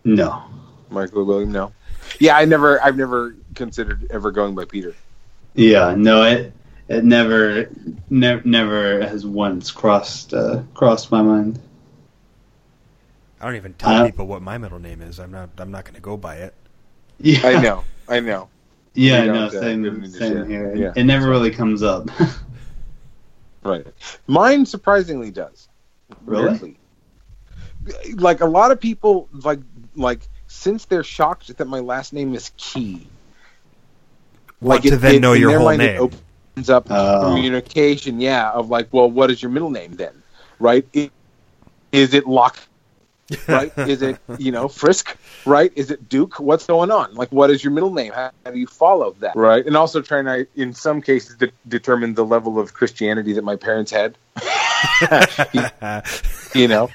No. 0.05 0.43
Michael 0.89 1.20
or 1.20 1.24
William? 1.24 1.52
No. 1.52 1.72
Yeah, 2.18 2.36
I 2.36 2.47
never. 2.47 2.82
I've 2.82 2.97
never 2.97 3.36
considered 3.55 4.06
ever 4.10 4.31
going 4.31 4.55
by 4.55 4.64
Peter. 4.64 4.94
Yeah, 5.55 5.94
no, 5.97 6.22
it 6.24 6.52
it 6.89 7.05
never 7.05 7.68
ne- 8.09 8.40
never 8.44 9.06
has 9.06 9.24
once 9.27 9.70
crossed 9.70 10.32
uh, 10.35 10.62
crossed 10.74 11.10
my 11.12 11.20
mind. 11.22 11.60
I 13.40 13.46
don't 13.46 13.56
even 13.56 13.74
tell 13.74 13.90
Uh, 13.90 14.06
people 14.06 14.26
what 14.26 14.42
my 14.42 14.58
middle 14.58 14.78
name 14.78 15.00
is. 15.00 15.18
I'm 15.18 15.30
not. 15.30 15.50
I'm 15.58 15.70
not 15.70 15.84
going 15.84 15.94
to 15.94 16.00
go 16.00 16.16
by 16.16 16.36
it. 16.36 16.54
Yeah, 17.18 17.40
I 17.46 17.60
know. 17.60 17.84
I 18.08 18.20
know. 18.20 18.48
Yeah, 18.94 19.20
We 19.20 19.26
no, 19.28 19.32
don't, 19.32 19.42
uh, 19.42 19.60
we 19.60 19.88
don't 19.90 20.04
same 20.10 20.34
same 20.34 20.48
here. 20.50 20.74
Yeah. 20.74 20.92
It 20.96 21.04
never 21.04 21.28
really 21.28 21.50
comes 21.50 21.82
up. 21.82 22.08
Right. 23.62 23.86
Mine 24.26 24.64
surprisingly 24.64 25.30
does. 25.30 25.68
Really? 26.24 26.48
Weirdly. 26.48 26.76
Like 28.14 28.40
a 28.40 28.46
lot 28.46 28.70
of 28.70 28.80
people, 28.80 29.28
like 29.44 29.60
like 29.94 30.26
since 30.48 30.86
they're 30.86 31.04
shocked 31.04 31.54
that 31.56 31.68
my 31.68 31.80
last 31.80 32.12
name 32.14 32.34
is 32.34 32.50
Key. 32.56 33.06
Want 34.60 34.84
it- 34.84 34.90
to 34.90 34.96
then 34.96 35.16
it- 35.16 35.20
know 35.20 35.34
your 35.34 35.56
whole 35.58 35.66
mind, 35.66 35.82
It 35.82 35.92
name. 35.92 36.00
opens 36.00 36.70
up 36.70 36.86
Oh. 36.90 37.20
communication. 37.28 38.18
Yeah, 38.20 38.50
of 38.50 38.70
like, 38.70 38.88
well, 38.92 39.10
what 39.10 39.30
is 39.30 39.42
your 39.42 39.50
middle 39.50 39.70
name 39.70 39.92
then? 39.92 40.22
Right? 40.58 40.86
I- 40.96 41.10
Is 41.92 42.14
it 42.14 42.26
Lock? 42.26 42.58
Right? 43.48 43.73
is 43.78 44.02
it 44.02 44.19
you 44.39 44.52
know 44.52 44.69
Frisk? 44.69 45.16
Right? 45.47 45.73
Is 45.77 45.90
it 45.90 46.09
Duke? 46.09 46.40
What's 46.40 46.66
going 46.66 46.90
on? 46.90 47.15
Like, 47.15 47.31
what 47.31 47.51
is 47.51 47.62
your 47.65 47.73
middle 47.73 47.93
name? 47.93 48.12
How, 48.12 48.31
do 48.51 48.59
you 48.59 48.66
follow 48.66 49.15
that? 49.20 49.36
Right? 49.36 49.65
And 49.65 49.77
also 49.77 50.01
trying 50.01 50.24
to, 50.27 50.47
in 50.55 50.73
some 50.73 51.01
cases, 51.01 51.36
de- 51.36 51.52
determine 51.69 52.15
the 52.15 52.24
level 52.24 52.59
of 52.59 52.74
Christianity 52.74 53.32
that 53.35 53.44
my 53.44 53.57
parents 53.57 53.90
had. 53.90 54.16
you 56.55 56.66
know 56.66 56.89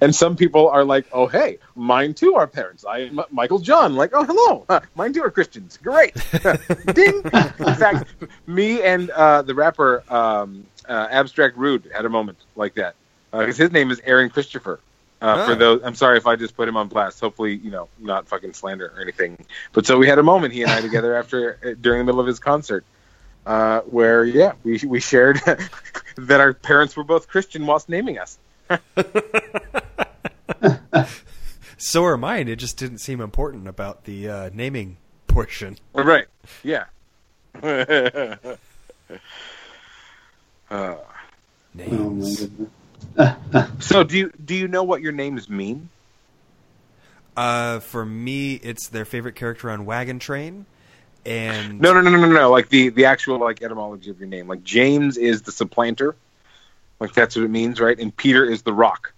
and 0.00 0.14
some 0.14 0.36
people 0.36 0.68
are 0.68 0.84
like 0.84 1.06
oh 1.12 1.26
hey 1.26 1.58
mine 1.74 2.14
too 2.14 2.34
are 2.34 2.46
parents 2.46 2.84
i 2.84 2.98
am 2.98 3.20
michael 3.30 3.58
john 3.58 3.94
like 3.96 4.10
oh 4.12 4.24
hello 4.24 4.80
mine 4.94 5.12
too 5.12 5.22
are 5.22 5.30
christians 5.30 5.78
great 5.82 6.14
ding 6.94 7.22
in 7.24 7.74
fact 7.74 8.14
me 8.46 8.82
and 8.82 9.10
uh, 9.10 9.42
the 9.42 9.54
rapper 9.54 10.02
um, 10.08 10.66
uh, 10.88 11.08
abstract 11.10 11.56
rude 11.56 11.90
had 11.94 12.04
a 12.04 12.08
moment 12.08 12.38
like 12.54 12.74
that 12.74 12.94
because 13.32 13.56
his 13.56 13.72
name 13.72 13.90
is 13.90 14.00
aaron 14.04 14.30
christopher 14.30 14.80
uh, 15.22 15.36
Oh. 15.38 15.46
for 15.46 15.54
those 15.54 15.80
i'm 15.84 15.94
sorry 15.94 16.18
if 16.18 16.26
i 16.26 16.36
just 16.36 16.56
put 16.56 16.68
him 16.68 16.76
on 16.76 16.88
blast 16.88 17.20
hopefully 17.20 17.54
you 17.56 17.70
know 17.70 17.88
not 17.98 18.28
fucking 18.28 18.52
slander 18.52 18.92
or 18.94 19.00
anything 19.00 19.36
but 19.72 19.86
so 19.86 19.96
we 19.98 20.06
had 20.06 20.18
a 20.18 20.22
moment 20.22 20.52
he 20.52 20.62
and 20.62 20.70
i 20.70 20.80
together 20.80 21.14
after 21.20 21.58
uh, 21.64 21.74
during 21.80 21.98
the 22.00 22.04
middle 22.04 22.20
of 22.20 22.26
his 22.26 22.38
concert 22.38 22.84
uh, 23.46 23.80
where 23.82 24.24
yeah 24.24 24.52
we, 24.64 24.80
we 24.86 25.00
shared 25.00 25.40
that 26.16 26.40
our 26.40 26.52
parents 26.52 26.96
were 26.96 27.04
both 27.04 27.28
christian 27.28 27.64
whilst 27.66 27.88
naming 27.88 28.18
us 28.18 28.38
so 31.78 32.04
are 32.04 32.16
mine. 32.16 32.48
It 32.48 32.56
just 32.56 32.76
didn't 32.76 32.98
seem 32.98 33.20
important 33.20 33.68
about 33.68 34.04
the 34.04 34.28
uh, 34.28 34.50
naming 34.52 34.96
portion. 35.28 35.76
Right. 35.94 36.26
Yeah. 36.64 36.84
uh, 37.62 38.56
oh 40.70 41.04
Names. 41.74 42.40
goodness. 42.40 42.70
so 43.80 44.04
do 44.04 44.16
you 44.16 44.32
do 44.44 44.54
you 44.54 44.68
know 44.68 44.82
what 44.82 45.00
your 45.00 45.12
names 45.12 45.48
mean? 45.48 45.88
Uh, 47.36 47.80
for 47.80 48.04
me, 48.04 48.54
it's 48.54 48.88
their 48.88 49.04
favorite 49.04 49.34
character 49.34 49.70
on 49.70 49.84
Wagon 49.84 50.18
Train, 50.18 50.64
and 51.24 51.80
No, 51.80 51.92
no, 51.92 52.00
no, 52.00 52.10
no, 52.10 52.18
no, 52.18 52.32
no. 52.32 52.50
Like 52.50 52.68
the 52.68 52.90
the 52.90 53.06
actual 53.06 53.38
like 53.38 53.62
etymology 53.62 54.10
of 54.10 54.18
your 54.18 54.28
name. 54.28 54.48
Like 54.48 54.62
James 54.62 55.16
is 55.16 55.42
the 55.42 55.52
supplanter. 55.52 56.16
Like 57.00 57.12
that's 57.12 57.36
what 57.36 57.44
it 57.44 57.50
means, 57.50 57.80
right? 57.80 57.98
And 57.98 58.14
Peter 58.16 58.44
is 58.44 58.62
the 58.62 58.72
rock. 58.72 59.12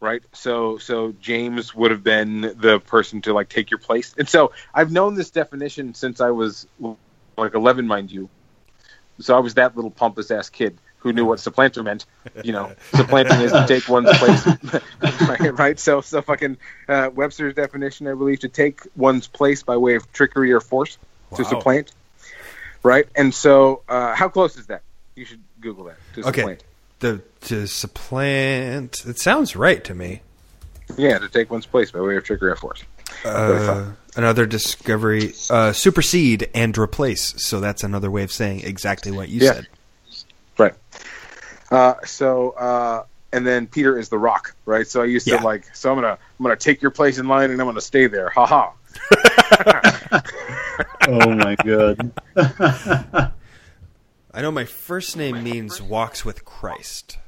Right? 0.00 0.22
So 0.32 0.78
so 0.78 1.12
James 1.20 1.74
would 1.74 1.90
have 1.90 2.02
been 2.02 2.40
the 2.40 2.80
person 2.86 3.20
to 3.22 3.34
like 3.34 3.48
take 3.48 3.70
your 3.70 3.78
place. 3.78 4.14
And 4.18 4.28
so 4.28 4.52
I've 4.74 4.90
known 4.90 5.14
this 5.14 5.30
definition 5.30 5.94
since 5.94 6.20
I 6.20 6.30
was 6.30 6.66
like 7.36 7.54
11, 7.54 7.86
mind 7.86 8.10
you. 8.10 8.28
So 9.20 9.36
I 9.36 9.40
was 9.40 9.54
that 9.54 9.76
little 9.76 9.90
pompous 9.90 10.30
ass 10.30 10.48
kid 10.48 10.78
who 11.00 11.12
knew 11.12 11.24
what 11.26 11.40
supplanter 11.40 11.82
meant. 11.82 12.06
You 12.42 12.52
know, 12.52 12.72
supplanting 12.92 13.40
is 13.40 13.52
to 13.52 13.64
take 13.66 13.88
one's 13.88 14.10
place. 14.18 14.46
right, 15.28 15.58
right? 15.58 15.78
So 15.80 16.00
so 16.00 16.22
fucking 16.22 16.56
uh, 16.88 17.10
Webster's 17.14 17.54
definition, 17.54 18.06
I 18.06 18.14
believe, 18.14 18.40
to 18.40 18.48
take 18.48 18.80
one's 18.96 19.26
place 19.26 19.62
by 19.62 19.76
way 19.76 19.96
of 19.96 20.10
trickery 20.12 20.52
or 20.52 20.60
force 20.60 20.96
to 21.36 21.44
supplant. 21.44 21.92
Right? 22.82 23.06
And 23.14 23.34
so 23.34 23.82
uh, 23.88 24.14
how 24.14 24.28
close 24.28 24.56
is 24.56 24.66
that? 24.68 24.82
You 25.14 25.24
should 25.26 25.42
Google 25.60 25.84
that. 25.84 25.96
To 26.14 26.28
Okay. 26.28 26.40
supplant. 26.40 26.64
the 27.00 27.22
to 27.48 27.66
supplant. 27.66 29.04
It 29.06 29.18
sounds 29.18 29.56
right 29.56 29.82
to 29.84 29.94
me. 29.94 30.22
Yeah, 30.96 31.18
to 31.18 31.28
take 31.28 31.50
one's 31.50 31.66
place 31.66 31.90
by 31.90 32.00
way 32.00 32.16
of 32.16 32.24
trickery 32.24 32.50
or 32.50 32.56
force. 32.56 32.82
Uh, 33.24 33.90
another 34.16 34.46
discovery: 34.46 35.34
uh, 35.50 35.72
supersede 35.72 36.48
and 36.54 36.76
replace. 36.78 37.34
So 37.38 37.60
that's 37.60 37.84
another 37.84 38.10
way 38.10 38.22
of 38.22 38.32
saying 38.32 38.60
exactly 38.64 39.12
what 39.12 39.28
you 39.28 39.40
Yeah. 39.40 39.54
said. 39.54 39.66
Right. 41.70 41.78
Uh, 41.78 41.94
so 42.04 42.50
uh, 42.50 43.04
and 43.32 43.46
then 43.46 43.66
Peter 43.66 43.98
is 43.98 44.08
the 44.08 44.18
rock, 44.18 44.54
right? 44.66 44.86
So 44.86 45.02
I 45.02 45.06
used 45.06 45.26
Yeah. 45.26 45.38
to 45.38 45.44
like 45.44 45.74
so 45.74 45.90
I'm 45.90 45.96
gonna 45.96 46.18
I'm 46.38 46.42
gonna 46.42 46.56
take 46.56 46.82
your 46.82 46.90
place 46.90 47.18
in 47.18 47.28
line 47.28 47.50
and 47.50 47.60
I'm 47.60 47.66
gonna 47.66 47.80
stay 47.80 48.06
there. 48.06 48.30
Ha 48.30 48.46
ha. 48.46 48.72
oh 51.06 51.34
my 51.34 51.56
god. 51.56 52.12
I 54.32 54.42
know 54.42 54.50
my 54.50 54.64
first 54.64 55.16
name 55.16 55.42
means 55.42 55.82
walks 55.82 56.24
with 56.24 56.44
Christ. 56.44 57.18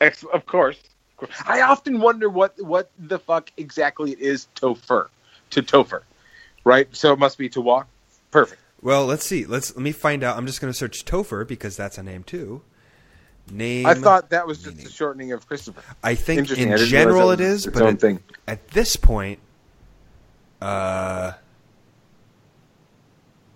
Of 0.00 0.46
course. 0.46 0.76
Of 1.18 1.28
course. 1.28 1.42
I 1.46 1.62
often 1.62 2.00
wonder 2.00 2.28
what 2.28 2.60
what 2.62 2.90
the 2.98 3.18
fuck 3.18 3.50
exactly 3.56 4.12
it 4.12 4.20
is 4.20 4.48
Topher 4.56 5.08
to 5.50 5.62
Topher, 5.62 6.02
right? 6.64 6.88
So 6.94 7.12
it 7.12 7.18
must 7.18 7.38
be 7.38 7.48
to 7.50 7.60
walk. 7.60 7.86
Perfect. 8.30 8.60
Well, 8.82 9.06
let's 9.06 9.24
see. 9.26 9.44
Let's 9.46 9.74
let 9.74 9.82
me 9.82 9.92
find 9.92 10.22
out. 10.24 10.36
I'm 10.36 10.46
just 10.46 10.60
going 10.60 10.72
to 10.72 10.76
search 10.76 11.04
Topher 11.04 11.46
because 11.46 11.76
that's 11.76 11.98
a 11.98 12.02
name 12.02 12.22
too. 12.24 12.62
Name. 13.50 13.86
I 13.86 13.94
thought 13.94 14.30
that 14.30 14.46
was 14.46 14.62
just 14.62 14.76
meaning. 14.76 14.86
a 14.86 14.90
shortening 14.90 15.32
of 15.32 15.46
Christopher. 15.46 15.82
I 16.02 16.14
think 16.14 16.50
in 16.50 16.76
general 16.78 17.30
it 17.30 17.40
is, 17.40 17.66
but 17.66 17.82
at, 17.82 18.00
thing. 18.00 18.20
at 18.48 18.68
this 18.68 18.96
point, 18.96 19.38
uh, 20.62 21.32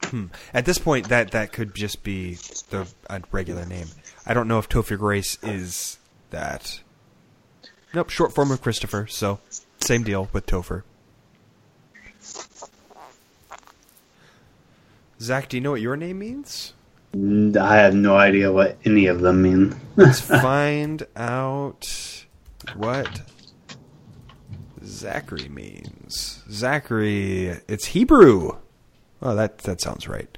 hmm, 0.04 0.26
at 0.52 0.66
this 0.66 0.78
point 0.78 1.08
that 1.08 1.30
that 1.30 1.52
could 1.52 1.74
just 1.74 2.02
be 2.02 2.34
the 2.68 2.86
a 3.08 3.22
regular 3.32 3.64
name. 3.64 3.86
I 4.26 4.34
don't 4.34 4.46
know 4.46 4.58
if 4.58 4.68
Topher 4.68 4.98
Grace 4.98 5.38
is 5.42 5.98
that. 6.30 6.80
Nope, 7.94 8.10
short 8.10 8.34
form 8.34 8.50
of 8.50 8.60
Christopher. 8.60 9.06
So 9.06 9.40
same 9.80 10.02
deal 10.02 10.28
with 10.34 10.44
Topher. 10.44 10.82
Zach, 15.20 15.48
do 15.48 15.56
you 15.56 15.60
know 15.62 15.72
what 15.72 15.80
your 15.80 15.96
name 15.96 16.18
means? 16.18 16.74
I 17.14 17.76
have 17.76 17.94
no 17.94 18.16
idea 18.16 18.52
what 18.52 18.78
any 18.84 19.06
of 19.06 19.20
them 19.20 19.42
mean. 19.42 19.80
Let's 19.96 20.20
find 20.20 21.06
out 21.16 22.26
what 22.76 23.22
Zachary 24.84 25.48
means. 25.48 26.42
Zachary, 26.50 27.60
it's 27.66 27.86
Hebrew. 27.86 28.58
Oh, 29.22 29.34
that 29.34 29.58
that 29.58 29.80
sounds 29.80 30.06
right. 30.06 30.36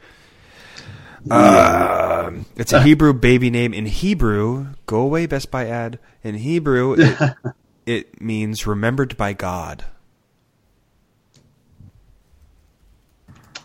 Um, 1.30 2.46
it's 2.56 2.72
a 2.72 2.82
Hebrew 2.84 3.12
baby 3.12 3.50
name. 3.50 3.74
In 3.74 3.86
Hebrew, 3.86 4.68
go 4.86 5.00
away, 5.00 5.26
Best 5.26 5.50
Buy 5.50 5.66
ad. 5.66 5.98
In 6.22 6.36
Hebrew, 6.36 6.94
it, 6.98 7.34
it 7.86 8.20
means 8.20 8.66
remembered 8.66 9.16
by 9.16 9.32
God. 9.32 9.84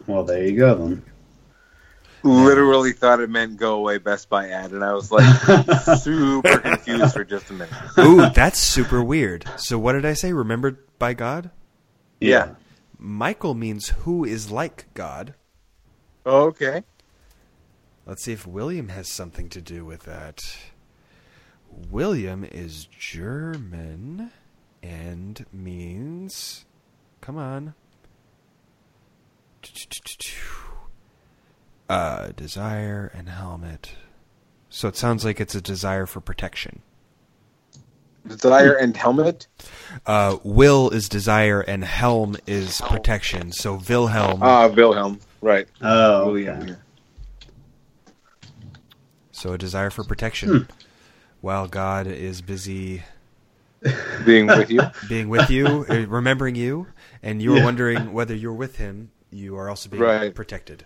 well, 0.08 0.24
there 0.24 0.46
you 0.46 0.58
go 0.58 0.76
then. 0.76 1.04
Literally 2.26 2.92
thought 2.92 3.20
it 3.20 3.30
meant 3.30 3.58
go 3.58 3.76
away 3.76 4.00
Best 4.00 4.30
Buy 4.30 4.50
ad, 4.50 4.72
and 4.72 4.84
I 4.84 4.94
was 4.94 5.12
like 5.12 5.24
super 6.00 6.58
confused 6.58 7.14
for 7.14 7.24
just 7.24 7.52
a 7.52 7.54
minute. 7.54 7.74
Ooh, 8.00 8.30
that's 8.32 8.58
super 8.58 9.04
weird. 9.04 9.46
So, 9.58 9.78
what 9.78 9.94
did 9.94 10.06
I 10.06 10.14
say? 10.14 10.34
Remembered 10.34 10.80
by 10.98 11.14
God? 11.14 11.52
Yeah. 12.20 12.56
Michael 12.98 13.54
means 13.54 13.90
who 13.90 14.26
is 14.26 14.50
like 14.50 14.88
God. 14.96 15.36
Okay. 16.26 16.84
Let's 18.08 18.24
see 18.24 18.34
if 18.34 18.48
William 18.48 18.90
has 18.90 19.08
something 19.08 19.48
to 19.50 19.62
do 19.62 19.86
with 19.86 20.04
that. 20.04 20.42
William 21.70 22.44
is 22.44 22.86
German 22.86 24.32
and 24.82 25.46
means. 25.54 26.66
Come 27.22 27.38
on. 27.38 27.76
Uh, 31.88 32.30
desire 32.36 33.12
and 33.14 33.30
helmet. 33.30 33.92
So 34.70 34.88
it 34.88 34.96
sounds 34.98 35.24
like 35.24 35.40
it's 35.40 35.54
a 35.56 35.62
desire 35.62 36.06
for 36.06 36.20
protection. 36.20 36.82
Desire 38.28 38.74
and 38.74 38.98
helmet. 38.98 39.46
Uh, 40.06 40.38
will 40.44 40.90
is 40.90 41.08
desire 41.08 41.62
and 41.62 41.84
helm 41.86 42.36
is 42.48 42.82
protection. 42.82 43.52
So 43.52 43.80
Wilhelm. 43.88 44.40
Ah, 44.42 44.68
Wilhelm. 44.68 45.20
Right. 45.42 45.68
Oh, 45.80 46.26
William. 46.32 46.68
yeah. 46.68 46.76
So 49.32 49.54
a 49.54 49.58
desire 49.60 49.92
for 49.92 50.04
protection. 50.04 50.68
While 51.42 51.68
God 51.68 52.08
is 52.08 52.42
busy 52.42 53.04
Being 54.26 54.48
with 54.48 54.72
you. 54.72 54.82
being 55.08 55.30
with 55.30 55.52
you, 55.52 55.86
uh, 55.90 56.08
remembering 56.08 56.56
you, 56.56 56.88
and 57.22 57.42
you 57.44 57.54
are 57.54 57.58
Yeah. 57.58 57.64
wondering 57.66 58.12
whether 58.14 58.34
you're 58.34 58.54
with 58.54 58.78
him, 58.78 59.12
you 59.30 59.56
are 59.56 59.70
also 59.70 59.88
being 59.90 60.02
Right. 60.02 60.34
protected. 60.34 60.86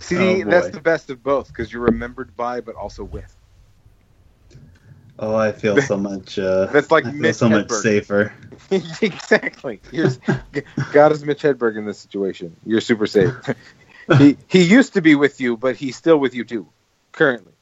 See, 0.00 0.16
Oh, 0.44 0.48
that's 0.48 0.70
the 0.70 0.80
best 0.80 1.10
of 1.10 1.22
both 1.22 1.48
because 1.48 1.72
you're 1.72 1.82
remembered 1.82 2.36
by, 2.36 2.60
but 2.60 2.74
also 2.76 3.04
with. 3.04 3.34
Oh, 5.18 5.34
I 5.34 5.50
feel 5.52 5.80
so 5.82 5.96
much. 6.10 6.38
Uh, 6.38 6.66
That's 6.66 6.90
like 6.92 7.04
I 7.04 7.10
feel 7.10 7.20
Mitch 7.20 7.36
so 7.36 7.48
much 7.48 7.70
safer. 7.70 8.32
exactly. 8.70 9.80
You're, 9.90 10.10
God 10.92 11.10
is 11.12 11.24
Mitch 11.24 11.42
Hedberg 11.42 11.76
in 11.76 11.86
this 11.86 11.98
situation. 11.98 12.54
You're 12.64 12.80
super 12.80 13.06
safe. 13.06 13.34
he 14.18 14.36
he 14.46 14.62
used 14.62 14.94
to 14.94 15.02
be 15.02 15.14
with 15.16 15.40
you, 15.40 15.56
but 15.56 15.74
he's 15.76 15.96
still 15.96 16.18
with 16.18 16.34
you 16.34 16.44
too, 16.44 16.68
currently. 17.12 17.52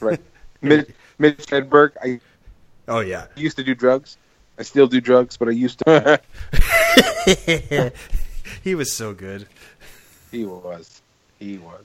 Right. 0.00 0.20
Mitch, 0.62 0.88
Mitch 1.18 1.46
Hedberg. 1.46 1.92
I 2.02 2.20
Oh 2.88 3.00
yeah. 3.00 3.26
used 3.36 3.56
to 3.56 3.64
do 3.64 3.74
drugs. 3.74 4.16
I 4.58 4.62
still 4.62 4.86
do 4.86 5.00
drugs, 5.00 5.36
but 5.36 5.48
I 5.48 5.52
used 5.52 5.80
to. 5.80 6.22
he 8.62 8.74
was 8.74 8.92
so 8.92 9.12
good. 9.12 9.48
He 10.36 10.44
was. 10.44 11.02
He 11.38 11.58
was 11.58 11.84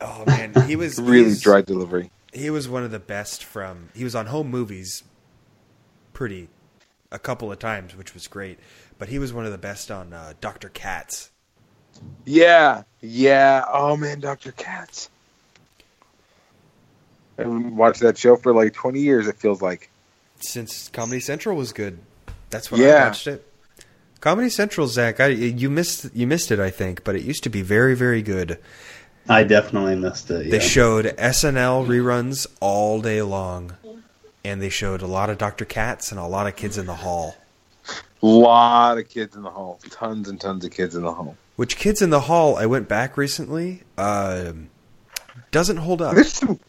Oh 0.00 0.24
man, 0.26 0.54
he 0.66 0.76
was 0.76 0.98
really 1.00 1.24
he's- 1.26 1.40
dry 1.40 1.60
delivery. 1.62 2.10
He 2.32 2.48
was 2.48 2.68
one 2.68 2.84
of 2.84 2.90
the 2.92 3.00
best 3.00 3.42
from. 3.42 3.88
He 3.94 4.04
was 4.04 4.14
on 4.14 4.26
home 4.26 4.48
movies, 4.50 5.02
pretty, 6.12 6.48
a 7.10 7.18
couple 7.18 7.50
of 7.50 7.58
times, 7.58 7.96
which 7.96 8.14
was 8.14 8.28
great. 8.28 8.58
But 8.98 9.08
he 9.08 9.18
was 9.18 9.32
one 9.32 9.46
of 9.46 9.52
the 9.52 9.58
best 9.58 9.90
on 9.90 10.12
uh, 10.12 10.34
Doctor 10.40 10.68
Katz. 10.68 11.30
Yeah, 12.24 12.84
yeah. 13.00 13.64
Oh 13.68 13.96
man, 13.96 14.20
Doctor 14.20 14.52
Katz. 14.52 15.10
I 17.36 17.42
haven't 17.42 17.74
watched 17.74 18.00
that 18.00 18.16
show 18.16 18.36
for 18.36 18.54
like 18.54 18.74
20 18.74 19.00
years. 19.00 19.26
It 19.26 19.36
feels 19.36 19.60
like. 19.60 19.90
Since 20.42 20.88
Comedy 20.88 21.20
Central 21.20 21.56
was 21.56 21.72
good, 21.72 21.98
that's 22.48 22.70
when 22.70 22.80
I 22.80 23.06
watched 23.06 23.26
it. 23.26 23.46
Comedy 24.20 24.50
Central, 24.50 24.86
Zach, 24.86 25.18
I, 25.18 25.28
you 25.28 25.70
missed 25.70 26.14
you 26.14 26.26
missed 26.26 26.50
it, 26.50 26.60
I 26.60 26.70
think, 26.70 27.04
but 27.04 27.14
it 27.16 27.22
used 27.22 27.42
to 27.44 27.50
be 27.50 27.62
very 27.62 27.94
very 27.94 28.22
good. 28.22 28.58
I 29.28 29.44
definitely 29.44 29.96
missed 29.96 30.30
it. 30.30 30.50
They 30.50 30.60
showed 30.60 31.04
SNL 31.04 31.86
reruns 31.86 32.46
all 32.60 33.00
day 33.00 33.22
long, 33.22 33.76
and 34.44 34.60
they 34.60 34.70
showed 34.70 35.02
a 35.02 35.06
lot 35.06 35.30
of 35.30 35.38
Dr. 35.38 35.64
Katz 35.64 36.10
and 36.10 36.18
a 36.18 36.26
lot 36.26 36.46
of 36.46 36.56
Kids 36.56 36.78
in 36.78 36.86
the 36.86 36.96
Hall. 36.96 37.36
A 38.22 38.26
lot 38.26 38.98
of 38.98 39.08
kids 39.08 39.34
in 39.34 39.42
the 39.42 39.50
hall. 39.50 39.80
Tons 39.90 40.28
and 40.28 40.38
tons 40.38 40.64
of 40.64 40.70
kids 40.72 40.94
in 40.94 41.02
the 41.02 41.12
hall. 41.12 41.36
Which 41.56 41.76
Kids 41.76 42.02
in 42.02 42.10
the 42.10 42.20
Hall, 42.20 42.56
I 42.56 42.66
went 42.66 42.88
back 42.88 43.16
recently, 43.16 43.82
um, 43.96 44.68
doesn't 45.50 45.78
hold 45.78 46.02
up. 46.02 46.14
There's 46.14 46.32
some. 46.32 46.60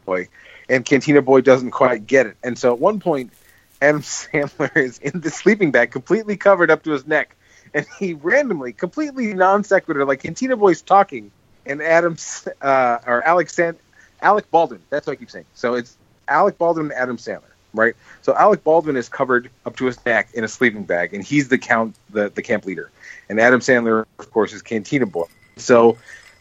Boy, 0.05 0.30
and 0.69 0.85
Cantina 0.85 1.23
Boy 1.23 1.41
doesn't 1.41 1.72
quite 1.72 2.07
get 2.07 2.27
it. 2.27 2.38
And 2.43 2.60
so 2.60 2.73
at 2.73 2.80
one 2.80 3.01
point, 3.01 3.34
Adam 3.81 4.01
Sandler 4.03 4.76
is 4.77 4.99
in 4.99 5.22
the 5.22 5.31
sleeping 5.31 5.72
bag, 5.72 5.91
completely 5.91 6.38
covered 6.38 6.72
up 6.72 6.84
to 6.85 6.91
his 6.91 7.07
neck, 7.07 7.38
and 7.73 7.88
he 7.99 8.15
randomly, 8.15 8.73
completely 8.73 9.34
non 9.35 9.65
sequitur, 9.65 10.05
like 10.05 10.22
Cantina 10.23 10.57
Boy's 10.57 10.84
talking, 10.84 11.34
and 11.65 11.81
Adam 11.81 12.15
S- 12.15 12.49
uh, 12.61 12.99
or 13.07 13.23
Alex 13.27 13.55
San- 13.55 13.80
Alec 14.22 14.51
Baldwin. 14.51 14.85
That's 14.91 15.07
what 15.07 15.14
I 15.14 15.18
keep 15.18 15.31
saying. 15.31 15.47
So 15.53 15.76
it's 15.76 15.97
Alec 16.30 16.60
Baldwin 16.60 16.88
and 16.88 16.95
Adam 16.95 17.18
Sandler, 17.18 17.52
right? 17.73 17.95
So 18.21 18.35
Alec 18.35 18.63
Baldwin 18.63 18.95
is 18.95 19.09
covered 19.09 19.49
up 19.65 19.75
to 19.77 19.85
his 19.85 20.03
neck 20.05 20.29
in 20.33 20.43
a 20.43 20.47
sleeping 20.47 20.83
bag, 20.83 21.13
and 21.13 21.23
he's 21.23 21.49
the 21.49 21.57
count, 21.57 21.95
the 22.09 22.29
the 22.29 22.41
camp 22.41 22.65
leader, 22.65 22.91
and 23.29 23.39
Adam 23.39 23.59
Sandler, 23.59 24.05
of 24.19 24.31
course, 24.31 24.53
is 24.53 24.61
Cantina 24.61 25.05
Boy. 25.05 25.25
So 25.57 25.97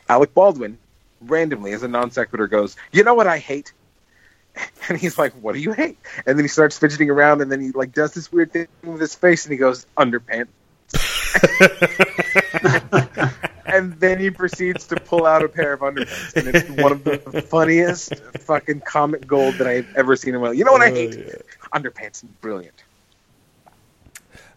Alec 0.09 0.34
Baldwin, 0.34 0.78
randomly 1.20 1.72
as 1.72 1.82
a 1.82 1.88
non 1.88 2.10
sequitur, 2.10 2.46
goes, 2.46 2.76
"You 2.92 3.04
know 3.04 3.14
what 3.14 3.26
I 3.26 3.38
hate." 3.38 3.72
And 4.88 4.98
he's 4.98 5.16
like, 5.16 5.32
"What 5.34 5.54
do 5.54 5.60
you 5.60 5.72
hate?" 5.72 5.96
And 6.26 6.36
then 6.36 6.44
he 6.44 6.48
starts 6.48 6.76
fidgeting 6.76 7.09
around, 7.09 7.40
and 7.40 7.50
then 7.50 7.60
he 7.60 7.70
like 7.70 7.92
does 7.92 8.12
this 8.12 8.30
weird 8.30 8.52
thing 8.52 8.66
with 8.82 9.00
his 9.00 9.14
face, 9.14 9.46
and 9.46 9.52
he 9.52 9.56
goes, 9.56 9.86
"Underpants." 9.96 10.48
and 13.73 13.93
then 13.94 14.19
he 14.19 14.31
proceeds 14.31 14.86
to 14.89 14.97
pull 14.97 15.27
out 15.27 15.43
a 15.43 15.49
pair 15.49 15.73
of 15.73 15.81
underpants, 15.81 16.36
and 16.36 16.55
it's 16.55 16.69
one 16.82 16.93
of 16.93 17.05
the 17.05 17.19
funniest 17.43 18.15
fucking 18.40 18.81
comic 18.81 19.27
gold 19.27 19.55
that 19.55 19.66
I've 19.66 19.94
ever 19.97 20.15
seen 20.16 20.35
in 20.35 20.40
my 20.40 20.49
life. 20.49 20.59
You 20.59 20.65
know 20.65 20.73
what 20.73 20.82
I 20.82 20.90
hate? 20.90 21.12
Underpants, 21.73 22.24
brilliant. 22.40 22.85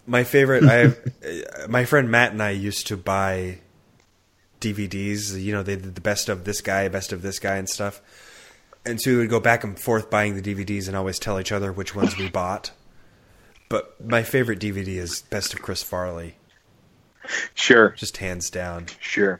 My 0.06 0.24
favorite. 0.24 0.64
I 0.64 0.74
have, 0.74 1.00
uh, 1.26 1.68
my 1.68 1.86
friend 1.86 2.12
Matt 2.12 2.32
and 2.32 2.44
I 2.44 2.52
used 2.52 2.88
to 2.88 2.98
buy 2.98 3.60
DVDs. 4.62 5.42
You 5.42 5.54
know, 5.54 5.64
they 5.64 5.76
did 5.76 5.96
the 5.96 6.02
best 6.02 6.30
of 6.30 6.44
this 6.44 6.62
guy, 6.62 6.88
best 6.90 7.12
of 7.12 7.22
this 7.22 7.40
guy, 7.40 7.56
and 7.56 7.68
stuff. 7.68 8.02
And 8.86 9.02
so 9.02 9.12
we 9.12 9.18
would 9.18 9.30
go 9.30 9.40
back 9.40 9.64
and 9.64 9.80
forth 9.80 10.12
buying 10.12 10.40
the 10.40 10.42
DVDs 10.42 10.88
and 10.88 10.96
always 10.96 11.18
tell 11.18 11.40
each 11.40 11.52
other 11.52 11.72
which 11.72 11.96
ones 11.96 12.18
we 12.18 12.30
bought. 12.30 12.72
But 13.68 14.06
my 14.06 14.22
favorite 14.22 14.60
DVD 14.60 14.90
is 14.90 15.24
Best 15.24 15.54
of 15.54 15.62
Chris 15.64 15.82
Farley, 15.82 16.36
Sure, 17.54 17.90
just 17.92 18.18
hands 18.18 18.50
down. 18.50 18.88
sure. 19.00 19.40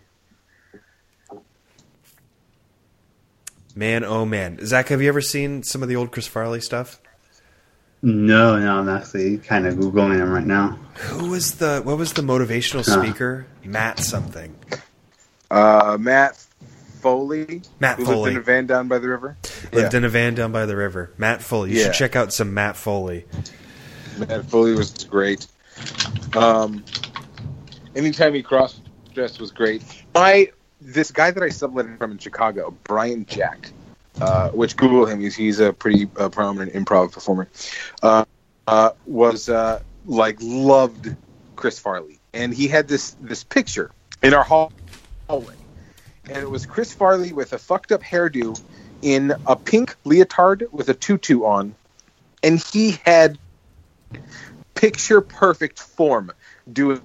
Man, 3.76 4.06
oh 4.06 4.26
man, 4.26 4.66
Zach, 4.66 4.88
have 4.88 5.02
you 5.02 5.10
ever 5.10 5.20
seen 5.22 5.62
some 5.64 5.84
of 5.84 5.90
the 5.90 5.96
old 5.98 6.12
Chris 6.12 6.28
Farley 6.28 6.62
stuff? 6.62 7.00
No, 8.02 8.58
no, 8.58 8.80
I'm 8.80 8.88
actually 8.90 9.38
kind 9.40 9.66
of 9.68 9.76
googling 9.76 10.16
him 10.20 10.30
right 10.32 10.46
now. 10.46 10.80
Who 10.96 11.30
was 11.32 11.56
the 11.56 11.82
what 11.84 11.98
was 11.98 12.14
the 12.14 12.22
motivational 12.22 12.86
Huh. 12.88 13.02
speaker? 13.04 13.48
Matt 13.66 14.00
something. 14.00 14.56
Uh, 15.52 15.98
Matt 16.00 16.38
Foley. 17.02 17.64
Matt 17.80 17.98
who 17.98 18.06
Foley. 18.06 18.18
lived 18.18 18.32
in 18.32 18.38
a 18.38 18.42
van 18.44 18.66
down 18.66 18.88
by 18.88 19.00
the 19.00 19.10
river. 19.10 19.36
Lived 19.74 19.94
yeah. 19.94 19.98
in 19.98 20.06
a 20.06 20.10
van 20.10 20.36
down 20.36 20.52
by 20.54 20.66
the 20.66 20.76
river. 20.76 21.12
Matt 21.18 21.42
Foley. 21.42 21.72
You 21.72 21.80
Yeah. 21.80 21.84
should 21.86 21.94
check 21.96 22.16
out 22.16 22.32
some 22.32 22.54
Matt 22.54 22.78
Foley. 22.78 23.26
Matt 24.18 24.46
Foley 24.46 24.74
was 24.74 24.92
great. 25.10 25.48
Um, 26.36 26.84
anytime 27.96 28.34
he 28.34 28.44
cross 28.44 28.80
dressed 29.14 29.40
was 29.40 29.52
great. 29.52 29.84
My 30.14 30.52
this 30.82 31.12
guy 31.12 31.32
that 31.32 31.42
I 31.42 31.48
subletted 31.48 31.98
from 31.98 32.12
in 32.12 32.18
Chicago, 32.18 32.76
Brian 32.84 33.26
Jack, 33.26 33.72
uh, 34.22 34.50
which 34.50 34.78
Google 34.78 35.06
him. 35.06 35.20
He's 35.20 35.36
he's 35.36 35.60
a 35.60 35.74
pretty 35.74 36.10
uh, 36.18 36.30
prominent 36.30 36.74
improv 36.74 37.12
performer. 37.12 37.48
Uh, 38.04 38.26
uh, 38.68 38.92
was 39.06 39.50
uh, 39.50 39.82
like 40.06 40.38
loved 40.42 41.16
Chris 41.56 41.80
Farley, 41.80 42.20
and 42.34 42.54
he 42.54 42.68
had 42.68 42.88
this 42.88 43.16
this 43.22 43.44
picture 43.44 43.92
in 44.22 44.34
our 44.34 44.44
hall- 44.44 44.74
hallway, 45.28 45.56
and 46.26 46.38
it 46.38 46.50
was 46.50 46.66
Chris 46.66 46.94
Farley 46.94 47.34
with 47.34 47.54
a 47.54 47.58
fucked 47.58 47.92
up 47.92 48.04
hairdo 48.04 48.60
in 49.02 49.34
a 49.46 49.56
pink 49.56 49.96
leotard 50.04 50.68
with 50.72 50.90
a 50.90 50.94
tutu 50.94 51.44
on, 51.44 51.76
and 52.44 52.60
he 52.60 53.00
had 53.04 53.38
picture 54.74 55.22
perfect 55.22 55.80
form 55.80 56.32
doing 56.72 57.02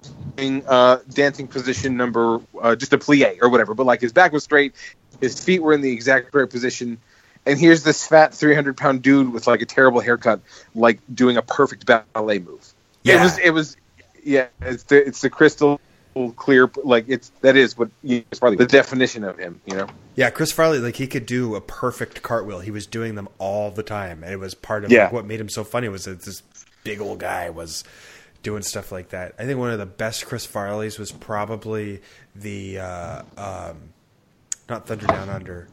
uh, 0.66 0.99
dancing 1.11 1.47
position 1.47 1.97
number 1.97 2.41
uh, 2.61 2.74
just 2.74 2.93
a 2.93 2.99
plie 2.99 3.39
or 3.43 3.49
whatever 3.49 3.74
but 3.74 3.85
like 3.85 4.01
his 4.01 4.12
back 4.12 4.32
was 4.32 4.45
straight 4.45 4.74
his 5.20 5.43
feet 5.43 5.62
were 5.62 5.73
in 5.73 5.81
the 5.81 5.93
exact 5.93 6.35
right 6.35 6.49
position 6.49 6.99
and 7.47 7.59
here's 7.59 7.82
this 7.82 8.07
fat 8.07 8.35
300 8.35 8.77
pound 8.77 9.03
dude 9.03 9.32
with 9.32 9.47
like 9.47 9.61
a 9.61 9.66
terrible 9.66 10.01
haircut 10.01 10.41
like 10.74 10.99
doing 11.12 11.37
a 11.37 11.43
perfect 11.43 11.85
ballet 11.87 12.39
move 12.39 12.73
Yeah, 13.03 13.16
it 13.16 13.20
was 13.20 13.39
it 13.39 13.51
was 13.51 13.77
yeah 14.23 14.47
it's 14.62 14.85
the 14.85 15.07
it's 15.07 15.20
the 15.20 15.31
crystal 15.31 15.81
clear 16.37 16.70
like 16.82 17.05
it's 17.09 17.31
that 17.41 17.57
is 17.57 17.78
what 17.78 17.89
it's 18.03 18.41
probably 18.41 18.57
the 18.57 18.66
definition 18.66 19.24
of 19.24 19.39
him 19.39 19.61
you 19.66 19.77
know 19.77 19.87
Yeah, 20.16 20.31
Chris 20.31 20.53
Farley, 20.53 20.78
like 20.78 20.97
he 20.97 21.07
could 21.07 21.24
do 21.24 21.55
a 21.55 21.61
perfect 21.61 22.20
cartwheel. 22.23 22.61
He 22.61 22.70
was 22.73 22.87
doing 22.87 23.15
them 23.15 23.28
all 23.39 23.70
the 23.70 23.85
time, 23.85 24.24
and 24.24 24.32
it 24.32 24.39
was 24.39 24.55
part 24.55 24.85
of 24.85 24.91
Yeah. 24.91 25.05
like, 25.05 25.12
what 25.12 25.24
made 25.24 25.41
him 25.41 25.49
so 25.49 25.65
funny 25.65 25.89
was 25.89 26.05
that 26.05 26.23
this 26.23 26.43
big 26.82 27.01
old 27.01 27.20
guy 27.20 27.49
was 27.49 27.85
doing 28.43 28.62
stuff 28.62 28.91
like 28.93 29.11
that. 29.11 29.35
I 29.39 29.45
think 29.45 29.59
one 29.59 29.71
of 29.71 29.79
the 29.79 29.87
best 29.87 30.27
Chris 30.27 30.47
Farleys 30.47 30.99
was 30.99 31.12
probably 31.12 32.01
the 32.35 32.79
uh, 32.79 33.23
um, 33.37 33.77
not 34.69 34.87
Thunder 34.87 35.07
Down 35.07 35.29
Under, 35.29 35.69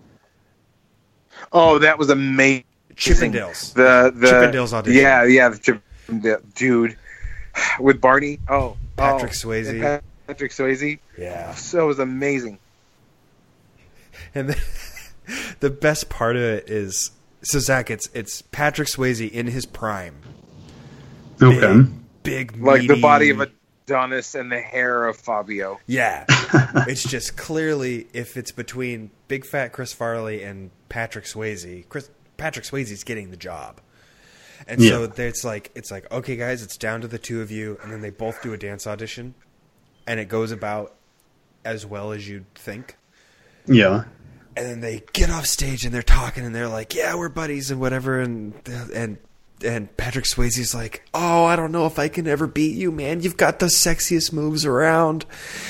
oh 1.51 1.79
that 1.79 1.97
was 1.97 2.09
amazing 2.09 2.63
Chippendales. 2.95 3.73
the 3.73 4.11
the 4.13 4.27
Chippendales 4.27 4.73
audition. 4.73 5.01
Yeah, 5.01 5.23
yeah, 5.25 5.49
the 5.49 5.57
Chippendale 5.57 6.41
dude 6.55 6.97
with 7.79 8.01
Barney. 8.01 8.39
Oh, 8.49 8.77
Patrick 8.95 9.31
oh, 9.31 9.35
Swayze. 9.35 10.01
Patrick 10.25 10.51
Swayze. 10.51 10.99
Yeah, 11.17 11.53
So 11.55 11.85
it 11.85 11.87
was 11.87 11.99
amazing. 11.99 12.59
and 14.35 14.49
the, 14.49 14.61
the 15.61 15.69
best 15.69 16.09
part 16.09 16.35
of 16.35 16.41
it 16.41 16.69
is 16.69 17.11
so 17.43 17.59
Zach, 17.59 17.89
it's 17.89 18.09
it's 18.13 18.41
Patrick 18.41 18.87
Swayze 18.87 19.29
in 19.29 19.47
his 19.47 19.65
prime, 19.65 20.15
Okay. 21.41 21.59
big, 21.59 21.87
Big, 22.27 22.57
like 22.57 22.87
the 22.87 23.01
body 23.01 23.29
of 23.31 23.41
Adonis 23.41 24.35
and 24.35 24.51
the 24.51 24.59
hair 24.59 25.05
of 25.07 25.17
Fabio. 25.17 25.79
Yeah. 25.87 26.25
it's 26.87 27.03
just 27.03 27.37
clearly 27.37 28.07
if 28.13 28.37
it's 28.37 28.51
between 28.51 29.11
big 29.27 29.45
fat 29.45 29.71
Chris 29.73 29.93
Farley 29.93 30.43
and 30.43 30.71
Patrick 30.89 31.25
Swayze, 31.25 31.87
Chris 31.89 32.09
Patrick 32.37 32.65
Swayze's 32.65 33.03
getting 33.03 33.31
the 33.31 33.37
job. 33.37 33.79
And 34.67 34.81
so 34.81 35.01
Yeah. 35.01 35.07
there- 35.07 35.27
it's 35.27 35.43
like 35.45 35.71
it's 35.75 35.89
like 35.91 36.11
okay 36.11 36.35
guys, 36.35 36.61
it's 36.63 36.77
down 36.77 37.01
to 37.01 37.07
the 37.07 37.17
two 37.19 37.41
of 37.41 37.49
you 37.51 37.79
and 37.81 37.91
then 37.91 38.01
they 38.01 38.09
both 38.09 38.41
do 38.41 38.53
a 38.53 38.57
dance 38.57 38.85
audition 38.87 39.33
and 40.05 40.19
it 40.19 40.25
goes 40.29 40.51
about 40.51 40.95
as 41.63 41.85
well 41.85 42.11
as 42.11 42.27
you'd 42.27 42.53
think. 42.55 42.97
Yeah. 43.65 44.03
And 44.55 44.65
then 44.65 44.79
they 44.81 45.03
get 45.13 45.29
off 45.29 45.45
stage 45.45 45.85
and 45.85 45.93
they're 45.93 46.01
talking 46.01 46.43
and 46.43 46.55
they're 46.55 46.67
like, 46.67 46.95
"Yeah, 46.95 47.13
we're 47.15 47.29
buddies 47.29 47.69
and 47.69 47.79
whatever." 47.79 48.19
And 48.19 48.53
and 48.93 49.17
and 49.63 49.95
Patrick 49.97 50.25
Swayze's 50.25 50.75
like, 50.75 51.03
"Oh, 51.13 51.45
I 51.45 51.55
don't 51.55 51.71
know 51.71 51.85
if 51.85 51.97
I 51.99 52.07
can 52.09 52.27
ever 52.27 52.47
beat 52.47 52.75
you, 52.75 52.91
man. 52.91 53.21
You've 53.21 53.37
got 53.37 53.59
the 53.59 53.67
sexiest 53.67 54.31
moves 54.33 54.65
around." 54.65 55.25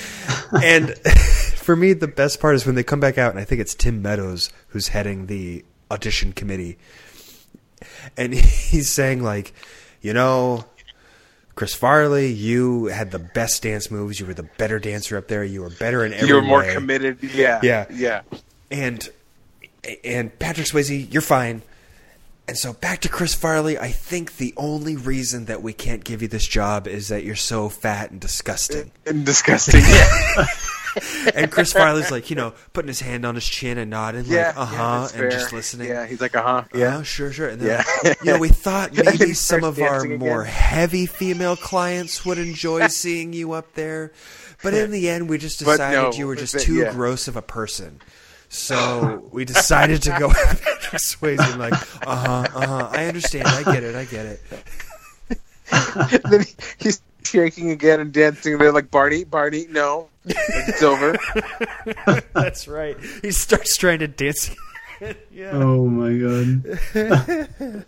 and 0.63 0.97
for 1.55 1.75
me, 1.75 1.93
the 1.93 2.07
best 2.07 2.39
part 2.39 2.55
is 2.55 2.65
when 2.65 2.75
they 2.75 2.83
come 2.83 2.99
back 2.99 3.17
out, 3.17 3.31
and 3.31 3.39
I 3.39 3.43
think 3.45 3.61
it's 3.61 3.75
Tim 3.75 4.01
Meadows 4.01 4.49
who's 4.69 4.89
heading 4.89 5.27
the 5.27 5.63
audition 5.89 6.33
committee, 6.33 6.77
and 8.17 8.33
he's 8.35 8.89
saying 8.89 9.23
like, 9.23 9.53
you 10.01 10.13
know. 10.13 10.65
Chris 11.55 11.73
Farley, 11.73 12.27
you 12.27 12.85
had 12.85 13.09
the 13.09 13.17
best 13.17 13.63
dance 13.63 13.89
moves. 13.89 14.19
You 14.19 14.27
were 14.27 14.35
the 14.35 14.43
better 14.59 14.77
dancer 14.77 15.17
up 15.17 15.27
there. 15.27 15.43
You 15.43 15.61
were 15.63 15.71
better 15.71 16.05
in 16.05 16.13
every 16.13 16.27
You 16.27 16.35
were 16.35 16.43
more 16.43 16.59
way 16.59 16.71
committed. 16.71 17.17
Yeah, 17.23 17.59
Yeah. 17.63 17.87
yeah. 17.89 18.21
and 18.69 19.09
and 20.03 20.37
Patrick 20.37 20.67
Swayze, 20.67 21.11
you're 21.11 21.23
fine. 21.23 21.63
And 22.47 22.57
so 22.57 22.71
back 22.73 23.01
to 23.01 23.09
Chris 23.09 23.33
Farley. 23.33 23.77
I 23.77 23.89
think 23.91 24.37
the 24.37 24.53
only 24.55 24.95
reason 24.95 25.45
that 25.45 25.61
we 25.61 25.73
can't 25.73 26.03
give 26.03 26.21
you 26.21 26.29
this 26.29 26.47
job 26.47 26.87
is 26.87 27.09
that 27.09 27.25
you're 27.25 27.35
so 27.35 27.67
fat 27.67 28.11
and 28.11 28.21
disgusting. 28.21 28.91
And 29.05 29.25
disgusting. 29.25 29.81
Yeah, 29.85 30.45
And 31.35 31.51
Chris 31.51 31.73
Farley's 31.73 32.09
like, 32.09 32.31
you 32.31 32.35
know, 32.35 32.53
putting 32.73 32.87
his 32.87 33.01
hand 33.01 33.23
on 33.23 33.35
his 33.35 33.45
chin 33.47 33.77
and 33.77 33.91
nodding, 33.91 34.25
yeah. 34.25 34.47
like, 34.47 34.57
uh 34.57 34.65
huh, 34.65 34.99
that's 35.01 35.11
and 35.11 35.21
fair. 35.21 35.29
just 35.29 35.53
listening. 35.53 35.89
Yeah, 35.89 36.07
he's 36.07 36.19
like, 36.19 36.35
uh 36.35 36.41
huh. 36.41 36.63
Yeah, 36.73 37.03
sure, 37.03 37.31
sure. 37.31 37.49
And 37.49 37.61
then, 37.61 37.83
Yeah. 38.03 38.13
you 38.23 38.31
know, 38.31 38.39
we 38.39 38.49
thought 38.49 38.93
maybe 39.05 39.33
some 39.33 39.63
of 39.63 39.79
our 39.79 39.99
dancing 39.99 40.17
more 40.17 40.43
heavy 40.43 41.05
female 41.05 41.55
clients 41.55 42.25
would 42.25 42.39
enjoy 42.39 42.87
seeing 42.87 43.31
you 43.31 43.51
up 43.51 43.73
there. 43.73 44.11
But 44.63 44.73
in 44.73 44.89
the 44.89 45.07
end, 45.09 45.29
we 45.29 45.37
just 45.37 45.59
decided 45.59 45.95
no, 45.95 46.11
you 46.13 46.25
were 46.25 46.35
just 46.35 46.59
too 46.59 46.77
yeah. 46.77 46.91
gross 46.91 47.27
of 47.27 47.35
a 47.35 47.43
person. 47.43 48.01
So 48.49 49.27
we 49.31 49.45
decided 49.45 50.01
to 50.03 50.15
go 50.17 50.27
with 50.29 50.61
Patrick 50.63 51.01
Swayze 51.01 51.39
and 51.39 51.59
like, 51.59 51.73
uh 52.07 52.15
huh, 52.15 52.47
uh 52.55 52.67
huh. 52.67 52.89
I 52.91 53.05
understand. 53.05 53.47
I 53.47 53.63
get 53.63 53.83
it. 53.83 53.95
I 53.95 54.05
get 54.05 54.25
it. 54.25 54.41
then 56.29 56.45
he's 56.79 57.01
shaking 57.23 57.71
again 57.71 57.99
and 57.99 58.13
dancing. 58.13 58.53
And 58.53 58.61
they're 58.61 58.71
like, 58.71 58.89
Barney, 58.89 59.25
Barney, 59.25 59.67
no, 59.69 60.09
it's 60.25 60.81
over. 60.81 61.17
That's 62.33 62.67
right. 62.67 62.97
He 63.21 63.31
starts 63.31 63.75
trying 63.77 63.99
to 63.99 64.07
dance. 64.07 64.55
yeah. 65.31 65.51
Oh 65.53 65.85
my 65.87 66.13
god. 66.17 67.87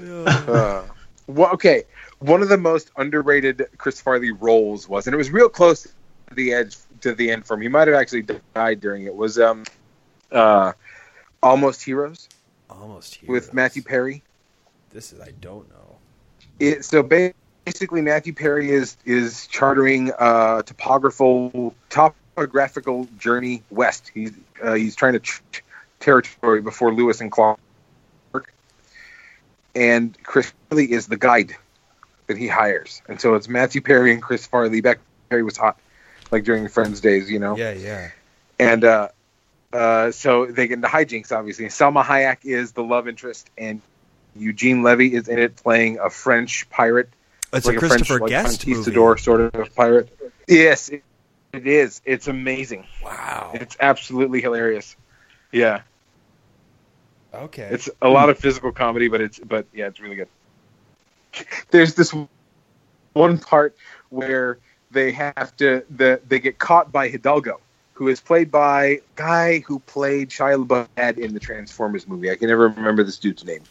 Uh, 0.00 0.82
well, 1.26 1.52
okay. 1.52 1.84
One 2.18 2.42
of 2.42 2.48
the 2.48 2.58
most 2.58 2.90
underrated 2.96 3.66
Chris 3.78 4.00
Farley 4.00 4.30
roles 4.30 4.88
was, 4.88 5.06
and 5.06 5.14
it 5.14 5.16
was 5.16 5.30
real 5.30 5.48
close 5.48 5.82
to 5.82 5.90
the 6.34 6.52
edge 6.52 6.76
to 7.02 7.14
the 7.14 7.30
end 7.30 7.44
for 7.44 7.54
him. 7.54 7.62
He 7.62 7.68
might 7.68 7.88
have 7.88 7.96
actually 7.96 8.26
died 8.54 8.80
during 8.80 9.04
it. 9.04 9.14
Was 9.14 9.38
um, 9.38 9.64
uh, 10.30 10.72
Almost 11.42 11.84
Heroes 11.84 12.28
Almost 12.70 13.16
here. 13.16 13.30
with 13.30 13.52
Matthew 13.52 13.82
Perry. 13.82 14.22
This 14.90 15.12
is 15.12 15.20
I 15.20 15.32
don't 15.40 15.68
know. 15.70 15.96
It, 16.58 16.84
so 16.84 17.02
basically, 17.02 18.02
Matthew 18.02 18.32
Perry 18.32 18.70
is 18.70 18.96
is 19.04 19.46
chartering 19.48 20.10
a 20.18 20.62
topographical 20.64 21.74
topographical 21.88 23.08
journey 23.18 23.62
west. 23.70 24.10
He's 24.12 24.32
uh, 24.62 24.74
he's 24.74 24.96
trying 24.96 25.18
to 25.18 25.40
territory 26.00 26.60
before 26.60 26.92
Lewis 26.92 27.20
and 27.20 27.30
Clark, 27.32 27.58
and 29.74 30.16
Chris 30.22 30.52
Farley 30.68 30.92
is 30.92 31.06
the 31.06 31.16
guide 31.16 31.56
that 32.26 32.36
he 32.36 32.48
hires, 32.48 33.02
and 33.08 33.20
so 33.20 33.34
it's 33.34 33.48
Matthew 33.48 33.80
Perry 33.80 34.12
and 34.12 34.22
Chris 34.22 34.46
Farley. 34.46 34.80
Back 34.80 34.98
Perry 35.30 35.42
was 35.42 35.56
hot, 35.56 35.78
like 36.32 36.44
during 36.44 36.66
Friends 36.68 37.00
days, 37.00 37.30
you 37.30 37.38
know 37.38 37.56
Yeah, 37.56 37.72
yeah. 37.72 38.10
and 38.58 38.82
uh, 38.84 39.08
uh, 39.72 40.10
so 40.10 40.46
they 40.46 40.66
get 40.66 40.74
into 40.74 40.88
hijinks. 40.88 41.30
Obviously, 41.30 41.66
Salma 41.66 42.02
Hayek 42.02 42.38
is 42.44 42.72
the 42.72 42.82
love 42.82 43.06
interest, 43.06 43.48
and 43.56 43.80
Eugene 44.34 44.82
Levy 44.82 45.14
is 45.14 45.28
in 45.28 45.38
it 45.38 45.56
playing 45.56 45.98
a 45.98 46.10
French 46.10 46.68
pirate, 46.70 47.10
It's 47.52 47.66
like 47.66 47.76
a 47.76 47.78
Christopher 47.78 48.18
French, 48.18 48.30
Guest 48.30 48.66
like, 48.66 48.74
conquistador 48.74 49.18
sort 49.18 49.54
of 49.54 49.74
pirate. 49.74 50.08
Yes, 50.48 50.88
it, 50.88 51.04
it 51.52 51.66
is. 51.66 52.00
It's 52.04 52.26
amazing. 52.28 52.86
Wow. 53.04 53.52
It's 53.54 53.76
absolutely 53.78 54.40
hilarious. 54.40 54.96
Yeah, 55.52 55.82
Okay. 57.34 57.68
it's 57.70 57.88
a 58.00 58.08
lot 58.08 58.30
of 58.30 58.38
physical 58.38 58.72
comedy, 58.72 59.08
but 59.08 59.20
it's 59.20 59.38
but 59.38 59.66
yeah, 59.72 59.86
it's 59.86 60.00
really 60.00 60.16
good. 60.16 60.28
There's 61.70 61.94
this 61.94 62.14
one 63.12 63.38
part 63.38 63.76
where 64.08 64.58
they 64.92 65.12
have 65.12 65.56
to 65.56 65.84
the 65.90 66.20
they 66.26 66.38
get 66.38 66.58
caught 66.58 66.92
by 66.92 67.08
Hidalgo, 67.08 67.60
who 67.94 68.08
is 68.08 68.20
played 68.20 68.50
by 68.50 68.84
a 68.84 69.00
guy 69.16 69.58
who 69.60 69.78
played 69.80 70.30
Shia 70.30 70.64
LaBeouf 70.64 71.18
in 71.18 71.34
the 71.34 71.40
Transformers 71.40 72.06
movie. 72.06 72.30
I 72.30 72.36
can 72.36 72.48
never 72.48 72.68
remember 72.68 73.04
this 73.04 73.18
dude's 73.18 73.44
name, 73.44 73.62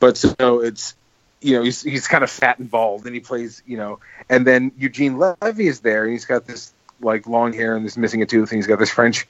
but 0.00 0.16
so 0.16 0.60
it's 0.60 0.94
you 1.40 1.56
know 1.56 1.62
he's 1.62 1.82
he's 1.82 2.08
kind 2.08 2.24
of 2.24 2.30
fat 2.30 2.58
and 2.58 2.70
bald, 2.70 3.06
and 3.06 3.14
he 3.14 3.20
plays 3.20 3.62
you 3.66 3.76
know, 3.76 4.00
and 4.28 4.46
then 4.46 4.72
Eugene 4.78 5.18
Levy 5.18 5.68
is 5.68 5.80
there, 5.80 6.04
and 6.04 6.12
he's 6.12 6.24
got 6.24 6.46
this 6.46 6.72
like 7.00 7.26
long 7.26 7.52
hair 7.52 7.76
and 7.76 7.84
this 7.84 7.96
missing 7.96 8.22
a 8.22 8.26
tooth, 8.26 8.50
and 8.50 8.58
he's 8.58 8.66
got 8.66 8.78
this 8.78 8.90
French 8.90 9.26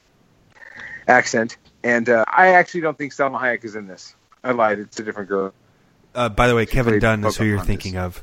accent. 1.06 1.56
And 1.82 2.08
uh, 2.08 2.24
I 2.26 2.54
actually 2.54 2.80
don't 2.82 2.98
think 2.98 3.12
Salma 3.12 3.40
Hayek 3.40 3.64
is 3.64 3.76
in 3.76 3.86
this. 3.86 4.14
I 4.42 4.52
lied. 4.52 4.78
It's 4.78 4.98
a 4.98 5.04
different 5.04 5.28
girl. 5.28 5.52
Uh, 6.14 6.28
by 6.28 6.48
the 6.48 6.54
way, 6.54 6.66
Kevin 6.66 6.98
Dunn 6.98 7.24
is 7.24 7.36
who 7.36 7.44
you're 7.44 7.60
thinking 7.60 7.96
of. 7.96 8.22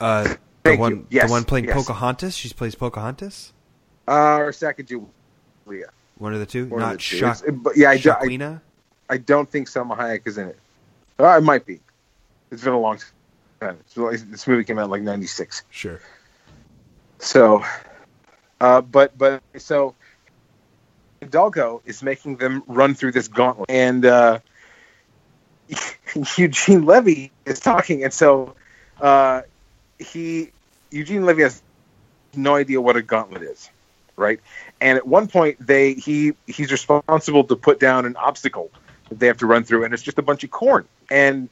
Uh, 0.00 0.34
the 0.62 0.70
Thank 0.70 0.78
you. 0.78 0.82
one, 0.82 1.06
Yes, 1.10 1.26
the 1.26 1.32
one 1.32 1.44
playing 1.44 1.66
yes. 1.66 1.74
Pocahontas. 1.74 2.36
She 2.36 2.48
plays 2.50 2.74
Pocahontas. 2.74 3.52
Uh, 4.06 4.38
or 4.38 4.50
Sacagawea. 4.52 5.06
One 6.18 6.34
of 6.34 6.40
the 6.40 6.46
two, 6.46 6.66
One 6.66 6.80
not 6.80 6.98
the 6.98 7.42
two. 7.44 7.52
But 7.52 7.76
yeah, 7.76 7.90
I, 7.90 7.94
I, 7.94 8.58
I 9.08 9.16
don't 9.16 9.48
think 9.48 9.68
Salma 9.68 9.96
Hayek 9.96 10.26
is 10.26 10.36
in 10.36 10.48
it. 10.48 10.58
Uh, 11.18 11.36
it 11.38 11.42
might 11.42 11.64
be. 11.64 11.80
It's 12.50 12.62
been 12.62 12.72
a 12.72 12.80
long 12.80 12.98
time. 13.60 13.78
This 13.94 14.46
movie 14.46 14.64
came 14.64 14.78
out 14.78 14.84
in 14.84 14.90
like 14.90 15.02
'96. 15.02 15.62
Sure. 15.70 16.00
So, 17.18 17.64
uh, 18.60 18.80
but 18.80 19.16
but 19.16 19.42
so 19.58 19.94
Hidalgo 21.20 21.82
is 21.84 22.02
making 22.02 22.36
them 22.36 22.62
run 22.66 22.94
through 22.94 23.12
this 23.12 23.28
gauntlet, 23.28 23.70
and 23.70 24.04
uh, 24.04 24.40
Eugene 26.36 26.86
Levy 26.86 27.32
is 27.44 27.60
talking, 27.60 28.04
and 28.04 28.12
so 28.12 28.54
uh, 29.00 29.42
he 30.00 30.50
Eugene 30.90 31.24
Levy 31.24 31.42
has 31.42 31.62
no 32.34 32.56
idea 32.56 32.80
what 32.80 32.96
a 32.96 33.02
gauntlet 33.02 33.42
is, 33.42 33.70
right? 34.16 34.40
And 34.80 34.96
at 34.96 35.06
one 35.06 35.28
point, 35.28 35.64
they 35.64 35.94
he 35.94 36.34
he's 36.46 36.72
responsible 36.72 37.44
to 37.44 37.56
put 37.56 37.78
down 37.78 38.06
an 38.06 38.16
obstacle 38.16 38.70
that 39.08 39.18
they 39.18 39.26
have 39.26 39.38
to 39.38 39.46
run 39.46 39.64
through, 39.64 39.84
and 39.84 39.94
it's 39.94 40.02
just 40.02 40.18
a 40.18 40.22
bunch 40.22 40.44
of 40.44 40.50
corn, 40.50 40.86
and 41.10 41.48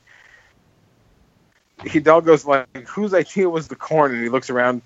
Hidalgo's 1.81 2.45
like, 2.45 2.89
whose 2.89 3.15
idea 3.15 3.49
was 3.49 3.69
the 3.69 3.77
corn? 3.77 4.13
And 4.13 4.23
he 4.23 4.29
looks 4.29 4.51
around. 4.51 4.83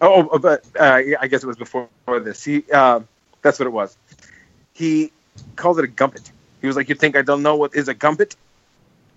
Oh, 0.00 0.38
but 0.38 0.64
uh, 0.78 1.00
I 1.20 1.28
guess 1.28 1.42
it 1.42 1.46
was 1.46 1.56
before 1.56 1.88
this. 2.06 2.42
He, 2.42 2.64
uh, 2.72 3.00
that's 3.42 3.58
what 3.58 3.66
it 3.66 3.72
was. 3.72 3.96
He 4.72 5.12
called 5.56 5.78
it 5.78 5.84
a 5.84 5.88
gumpet. 5.88 6.30
He 6.60 6.66
was 6.66 6.76
like, 6.76 6.88
"You 6.88 6.94
think 6.94 7.16
I 7.16 7.22
don't 7.22 7.42
know 7.42 7.56
what 7.56 7.74
is 7.74 7.88
a 7.88 7.94
gumpet?" 7.94 8.34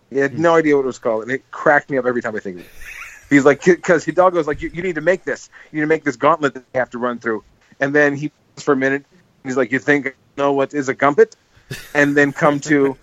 He 0.10 0.18
had 0.18 0.38
no 0.38 0.56
idea 0.56 0.76
what 0.76 0.84
it 0.84 0.88
was 0.88 1.00
called, 1.00 1.24
and 1.24 1.32
it 1.32 1.50
cracked 1.52 1.90
me 1.90 1.98
up 1.98 2.06
every 2.06 2.22
time 2.22 2.36
I 2.36 2.40
think 2.40 2.58
of 2.58 2.66
it. 2.66 2.72
He's 3.30 3.46
like, 3.46 3.64
because 3.64 4.06
Hidalgo's 4.06 4.48
like, 4.48 4.62
you, 4.62 4.70
"You 4.74 4.84
need 4.84 4.96
to 4.96 5.02
make 5.02 5.24
this. 5.24 5.50
You 5.72 5.78
need 5.78 5.82
to 5.82 5.88
make 5.88 6.04
this 6.04 6.16
gauntlet 6.16 6.54
that 6.54 6.72
they 6.72 6.80
have 6.80 6.90
to 6.92 6.98
run 6.98 7.20
through." 7.20 7.44
And 7.80 7.94
then 7.94 8.16
he 8.16 8.32
for 8.58 8.74
a 8.74 8.78
minute. 8.78 9.06
He's 9.44 9.58
like, 9.58 9.72
"You 9.72 9.80
think 9.80 10.08
I 10.08 10.12
know 10.38 10.54
what 10.54 10.74
is 10.74 10.90
a 10.90 10.96
gumpet?" 10.96 11.36
And 11.94 12.16
then 12.16 12.32
come 12.32 12.60
to 12.62 12.98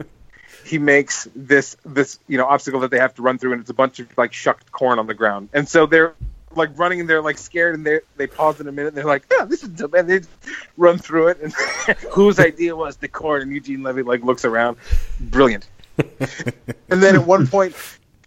he 0.66 0.78
makes 0.78 1.28
this 1.34 1.76
this 1.84 2.18
you 2.26 2.38
know 2.38 2.46
obstacle 2.46 2.80
that 2.80 2.90
they 2.90 2.98
have 2.98 3.14
to 3.14 3.22
run 3.22 3.38
through, 3.38 3.52
and 3.52 3.60
it's 3.60 3.70
a 3.70 3.74
bunch 3.74 4.00
of 4.00 4.08
like 4.18 4.32
shucked 4.32 4.72
corn 4.72 4.98
on 4.98 5.06
the 5.06 5.14
ground, 5.14 5.48
and 5.52 5.68
so 5.68 5.86
they're 5.86 6.14
like 6.54 6.76
running 6.78 7.00
and 7.00 7.08
they're 7.08 7.22
like 7.22 7.38
scared, 7.38 7.74
and 7.74 7.86
they 7.86 8.00
they 8.16 8.26
pause 8.26 8.60
in 8.60 8.68
a 8.68 8.72
minute, 8.72 8.88
and 8.88 8.96
they're 8.96 9.04
like, 9.04 9.24
"Yeah, 9.30 9.44
this 9.44 9.62
is," 9.62 9.70
dumb," 9.70 9.94
and 9.94 10.08
they 10.08 10.20
run 10.76 10.98
through 10.98 11.28
it, 11.28 11.40
and 11.40 11.52
whose 12.10 12.38
idea 12.38 12.74
was 12.74 12.96
the 12.96 13.08
corn? 13.08 13.42
And 13.42 13.52
Eugene 13.52 13.82
Levy 13.82 14.02
like 14.02 14.22
looks 14.22 14.44
around, 14.44 14.76
brilliant. 15.20 15.68
and 15.98 17.02
then 17.02 17.14
at 17.14 17.26
one 17.26 17.46
point, 17.46 17.74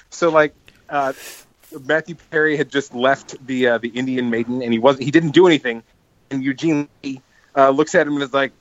so 0.09 0.30
like 0.30 0.55
uh, 0.89 1.13
Matthew 1.85 2.15
Perry 2.31 2.57
had 2.57 2.69
just 2.69 2.93
left 2.93 3.35
the 3.45 3.67
uh, 3.67 3.77
the 3.77 3.89
Indian 3.89 4.29
Maiden, 4.29 4.61
and 4.61 4.73
he 4.73 4.79
wasn't 4.79 5.03
he 5.03 5.11
didn't 5.11 5.31
do 5.31 5.45
anything, 5.47 5.83
and 6.31 6.43
Eugene 6.43 6.87
Levy, 7.03 7.21
uh, 7.55 7.69
looks 7.69 7.93
at 7.95 8.07
him 8.07 8.13
and 8.13 8.23
is 8.23 8.33
like, 8.33 8.51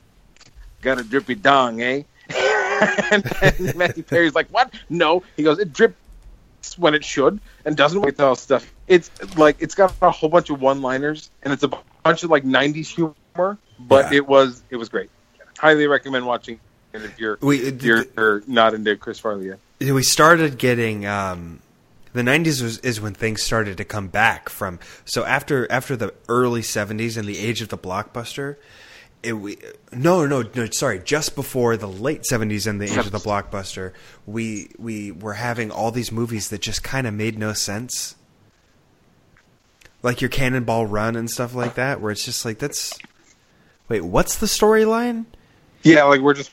"Got 0.82 0.98
a 0.98 1.02
drippy 1.04 1.34
dong, 1.34 1.80
eh?" 1.80 2.02
and, 3.10 3.24
and 3.42 3.74
Matthew 3.76 4.02
Perry's 4.02 4.34
like, 4.34 4.48
"What? 4.50 4.72
No." 4.90 5.22
He 5.36 5.42
goes, 5.42 5.58
"It 5.58 5.72
drips 5.72 5.96
when 6.76 6.94
it 6.94 7.04
should, 7.04 7.40
and 7.64 7.76
doesn't 7.76 8.00
with 8.02 8.20
all 8.20 8.36
stuff." 8.36 8.70
It's 8.88 9.10
like 9.36 9.56
it's 9.60 9.74
got 9.74 9.94
a 10.02 10.10
whole 10.10 10.28
bunch 10.28 10.50
of 10.50 10.60
one-liners, 10.60 11.30
and 11.42 11.52
it's 11.52 11.62
a 11.62 11.70
bunch 12.04 12.22
of 12.24 12.30
like 12.30 12.44
'90s 12.44 12.86
humor, 12.88 13.56
but 13.78 14.12
Yeah. 14.12 14.18
it 14.18 14.26
was 14.28 14.62
it 14.70 14.76
was 14.76 14.88
great. 14.90 15.10
Highly 15.58 15.86
recommend 15.86 16.26
watching 16.26 16.60
it 16.92 17.02
if 17.02 17.18
you're 17.18 17.38
We 17.40 17.60
if 17.60 17.82
you're 17.82 18.42
not 18.46 18.74
into 18.74 18.96
Chris 18.96 19.18
Farley 19.18 19.46
yet. 19.48 19.58
we 19.92 20.02
started 20.02 20.56
getting 20.58 21.04
um, 21.06 21.60
the 22.12 22.22
90s 22.22 22.62
was, 22.62 22.78
is 22.78 23.00
when 23.00 23.14
things 23.14 23.42
started 23.42 23.76
to 23.76 23.84
come 23.84 24.08
back 24.08 24.48
from 24.48 24.78
so 25.04 25.24
after 25.24 25.70
after 25.70 25.96
the 25.96 26.14
early 26.28 26.62
70s 26.62 27.16
and 27.16 27.28
the 27.28 27.38
age 27.38 27.60
of 27.60 27.68
the 27.68 27.78
blockbuster 27.78 28.56
it 29.22 29.32
we 29.32 29.58
no 29.92 30.26
no 30.26 30.44
no 30.54 30.66
sorry 30.70 31.00
just 31.00 31.34
before 31.34 31.76
the 31.76 31.88
late 31.88 32.22
70s 32.30 32.66
and 32.66 32.80
the 32.80 32.86
age 32.86 32.98
of 32.98 33.10
the 33.10 33.18
blockbuster 33.18 33.92
we 34.26 34.70
we 34.78 35.10
were 35.10 35.34
having 35.34 35.70
all 35.70 35.90
these 35.90 36.12
movies 36.12 36.50
that 36.50 36.60
just 36.60 36.82
kind 36.82 37.06
of 37.06 37.14
made 37.14 37.38
no 37.38 37.52
sense. 37.52 38.14
Like 40.02 40.20
your 40.20 40.30
cannonball 40.30 40.86
run 40.86 41.16
and 41.16 41.28
stuff 41.28 41.54
like 41.54 41.74
that 41.74 42.00
where 42.00 42.12
it's 42.12 42.24
just 42.24 42.44
like 42.44 42.58
that's 42.58 42.96
wait 43.88 44.04
what's 44.04 44.36
the 44.36 44.46
storyline? 44.46 45.26
Yeah, 45.82 46.04
like 46.04 46.20
we're 46.20 46.34
just 46.34 46.52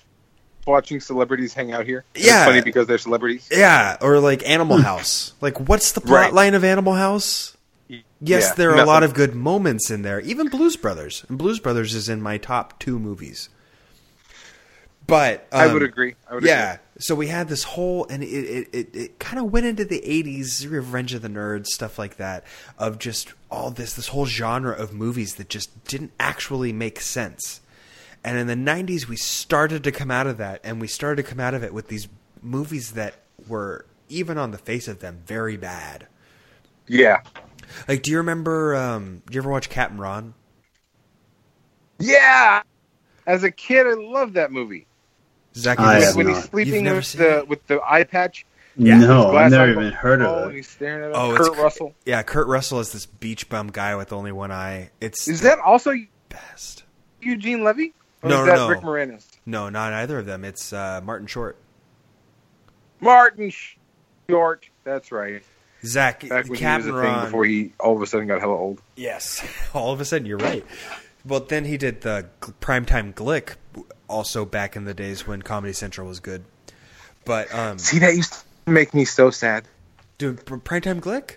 watching 0.66 1.00
celebrities 1.00 1.54
hang 1.54 1.72
out 1.72 1.86
here. 1.86 2.04
Yeah. 2.16 2.42
it's 2.42 2.46
funny 2.46 2.62
because 2.62 2.88
they're 2.88 2.98
celebrities. 2.98 3.48
Yeah, 3.52 3.98
or 4.02 4.20
like 4.20 4.48
Animal 4.48 4.78
House. 4.78 5.34
Like, 5.42 5.60
what's 5.60 5.92
the 5.92 6.02
plot 6.02 6.26
Right. 6.26 6.34
line 6.34 6.54
of 6.54 6.64
Animal 6.64 6.94
House? 6.94 7.56
Yes, 7.88 8.04
Yeah, 8.22 8.54
there 8.56 8.72
are 8.72 8.82
a 8.82 8.86
lot 8.86 9.04
of 9.04 9.14
good 9.14 9.36
moments 9.36 9.92
in 9.92 10.02
there. 10.02 10.20
Even 10.22 10.48
Blues 10.48 10.76
Brothers, 10.76 11.24
and 11.30 11.38
Blues 11.38 11.60
Brothers 11.60 11.94
is 11.94 12.10
in 12.10 12.22
my 12.22 12.38
top 12.38 12.80
two 12.80 12.98
movies. 12.98 13.50
But 15.08 15.48
I 15.52 15.66
um, 15.66 15.74
would 15.74 15.84
agree. 15.84 16.16
I 16.30 16.36
would 16.36 16.44
yeah. 16.44 16.74
agree. 16.74 16.82
So 16.98 17.14
we 17.14 17.28
had 17.28 17.48
this 17.48 17.64
whole, 17.64 18.08
and 18.10 18.24
it 18.24 18.28
it, 18.28 18.68
it, 18.74 18.96
it 18.96 19.20
kind 19.20 19.38
of 19.38 19.52
went 19.52 19.66
into 19.68 19.86
the 19.86 20.02
'80s, 20.02 20.68
Revenge 20.70 21.14
of 21.14 21.22
the 21.22 21.28
Nerds, 21.28 21.68
stuff 21.68 22.00
like 22.00 22.18
that, 22.18 22.44
of 22.80 22.98
just 22.98 23.34
all 23.52 23.70
this 23.70 23.94
this 23.94 24.08
whole 24.08 24.26
genre 24.26 24.74
of 24.74 24.94
movies 24.94 25.36
that 25.36 25.50
just 25.50 25.86
didn't 25.86 26.12
actually 26.20 26.74
make 26.74 27.00
sense. 27.00 27.62
And 28.26 28.38
in 28.40 28.48
the 28.48 28.56
'90s, 28.56 29.08
we 29.08 29.16
started 29.18 29.84
to 29.84 29.92
come 29.92 30.10
out 30.10 30.26
of 30.26 30.38
that, 30.40 30.60
and 30.64 30.82
we 30.82 30.88
started 30.88 31.22
to 31.24 31.30
come 31.30 31.40
out 31.40 31.54
of 31.54 31.64
it 31.64 31.74
with 31.74 31.90
these 31.90 32.08
movies 32.42 32.94
that 32.94 33.14
were, 33.48 33.86
even 34.10 34.38
on 34.40 34.50
the 34.50 34.58
face 34.58 34.88
of 34.88 35.00
them, 35.00 35.22
very 35.28 35.58
bad. 35.58 36.08
Yeah. 36.88 37.22
Like, 37.88 38.02
do 38.02 38.10
you 38.10 38.18
remember? 38.18 38.76
Um, 38.76 39.22
do 39.28 39.36
you 39.36 39.42
ever 39.42 39.50
watch 39.52 39.70
Captain 39.70 40.00
Ron? 40.00 40.34
Yeah. 42.00 42.64
As 43.28 43.44
a 43.44 43.52
kid, 43.52 43.88
I 43.88 43.94
loved 43.94 44.34
that 44.36 44.52
movie. 44.52 44.88
Zach, 45.56 45.80
I 45.80 45.96
you've 45.98 46.04
have 46.06 46.16
when 46.16 46.28
not. 46.28 46.36
he's 46.36 46.46
sleeping 46.46 46.84
with 46.86 47.14
the 47.14 47.38
it? 47.40 47.48
with 47.48 47.66
the 47.68 47.80
eye 47.88 48.04
patch. 48.04 48.46
Yeah. 48.78 48.98
No, 48.98 49.36
I've 49.36 49.52
never 49.52 49.72
even 49.72 49.94
heard 49.94 50.22
wall, 50.22 50.36
of 50.36 50.44
And 50.44 50.52
it. 50.52 50.56
he's 50.58 50.68
staring 50.68 51.06
at. 51.12 51.16
Oh, 51.16 51.32
it's 51.36 51.48
Kurt 51.48 51.56
cr- 51.56 51.62
Russell. 51.62 51.96
Yeah, 52.06 52.24
Kurt 52.24 52.48
Russell 52.48 52.80
is 52.82 52.92
this 52.92 53.06
beach 53.06 53.48
bum 53.50 53.70
guy 53.72 53.96
with 53.96 54.12
only 54.12 54.32
one 54.34 54.52
eye. 54.52 54.90
It's 55.00 55.28
Is 55.28 55.42
that 55.42 55.60
also 55.60 55.94
best? 56.30 56.84
Eugene 57.22 57.64
Levy? 57.64 57.94
No, 58.30 58.42
is 58.42 58.46
no, 58.48 58.52
that 58.52 58.56
no. 58.56 58.68
Rick 58.70 58.82
Moranis? 58.82 59.26
No, 59.46 59.70
not 59.70 59.94
either 59.94 60.20
of 60.20 60.26
them. 60.26 60.44
It's 60.46 60.74
uh, 60.74 61.02
Martin 61.04 61.28
Short. 61.28 61.58
Martin 63.00 63.52
Short. 64.30 64.70
That's 64.84 65.12
right. 65.12 65.44
Zach, 65.84 66.28
Back 66.28 66.48
when 66.50 66.58
Captain 66.58 66.88
he 66.88 66.92
was 66.94 67.04
a 67.06 67.08
thing 67.08 67.22
before 67.26 67.46
he 67.46 67.74
all 67.80 67.96
of 67.96 68.02
a 68.02 68.08
sudden 68.08 68.28
got 68.28 68.40
hella 68.40 68.56
old. 68.56 68.82
Yes, 68.96 69.46
all 69.74 69.92
of 69.94 70.02
a 70.02 70.06
sudden 70.06 70.26
you're 70.26 70.38
right. 70.40 70.66
Well, 71.24 71.42
then 71.42 71.66
he 71.66 71.78
did 71.78 72.02
the 72.02 72.28
primetime 72.42 73.14
Glick, 73.14 73.56
also 74.08 74.46
back 74.46 74.76
in 74.76 74.86
the 74.86 74.94
days 74.94 75.28
when 75.28 75.42
Comedy 75.42 75.74
Central 75.74 76.08
was 76.08 76.20
good. 76.20 76.44
But 77.24 77.54
um, 77.54 77.78
See, 77.80 78.00
that 78.00 78.16
used 78.16 78.34
to 78.66 78.72
make 78.72 78.94
me 78.94 79.06
so 79.06 79.30
sad. 79.32 79.66
dude, 80.18 80.38
primetime 80.46 81.00
Glick. 81.02 81.36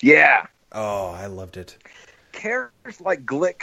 Yeah. 0.00 0.46
Oh, 0.72 1.08
I 1.08 1.26
loved 1.26 1.56
it. 1.56 1.76
characters 2.32 3.00
like 3.00 3.24
Glick, 3.24 3.62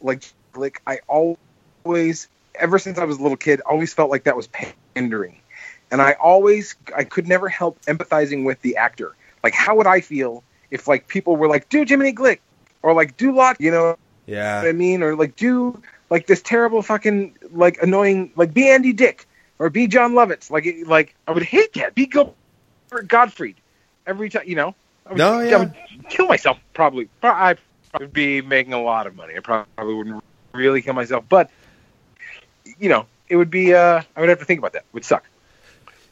like 0.00 0.22
Glick, 0.52 0.76
I 0.86 1.00
always, 1.08 2.28
ever 2.54 2.78
since 2.78 2.98
I 2.98 3.04
was 3.04 3.18
a 3.18 3.22
little 3.22 3.36
kid, 3.36 3.60
always 3.60 3.94
felt 3.94 4.10
like 4.10 4.24
that 4.24 4.36
was 4.36 4.48
pandering, 4.94 5.40
and 5.90 6.02
I 6.02 6.12
always, 6.12 6.76
I 6.96 7.04
could 7.04 7.26
never 7.28 7.48
help 7.48 7.80
empathizing 7.82 8.44
with 8.44 8.60
the 8.62 8.76
actor. 8.76 9.14
Like, 9.42 9.54
how 9.54 9.76
would 9.76 9.86
I 9.86 10.00
feel 10.00 10.42
if 10.70 10.88
like 10.88 11.08
people 11.08 11.36
were 11.36 11.48
like, 11.48 11.68
"Do 11.68 11.84
Jiminy 11.84 12.12
Glick," 12.12 12.40
or 12.82 12.92
like, 12.92 13.16
"Do 13.16 13.34
Lot," 13.34 13.60
you 13.60 13.70
know 13.70 13.96
Yeah, 14.26 14.62
I 14.66 14.72
mean, 14.72 15.02
or 15.02 15.16
like, 15.16 15.36
"Do 15.36 15.80
like 16.10 16.26
this 16.26 16.42
terrible 16.42 16.82
fucking 16.82 17.36
like 17.52 17.82
annoying 17.82 18.32
like 18.36 18.52
be 18.52 18.68
Andy 18.68 18.92
Dick 18.92 19.26
or 19.58 19.70
be 19.70 19.86
Jon 19.86 20.12
Lovitz." 20.12 20.50
Like, 20.50 20.66
like 20.86 21.14
I 21.26 21.32
would 21.32 21.42
hate 21.42 21.72
that. 21.74 21.94
Be 21.94 22.06
Gilbert 22.06 22.34
Gottfried 23.06 23.56
every 24.06 24.28
time, 24.28 24.44
you 24.46 24.56
know. 24.56 24.74
I 25.06 25.10
would, 25.10 25.18
No, 25.18 25.32
I 25.38 25.48
yeah. 25.48 25.56
would 25.58 25.74
kill 26.10 26.26
myself 26.26 26.58
probably. 26.74 27.08
I 27.22 27.56
would 27.98 28.12
be 28.12 28.42
making 28.42 28.74
a 28.74 28.82
lot 28.82 29.06
of 29.06 29.16
money. 29.16 29.34
I 29.36 29.40
probably 29.40 29.94
wouldn't 29.94 30.22
really 30.58 30.82
kill 30.82 30.94
myself, 30.94 31.24
but 31.28 31.50
you 32.78 32.88
know, 32.88 33.06
it 33.28 33.36
would 33.36 33.50
be. 33.50 33.74
Uh, 33.74 34.02
I 34.16 34.20
would 34.20 34.28
have 34.28 34.38
to 34.38 34.44
think 34.44 34.58
about 34.58 34.72
that. 34.74 34.80
It 34.80 34.94
would 34.94 35.04
suck. 35.04 35.24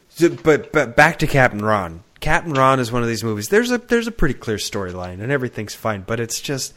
So- 0.09 0.31
but 0.31 0.73
but 0.73 0.97
back 0.97 1.18
to 1.20 1.27
Captain 1.27 1.64
Ron. 1.64 2.02
Captain 2.20 2.52
Ron 2.55 2.81
is 2.81 2.90
one 2.90 3.02
of 3.02 3.09
these 3.09 3.23
movies. 3.23 3.48
There's 3.51 3.70
a 3.70 3.78
there's 3.78 4.06
a 4.06 4.12
pretty 4.12 4.35
clear 4.35 4.56
storyline 4.56 5.20
and 5.23 5.31
everything's 5.31 5.74
fine, 5.74 6.02
but 6.06 6.18
it's 6.18 6.40
just 6.40 6.73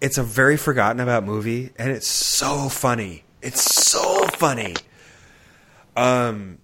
it's 0.00 0.18
a 0.18 0.22
very 0.22 0.56
forgotten 0.58 1.00
about 1.00 1.24
movie 1.24 1.70
and 1.76 1.90
it's 1.90 2.06
so 2.06 2.68
funny. 2.68 3.24
It's 3.40 3.62
so 3.62 4.26
funny. 4.28 4.74
Um 5.96 6.58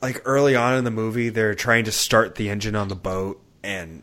like 0.00 0.22
early 0.24 0.56
on 0.56 0.76
in 0.76 0.84
the 0.84 0.90
movie 0.90 1.28
they're 1.28 1.54
trying 1.54 1.84
to 1.84 1.92
start 1.92 2.36
the 2.36 2.48
engine 2.48 2.74
on 2.76 2.88
the 2.88 2.94
boat 2.96 3.40
and 3.62 4.02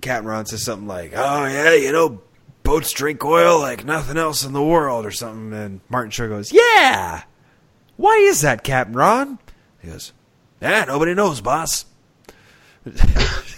Captain 0.00 0.26
Ron 0.26 0.44
says 0.46 0.62
something 0.62 0.88
like, 0.88 1.12
"Oh 1.14 1.46
yeah, 1.46 1.72
you 1.74 1.92
know, 1.92 2.20
boats 2.64 2.90
drink 2.90 3.24
oil 3.24 3.60
like 3.60 3.84
nothing 3.84 4.16
else 4.18 4.44
in 4.44 4.52
the 4.52 4.64
world 4.64 5.06
or 5.06 5.12
something. 5.12 5.52
And 5.52 5.80
Martin 5.88 6.10
Short 6.10 6.30
goes, 6.30 6.52
yeah. 6.52 7.22
Why 7.96 8.16
is 8.16 8.40
that, 8.40 8.64
Captain 8.64 8.96
Ron? 8.96 9.38
He 9.80 9.88
goes, 9.88 10.12
yeah, 10.60 10.84
nobody 10.84 11.14
knows, 11.14 11.40
boss. 11.40 11.84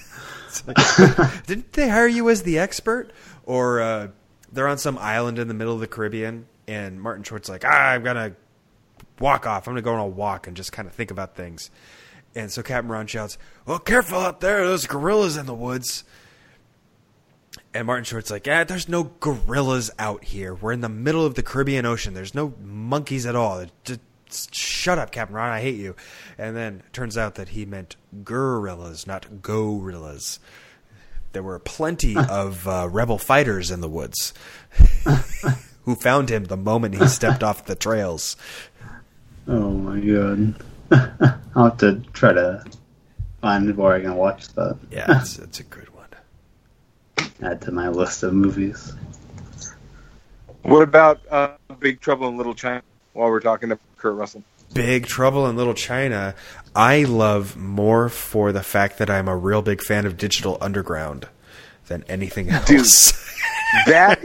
Like, 0.66 0.78
didn't 1.47 1.73
they 1.74 1.89
hire 1.89 2.07
you 2.07 2.31
as 2.31 2.43
the 2.43 2.59
expert? 2.59 3.12
Or 3.45 3.81
uh, 3.81 4.09
they're 4.51 4.69
on 4.69 4.78
some 4.78 4.99
island 4.99 5.39
in 5.39 5.49
the 5.49 5.55
middle 5.55 5.74
of 5.74 5.81
the 5.81 5.87
Caribbean, 5.87 6.47
and 6.66 7.01
Martin 7.01 7.24
Short's 7.24 7.49
like, 7.49 7.65
ah, 7.65 7.91
I'm 7.91 8.03
gonna 8.03 8.35
walk 9.20 9.47
off. 9.47 9.66
I'm 9.66 9.73
gonna 9.73 9.83
go 9.83 9.95
on 9.95 10.01
a 10.01 10.07
walk 10.07 10.47
and 10.47 10.57
just 10.57 10.73
kind 10.73 10.89
of 10.89 10.95
think 10.95 11.11
about 11.11 11.37
things. 11.37 11.70
And 12.35 12.51
so 12.51 12.62
Captain 12.62 12.91
Ron 12.91 13.07
shouts, 13.07 13.39
"Well, 13.65 13.78
careful 13.78 14.19
out 14.19 14.41
there! 14.41 14.66
There's 14.66 14.87
gorillas 14.87 15.37
in 15.37 15.47
the 15.47 15.55
woods." 15.55 16.05
And 17.77 17.86
Martin 17.86 18.05
Short's 18.05 18.31
like, 18.31 18.47
"Yeah, 18.47 18.65
there's 18.65 18.89
no 18.89 19.05
gorillas 19.20 19.90
out 19.98 20.24
here. 20.24 20.55
We're 20.55 20.73
in 20.73 20.81
the 20.81 20.89
middle 20.89 21.27
of 21.27 21.35
the 21.35 21.43
Caribbean 21.43 21.85
Ocean. 21.85 22.15
There's 22.15 22.35
no 22.35 22.55
monkeys 22.62 23.27
at 23.27 23.36
all. 23.36 23.65
Just 23.85 24.55
shut 24.55 24.98
up, 24.98 25.12
Captain 25.12 25.36
Ron. 25.36 25.51
I 25.53 25.61
hate 25.61 25.77
you." 25.77 25.94
And 26.39 26.57
then 26.57 26.82
it 26.86 26.93
turns 26.93 27.19
out 27.19 27.35
that 27.36 27.51
he 27.51 27.65
meant 27.66 27.97
gorillas, 28.24 29.07
not 29.07 29.43
gorillas. 29.43 30.40
There 31.32 31.43
were 31.43 31.59
plenty 31.59 32.16
of 32.31 32.66
uh, 32.66 32.89
rebel 32.90 33.19
fighters 33.19 33.70
in 33.70 33.81
the 33.82 33.89
woods 33.89 34.32
who 35.85 35.94
found 35.94 36.31
him 36.31 36.44
the 36.44 36.57
moment 36.57 36.94
he 36.94 37.07
stepped 37.09 37.43
off 37.43 37.66
the 37.66 37.74
trails. 37.77 38.36
Oh 39.47 39.70
my 39.70 40.01
god. 40.01 40.55
I'll 41.55 41.65
have 41.70 41.78
to 41.78 42.01
try 42.12 42.32
to 42.32 42.65
find 43.40 43.77
where 43.77 43.93
I 43.93 44.01
can 44.01 44.15
watch 44.15 44.48
that. 44.55 44.78
Yeah, 44.90 45.20
it's, 45.20 45.39
it's 45.39 45.61
a 45.61 45.65
good 45.65 45.89
one. 45.94 45.95
Add 47.43 47.61
to 47.63 47.73
my 47.73 47.89
list 47.89 48.23
of 48.23 48.33
movies. 48.33 48.95
What 50.63 50.83
about 50.83 51.21
uh, 51.31 51.57
Big 51.79 52.01
Trouble 52.01 52.29
in 52.29 52.37
Little 52.37 52.55
China? 52.55 52.83
While 53.13 53.31
we're 53.31 53.41
talking 53.41 53.69
to 53.71 53.79
Kurt 53.99 54.15
Russell, 54.15 54.43
Big 54.75 55.07
Trouble 55.07 55.47
in 55.47 55.57
Little 55.57 55.75
China, 55.75 56.35
I 56.75 57.05
love 57.05 57.57
more 57.57 58.09
for 58.09 58.53
the 58.53 58.63
fact 58.63 58.99
that 58.99 59.09
I'm 59.09 59.29
a 59.29 59.37
real 59.37 59.63
big 59.63 59.81
fan 59.83 60.05
of 60.07 60.17
Digital 60.19 60.59
Underground 60.61 61.29
than 61.87 62.05
anything 62.09 62.51
else. 62.51 63.13
that 63.87 64.19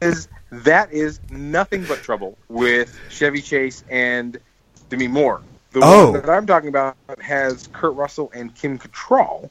is 0.00 0.28
that 0.50 0.92
is 0.92 1.20
nothing 1.30 1.84
but 1.84 1.98
trouble 2.02 2.36
with 2.48 2.98
Chevy 3.10 3.40
Chase 3.40 3.82
and 3.90 4.38
Demi 4.90 5.08
Moore. 5.08 5.40
The 5.72 5.80
Oh. 5.82 6.10
one 6.12 6.20
that 6.20 6.30
I'm 6.30 6.46
talking 6.46 6.68
about 6.68 6.96
has 7.20 7.66
Kurt 7.72 7.94
Russell 7.94 8.30
and 8.34 8.54
Kim 8.54 8.78
Cattrall, 8.78 9.48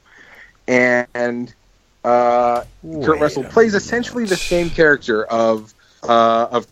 and 0.68 1.54
uh, 2.06 2.64
Kurt 3.03 3.19
Russell 3.19 3.44
plays 3.44 3.73
essentially 3.73 4.26
the 4.26 4.38
same 4.38 4.69
character 4.69 5.26
of 5.26 5.73
uh, 6.03 6.48
of 6.52 6.68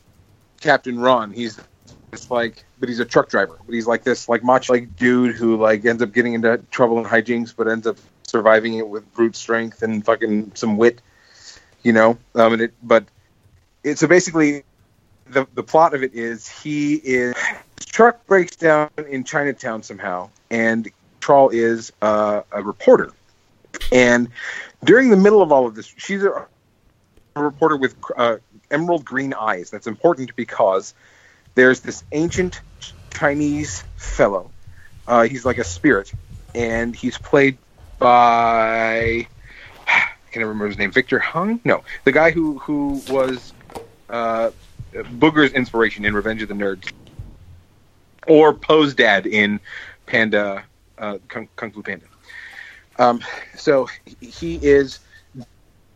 Captain 0.61 0.99
Ron. 0.99 1.31
He's 1.31 1.59
it's 2.11 2.29
like, 2.29 2.63
but 2.79 2.87
he's 2.87 2.99
a 2.99 3.05
truck 3.05 3.29
driver. 3.29 3.57
But 3.65 3.73
he's 3.73 3.87
like 3.87 4.03
this 4.03 4.29
like 4.29 4.43
macho 4.43 4.73
like 4.73 4.95
dude 4.95 5.35
who 5.35 5.57
like 5.57 5.83
ends 5.85 6.03
up 6.03 6.13
getting 6.13 6.33
into 6.33 6.59
trouble 6.69 6.99
and 6.99 7.07
hijinks, 7.07 7.53
but 7.55 7.67
ends 7.67 7.87
up 7.87 7.97
surviving 8.27 8.75
it 8.75 8.87
with 8.87 9.11
brute 9.13 9.35
strength 9.35 9.81
and 9.81 10.05
fucking 10.05 10.51
some 10.53 10.77
wit. 10.77 11.01
You 11.81 11.93
know, 11.93 12.11
um, 12.35 12.53
and 12.53 12.61
it 12.61 12.73
but 12.83 13.05
it 13.83 13.97
so 13.97 14.07
basically 14.07 14.63
the 15.25 15.47
the 15.55 15.63
plot 15.63 15.95
of 15.95 16.03
it 16.03 16.13
is 16.13 16.47
he 16.47 16.95
is 16.95 17.35
his 17.79 17.87
truck 17.87 18.25
breaks 18.27 18.55
down 18.55 18.89
in 19.09 19.23
Chinatown 19.23 19.81
somehow, 19.81 20.29
and 20.51 20.89
Troll 21.19 21.49
is 21.49 21.91
uh, 22.03 22.43
a 22.51 22.61
reporter, 22.61 23.11
and 23.91 24.29
during 24.83 25.09
the 25.09 25.17
middle 25.17 25.41
of 25.41 25.51
all 25.51 25.65
of 25.65 25.75
this, 25.75 25.93
she's 25.97 26.23
a, 26.23 26.45
a 27.35 27.43
reporter 27.43 27.77
with 27.77 27.95
uh, 28.15 28.37
emerald 28.71 29.05
green 29.05 29.33
eyes. 29.33 29.69
That's 29.69 29.87
important 29.87 30.35
because 30.35 30.93
there's 31.55 31.81
this 31.81 32.03
ancient 32.11 32.61
Chinese 33.11 33.83
fellow. 33.95 34.51
Uh, 35.07 35.23
he's 35.23 35.45
like 35.45 35.57
a 35.57 35.63
spirit, 35.63 36.11
and 36.55 36.95
he's 36.95 37.17
played 37.17 37.57
by 37.99 39.27
I 39.87 40.07
can't 40.31 40.45
remember 40.45 40.67
his 40.67 40.77
name. 40.77 40.91
Victor 40.91 41.19
Hung? 41.19 41.59
No, 41.63 41.83
the 42.03 42.11
guy 42.11 42.31
who 42.31 42.59
who 42.59 43.01
was 43.09 43.53
uh, 44.09 44.51
Booger's 44.93 45.53
inspiration 45.53 46.05
in 46.05 46.13
Revenge 46.13 46.41
of 46.41 46.49
the 46.49 46.53
Nerds, 46.53 46.91
or 48.27 48.53
Po's 48.53 48.93
dad 48.93 49.25
in 49.25 49.59
Panda 50.05 50.63
uh, 50.97 51.17
Kung, 51.27 51.47
Kung 51.55 51.71
Fu 51.71 51.81
Panda. 51.81 52.05
Um, 52.97 53.21
so 53.55 53.87
he 54.21 54.55
is 54.55 54.99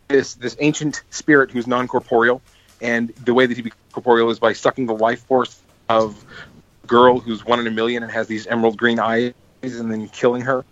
this 0.08 0.34
this 0.34 0.56
ancient 0.58 1.02
spirit 1.10 1.50
who's 1.50 1.66
non 1.66 1.86
corporeal, 1.86 2.42
and 2.80 3.10
the 3.10 3.34
way 3.34 3.46
that 3.46 3.56
he 3.56 3.62
becomes 3.62 3.80
corporeal 3.92 4.30
is 4.30 4.38
by 4.38 4.52
sucking 4.52 4.86
the 4.86 4.94
life 4.94 5.20
force 5.26 5.60
of 5.88 6.24
a 6.84 6.86
girl 6.86 7.20
who's 7.20 7.44
one 7.44 7.60
in 7.60 7.66
a 7.66 7.70
million 7.70 8.02
and 8.02 8.10
has 8.12 8.26
these 8.26 8.46
emerald 8.46 8.76
green 8.76 8.98
eyes, 8.98 9.34
and 9.62 9.90
then 9.90 10.08
killing 10.08 10.42
her 10.42 10.64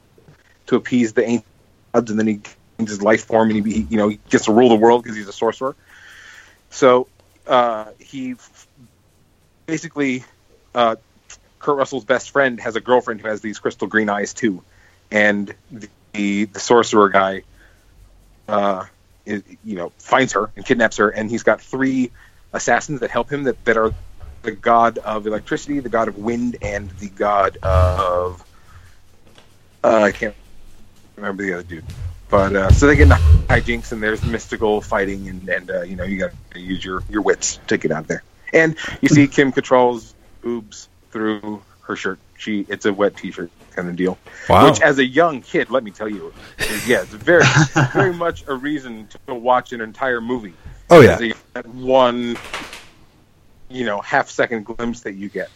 to 0.66 0.76
appease 0.76 1.12
the 1.12 1.22
ancient 1.24 1.46
gods, 1.92 2.10
and 2.10 2.18
then 2.18 2.26
he 2.26 2.40
gains 2.78 2.90
his 2.90 3.02
life 3.02 3.24
form, 3.24 3.50
and 3.50 3.66
he, 3.66 3.86
you 3.88 3.96
know 3.96 4.08
he 4.08 4.18
gets 4.28 4.46
to 4.46 4.52
rule 4.52 4.68
the 4.68 4.74
world 4.74 5.02
because 5.02 5.16
he's 5.16 5.28
a 5.28 5.32
sorcerer. 5.32 5.76
So 6.70 7.06
uh, 7.46 7.86
he 7.98 8.34
basically 9.66 10.24
uh, 10.74 10.96
Kurt 11.58 11.76
Russell's 11.76 12.04
best 12.04 12.30
friend 12.30 12.60
has 12.60 12.76
a 12.76 12.80
girlfriend 12.80 13.20
who 13.20 13.28
has 13.28 13.40
these 13.40 13.58
crystal 13.58 13.86
green 13.86 14.08
eyes 14.08 14.34
too, 14.34 14.62
and 15.10 15.54
the 16.16 16.60
sorcerer 16.60 17.08
guy, 17.08 17.42
uh, 18.48 18.84
is, 19.24 19.42
you 19.64 19.76
know, 19.76 19.90
finds 19.98 20.32
her 20.32 20.50
and 20.56 20.64
kidnaps 20.64 20.98
her, 20.98 21.10
and 21.10 21.30
he's 21.30 21.42
got 21.42 21.60
three 21.60 22.10
assassins 22.52 23.00
that 23.00 23.10
help 23.10 23.30
him 23.30 23.44
that 23.44 23.62
that 23.64 23.76
are 23.76 23.92
the 24.42 24.52
god 24.52 24.98
of 24.98 25.26
electricity, 25.26 25.80
the 25.80 25.88
god 25.88 26.08
of 26.08 26.16
wind, 26.16 26.56
and 26.62 26.90
the 26.90 27.08
god 27.08 27.58
of 27.62 28.44
uh, 29.82 30.02
I 30.02 30.12
can't 30.12 30.34
remember 31.16 31.42
the 31.42 31.54
other 31.54 31.62
dude. 31.62 31.84
But 32.28 32.56
uh, 32.56 32.70
so 32.70 32.86
they 32.86 32.96
get 32.96 33.04
into 33.04 33.14
hijinks, 33.48 33.92
and 33.92 34.02
there's 34.02 34.24
mystical 34.24 34.80
fighting, 34.80 35.28
and 35.28 35.48
and 35.48 35.70
uh, 35.70 35.82
you 35.82 35.96
know 35.96 36.04
you 36.04 36.18
got 36.18 36.32
to 36.52 36.60
use 36.60 36.84
your 36.84 37.02
your 37.08 37.22
wits 37.22 37.60
to 37.68 37.78
get 37.78 37.92
out 37.92 38.02
of 38.02 38.08
there. 38.08 38.22
And 38.52 38.76
you 39.00 39.08
see 39.08 39.28
Kim 39.28 39.52
Cattrall's 39.52 40.14
boobs 40.40 40.88
through 41.10 41.62
her 41.82 41.96
shirt. 41.96 42.18
She 42.38 42.66
it's 42.68 42.86
a 42.86 42.92
wet 42.92 43.16
T-shirt 43.16 43.50
kind 43.74 43.88
of 43.88 43.96
deal. 43.96 44.18
Wow. 44.48 44.70
Which, 44.70 44.80
as 44.80 44.98
a 44.98 45.04
young 45.04 45.42
kid, 45.42 45.70
let 45.70 45.84
me 45.84 45.90
tell 45.90 46.08
you, 46.08 46.32
is, 46.58 46.88
yeah, 46.88 47.02
it's 47.02 47.12
very 47.12 47.44
very 47.92 48.12
much 48.12 48.44
a 48.46 48.54
reason 48.54 49.08
to 49.26 49.34
watch 49.34 49.72
an 49.72 49.80
entire 49.80 50.20
movie. 50.20 50.54
Oh 50.90 51.00
yeah. 51.00 51.18
Is 51.18 51.34
that 51.54 51.66
one, 51.66 52.36
you 53.68 53.84
know, 53.84 54.00
half 54.00 54.28
second 54.28 54.64
glimpse 54.64 55.00
that 55.00 55.14
you 55.14 55.28
get. 55.28 55.50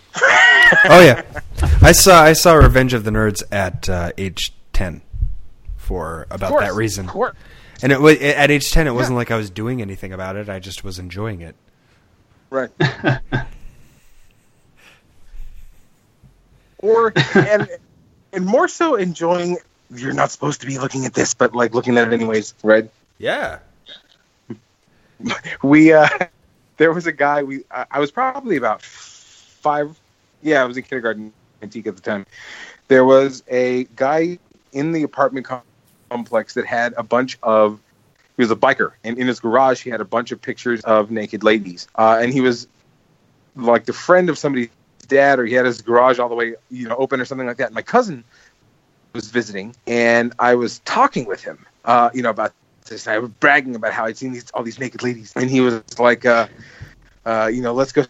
Oh 0.85 1.03
yeah. 1.03 1.23
I 1.83 1.93
saw 1.93 2.23
I 2.23 2.33
saw 2.33 2.55
Revenge 2.55 2.95
of 2.95 3.05
the 3.05 3.11
Nerds 3.11 3.43
at 3.51 3.89
uh, 3.89 4.13
age 4.19 4.53
ten 4.73 5.03
for 5.77 6.27
about 6.31 6.51
course, 6.51 6.65
that 6.65 6.75
reason. 6.75 7.07
Of 7.07 7.13
course. 7.13 7.37
And 7.83 7.93
it 7.93 8.01
was 8.01 8.19
at 8.19 8.51
age 8.51 8.71
ten. 8.71 8.87
It 8.87 8.93
wasn't 8.93 9.17
like 9.17 9.31
I 9.31 9.37
was 9.37 9.51
doing 9.51 9.81
anything 9.81 10.13
about 10.13 10.37
it. 10.37 10.49
I 10.49 10.59
just 10.59 10.85
was 10.85 10.99
enjoying 10.99 11.41
it. 11.41 11.57
Right. 12.51 12.71
or 16.83 17.13
and 17.35 17.69
and 18.33 18.47
more 18.47 18.69
so 18.69 18.95
enjoying 18.97 19.59
you're 19.95 20.13
not 20.13 20.31
supposed 20.31 20.61
to 20.61 20.67
be 20.67 20.79
looking 20.79 21.05
at 21.05 21.15
this, 21.15 21.35
but 21.35 21.55
like 21.55 21.75
looking 21.75 21.99
at 21.99 22.09
it 22.09 22.15
anyways, 22.15 22.55
right? 22.63 22.91
Yeah. 23.19 23.59
We 25.63 25.93
uh 25.93 26.09
there 26.79 26.95
was 26.95 27.07
a 27.07 27.13
guy 27.13 27.43
we 27.43 27.65
I, 27.71 27.85
I 27.91 28.01
was 28.01 28.11
probably 28.11 28.57
about 28.57 28.81
five 28.81 29.99
yeah, 30.43 30.63
I 30.63 30.65
was 30.65 30.79
in 30.79 30.83
kindergarten 30.83 31.33
antique 31.61 31.87
at 31.87 31.97
the 31.97 32.01
time. 32.01 32.25
There 32.89 33.05
was 33.05 33.43
a 33.49 33.85
guy 33.97 34.39
in 34.73 34.93
the 34.93 35.03
apartment 35.03 35.47
complex 36.09 36.55
that 36.55 36.65
had 36.65 36.95
a 36.97 37.03
bunch 37.03 37.39
of 37.43 37.81
he 38.37 38.43
was 38.43 38.51
a 38.51 38.57
biker 38.57 38.93
and 39.05 39.19
in 39.19 39.27
his 39.27 39.41
garage 39.41 39.83
he 39.83 39.91
had 39.91 40.01
a 40.01 40.07
bunch 40.07 40.33
of 40.33 40.41
pictures 40.41 40.81
of 40.85 41.11
naked 41.11 41.45
ladies 41.45 41.87
uh, 41.97 42.19
and 42.21 42.33
he 42.33 42.41
was 42.41 42.67
like 43.57 43.85
the 43.85 43.93
friend 43.93 44.31
of 44.31 44.39
somebody's 44.39 44.71
dad 45.11 45.39
or 45.39 45.45
he 45.45 45.55
had 45.55 45.67
his 45.67 45.83
garage 45.83 46.19
all 46.19 46.29
the 46.29 46.35
way 46.35 46.55
you 46.71 46.89
know 46.89 46.97
open 46.97 47.21
or 47.21 47.27
something 47.27 47.47
like 47.47 47.59
that. 47.59 47.73
My 47.73 47.83
cousin 47.83 48.25
was 49.13 49.29
visiting 49.29 49.75
and 49.87 50.33
i 50.39 50.55
was 50.55 50.79
talking 50.81 51.27
with 51.27 51.43
him 51.43 51.67
uh, 51.85 52.11
you 52.15 52.23
know 52.23 52.31
about 52.31 52.53
this. 52.87 53.07
And 53.07 53.15
i 53.15 53.19
was 53.19 53.31
bragging 53.31 53.75
about 53.75 53.93
how 53.93 54.07
i'd 54.07 54.17
seen 54.17 54.33
these 54.33 54.51
all 54.53 54.63
these 54.63 54.79
naked 54.79 55.03
ladies. 55.03 55.33
And 55.37 55.51
he 55.51 55.61
was 55.61 55.83
like 55.99 56.25
uh, 56.25 56.47
uh, 57.27 57.51
you 57.53 57.61
know 57.61 57.75
let's 57.75 57.93
go 57.93 58.05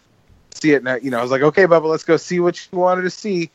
see 0.54 0.72
it. 0.72 0.76
And 0.76 0.88
I, 0.88 0.96
you 0.98 1.10
know 1.10 1.18
i 1.18 1.22
was 1.22 1.30
like 1.30 1.42
okay 1.42 1.64
bubba 1.64 1.86
let's 1.86 2.04
go 2.04 2.16
see 2.16 2.38
what 2.38 2.60
you 2.70 2.78
wanted 2.78 3.02
to 3.02 3.10
see. 3.10 3.50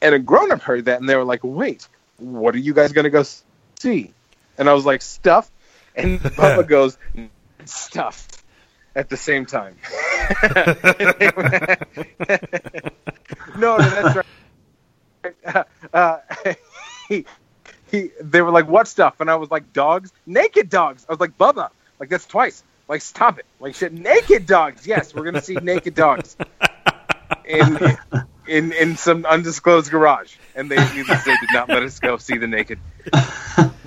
And 0.00 0.14
a 0.14 0.18
grown-up 0.18 0.62
heard 0.62 0.86
that 0.86 1.00
and 1.00 1.08
they 1.08 1.16
were 1.16 1.24
like 1.24 1.40
wait 1.42 1.86
what 2.18 2.54
are 2.54 2.58
you 2.58 2.72
guys 2.72 2.92
going 2.92 3.04
to 3.04 3.10
go 3.10 3.24
see? 3.80 4.12
And 4.56 4.68
i 4.68 4.72
was 4.72 4.86
like 4.86 5.02
stuff? 5.02 5.50
And 5.94 6.20
Bubba 6.38 6.66
goes, 6.66 6.96
stuff 7.64 8.26
at 8.94 9.08
the 9.08 9.16
same 9.16 9.46
time. 9.46 9.76
no, 13.56 13.76
no, 13.76 13.78
that's 13.78 14.16
right. 14.16 14.26
Uh, 15.92 16.18
he, 17.08 17.24
he, 17.90 18.10
they 18.20 18.42
were 18.42 18.50
like, 18.50 18.68
what 18.68 18.88
stuff? 18.88 19.20
And 19.20 19.30
I 19.30 19.36
was 19.36 19.50
like, 19.50 19.72
dogs, 19.72 20.12
naked 20.26 20.70
dogs. 20.70 21.04
I 21.08 21.12
was 21.12 21.20
like, 21.20 21.36
Bubba, 21.38 21.70
like 21.98 22.08
that's 22.08 22.26
twice. 22.26 22.62
Like, 22.88 23.02
stop 23.02 23.38
it. 23.38 23.46
Like, 23.60 23.74
shit, 23.74 23.92
naked 23.92 24.46
dogs. 24.46 24.86
Yes, 24.86 25.14
we're 25.14 25.24
gonna 25.24 25.42
see 25.42 25.54
naked 25.54 25.94
dogs 25.94 26.36
in 27.44 27.78
in 28.46 28.72
in 28.72 28.96
some 28.96 29.24
undisclosed 29.24 29.90
garage, 29.90 30.34
and 30.54 30.70
they 30.70 30.76
needless 30.94 31.24
to 31.24 31.30
did 31.30 31.48
not 31.52 31.68
let 31.68 31.82
us 31.82 31.98
go 32.00 32.16
see 32.16 32.38
the 32.38 32.46
naked 32.46 32.78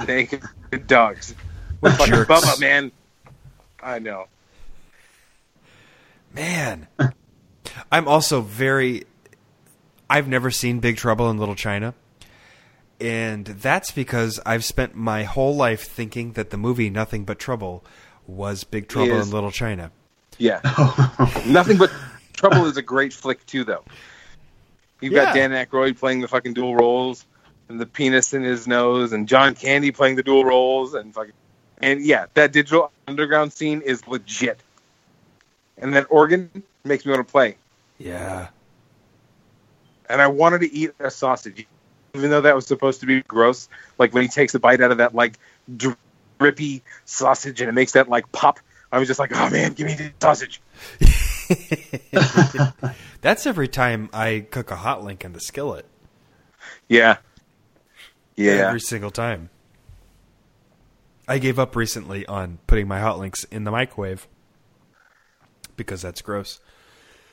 naked 0.07 0.41
dogs. 0.87 1.35
Fucking 1.81 2.05
jerks. 2.05 2.29
Bubba, 2.29 2.59
man. 2.59 2.91
I 3.81 3.99
know. 3.99 4.27
Man, 6.35 6.87
I'm 7.91 8.07
also 8.07 8.41
very. 8.41 9.03
I've 10.09 10.27
never 10.27 10.51
seen 10.51 10.79
Big 10.79 10.97
Trouble 10.97 11.29
in 11.29 11.37
Little 11.37 11.55
China, 11.55 11.93
and 12.99 13.45
that's 13.45 13.91
because 13.91 14.39
I've 14.45 14.63
spent 14.63 14.95
my 14.95 15.23
whole 15.23 15.55
life 15.55 15.83
thinking 15.83 16.33
that 16.33 16.49
the 16.51 16.57
movie 16.57 16.89
Nothing 16.89 17.23
But 17.23 17.39
Trouble 17.39 17.83
was 18.27 18.63
Big 18.63 18.87
Trouble 18.87 19.19
in 19.19 19.29
Little 19.31 19.51
China. 19.51 19.91
Yeah. 20.37 20.59
Nothing 21.47 21.77
but 21.77 21.91
Trouble 22.33 22.65
is 22.65 22.75
a 22.77 22.81
great 22.81 23.13
flick 23.13 23.45
too, 23.45 23.63
though. 23.63 23.83
You've 25.01 25.13
got 25.13 25.35
Yeah. 25.35 25.47
Dan 25.49 25.65
Aykroyd 25.65 25.97
playing 25.97 26.21
the 26.21 26.27
fucking 26.27 26.53
dual 26.53 26.75
roles, 26.75 27.25
and 27.69 27.79
the 27.79 27.85
penis 27.85 28.33
in 28.33 28.43
his 28.43 28.67
nose, 28.67 29.13
and 29.13 29.27
John 29.27 29.55
Candy 29.55 29.91
playing 29.91 30.15
the 30.17 30.23
dual 30.23 30.43
roles, 30.45 30.93
and 30.93 31.13
fucking, 31.13 31.33
and 31.79 32.01
yeah, 32.05 32.25
that 32.33 32.51
digital 32.51 32.91
underground 33.07 33.53
scene 33.53 33.81
is 33.81 34.05
legit. 34.07 34.59
And 35.77 35.93
that 35.93 36.07
organ 36.09 36.63
makes 36.83 37.05
me 37.05 37.11
want 37.11 37.27
to 37.27 37.31
play, 37.31 37.57
Yeah, 37.97 38.47
and 40.09 40.21
I 40.21 40.27
wanted 40.27 40.59
to 40.59 40.71
eat 40.71 40.91
a 40.99 41.09
sausage, 41.11 41.67
even 42.13 42.29
though 42.29 42.41
that 42.41 42.55
was 42.55 42.65
supposed 42.65 43.01
to 43.01 43.05
be 43.05 43.21
gross. 43.23 43.67
Like 43.97 44.13
when 44.13 44.23
he 44.23 44.29
takes 44.29 44.53
a 44.55 44.59
bite 44.59 44.81
out 44.81 44.91
of 44.91 44.97
that 44.99 45.13
like 45.15 45.37
drippy 46.39 46.83
sausage, 47.05 47.61
and 47.61 47.69
it 47.69 47.73
makes 47.73 47.93
that 47.93 48.09
like 48.09 48.31
pop. 48.31 48.59
I 48.91 48.99
was 48.99 49.07
just 49.07 49.19
like, 49.19 49.31
oh 49.33 49.49
man, 49.49 49.73
give 49.73 49.87
me 49.87 49.95
the 49.95 50.13
sausage. 50.21 50.61
that's 53.21 53.45
every 53.45 53.67
time 53.67 54.09
I 54.13 54.45
cook 54.49 54.71
a 54.71 54.75
hot 54.77 55.03
link 55.03 55.25
in 55.25 55.33
the 55.33 55.41
skillet. 55.41 55.85
Yeah. 56.87 57.17
Yeah. 58.35 58.67
every 58.67 58.79
single 58.79 59.11
time. 59.11 59.49
I 61.27 61.39
gave 61.39 61.57
up 61.57 61.75
recently 61.75 62.25
on 62.27 62.59
putting 62.67 62.87
my 62.87 62.99
hot 62.99 63.17
links 63.17 63.43
in 63.45 63.63
the 63.63 63.71
microwave 63.71 64.27
because 65.75 66.01
that's 66.01 66.21
gross. 66.21 66.59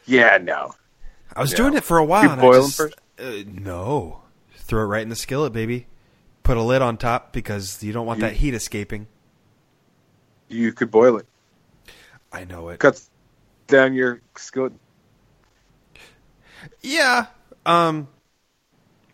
Yeah, 0.07 0.39
no. 0.39 0.75
I 1.35 1.41
was 1.41 1.53
doing 1.55 1.75
it 1.75 1.85
for 1.85 1.99
a 1.99 2.05
while. 2.05 2.29
You 2.37 2.37
boil 2.37 2.63
just- 2.63 2.77
first? 2.77 2.95
Uh, 3.19 3.45
no, 3.47 4.23
throw 4.57 4.83
it 4.83 4.87
right 4.87 5.03
in 5.03 5.09
the 5.09 5.17
skillet, 5.17 5.53
baby. 5.53 5.87
Put 6.43 6.57
a 6.57 6.63
lid 6.63 6.83
on 6.83 6.97
top 6.97 7.33
because 7.33 7.83
you 7.83 7.93
don't 7.93 8.07
want 8.07 8.19
You- 8.19 8.27
that 8.27 8.35
heat 8.35 8.55
escaping. 8.55 9.07
You 10.49 10.73
could 10.73 10.91
boil 10.91 11.17
it. 11.19 11.27
I 12.33 12.45
know 12.45 12.69
it. 12.71 12.81
Cuts 12.81 13.09
down 13.69 13.95
your 13.95 14.21
skillet. 14.37 14.73
Yeah. 16.81 17.27
Um. 17.67 18.09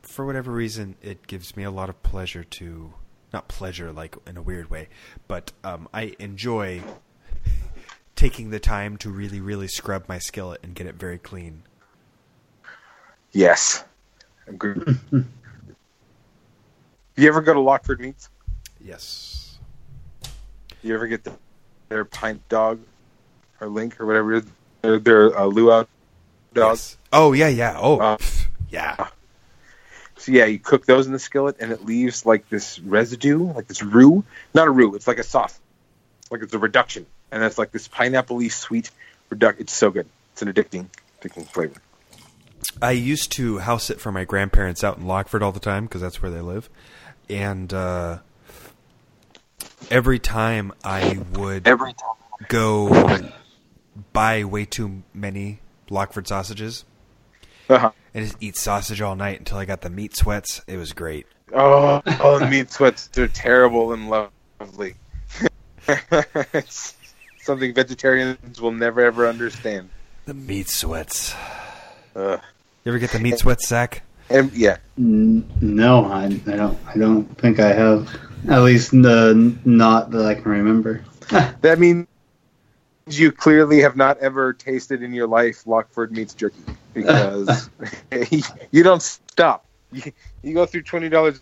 For 0.02 0.24
whatever 0.26 0.50
reason, 0.50 0.96
it 1.00 1.26
gives 1.28 1.56
me 1.56 1.62
a 1.62 1.70
lot 1.70 1.88
of 1.88 2.02
pleasure 2.02 2.42
to, 2.42 2.92
not 3.32 3.46
pleasure 3.46 3.92
like 3.92 4.16
in 4.26 4.36
a 4.36 4.42
weird 4.42 4.68
way, 4.68 4.88
but 5.28 5.52
um, 5.62 5.86
I 5.94 6.16
enjoy 6.18 6.82
taking 8.18 8.50
the 8.50 8.58
time 8.58 8.96
to 8.96 9.10
really, 9.10 9.40
really 9.40 9.68
scrub 9.68 10.02
my 10.08 10.18
skillet 10.18 10.58
and 10.64 10.74
get 10.74 10.88
it 10.88 10.96
very 10.96 11.18
clean. 11.18 11.62
Yes. 13.30 13.84
Agreed. 14.48 14.82
you 15.12 15.24
ever 17.28 17.40
go 17.40 17.54
to 17.54 17.60
Lockeford 17.60 18.00
Meats? 18.00 18.28
Yes. 18.80 19.58
You 20.82 20.94
ever 20.94 21.06
get 21.06 21.22
the, 21.22 21.32
their 21.88 22.04
pint 22.04 22.46
dog 22.48 22.80
or 23.60 23.68
link 23.68 24.00
or 24.00 24.06
whatever 24.06 24.34
it 24.34 24.44
is? 24.44 24.50
Their, 24.82 24.98
their 24.98 25.38
uh, 25.38 25.44
luau 25.44 25.84
dog? 26.54 26.72
Yes. 26.72 26.96
Oh 27.12 27.32
yeah, 27.32 27.48
yeah. 27.48 27.76
Oh, 27.78 28.00
Uh, 28.00 28.18
yeah. 28.68 29.10
So 30.16 30.32
yeah, 30.32 30.46
you 30.46 30.58
cook 30.58 30.86
those 30.86 31.06
in 31.06 31.12
the 31.12 31.20
skillet 31.20 31.58
and 31.60 31.70
it 31.70 31.84
leaves 31.84 32.26
like 32.26 32.48
this 32.48 32.80
residue, 32.80 33.52
like 33.52 33.68
this 33.68 33.80
roux. 33.80 34.24
Not 34.54 34.66
a 34.66 34.72
roux, 34.72 34.96
it's 34.96 35.06
like 35.06 35.18
a 35.18 35.24
sauce. 35.24 35.60
Like 36.32 36.42
it's 36.42 36.52
a 36.52 36.58
reduction. 36.58 37.06
And 37.30 37.42
it's 37.42 37.59
like 37.59 37.72
this 37.72 37.88
pineapple-y 37.88 38.48
sweet 38.48 38.90
reduction. 39.30 39.62
It's 39.62 39.72
so 39.74 39.90
good. 39.90 40.06
It's 40.32 40.42
an 40.42 40.52
addicting, 40.52 40.86
addicting 41.20 41.46
flavor. 41.46 41.80
I 42.80 42.92
used 42.92 43.32
to 43.32 43.59
house 43.59 43.84
sit 43.84 44.00
for 44.00 44.10
my 44.12 44.24
grandparents 44.24 44.82
out 44.82 44.98
in 44.98 45.05
Lockeford 45.05 45.42
all 45.42 45.52
the 45.52 45.60
time 45.60 45.84
because 45.84 46.00
that's 46.00 46.20
where 46.22 46.30
they 46.30 46.40
live, 46.40 46.68
and 47.28 47.72
uh, 47.72 48.18
every 49.90 50.18
time 50.18 50.72
I 50.84 51.20
would 51.34 51.66
Every 51.68 51.92
time. 51.92 52.46
go 52.48 53.18
buy 54.12 54.44
way 54.44 54.64
too 54.64 55.02
many 55.14 55.60
Lockeford 55.90 56.26
sausages 56.26 56.84
Uh-huh. 57.68 57.90
and 58.14 58.24
just 58.26 58.36
eat 58.40 58.56
sausage 58.56 59.00
all 59.00 59.14
night 59.16 59.38
until 59.38 59.59
I 59.59 59.64
got 59.64 59.80
the 59.82 59.90
meat 59.90 60.16
sweats. 60.16 60.60
It 60.66 60.76
was 60.76 60.92
great. 60.92 61.26
Oh, 61.52 62.02
oh, 62.20 62.38
the 62.38 62.46
meat 62.48 62.70
sweats. 62.70 63.06
They're 63.09 63.28
terrible 63.28 63.92
and 63.92 64.09
lovely. 64.10 64.94
it's 67.48 67.54
something 67.54 67.72
vegetarians 67.72 68.60
will 68.60 68.72
never 68.72 69.00
ever 69.00 69.26
understand. 69.26 69.88
The 70.26 70.34
meat 70.34 70.68
sweats. 70.68 71.34
Ugh. 72.14 72.38
You 72.84 72.92
ever 72.92 72.98
get 72.98 73.10
the 73.10 73.18
meat 73.18 73.38
sweats, 73.38 73.66
Zach? 73.66 74.02
And 74.28 74.52
yeah, 74.52 74.76
No, 74.98 76.04
I, 76.04 76.24
I 76.24 76.28
don't. 76.56 76.78
I 76.86 76.98
don't 76.98 77.24
think 77.38 77.58
I 77.58 77.72
have. 77.72 78.14
At 78.50 78.60
least 78.60 78.90
the 78.90 79.56
not 79.64 80.10
that 80.10 80.26
I 80.26 80.34
can 80.34 80.44
remember. 80.44 81.02
that 81.62 81.78
means 81.78 82.06
you 83.06 83.32
clearly 83.32 83.80
have 83.80 83.96
not 83.96 84.18
ever 84.18 84.52
tasted 84.52 85.02
in 85.02 85.14
your 85.14 85.26
life 85.26 85.64
Lockeford 85.64 86.10
meats 86.10 86.34
jerky 86.34 86.60
because 86.92 87.70
you 88.70 88.82
don't 88.82 89.02
stop. 89.02 89.64
You, 89.90 90.12
you 90.42 90.52
go 90.52 90.66
through 90.66 90.82
twenty 90.82 91.08
dollars 91.08 91.40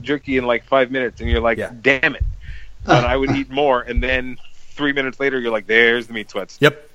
jerky 0.00 0.36
in 0.38 0.44
like 0.44 0.64
five 0.64 0.90
minutes, 0.90 1.20
and 1.20 1.30
you're 1.30 1.40
like, 1.40 1.58
Yeah. 1.58 1.70
"Damn 1.80 2.16
it!" 2.16 2.24
But 2.84 3.04
I 3.04 3.16
would 3.16 3.30
eat 3.30 3.50
more, 3.50 3.82
and 3.82 4.02
then 4.02 4.38
three 4.76 4.92
minutes 4.92 5.18
later, 5.18 5.40
you're 5.40 5.50
like, 5.52 5.66
"There's 5.66 6.06
the 6.06 6.12
meat 6.12 6.30
sweats." 6.30 6.58
Yep. 6.60 6.90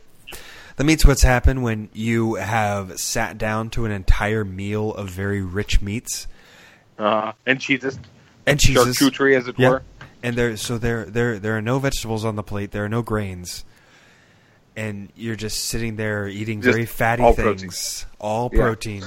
The 0.78 0.84
meat 0.86 1.02
sweats 1.02 1.22
happen 1.24 1.62
when 1.62 1.90
you 1.94 2.36
have 2.36 2.98
sat 3.00 3.38
down 3.38 3.70
to 3.72 3.86
an 3.86 3.92
entire 3.92 4.46
meal 4.46 4.94
of 4.94 5.10
very 5.10 5.42
rich 5.42 5.82
meats 5.82 6.28
Uh, 6.98 7.34
and 7.46 7.60
cheeses, 7.60 8.00
and 8.48 8.60
cheeses. 8.60 8.98
charcuterie, 8.98 9.36
as 9.38 9.48
it 9.48 9.56
Yeah. 9.58 9.70
were. 9.70 9.84
And 10.24 10.36
there, 10.36 10.56
so 10.56 10.78
there, 10.78 11.06
there, 11.06 11.40
there 11.40 11.58
are 11.58 11.62
no 11.62 11.80
vegetables 11.80 12.24
on 12.24 12.36
the 12.36 12.44
plate. 12.44 12.72
There 12.72 12.86
are 12.86 12.90
no 12.90 13.02
grains, 13.02 13.64
and 14.76 15.10
you're 15.16 15.36
just 15.36 15.66
sitting 15.66 15.96
there 15.98 16.28
eating 16.28 16.62
Just 16.62 16.74
very 16.76 16.86
fatty 16.86 17.24
all 17.24 17.34
things, 17.34 18.06
all 18.20 18.50
Yeah. 18.54 18.62
protein. 18.62 19.04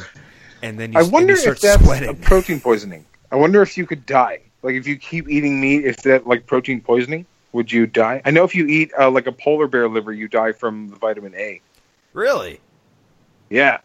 And 0.63 0.79
then 0.79 0.93
you, 0.93 0.99
I 0.99 1.03
and 1.03 1.13
wonder 1.13 1.33
you 1.35 1.39
start 1.39 1.57
if 1.57 1.63
that's 1.63 1.85
sweating. 1.85 2.09
a 2.09 2.15
protein 2.15 2.61
poisoning. 2.61 3.05
I 3.33 3.37
wonder 3.37 3.63
if 3.63 3.77
you 3.79 3.87
could 3.87 4.05
die. 4.07 4.41
Like 4.63 4.75
if 4.77 4.87
you 4.87 4.97
keep 4.97 5.29
eating 5.29 5.61
meat, 5.61 5.85
is 5.85 5.97
that 6.05 6.27
like 6.27 6.47
protein 6.47 6.81
poisoning? 6.81 7.27
Would 7.55 7.71
you 7.71 7.87
die? 7.87 8.21
I 8.25 8.33
know 8.33 8.43
if 8.43 8.57
you 8.57 8.67
eat 8.67 8.91
uh, 8.99 9.13
like 9.13 9.29
a 9.29 9.33
polar 9.33 9.69
bear 9.69 9.89
liver, 9.89 10.13
you 10.13 10.27
die 10.27 10.51
from 10.51 10.89
the 10.89 10.97
vitamin 10.97 11.37
A. 11.37 11.61
really? 12.13 12.59
Yeah, 13.49 13.79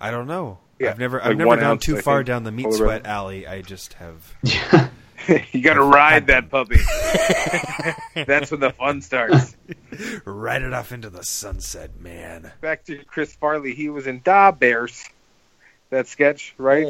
I 0.00 0.10
don't 0.10 0.26
know. 0.26 0.58
Yeah, 0.80 0.90
I've 0.90 0.98
never, 0.98 1.18
like 1.18 1.26
I've 1.26 1.36
never 1.36 1.56
gone 1.56 1.64
ounce, 1.64 1.84
too 1.84 1.98
I 1.98 2.00
far 2.00 2.18
think, 2.18 2.26
down 2.26 2.42
the 2.42 2.50
meat 2.50 2.64
polar 2.64 2.76
sweat 2.76 3.02
bear. 3.04 3.12
alley. 3.12 3.46
I 3.46 3.62
just 3.62 3.92
have. 3.94 4.34
you 5.52 5.62
got 5.62 5.74
to 5.74 5.82
ride 5.82 6.26
that 6.26 6.50
puppy. 6.50 6.78
That's 8.26 8.50
when 8.50 8.58
the 8.58 8.72
fun 8.76 9.00
starts. 9.00 9.56
Ride 10.24 10.62
it 10.62 10.72
off 10.72 10.90
into 10.90 11.08
the 11.08 11.22
sunset, 11.22 12.00
man. 12.00 12.50
Back 12.60 12.84
to 12.86 13.04
Chris 13.04 13.32
Farley. 13.36 13.74
He 13.74 13.88
was 13.90 14.08
in 14.08 14.22
Da 14.24 14.50
Bears. 14.50 15.04
That 15.90 16.08
sketch, 16.08 16.52
right? 16.58 16.88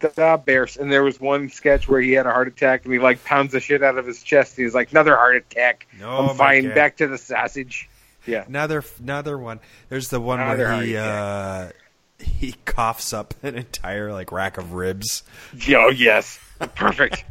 Da 0.00 0.36
Bears. 0.36 0.76
And 0.76 0.92
there 0.92 1.02
was 1.02 1.20
one 1.20 1.48
sketch 1.48 1.88
where 1.88 2.00
he 2.00 2.12
had 2.12 2.26
a 2.26 2.32
heart 2.32 2.48
attack 2.48 2.84
and 2.84 2.92
he 2.92 2.98
like 2.98 3.24
pounds 3.24 3.52
the 3.52 3.60
shit 3.60 3.82
out 3.82 3.98
of 3.98 4.06
his 4.06 4.22
chest. 4.22 4.56
He's 4.56 4.74
like, 4.74 4.90
another 4.90 5.16
heart 5.16 5.36
attack. 5.36 5.86
Oh, 6.02 6.28
I'm 6.28 6.36
fine. 6.36 6.66
God. 6.66 6.74
Back 6.74 6.96
to 6.98 7.06
the 7.06 7.18
sausage. 7.18 7.88
Yeah. 8.26 8.44
Another, 8.46 8.84
another 8.98 9.38
one. 9.38 9.60
There's 9.88 10.08
the 10.08 10.20
one 10.20 10.40
Another 10.40 10.64
where 10.64 10.82
he, 10.82 10.96
uh, 10.96 11.70
he 12.22 12.54
coughs 12.64 13.12
up 13.12 13.34
an 13.42 13.56
entire 13.56 14.12
like 14.12 14.32
rack 14.32 14.58
of 14.58 14.72
ribs. 14.72 15.22
Oh 15.70 15.88
yes, 15.88 16.38
perfect, 16.74 17.24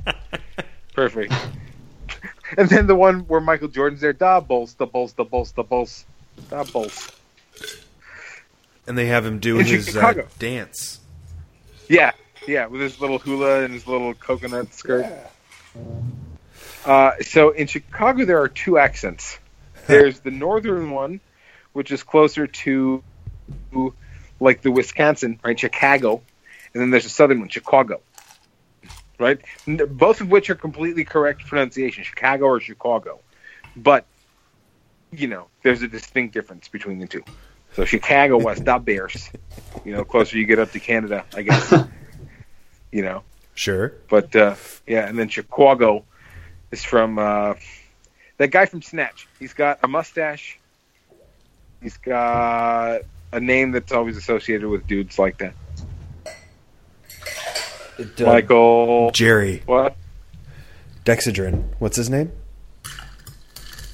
perfect. 0.94 1.34
And 2.58 2.68
then 2.70 2.88
the 2.88 2.96
one 2.96 3.22
where 3.22 3.42
Michael 3.42 3.68
Jordan's 3.68 4.02
there, 4.02 4.14
da 4.14 4.40
bulls, 4.40 4.74
the 4.74 4.86
bulls, 4.86 5.14
the 5.14 5.24
bulls, 5.24 5.52
the 5.52 5.64
bulls, 5.64 6.06
da 6.50 6.64
bulls. 6.64 7.12
And 8.88 8.98
they 8.98 9.06
have 9.06 9.26
him 9.26 9.40
do 9.40 9.58
his 9.58 9.96
uh, 9.96 10.24
dance. 10.40 11.00
Yeah, 11.88 12.12
yeah, 12.50 12.66
with 12.66 12.82
his 12.82 13.00
little 13.00 13.20
hula 13.20 13.64
and 13.64 13.74
his 13.74 13.88
little 13.88 14.14
coconut 14.14 14.74
skirt. 14.74 15.06
Uh, 16.86 17.12
so 17.22 17.52
in 17.52 17.68
Chicago, 17.68 18.26
there 18.26 18.42
are 18.42 18.48
two 18.48 18.78
accents. 18.78 19.38
There's 19.88 20.20
the 20.20 20.32
northern 20.32 20.92
one, 20.92 21.20
which 21.74 21.92
is 21.92 22.04
closer 22.04 22.48
to 22.48 23.04
like 24.40 24.62
the 24.62 24.72
Wisconsin, 24.72 25.40
right? 25.44 25.60
Chicago, 25.60 26.22
and 26.74 26.82
then 26.82 26.92
there's 26.92 27.04
the 27.04 27.10
southern 27.10 27.40
one, 27.40 27.50
Chicago. 27.50 28.02
Right, 29.18 29.40
both 29.68 30.22
of 30.22 30.32
which 30.32 30.50
are 30.50 30.56
completely 30.56 31.04
correct 31.04 31.46
pronunciation, 31.46 32.06
Chicago 32.06 32.46
or 32.46 32.62
Chicago. 32.62 33.20
But 33.76 34.06
you 35.12 35.28
know, 35.28 35.48
there's 35.64 35.82
a 35.82 35.88
distinct 35.88 36.34
difference 36.34 36.68
between 36.70 37.00
the 37.00 37.08
two. 37.08 37.24
So 37.74 37.84
Chicago 37.86 38.38
was 38.38 38.60
the 38.60 38.78
Bears. 38.80 39.30
You 39.84 39.94
know, 39.94 40.06
closer 40.06 40.38
you 40.38 40.46
get 40.46 40.60
up 40.60 40.72
to 40.72 40.80
Canada, 40.80 41.26
I 41.36 41.42
guess. 41.42 41.74
you 42.92 43.02
know, 43.02 43.24
Sure. 43.56 43.94
but 44.10 44.36
uh, 44.36 44.56
yeah, 44.88 45.08
and 45.08 45.18
then 45.18 45.30
Chicago 45.30 46.04
is 46.72 46.84
from 46.84 47.20
uh, 47.20 47.54
that 48.38 48.50
guy 48.52 48.66
from 48.66 48.82
Snatch. 48.82 49.28
He's 49.40 49.54
got 49.54 49.80
a 49.84 49.88
mustache. 49.88 50.58
He's 51.82 51.98
got 51.98 53.02
a 53.32 53.40
name 53.40 53.72
that's 53.72 53.92
always 53.92 54.18
associated 54.18 54.68
with 54.68 54.86
dudes 54.88 55.18
like 55.20 55.38
that. 55.40 55.54
Michael. 58.20 59.12
Jerry 59.12 59.62
What? 59.66 59.96
Dexedrine. 61.06 61.64
What's 61.80 61.98
his 61.98 62.10
name? 62.10 62.32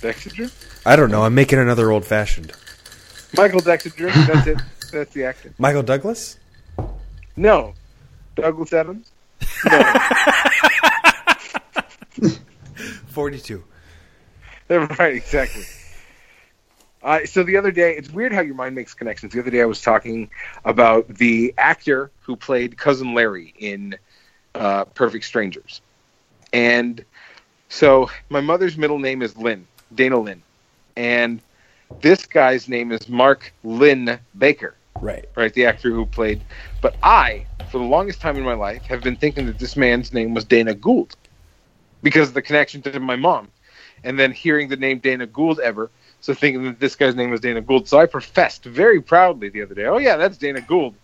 Dexter? 0.02 0.50
I 0.86 0.96
don't 0.96 1.10
know. 1.10 1.24
I'm 1.24 1.34
making 1.34 1.58
another 1.60 1.92
old 1.92 2.06
fashioned. 2.06 2.52
Michael 3.36 3.62
Dexter. 3.62 4.12
That's 4.12 4.48
it. 4.48 4.58
That's 4.92 5.14
the 5.14 5.24
actor. 5.24 5.54
Michael 5.58 5.82
Douglas. 5.82 6.38
No. 7.36 7.74
Douglas 8.36 8.74
Adams? 8.74 9.12
No. 9.66 9.94
Forty-two. 13.08 13.64
right, 14.70 15.16
exactly. 15.16 15.64
Uh, 17.04 17.26
so 17.26 17.44
the 17.44 17.56
other 17.56 17.72
day, 17.72 17.96
it's 17.96 18.10
weird 18.10 18.34
how 18.34 18.42
your 18.42 18.56
mind 18.56 18.76
makes 18.76 18.94
connections. 18.94 19.32
The 19.32 19.40
other 19.40 19.52
day, 19.52 19.62
I 19.62 19.66
was 19.66 19.82
talking 19.82 20.30
about 20.66 21.08
the 21.08 21.54
actor 21.58 22.10
who 22.22 22.36
played 22.36 22.78
cousin 22.78 23.14
Larry 23.14 23.54
in 23.60 23.96
uh, 24.56 24.86
Perfect 24.86 25.26
Strangers, 25.26 25.82
and 26.52 27.04
so 27.70 28.10
my 28.30 28.42
mother's 28.42 28.78
middle 28.78 29.00
name 29.00 29.22
is 29.22 29.38
Lynn, 29.38 29.68
Dana 29.94 30.18
Lynn, 30.18 30.42
and 30.96 31.42
this 32.02 32.26
guy's 32.26 32.68
name 32.68 32.92
is 32.92 33.08
Mark 33.08 33.54
Lynn 33.64 34.20
Baker 34.38 34.76
Right. 35.02 35.26
right? 35.36 35.54
The 35.54 35.66
actor 35.66 35.92
who 35.92 36.06
played. 36.06 36.42
But 36.82 36.96
I, 37.04 37.46
for 37.70 37.78
the 37.80 37.84
longest 37.86 38.22
time 38.22 38.38
in 38.38 38.44
my 38.44 38.54
life, 38.54 38.84
have 38.84 39.02
been 39.02 39.16
thinking 39.16 39.46
that 39.48 39.60
this 39.60 39.76
man's 39.76 40.14
name 40.14 40.34
was 40.34 40.46
Dana 40.46 40.74
Gould 40.74 41.16
because 42.02 42.30
of 42.30 42.34
the 42.34 42.42
connection 42.42 42.82
to 42.84 43.00
my 43.00 43.16
mom. 43.16 43.50
And 44.04 44.20
then 44.20 44.32
hearing 44.32 44.70
the 44.70 44.78
name 44.78 45.00
Dana 45.00 45.26
Gould 45.26 45.60
ever, 45.60 45.90
so 46.22 46.34
thinking 46.34 46.64
that 46.64 46.80
this 46.80 46.96
guy's 46.96 47.16
name 47.16 47.32
was 47.32 47.42
Dana 47.42 47.62
Gould. 47.62 47.88
So 47.88 48.00
I 48.00 48.06
professed 48.06 48.64
very 48.66 49.02
proudly 49.02 49.50
the 49.50 49.62
other 49.64 49.76
day, 49.76 49.86
oh, 49.86 49.98
yeah, 49.98 50.16
that's 50.18 50.38
Dana 50.38 50.62
Gould. 50.62 50.96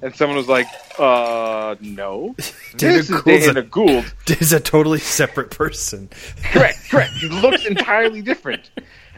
And 0.00 0.14
someone 0.14 0.36
was 0.36 0.48
like, 0.48 0.66
uh, 0.98 1.76
no. 1.80 2.34
Dana 2.76 2.94
this 2.98 3.10
is 3.10 3.20
a- 3.20 3.22
Dana 3.22 3.62
Gould. 3.62 4.14
Is 4.40 4.52
a 4.52 4.60
totally 4.60 4.98
separate 4.98 5.50
person. 5.50 6.08
Correct, 6.42 6.78
correct. 6.90 7.12
He 7.14 7.28
looks 7.28 7.66
entirely 7.66 8.22
different. 8.22 8.70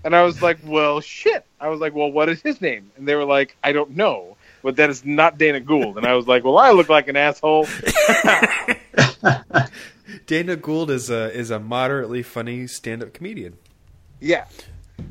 And 0.05 0.15
I 0.15 0.23
was 0.23 0.43
like, 0.43 0.59
well, 0.65 1.01
shit. 1.01 1.47
I 1.59 1.69
was 1.69 1.81
like, 1.81 1.95
well, 1.95 2.13
what 2.13 2.29
is 2.29 2.43
his 2.43 2.61
name? 2.61 2.93
And 2.97 3.09
they 3.09 3.15
were 3.15 3.25
like, 3.25 3.57
I 3.65 3.73
don't 3.73 3.93
know. 3.93 4.37
But 4.63 4.77
that 4.77 4.91
is 4.91 5.05
not 5.05 5.39
Dana 5.39 5.61
Gould. 5.61 5.97
And 5.97 6.07
I 6.07 6.15
was 6.15 6.29
like, 6.29 6.45
well, 6.45 6.59
I 6.59 6.71
look 6.73 6.91
like 6.91 7.09
an 7.09 7.17
asshole. 7.17 7.67
Dana 10.27 10.57
Gould 10.57 10.91
is 10.91 11.11
a 11.11 11.33
is 11.33 11.51
a 11.51 11.59
moderately 11.59 12.23
funny 12.23 12.67
stand-up 12.67 13.13
comedian. 13.13 13.57
Yeah, 14.21 14.47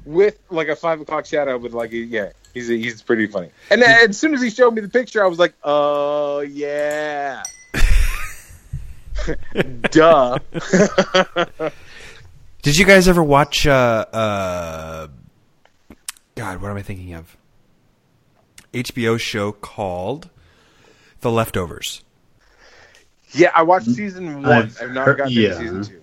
with 0.06 0.40
like 0.50 0.70
a 0.70 0.76
five 0.76 1.02
o'clock 1.02 1.26
shadow, 1.26 1.58
with 1.58 1.74
like 1.74 1.92
a, 1.92 1.98
yeah, 1.98 2.32
he's 2.54 2.68
he's 2.68 3.02
pretty 3.02 3.28
funny. 3.28 3.50
And 3.70 3.82
then, 3.82 4.10
as 4.10 4.18
soon 4.18 4.34
as 4.34 4.42
he 4.42 4.50
showed 4.50 4.74
me 4.74 4.82
the 4.82 4.90
picture, 4.90 5.24
I 5.24 5.28
was 5.28 5.40
like, 5.40 5.54
oh 5.64 6.40
yeah, 6.42 7.44
duh. 9.92 10.40
Did 12.64 12.78
you 12.78 12.86
guys 12.86 13.08
ever 13.08 13.22
watch? 13.24 13.68
Uh, 13.68 14.06
uh, 14.14 15.08
God, 16.36 16.62
what 16.62 16.72
am 16.72 16.78
I 16.78 16.82
thinking 16.82 17.14
of? 17.14 17.38
HBO 18.74 19.20
show 19.20 19.52
called 19.52 20.30
The 21.22 21.30
Leftovers. 21.32 22.04
yeah, 23.34 23.52
I 23.54 23.64
watched 23.64 23.88
season 23.88 24.42
one. 24.42 24.46
I've, 24.52 24.82
I've 24.82 24.92
not 24.92 25.06
heard- 25.06 25.18
gotten 25.20 25.34
yeah. 25.34 25.50
to 25.50 25.56
season 25.58 25.84
two. 25.84 26.00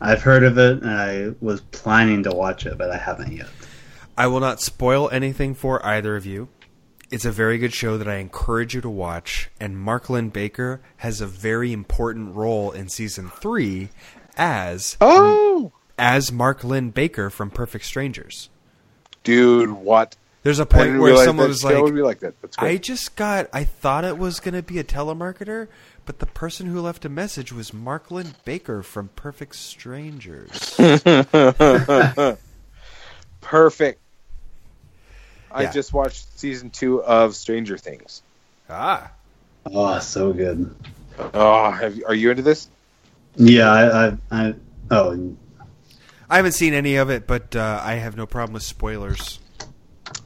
I've 0.00 0.22
heard 0.22 0.44
of 0.44 0.56
it, 0.58 0.82
and 0.82 0.90
I 0.90 1.30
was 1.40 1.60
planning 1.62 2.22
to 2.24 2.30
watch 2.30 2.66
it, 2.66 2.76
but 2.78 2.90
I 2.90 2.96
haven't 2.96 3.32
yet. 3.32 3.48
I 4.16 4.26
will 4.26 4.40
not 4.40 4.60
spoil 4.60 5.08
anything 5.10 5.54
for 5.54 5.84
either 5.84 6.14
of 6.16 6.26
you. 6.26 6.48
It's 7.10 7.24
a 7.24 7.30
very 7.32 7.58
good 7.58 7.72
show 7.72 7.96
that 7.98 8.08
I 8.08 8.16
encourage 8.16 8.74
you 8.74 8.80
to 8.82 8.88
watch, 8.90 9.50
and 9.60 9.78
Mark 9.78 10.08
Linn-Baker 10.10 10.80
has 10.98 11.20
a 11.20 11.26
very 11.26 11.72
important 11.72 12.34
role 12.34 12.70
in 12.70 12.88
season 12.88 13.30
three 13.30 13.88
as 14.36 14.96
Oh, 15.00 15.72
as 15.98 16.30
Mark 16.32 16.64
Linn-Baker 16.64 17.30
from 17.30 17.50
Perfect 17.50 17.84
Strangers. 17.84 18.48
dude, 19.22 19.70
what? 19.70 20.16
There's 20.42 20.58
a 20.58 20.66
point 20.66 20.90
where 20.98 21.00
realize 21.12 21.24
someone 21.24 21.48
was 21.48 21.60
show 21.62 21.68
like, 21.68 21.82
would 21.84 21.94
be 21.94 22.02
like 22.02 22.18
that. 22.20 22.38
That's 22.42 22.58
I 22.58 22.76
just 22.76 23.16
got. 23.16 23.48
I 23.54 23.64
thought 23.64 24.04
it 24.04 24.18
was 24.18 24.40
going 24.40 24.52
to 24.52 24.62
be 24.62 24.78
a 24.78 24.84
telemarketer, 24.84 25.68
but 26.04 26.18
the 26.18 26.26
person 26.26 26.66
who 26.66 26.82
left 26.82 27.06
a 27.06 27.08
message 27.08 27.50
was 27.50 27.72
Mark 27.72 28.10
Linn-Baker 28.10 28.82
from 28.82 29.08
Perfect 29.16 29.54
Strangers. 29.56 30.74
Perfect. 33.40 34.00
I 35.50 35.62
Yeah. 35.62 35.70
just 35.70 35.92
watched 35.94 36.38
season 36.38 36.68
two 36.70 37.02
of 37.04 37.34
Stranger 37.36 37.78
Things. 37.78 38.22
ah, 38.68 39.10
Oh, 39.66 39.98
so 39.98 40.32
good. 40.34 40.74
Oh, 41.32 41.70
have 41.70 41.96
you, 41.96 42.04
are 42.06 42.14
you 42.14 42.30
into 42.30 42.42
this? 42.42 42.68
Yeah, 43.36 43.70
I, 43.70 44.06
I, 44.08 44.16
I 44.48 44.54
oh, 44.90 45.34
I 46.28 46.36
haven't 46.36 46.52
seen 46.52 46.74
any 46.74 46.96
of 46.96 47.10
it, 47.10 47.26
but 47.26 47.54
uh, 47.54 47.80
I 47.82 47.94
have 47.94 48.16
no 48.16 48.26
problem 48.26 48.54
with 48.54 48.62
spoilers. 48.62 49.40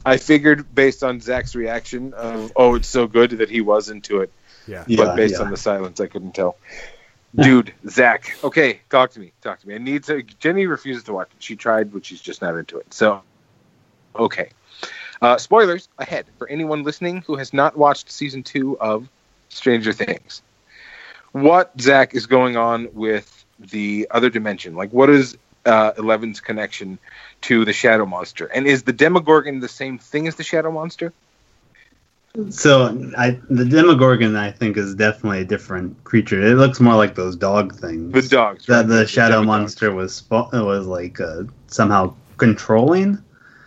I 0.05 0.17
figured 0.17 0.73
based 0.73 1.03
on 1.03 1.19
Zach's 1.19 1.55
reaction 1.55 2.13
of 2.13 2.51
"Oh, 2.55 2.75
it's 2.75 2.87
so 2.87 3.07
good" 3.07 3.31
that 3.31 3.49
he 3.49 3.61
was 3.61 3.89
into 3.89 4.21
it. 4.21 4.31
Yeah. 4.67 4.83
yeah, 4.87 4.97
but 4.97 5.15
based 5.15 5.35
yeah. 5.35 5.45
on 5.45 5.51
the 5.51 5.57
silence, 5.57 5.99
I 5.99 6.07
couldn't 6.07 6.33
tell. 6.33 6.57
Dude, 7.35 7.73
Zach. 7.87 8.37
Okay, 8.43 8.81
talk 8.89 9.11
to 9.11 9.19
me. 9.19 9.33
Talk 9.41 9.59
to 9.59 9.67
me. 9.67 9.75
I 9.75 9.77
need 9.77 10.03
to. 10.05 10.23
Jenny 10.23 10.65
refuses 10.65 11.03
to 11.03 11.13
watch 11.13 11.29
it. 11.35 11.43
She 11.43 11.55
tried, 11.55 11.93
but 11.93 12.05
she's 12.05 12.21
just 12.21 12.41
not 12.41 12.55
into 12.55 12.77
it. 12.77 12.93
So, 12.93 13.21
okay. 14.15 14.49
Uh, 15.21 15.37
spoilers 15.37 15.89
ahead 15.97 16.25
for 16.37 16.47
anyone 16.49 16.83
listening 16.83 17.21
who 17.27 17.35
has 17.35 17.53
not 17.53 17.77
watched 17.77 18.11
season 18.11 18.41
two 18.41 18.79
of 18.79 19.09
Stranger 19.49 19.93
Things. 19.93 20.41
What 21.33 21.71
Zach 21.79 22.15
is 22.15 22.25
going 22.25 22.57
on 22.57 22.87
with 22.93 23.45
the 23.59 24.07
other 24.09 24.29
dimension? 24.29 24.75
Like, 24.75 24.91
what 24.91 25.09
is 25.09 25.37
uh, 25.65 25.91
Eleven's 25.97 26.39
connection 26.41 26.99
to 27.41 27.65
the 27.65 27.73
Shadow 27.73 28.05
Monster? 28.05 28.45
And 28.45 28.67
is 28.67 28.83
the 28.83 28.93
Demogorgon 28.93 29.59
the 29.59 29.67
same 29.67 29.97
thing 29.97 30.27
as 30.27 30.35
the 30.35 30.43
Shadow 30.43 30.71
Monster? 30.71 31.13
So 32.49 33.11
I 33.17 33.39
the 33.49 33.65
Demogorgon 33.65 34.35
I 34.35 34.51
think 34.51 34.77
is 34.77 34.93
definitely 34.95 35.41
a 35.41 35.45
different 35.45 36.03
creature. 36.03 36.39
It 36.41 36.55
looks 36.55 36.79
more 36.79 36.95
like 36.95 37.15
those 37.15 37.35
dog 37.35 37.75
things. 37.75 38.13
The 38.13 38.35
dogs. 38.35 38.65
that 38.67 38.81
right? 38.81 38.87
the 38.87 39.07
shadow 39.07 39.41
Demodogs. 39.41 39.45
monster 39.47 39.93
was 39.93 40.23
was 40.29 40.85
like 40.85 41.19
uh, 41.19 41.43
somehow 41.67 42.13
controlling. 42.37 43.17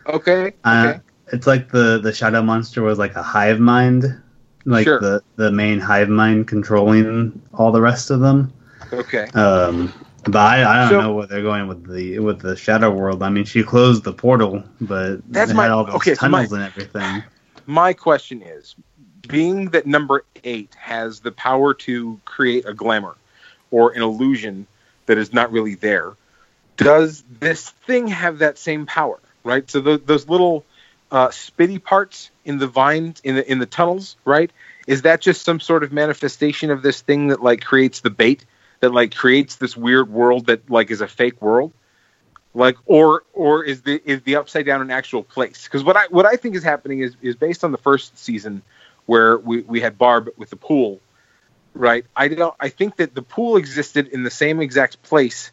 Okay. 0.06 0.46
Okay. 0.46 0.54
Uh, 0.64 0.98
it's 1.32 1.46
like 1.46 1.70
the 1.70 1.98
the 1.98 2.12
shadow 2.12 2.42
monster 2.42 2.82
was 2.82 2.98
like 2.98 3.16
a 3.16 3.22
hive 3.22 3.58
mind, 3.58 4.20
like 4.64 4.84
Sure. 4.84 5.00
the 5.00 5.22
the 5.36 5.50
main 5.50 5.80
hive 5.80 6.08
mind 6.08 6.46
controlling 6.46 7.42
all 7.52 7.72
the 7.72 7.80
rest 7.80 8.10
of 8.10 8.20
them. 8.20 8.52
okay. 8.92 9.26
Um, 9.34 9.92
but 10.24 10.36
I, 10.36 10.62
I 10.62 10.80
don't 10.82 10.90
So- 10.90 11.00
know 11.00 11.14
where 11.14 11.26
they're 11.26 11.42
going 11.42 11.66
with 11.68 11.90
the 11.92 12.18
with 12.20 12.40
the 12.40 12.56
shadow 12.56 12.90
world. 12.90 13.22
I 13.22 13.28
mean, 13.30 13.44
she 13.44 13.62
closed 13.62 14.04
the 14.04 14.12
portal, 14.12 14.62
but 14.80 15.20
That's 15.30 15.52
my- 15.52 15.68
all 15.68 15.84
those 15.84 15.94
okay, 15.96 16.14
so 16.14 16.28
my- 16.28 16.38
tunnels 16.38 16.52
and 16.52 16.62
everything. 16.62 17.22
my 17.66 17.92
question 17.92 18.42
is 18.42 18.74
being 19.28 19.66
that 19.70 19.86
number 19.86 20.24
eight 20.44 20.74
has 20.74 21.20
the 21.20 21.30
power 21.32 21.74
to 21.74 22.20
create 22.24 22.66
a 22.66 22.74
glamour 22.74 23.16
or 23.70 23.92
an 23.92 24.02
illusion 24.02 24.66
that 25.06 25.16
is 25.18 25.32
not 25.32 25.52
really 25.52 25.74
there 25.76 26.12
does 26.76 27.22
this 27.38 27.70
thing 27.86 28.08
have 28.08 28.38
that 28.38 28.58
same 28.58 28.84
power 28.86 29.20
right 29.44 29.70
so 29.70 29.80
tho- 29.80 29.96
those 29.98 30.28
little 30.28 30.64
uh, 31.12 31.28
spitty 31.28 31.82
parts 31.82 32.30
in 32.44 32.58
the 32.58 32.66
vines 32.66 33.20
in 33.22 33.36
the 33.36 33.50
in 33.50 33.58
the 33.60 33.66
tunnels 33.66 34.16
right 34.24 34.50
is 34.88 35.02
that 35.02 35.20
just 35.20 35.44
some 35.44 35.60
sort 35.60 35.84
of 35.84 35.92
manifestation 35.92 36.70
of 36.70 36.82
this 36.82 37.00
thing 37.02 37.28
that 37.28 37.40
like 37.42 37.60
creates 37.62 38.00
the 38.00 38.10
bait 38.10 38.44
that 38.82 38.92
like 38.92 39.14
creates 39.14 39.56
this 39.56 39.76
weird 39.76 40.10
world 40.10 40.46
that 40.46 40.70
like 40.70 40.90
is 40.90 41.00
a 41.00 41.08
fake 41.08 41.40
world? 41.40 41.72
Like 42.54 42.76
or 42.84 43.24
or 43.32 43.64
is 43.64 43.82
the 43.82 44.00
is 44.04 44.20
the 44.22 44.36
upside 44.36 44.66
down 44.66 44.82
an 44.82 44.90
actual 44.90 45.22
place? 45.22 45.64
Because 45.64 45.82
what 45.82 45.96
i 45.96 46.06
what 46.08 46.26
i 46.26 46.36
think 46.36 46.54
is 46.54 46.62
happening 46.62 46.98
is 47.00 47.16
is 47.22 47.34
based 47.34 47.64
on 47.64 47.72
the 47.72 47.78
first 47.78 48.18
season 48.18 48.60
where 49.06 49.38
we 49.38 49.62
we 49.62 49.80
had 49.80 49.96
barb 49.96 50.28
with 50.36 50.50
the 50.50 50.56
pool 50.56 51.00
right? 51.74 52.04
I 52.14 52.28
don't 52.28 52.54
i 52.60 52.68
think 52.68 52.96
that 52.96 53.14
the 53.14 53.22
pool 53.22 53.56
existed 53.56 54.08
in 54.08 54.22
the 54.22 54.30
same 54.30 54.60
exact 54.60 55.02
place 55.02 55.50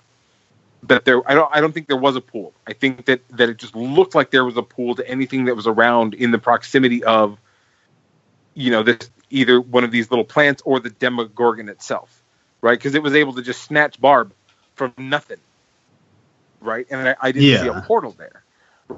that 0.83 1.05
there 1.05 1.27
i 1.29 1.33
don't 1.33 1.49
i 1.53 1.61
don't 1.61 1.73
think 1.73 1.87
there 1.87 1.97
was 1.97 2.15
a 2.15 2.21
pool. 2.21 2.53
I 2.67 2.73
think 2.73 3.05
that 3.05 3.21
that 3.29 3.49
it 3.49 3.57
just 3.57 3.75
looked 3.75 4.15
like 4.15 4.31
there 4.31 4.45
was 4.45 4.57
a 4.57 4.63
pool 4.63 4.95
to 4.95 5.07
anything 5.07 5.45
that 5.45 5.55
was 5.55 5.67
around 5.67 6.13
in 6.13 6.31
the 6.31 6.39
proximity 6.39 7.03
of 7.03 7.37
you 8.53 8.71
know 8.71 8.83
this 8.83 9.09
either 9.29 9.61
one 9.61 9.83
of 9.83 9.91
these 9.91 10.09
little 10.09 10.25
plants 10.25 10.61
or 10.65 10.79
the 10.79 10.89
demogorgon 10.89 11.69
itself 11.69 12.18
right 12.61 12.77
because 12.79 12.95
it 12.95 13.03
was 13.03 13.15
able 13.15 13.33
to 13.33 13.41
just 13.43 13.63
snatch 13.63 13.99
barb 14.01 14.33
from 14.75 14.93
nothing 14.97 15.39
right? 16.61 16.85
And 16.89 17.09
I, 17.09 17.15
I 17.21 17.31
didn't 17.31 17.53
see 17.53 17.67
a 17.67 17.73
portal 17.73 18.15
there, 18.17 18.43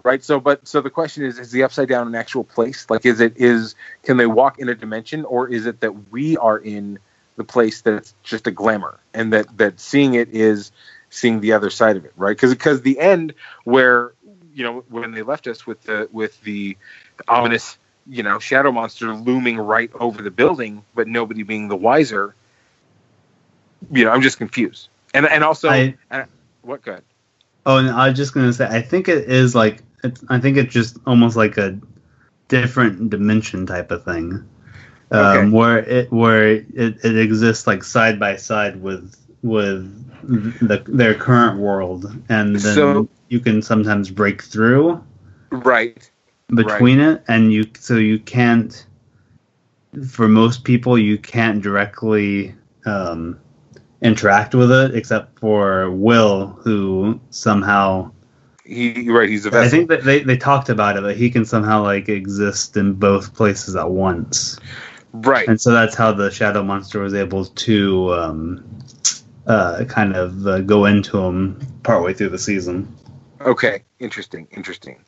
right? 0.04 0.24
So, 0.24 0.40
but 0.40 0.68
so 0.68 0.82
the 0.82 0.90
question 0.90 1.24
is: 1.26 1.40
Is 1.40 1.52
the 1.52 1.64
upside 1.64 1.90
down 1.90 2.08
an 2.08 2.16
actual 2.16 2.44
place? 2.44 2.90
Like, 2.90 3.06
is 3.06 3.20
it 3.20 3.38
is 3.38 3.76
can 4.04 4.18
they 4.18 4.28
walk 4.28 4.60
in 4.60 4.70
a 4.70 4.76
dimension, 4.76 5.26
or 5.26 5.50
is 5.50 5.66
it 5.66 5.82
that 5.82 6.12
we 6.12 6.38
are 6.38 6.58
in 6.58 7.00
the 7.38 7.44
place 7.44 7.82
that's 7.82 8.14
just 8.24 8.48
a 8.48 8.52
glamour, 8.52 9.00
and 9.14 9.34
that 9.34 9.58
that 9.58 9.80
seeing 9.80 10.14
it 10.16 10.30
is 10.30 10.72
seeing 11.10 11.42
the 11.42 11.54
other 11.54 11.70
side 11.70 11.98
of 11.98 12.06
it, 12.06 12.14
right? 12.18 12.36
Because 12.36 12.52
because 12.54 12.82
the 12.82 13.00
end 13.00 13.34
where 13.64 14.14
you 14.54 14.64
know 14.64 14.84
when 14.90 15.12
they 15.12 15.22
left 15.24 15.48
us 15.48 15.66
with 15.68 15.82
the 15.84 16.10
with 16.12 16.40
the 16.44 16.78
ominous 17.28 17.78
you 18.08 18.24
know 18.24 18.40
shadow 18.40 18.72
monster 18.72 19.14
looming 19.14 19.58
right 19.58 19.92
over 20.00 20.22
the 20.22 20.32
building, 20.32 20.84
but 20.96 21.08
nobody 21.08 21.44
being 21.44 21.68
the 21.68 21.78
wiser. 21.78 22.36
You 23.90 24.06
know, 24.06 24.12
I'm 24.12 24.22
just 24.22 24.38
confused, 24.38 24.90
and 25.14 25.26
and 25.26 25.44
also, 25.44 25.70
I- 25.70 25.96
and- 26.10 26.26
what 26.62 26.84
good? 26.84 27.02
Oh, 27.66 27.78
and 27.78 27.90
I 27.90 28.10
was 28.10 28.18
just 28.18 28.34
gonna 28.34 28.54
say, 28.54 28.68
I 28.68 28.82
think 28.82 29.08
it 29.10 29.30
is 29.30 29.56
like, 29.56 29.82
it's, 30.04 30.24
I 30.30 30.40
think 30.40 30.58
it's 30.58 30.74
just 30.74 30.98
almost 31.08 31.36
like 31.36 31.58
a 31.58 31.80
different 32.48 33.10
dimension 33.10 33.66
type 33.66 33.92
of 33.92 34.04
thing, 34.04 34.44
um, 35.12 35.20
Okay. 35.20 35.50
where 35.50 35.78
it 35.80 36.12
where 36.12 36.48
it, 36.50 36.66
it 37.04 37.18
exists 37.18 37.66
like 37.66 37.84
side 37.84 38.20
by 38.20 38.36
side 38.36 38.82
with 38.82 39.16
with 39.42 39.90
the 40.62 40.84
their 40.88 41.16
current 41.16 41.60
world, 41.60 42.06
and 42.30 42.56
then 42.56 42.76
So- 42.76 43.10
you 43.30 43.40
can 43.40 43.62
sometimes 43.62 44.10
break 44.12 44.44
through 44.44 45.02
Right. 45.52 46.10
between 46.54 47.00
it, 47.00 47.24
and 47.28 47.52
you 47.52 47.66
so 47.80 47.96
you 47.96 48.20
can't. 48.20 48.86
For 50.08 50.28
most 50.28 50.64
people, 50.64 50.98
you 50.98 51.18
can't 51.18 51.62
directly 51.62 52.56
um, 52.86 53.38
interact 54.02 54.56
with 54.56 54.72
it, 54.72 54.96
except 54.96 55.40
for 55.40 55.92
Will, 55.92 56.48
who 56.48 57.20
somehow 57.30 58.12
He 58.66 59.10
right. 59.10 59.30
He's 59.30 59.46
a 59.46 59.50
vessel. 59.50 59.66
I 59.66 59.70
think 59.70 59.90
that 59.90 60.04
they, 60.04 60.24
they 60.24 60.38
talked 60.38 60.70
about 60.70 60.98
it 60.98 61.02
that 61.02 61.18
he 61.18 61.30
can 61.30 61.46
somehow 61.46 61.84
like 61.84 62.10
exist 62.10 62.78
in 62.78 62.94
both 62.94 63.34
places 63.34 63.76
at 63.76 63.90
once, 63.90 64.60
right. 65.14 65.48
and 65.48 65.60
so 65.60 65.72
that's 65.72 65.96
how 65.96 66.12
the 66.12 66.32
shadow 66.32 66.64
monster 66.64 67.00
was 67.02 67.14
able 67.14 67.46
to 67.46 68.14
um, 68.14 68.80
uh, 69.48 69.86
kind 69.86 70.16
of 70.16 70.48
uh, 70.48 70.62
go 70.62 70.86
into 70.86 71.20
him 71.20 71.60
partway 71.84 72.14
through 72.14 72.30
the 72.30 72.40
season. 72.40 72.96
Okay, 73.42 73.84
interesting, 74.00 74.48
interesting. 74.52 75.04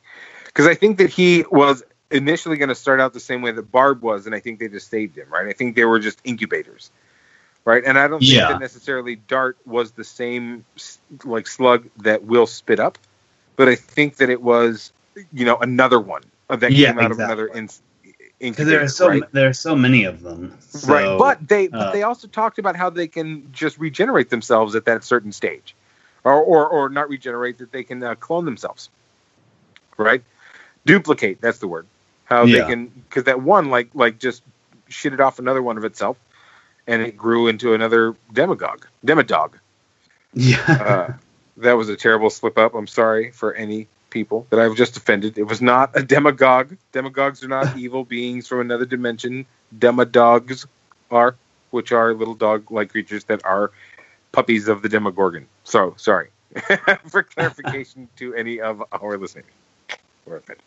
Because 0.46 0.66
I 0.66 0.74
think 0.74 0.98
that 0.98 1.10
he 1.10 1.44
was 1.50 1.82
initially 2.10 2.56
going 2.56 2.68
to 2.68 2.74
start 2.74 3.00
out 3.00 3.12
the 3.12 3.20
same 3.20 3.42
way 3.42 3.52
that 3.52 3.72
Barb 3.72 4.02
was, 4.02 4.26
and 4.26 4.34
I 4.34 4.40
think 4.40 4.60
they 4.60 4.68
just 4.68 4.88
saved 4.88 5.16
him, 5.16 5.28
right? 5.30 5.46
I 5.46 5.52
think 5.52 5.74
they 5.76 5.84
were 5.84 5.98
just 5.98 6.20
incubators, 6.24 6.90
right? 7.66 7.84
And 7.86 7.98
I 7.98 8.08
don't 8.08 8.28
think 8.28 8.46
Yeah. 8.46 8.48
that 8.48 8.58
necessarily 8.58 9.16
Dart 9.16 9.58
was 9.66 9.92
the 9.92 10.04
same 10.04 10.66
like 11.24 11.48
slug 11.48 11.88
that 11.98 12.24
Will 12.24 12.46
spit 12.46 12.80
up, 12.80 12.98
but 13.56 13.68
I 13.68 13.76
think 13.76 14.16
that 14.18 14.30
it 14.30 14.42
was, 14.42 14.92
you 15.32 15.44
know, 15.46 15.58
another 15.58 16.00
one 16.00 16.22
that 16.48 16.76
Yeah, 16.76 16.76
came 16.78 16.98
out 16.98 17.12
exactly. 17.12 17.12
of 17.12 17.20
another 17.20 17.48
in- 17.48 17.70
Because 18.40 18.68
there 18.68 18.82
are 18.84 18.88
so 18.88 19.08
right? 19.08 19.24
there 19.32 19.48
are 19.48 19.54
so 19.54 19.76
many 19.76 20.04
of 20.04 20.22
them. 20.22 20.56
So, 20.60 20.78
right 20.82 21.16
but 21.16 21.46
they 21.48 21.68
but 21.68 21.90
uh, 21.90 21.92
they 21.92 22.04
also 22.04 22.28
talked 22.28 22.60
about 22.60 22.76
how 22.76 22.90
they 22.90 23.08
can 23.08 23.48
just 23.52 23.78
regenerate 23.78 24.30
themselves 24.30 24.76
at 24.76 24.86
that 24.86 25.04
certain 25.04 25.32
stage 25.32 25.76
or 26.24 26.34
or, 26.34 26.68
or 26.68 26.90
not 26.90 27.10
regenerate 27.10 27.58
that 27.58 27.72
they 27.72 27.84
can 27.84 28.02
uh, 28.04 28.16
clone 28.16 28.46
themselves 28.46 28.90
right 29.98 30.24
duplicate 30.86 31.40
that's 31.42 31.58
the 31.58 31.68
word 31.68 31.88
how 32.24 32.46
Yeah. 32.46 32.48
they 32.48 32.64
can 32.64 32.88
because 32.88 33.24
that 33.24 33.42
one 33.42 33.70
like 33.70 33.90
like 33.94 34.18
just 34.18 34.42
shitted 34.90 35.20
off 35.20 35.38
another 35.38 35.62
one 35.62 35.78
of 35.78 35.84
itself 35.84 36.18
and 36.86 37.02
it 37.02 37.16
grew 37.16 37.48
into 37.48 37.74
another 37.74 38.14
demagogue 38.32 38.86
demodog 39.04 39.54
yeah, 40.32 40.58
uh, 40.68 41.12
that 41.56 41.74
was 41.74 41.88
a 41.88 41.96
terrible 41.96 42.30
slip 42.30 42.58
up 42.58 42.74
i'm 42.74 42.86
sorry 42.86 43.30
for 43.30 43.54
any 43.54 43.86
people 44.14 44.46
that 44.48 44.60
i've 44.60 44.76
just 44.76 44.96
offended. 44.96 45.36
It 45.36 45.42
was 45.42 45.60
not 45.60 45.90
a 45.94 46.02
demagogue. 46.02 46.78
Demagogues 46.92 47.44
are 47.44 47.48
not 47.48 47.76
evil 47.84 48.04
beings 48.04 48.46
from 48.46 48.60
another 48.60 48.86
dimension. 48.86 49.44
Demodogs 49.76 50.64
are 51.10 51.36
which 51.70 51.92
are 51.92 52.14
little 52.14 52.36
dog 52.36 52.70
like 52.70 52.90
creatures 52.90 53.24
that 53.24 53.44
are 53.44 53.72
puppies 54.32 54.68
of 54.68 54.80
the 54.80 54.88
demogorgon. 54.88 55.46
So 55.64 55.94
sorry 55.98 56.30
for 57.08 57.24
clarification 57.24 58.08
to 58.16 58.34
any 58.34 58.60
of 58.60 58.82
our 58.92 59.18
listeners 59.18 59.44
who 60.24 60.32
are 60.32 60.36
offended. 60.36 60.64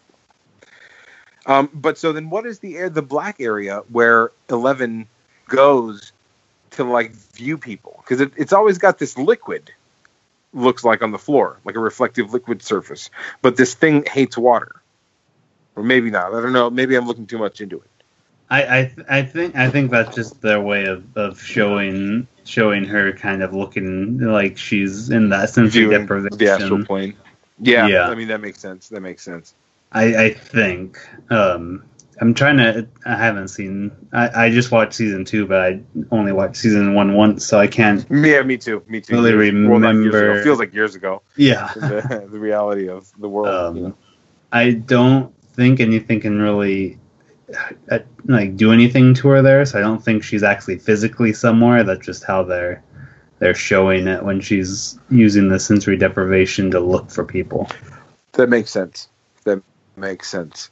Um, 1.45 1.69
but 1.73 1.97
so 1.97 2.11
then 2.11 2.29
what 2.29 2.45
is 2.45 2.59
the 2.59 2.75
air 2.77 2.89
the 2.89 3.01
black 3.01 3.39
area 3.39 3.83
where 3.89 4.31
11 4.49 5.07
goes 5.47 6.11
to 6.71 6.83
like 6.83 7.11
view 7.11 7.57
people. 7.57 7.99
Because 8.03 8.21
it, 8.21 8.31
it's 8.37 8.53
always 8.53 8.77
got 8.77 8.99
this 8.99 9.17
liquid 9.17 9.71
looks 10.53 10.83
like 10.83 11.01
on 11.03 11.11
the 11.11 11.19
floor 11.19 11.59
like 11.65 11.75
a 11.75 11.79
reflective 11.79 12.33
liquid 12.33 12.61
surface. 12.63 13.09
But 13.41 13.57
this 13.57 13.73
thing 13.73 14.05
hates 14.05 14.37
water. 14.37 14.81
Or 15.75 15.83
maybe 15.83 16.09
not. 16.09 16.33
I 16.33 16.41
don't 16.41 16.53
know. 16.53 16.69
Maybe 16.69 16.95
i'm 16.95 17.05
looking 17.05 17.27
too 17.27 17.37
much 17.37 17.61
into 17.61 17.77
it. 17.77 17.89
I 18.49 18.79
I, 18.79 18.85
th- 18.85 19.07
I 19.09 19.21
think 19.23 19.55
I 19.55 19.69
think 19.69 19.91
that's 19.91 20.15
just 20.15 20.41
their 20.41 20.61
way 20.61 20.85
of, 20.85 21.05
of 21.17 21.41
showing 21.41 22.27
showing 22.45 22.85
her 22.85 23.11
kind 23.11 23.43
of 23.43 23.53
looking 23.53 24.19
like 24.19 24.57
she's 24.57 25.09
in 25.09 25.29
that 25.29 25.49
sensory 25.49 25.87
deprivation. 25.89 26.37
the 26.37 26.47
astral 26.49 26.85
plane. 26.85 27.15
Yeah, 27.59 27.87
Yeah. 27.87 28.07
i 28.09 28.15
mean 28.15 28.29
that 28.29 28.39
makes 28.41 28.59
sense. 28.59 28.87
That 28.89 29.01
makes 29.01 29.21
sense. 29.23 29.53
I, 29.91 30.15
I 30.25 30.33
think. 30.33 30.97
Um, 31.29 31.83
I'm 32.19 32.33
trying 32.33 32.57
to. 32.57 32.87
I 33.05 33.15
haven't 33.15 33.49
seen. 33.49 33.91
I, 34.11 34.45
I 34.45 34.49
just 34.49 34.71
watched 34.71 34.93
season 34.95 35.23
two, 35.23 35.45
but 35.45 35.61
I 35.61 35.79
only 36.11 36.31
watched 36.31 36.57
season 36.57 36.93
one 36.95 37.13
once, 37.13 37.45
so 37.45 37.59
I 37.59 37.67
can't. 37.67 38.05
yeah 38.09 38.41
me 38.41 38.57
too 38.57 38.83
me 38.87 39.01
too 39.01 39.15
Really 39.21 39.51
Years- 39.51 39.69
well, 39.69 39.79
not 39.79 39.93
years 39.95 40.07
ago. 40.07 40.19
remember- 40.19 40.43
feels 40.43 40.59
like 40.59 40.73
years 40.73 40.95
ago 40.95 41.21
Yeah. 41.35 41.71
the, 41.75 42.27
the 42.31 42.39
reality 42.39 42.89
of 42.89 43.11
the 43.19 43.29
world 43.29 43.75
you 43.75 43.81
know? 43.81 43.87
Um, 43.89 43.95
I 44.51 44.71
don't 44.71 45.33
think 45.53 45.79
anything 45.79 46.19
can 46.21 46.39
really 46.41 46.97
uh, 47.91 47.99
like 48.25 48.55
do 48.57 48.71
anything 48.71 49.13
to 49.15 49.27
her 49.29 49.41
there. 49.41 49.65
So 49.65 49.77
I 49.77 49.81
don't 49.81 50.03
think 50.03 50.23
she's 50.23 50.43
actually 50.43 50.79
physically 50.79 51.33
somewhere. 51.33 51.83
That's 51.83 52.05
just 52.05 52.23
how 52.23 52.43
they're 52.43 52.83
they're 53.39 53.53
showing 53.53 54.07
it 54.07 54.23
when 54.23 54.41
she's 54.41 54.97
using 55.11 55.49
the 55.49 55.59
sensory 55.59 55.97
deprivation 55.97 56.71
to 56.71 56.79
look 56.79 57.11
for 57.11 57.23
people. 57.23 57.69
That 58.33 58.49
makes 58.49 58.71
sense. 58.71 59.09
That 59.43 59.61
makes 59.95 60.29
sense. 60.29 60.71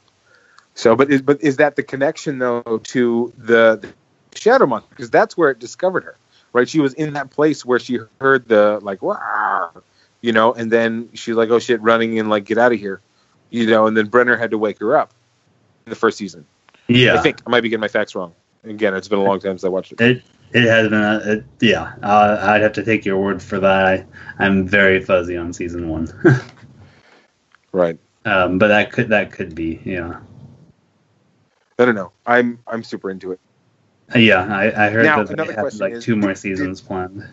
So, 0.76 0.94
but 0.94 1.10
is, 1.10 1.22
but 1.22 1.42
is 1.42 1.56
that 1.56 1.74
the 1.74 1.82
connection 1.82 2.38
though 2.38 2.62
to 2.84 3.32
the, 3.38 3.78
the 3.80 3.92
shadow 4.38 4.66
monster? 4.66 4.90
Because 4.90 5.10
that's 5.10 5.36
where 5.36 5.50
it 5.50 5.58
discovered 5.58 6.04
her, 6.04 6.16
right? 6.52 6.68
She 6.68 6.80
was 6.80 6.92
in 6.94 7.14
that 7.14 7.30
place 7.30 7.64
where 7.64 7.78
she 7.78 7.98
heard 8.20 8.46
the 8.46 8.78
like, 8.82 9.02
Wah! 9.02 9.70
you 10.20 10.32
know, 10.32 10.52
and 10.52 10.70
then 10.70 11.08
she's 11.14 11.34
like, 11.34 11.48
oh 11.48 11.58
shit, 11.58 11.80
running 11.80 12.18
and 12.18 12.28
like, 12.28 12.44
get 12.44 12.58
out 12.58 12.72
of 12.72 12.78
here, 12.78 13.00
you 13.50 13.66
know, 13.66 13.86
and 13.86 13.96
then 13.96 14.06
Brenner 14.06 14.36
had 14.36 14.50
to 14.50 14.58
wake 14.58 14.78
her 14.80 14.96
up 14.96 15.12
in 15.86 15.90
the 15.90 15.96
first 15.96 16.18
season. 16.18 16.44
Yeah, 16.88 17.14
I 17.14 17.22
think 17.22 17.40
I 17.46 17.50
might 17.50 17.62
be 17.62 17.70
getting 17.70 17.80
my 17.80 17.88
facts 17.88 18.14
wrong. 18.14 18.34
Again, 18.64 18.94
it's 18.94 19.08
been 19.08 19.18
a 19.18 19.24
long 19.24 19.40
time 19.40 19.52
since 19.52 19.64
I 19.64 19.68
watched 19.68 19.92
it. 19.92 20.00
it 20.00 20.22
it 20.52 20.64
has 20.64 20.88
been. 20.88 21.02
A, 21.02 21.18
it, 21.18 21.44
yeah, 21.60 21.94
uh, 22.02 22.38
I'd 22.42 22.60
have 22.60 22.74
to 22.74 22.84
take 22.84 23.04
your 23.04 23.18
word 23.18 23.42
for 23.42 23.58
that. 23.60 23.86
I, 23.86 24.04
I'm 24.38 24.66
very 24.68 25.00
fuzzy 25.00 25.36
on 25.38 25.52
season 25.54 25.88
one, 25.88 26.08
Right. 27.72 27.98
um, 28.24 28.58
but 28.58 28.68
that 28.68 28.92
could 28.92 29.08
that 29.08 29.32
could 29.32 29.54
be. 29.54 29.80
Yeah, 29.84 30.20
I 31.78 31.84
don't 31.84 31.94
know. 31.94 32.12
I'm 32.26 32.58
I'm 32.66 32.82
super 32.82 33.10
into 33.10 33.32
it. 33.32 33.40
Yeah. 34.14 34.46
I, 34.46 34.86
I 34.86 34.90
heard 34.90 35.04
Now, 35.04 35.24
that 35.24 35.36
they 35.36 35.52
have 35.52 35.74
like 35.74 35.92
is, 35.94 36.04
two 36.04 36.16
more 36.16 36.30
did- 36.30 36.38
seasons 36.38 36.80
planned. 36.80 37.26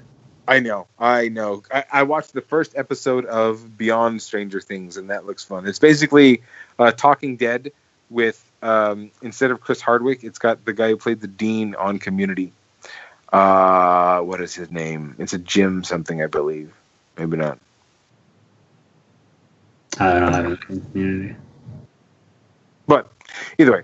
I 0.45 0.59
know, 0.59 0.87
I 0.99 1.29
know. 1.29 1.63
I, 1.71 1.85
I 1.89 2.03
watched 2.03 2.33
the 2.33 2.41
first 2.41 2.73
episode 2.75 3.25
of 3.25 3.77
Beyond 3.77 4.21
Stranger 4.21 4.59
Things, 4.59 4.97
and 4.97 5.09
that 5.09 5.25
looks 5.25 5.45
fun. 5.45 5.65
It's 5.65 5.79
basically 5.79 6.41
uh, 6.77 6.91
Talking 6.91 7.37
Dead 7.37 7.71
with 8.09 8.43
um, 8.61 9.11
instead 9.21 9.51
of 9.51 9.61
Chris 9.61 9.79
Hardwick, 9.79 10.25
it's 10.25 10.39
got 10.39 10.65
the 10.65 10.73
guy 10.73 10.89
who 10.89 10.97
played 10.97 11.21
the 11.21 11.29
dean 11.29 11.75
on 11.75 11.97
Community. 11.97 12.51
Uh, 13.31 14.19
what 14.19 14.41
is 14.41 14.53
his 14.53 14.69
name? 14.69 15.15
It's 15.17 15.31
a 15.31 15.37
Jim 15.37 15.85
something, 15.85 16.21
I 16.21 16.27
believe. 16.27 16.73
Maybe 17.17 17.37
not. 17.37 17.57
I 19.97 20.19
don't 20.19 20.31
know. 20.31 20.57
Community. 20.57 21.35
But 22.85 23.09
either 23.57 23.71
way, 23.71 23.83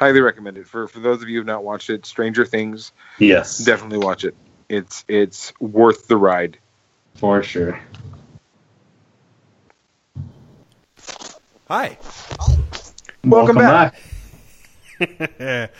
highly 0.00 0.20
recommend 0.22 0.56
it 0.56 0.66
for 0.66 0.88
for 0.88 0.98
those 0.98 1.22
of 1.22 1.28
you 1.28 1.34
who 1.34 1.40
have 1.40 1.46
not 1.46 1.62
watched 1.62 1.90
it. 1.90 2.06
Stranger 2.06 2.44
Things, 2.46 2.90
Yes, 3.18 3.58
definitely 3.58 3.98
watch 3.98 4.24
it. 4.24 4.34
It's 4.68 5.04
it's 5.06 5.52
worth 5.60 6.08
the 6.08 6.16
ride. 6.16 6.58
for 7.16 7.42
sure. 7.42 7.78
Hi. 11.68 11.98
Welcome 13.24 13.56
back. 13.56 13.94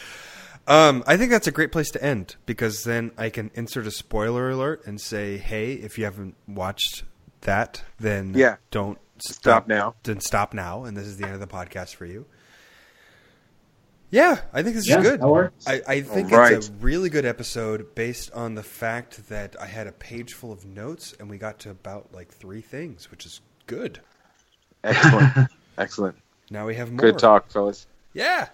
um, 0.69 1.03
I 1.07 1.17
think 1.17 1.31
that's 1.31 1.47
a 1.47 1.51
great 1.53 1.73
place 1.73 1.91
to 1.93 2.05
end 2.05 2.37
because 2.47 2.85
then 2.85 3.11
I 3.17 3.31
can 3.31 3.51
insert 3.55 3.87
a 3.87 3.91
spoiler 3.91 4.51
alert 4.51 4.87
and 4.87 5.01
say, 5.01 5.39
"Hey, 5.39 5.73
if 5.73 5.99
you 5.99 6.05
haven't 6.05 6.37
watched 6.47 7.05
that, 7.41 7.83
then 7.99 8.35
Yeah. 8.35 8.57
don't 8.71 8.99
Stop 9.23 9.69
now. 9.69 9.95
Then 10.05 10.21
stop 10.21 10.55
now, 10.55 10.85
and 10.85 10.97
this 10.97 11.07
is 11.07 11.17
the 11.19 11.25
end 11.25 11.35
of 11.35 11.41
the 11.41 11.47
podcast 11.47 11.95
for 11.95 12.07
you." 12.07 12.27
Yeah, 14.11 14.41
I 14.53 14.63
think 14.63 14.75
this 14.75 14.89
Yeah, 14.89 14.99
is 14.99 15.09
good. 15.09 15.21
that 15.21 15.29
works. 15.29 15.67
I, 15.69 15.81
I 15.87 16.01
think 16.01 16.33
Alright. 16.33 16.53
it's 16.55 16.69
a 16.69 16.73
really 16.81 17.11
good 17.11 17.25
episode 17.25 17.95
based 17.95 18.33
on 18.33 18.55
the 18.57 18.63
fact 18.63 19.29
that 19.29 19.55
I 19.61 19.67
had 19.67 19.87
a 19.87 19.93
page 19.93 20.35
full 20.35 20.51
of 20.53 20.65
notes 20.65 21.15
and 21.21 21.31
we 21.31 21.39
got 21.39 21.61
to 21.61 21.71
about 21.71 22.13
like 22.13 22.29
three 22.29 22.61
things, 22.61 23.11
which 23.11 23.25
is 23.25 23.41
good. 23.67 24.01
Excellent. 24.83 25.49
Excellent. 25.79 26.17
Now 26.51 26.67
we 26.67 26.75
have 26.75 26.91
more. 26.91 26.99
Good 26.99 27.19
talk, 27.19 27.51
fellas. 27.51 27.87
Yeah. 28.13 28.49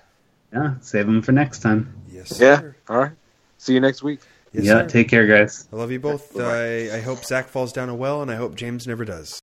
Yeah, 0.52 0.74
save 0.80 1.06
them 1.06 1.22
for 1.22 1.32
next 1.32 1.60
time. 1.60 1.94
Yes. 2.10 2.38
Yeah. 2.38 2.60
All 2.88 2.98
right. 2.98 3.12
See 3.58 3.72
you 3.72 3.80
next 3.80 4.02
week. 4.02 4.20
Yes, 4.52 4.64
yeah, 4.64 4.72
sir. 4.82 4.86
take 4.88 5.08
care, 5.08 5.26
guys. 5.26 5.68
I 5.72 5.76
love 5.76 5.90
you 5.90 5.98
both. 6.00 6.38
I, 6.38 6.96
I 6.96 7.00
hope 7.00 7.24
Zach 7.24 7.48
falls 7.48 7.72
down 7.72 7.88
a 7.88 7.94
well, 7.94 8.22
and 8.22 8.30
I 8.30 8.36
hope 8.36 8.54
James 8.54 8.86
never 8.86 9.04
does. 9.04 9.40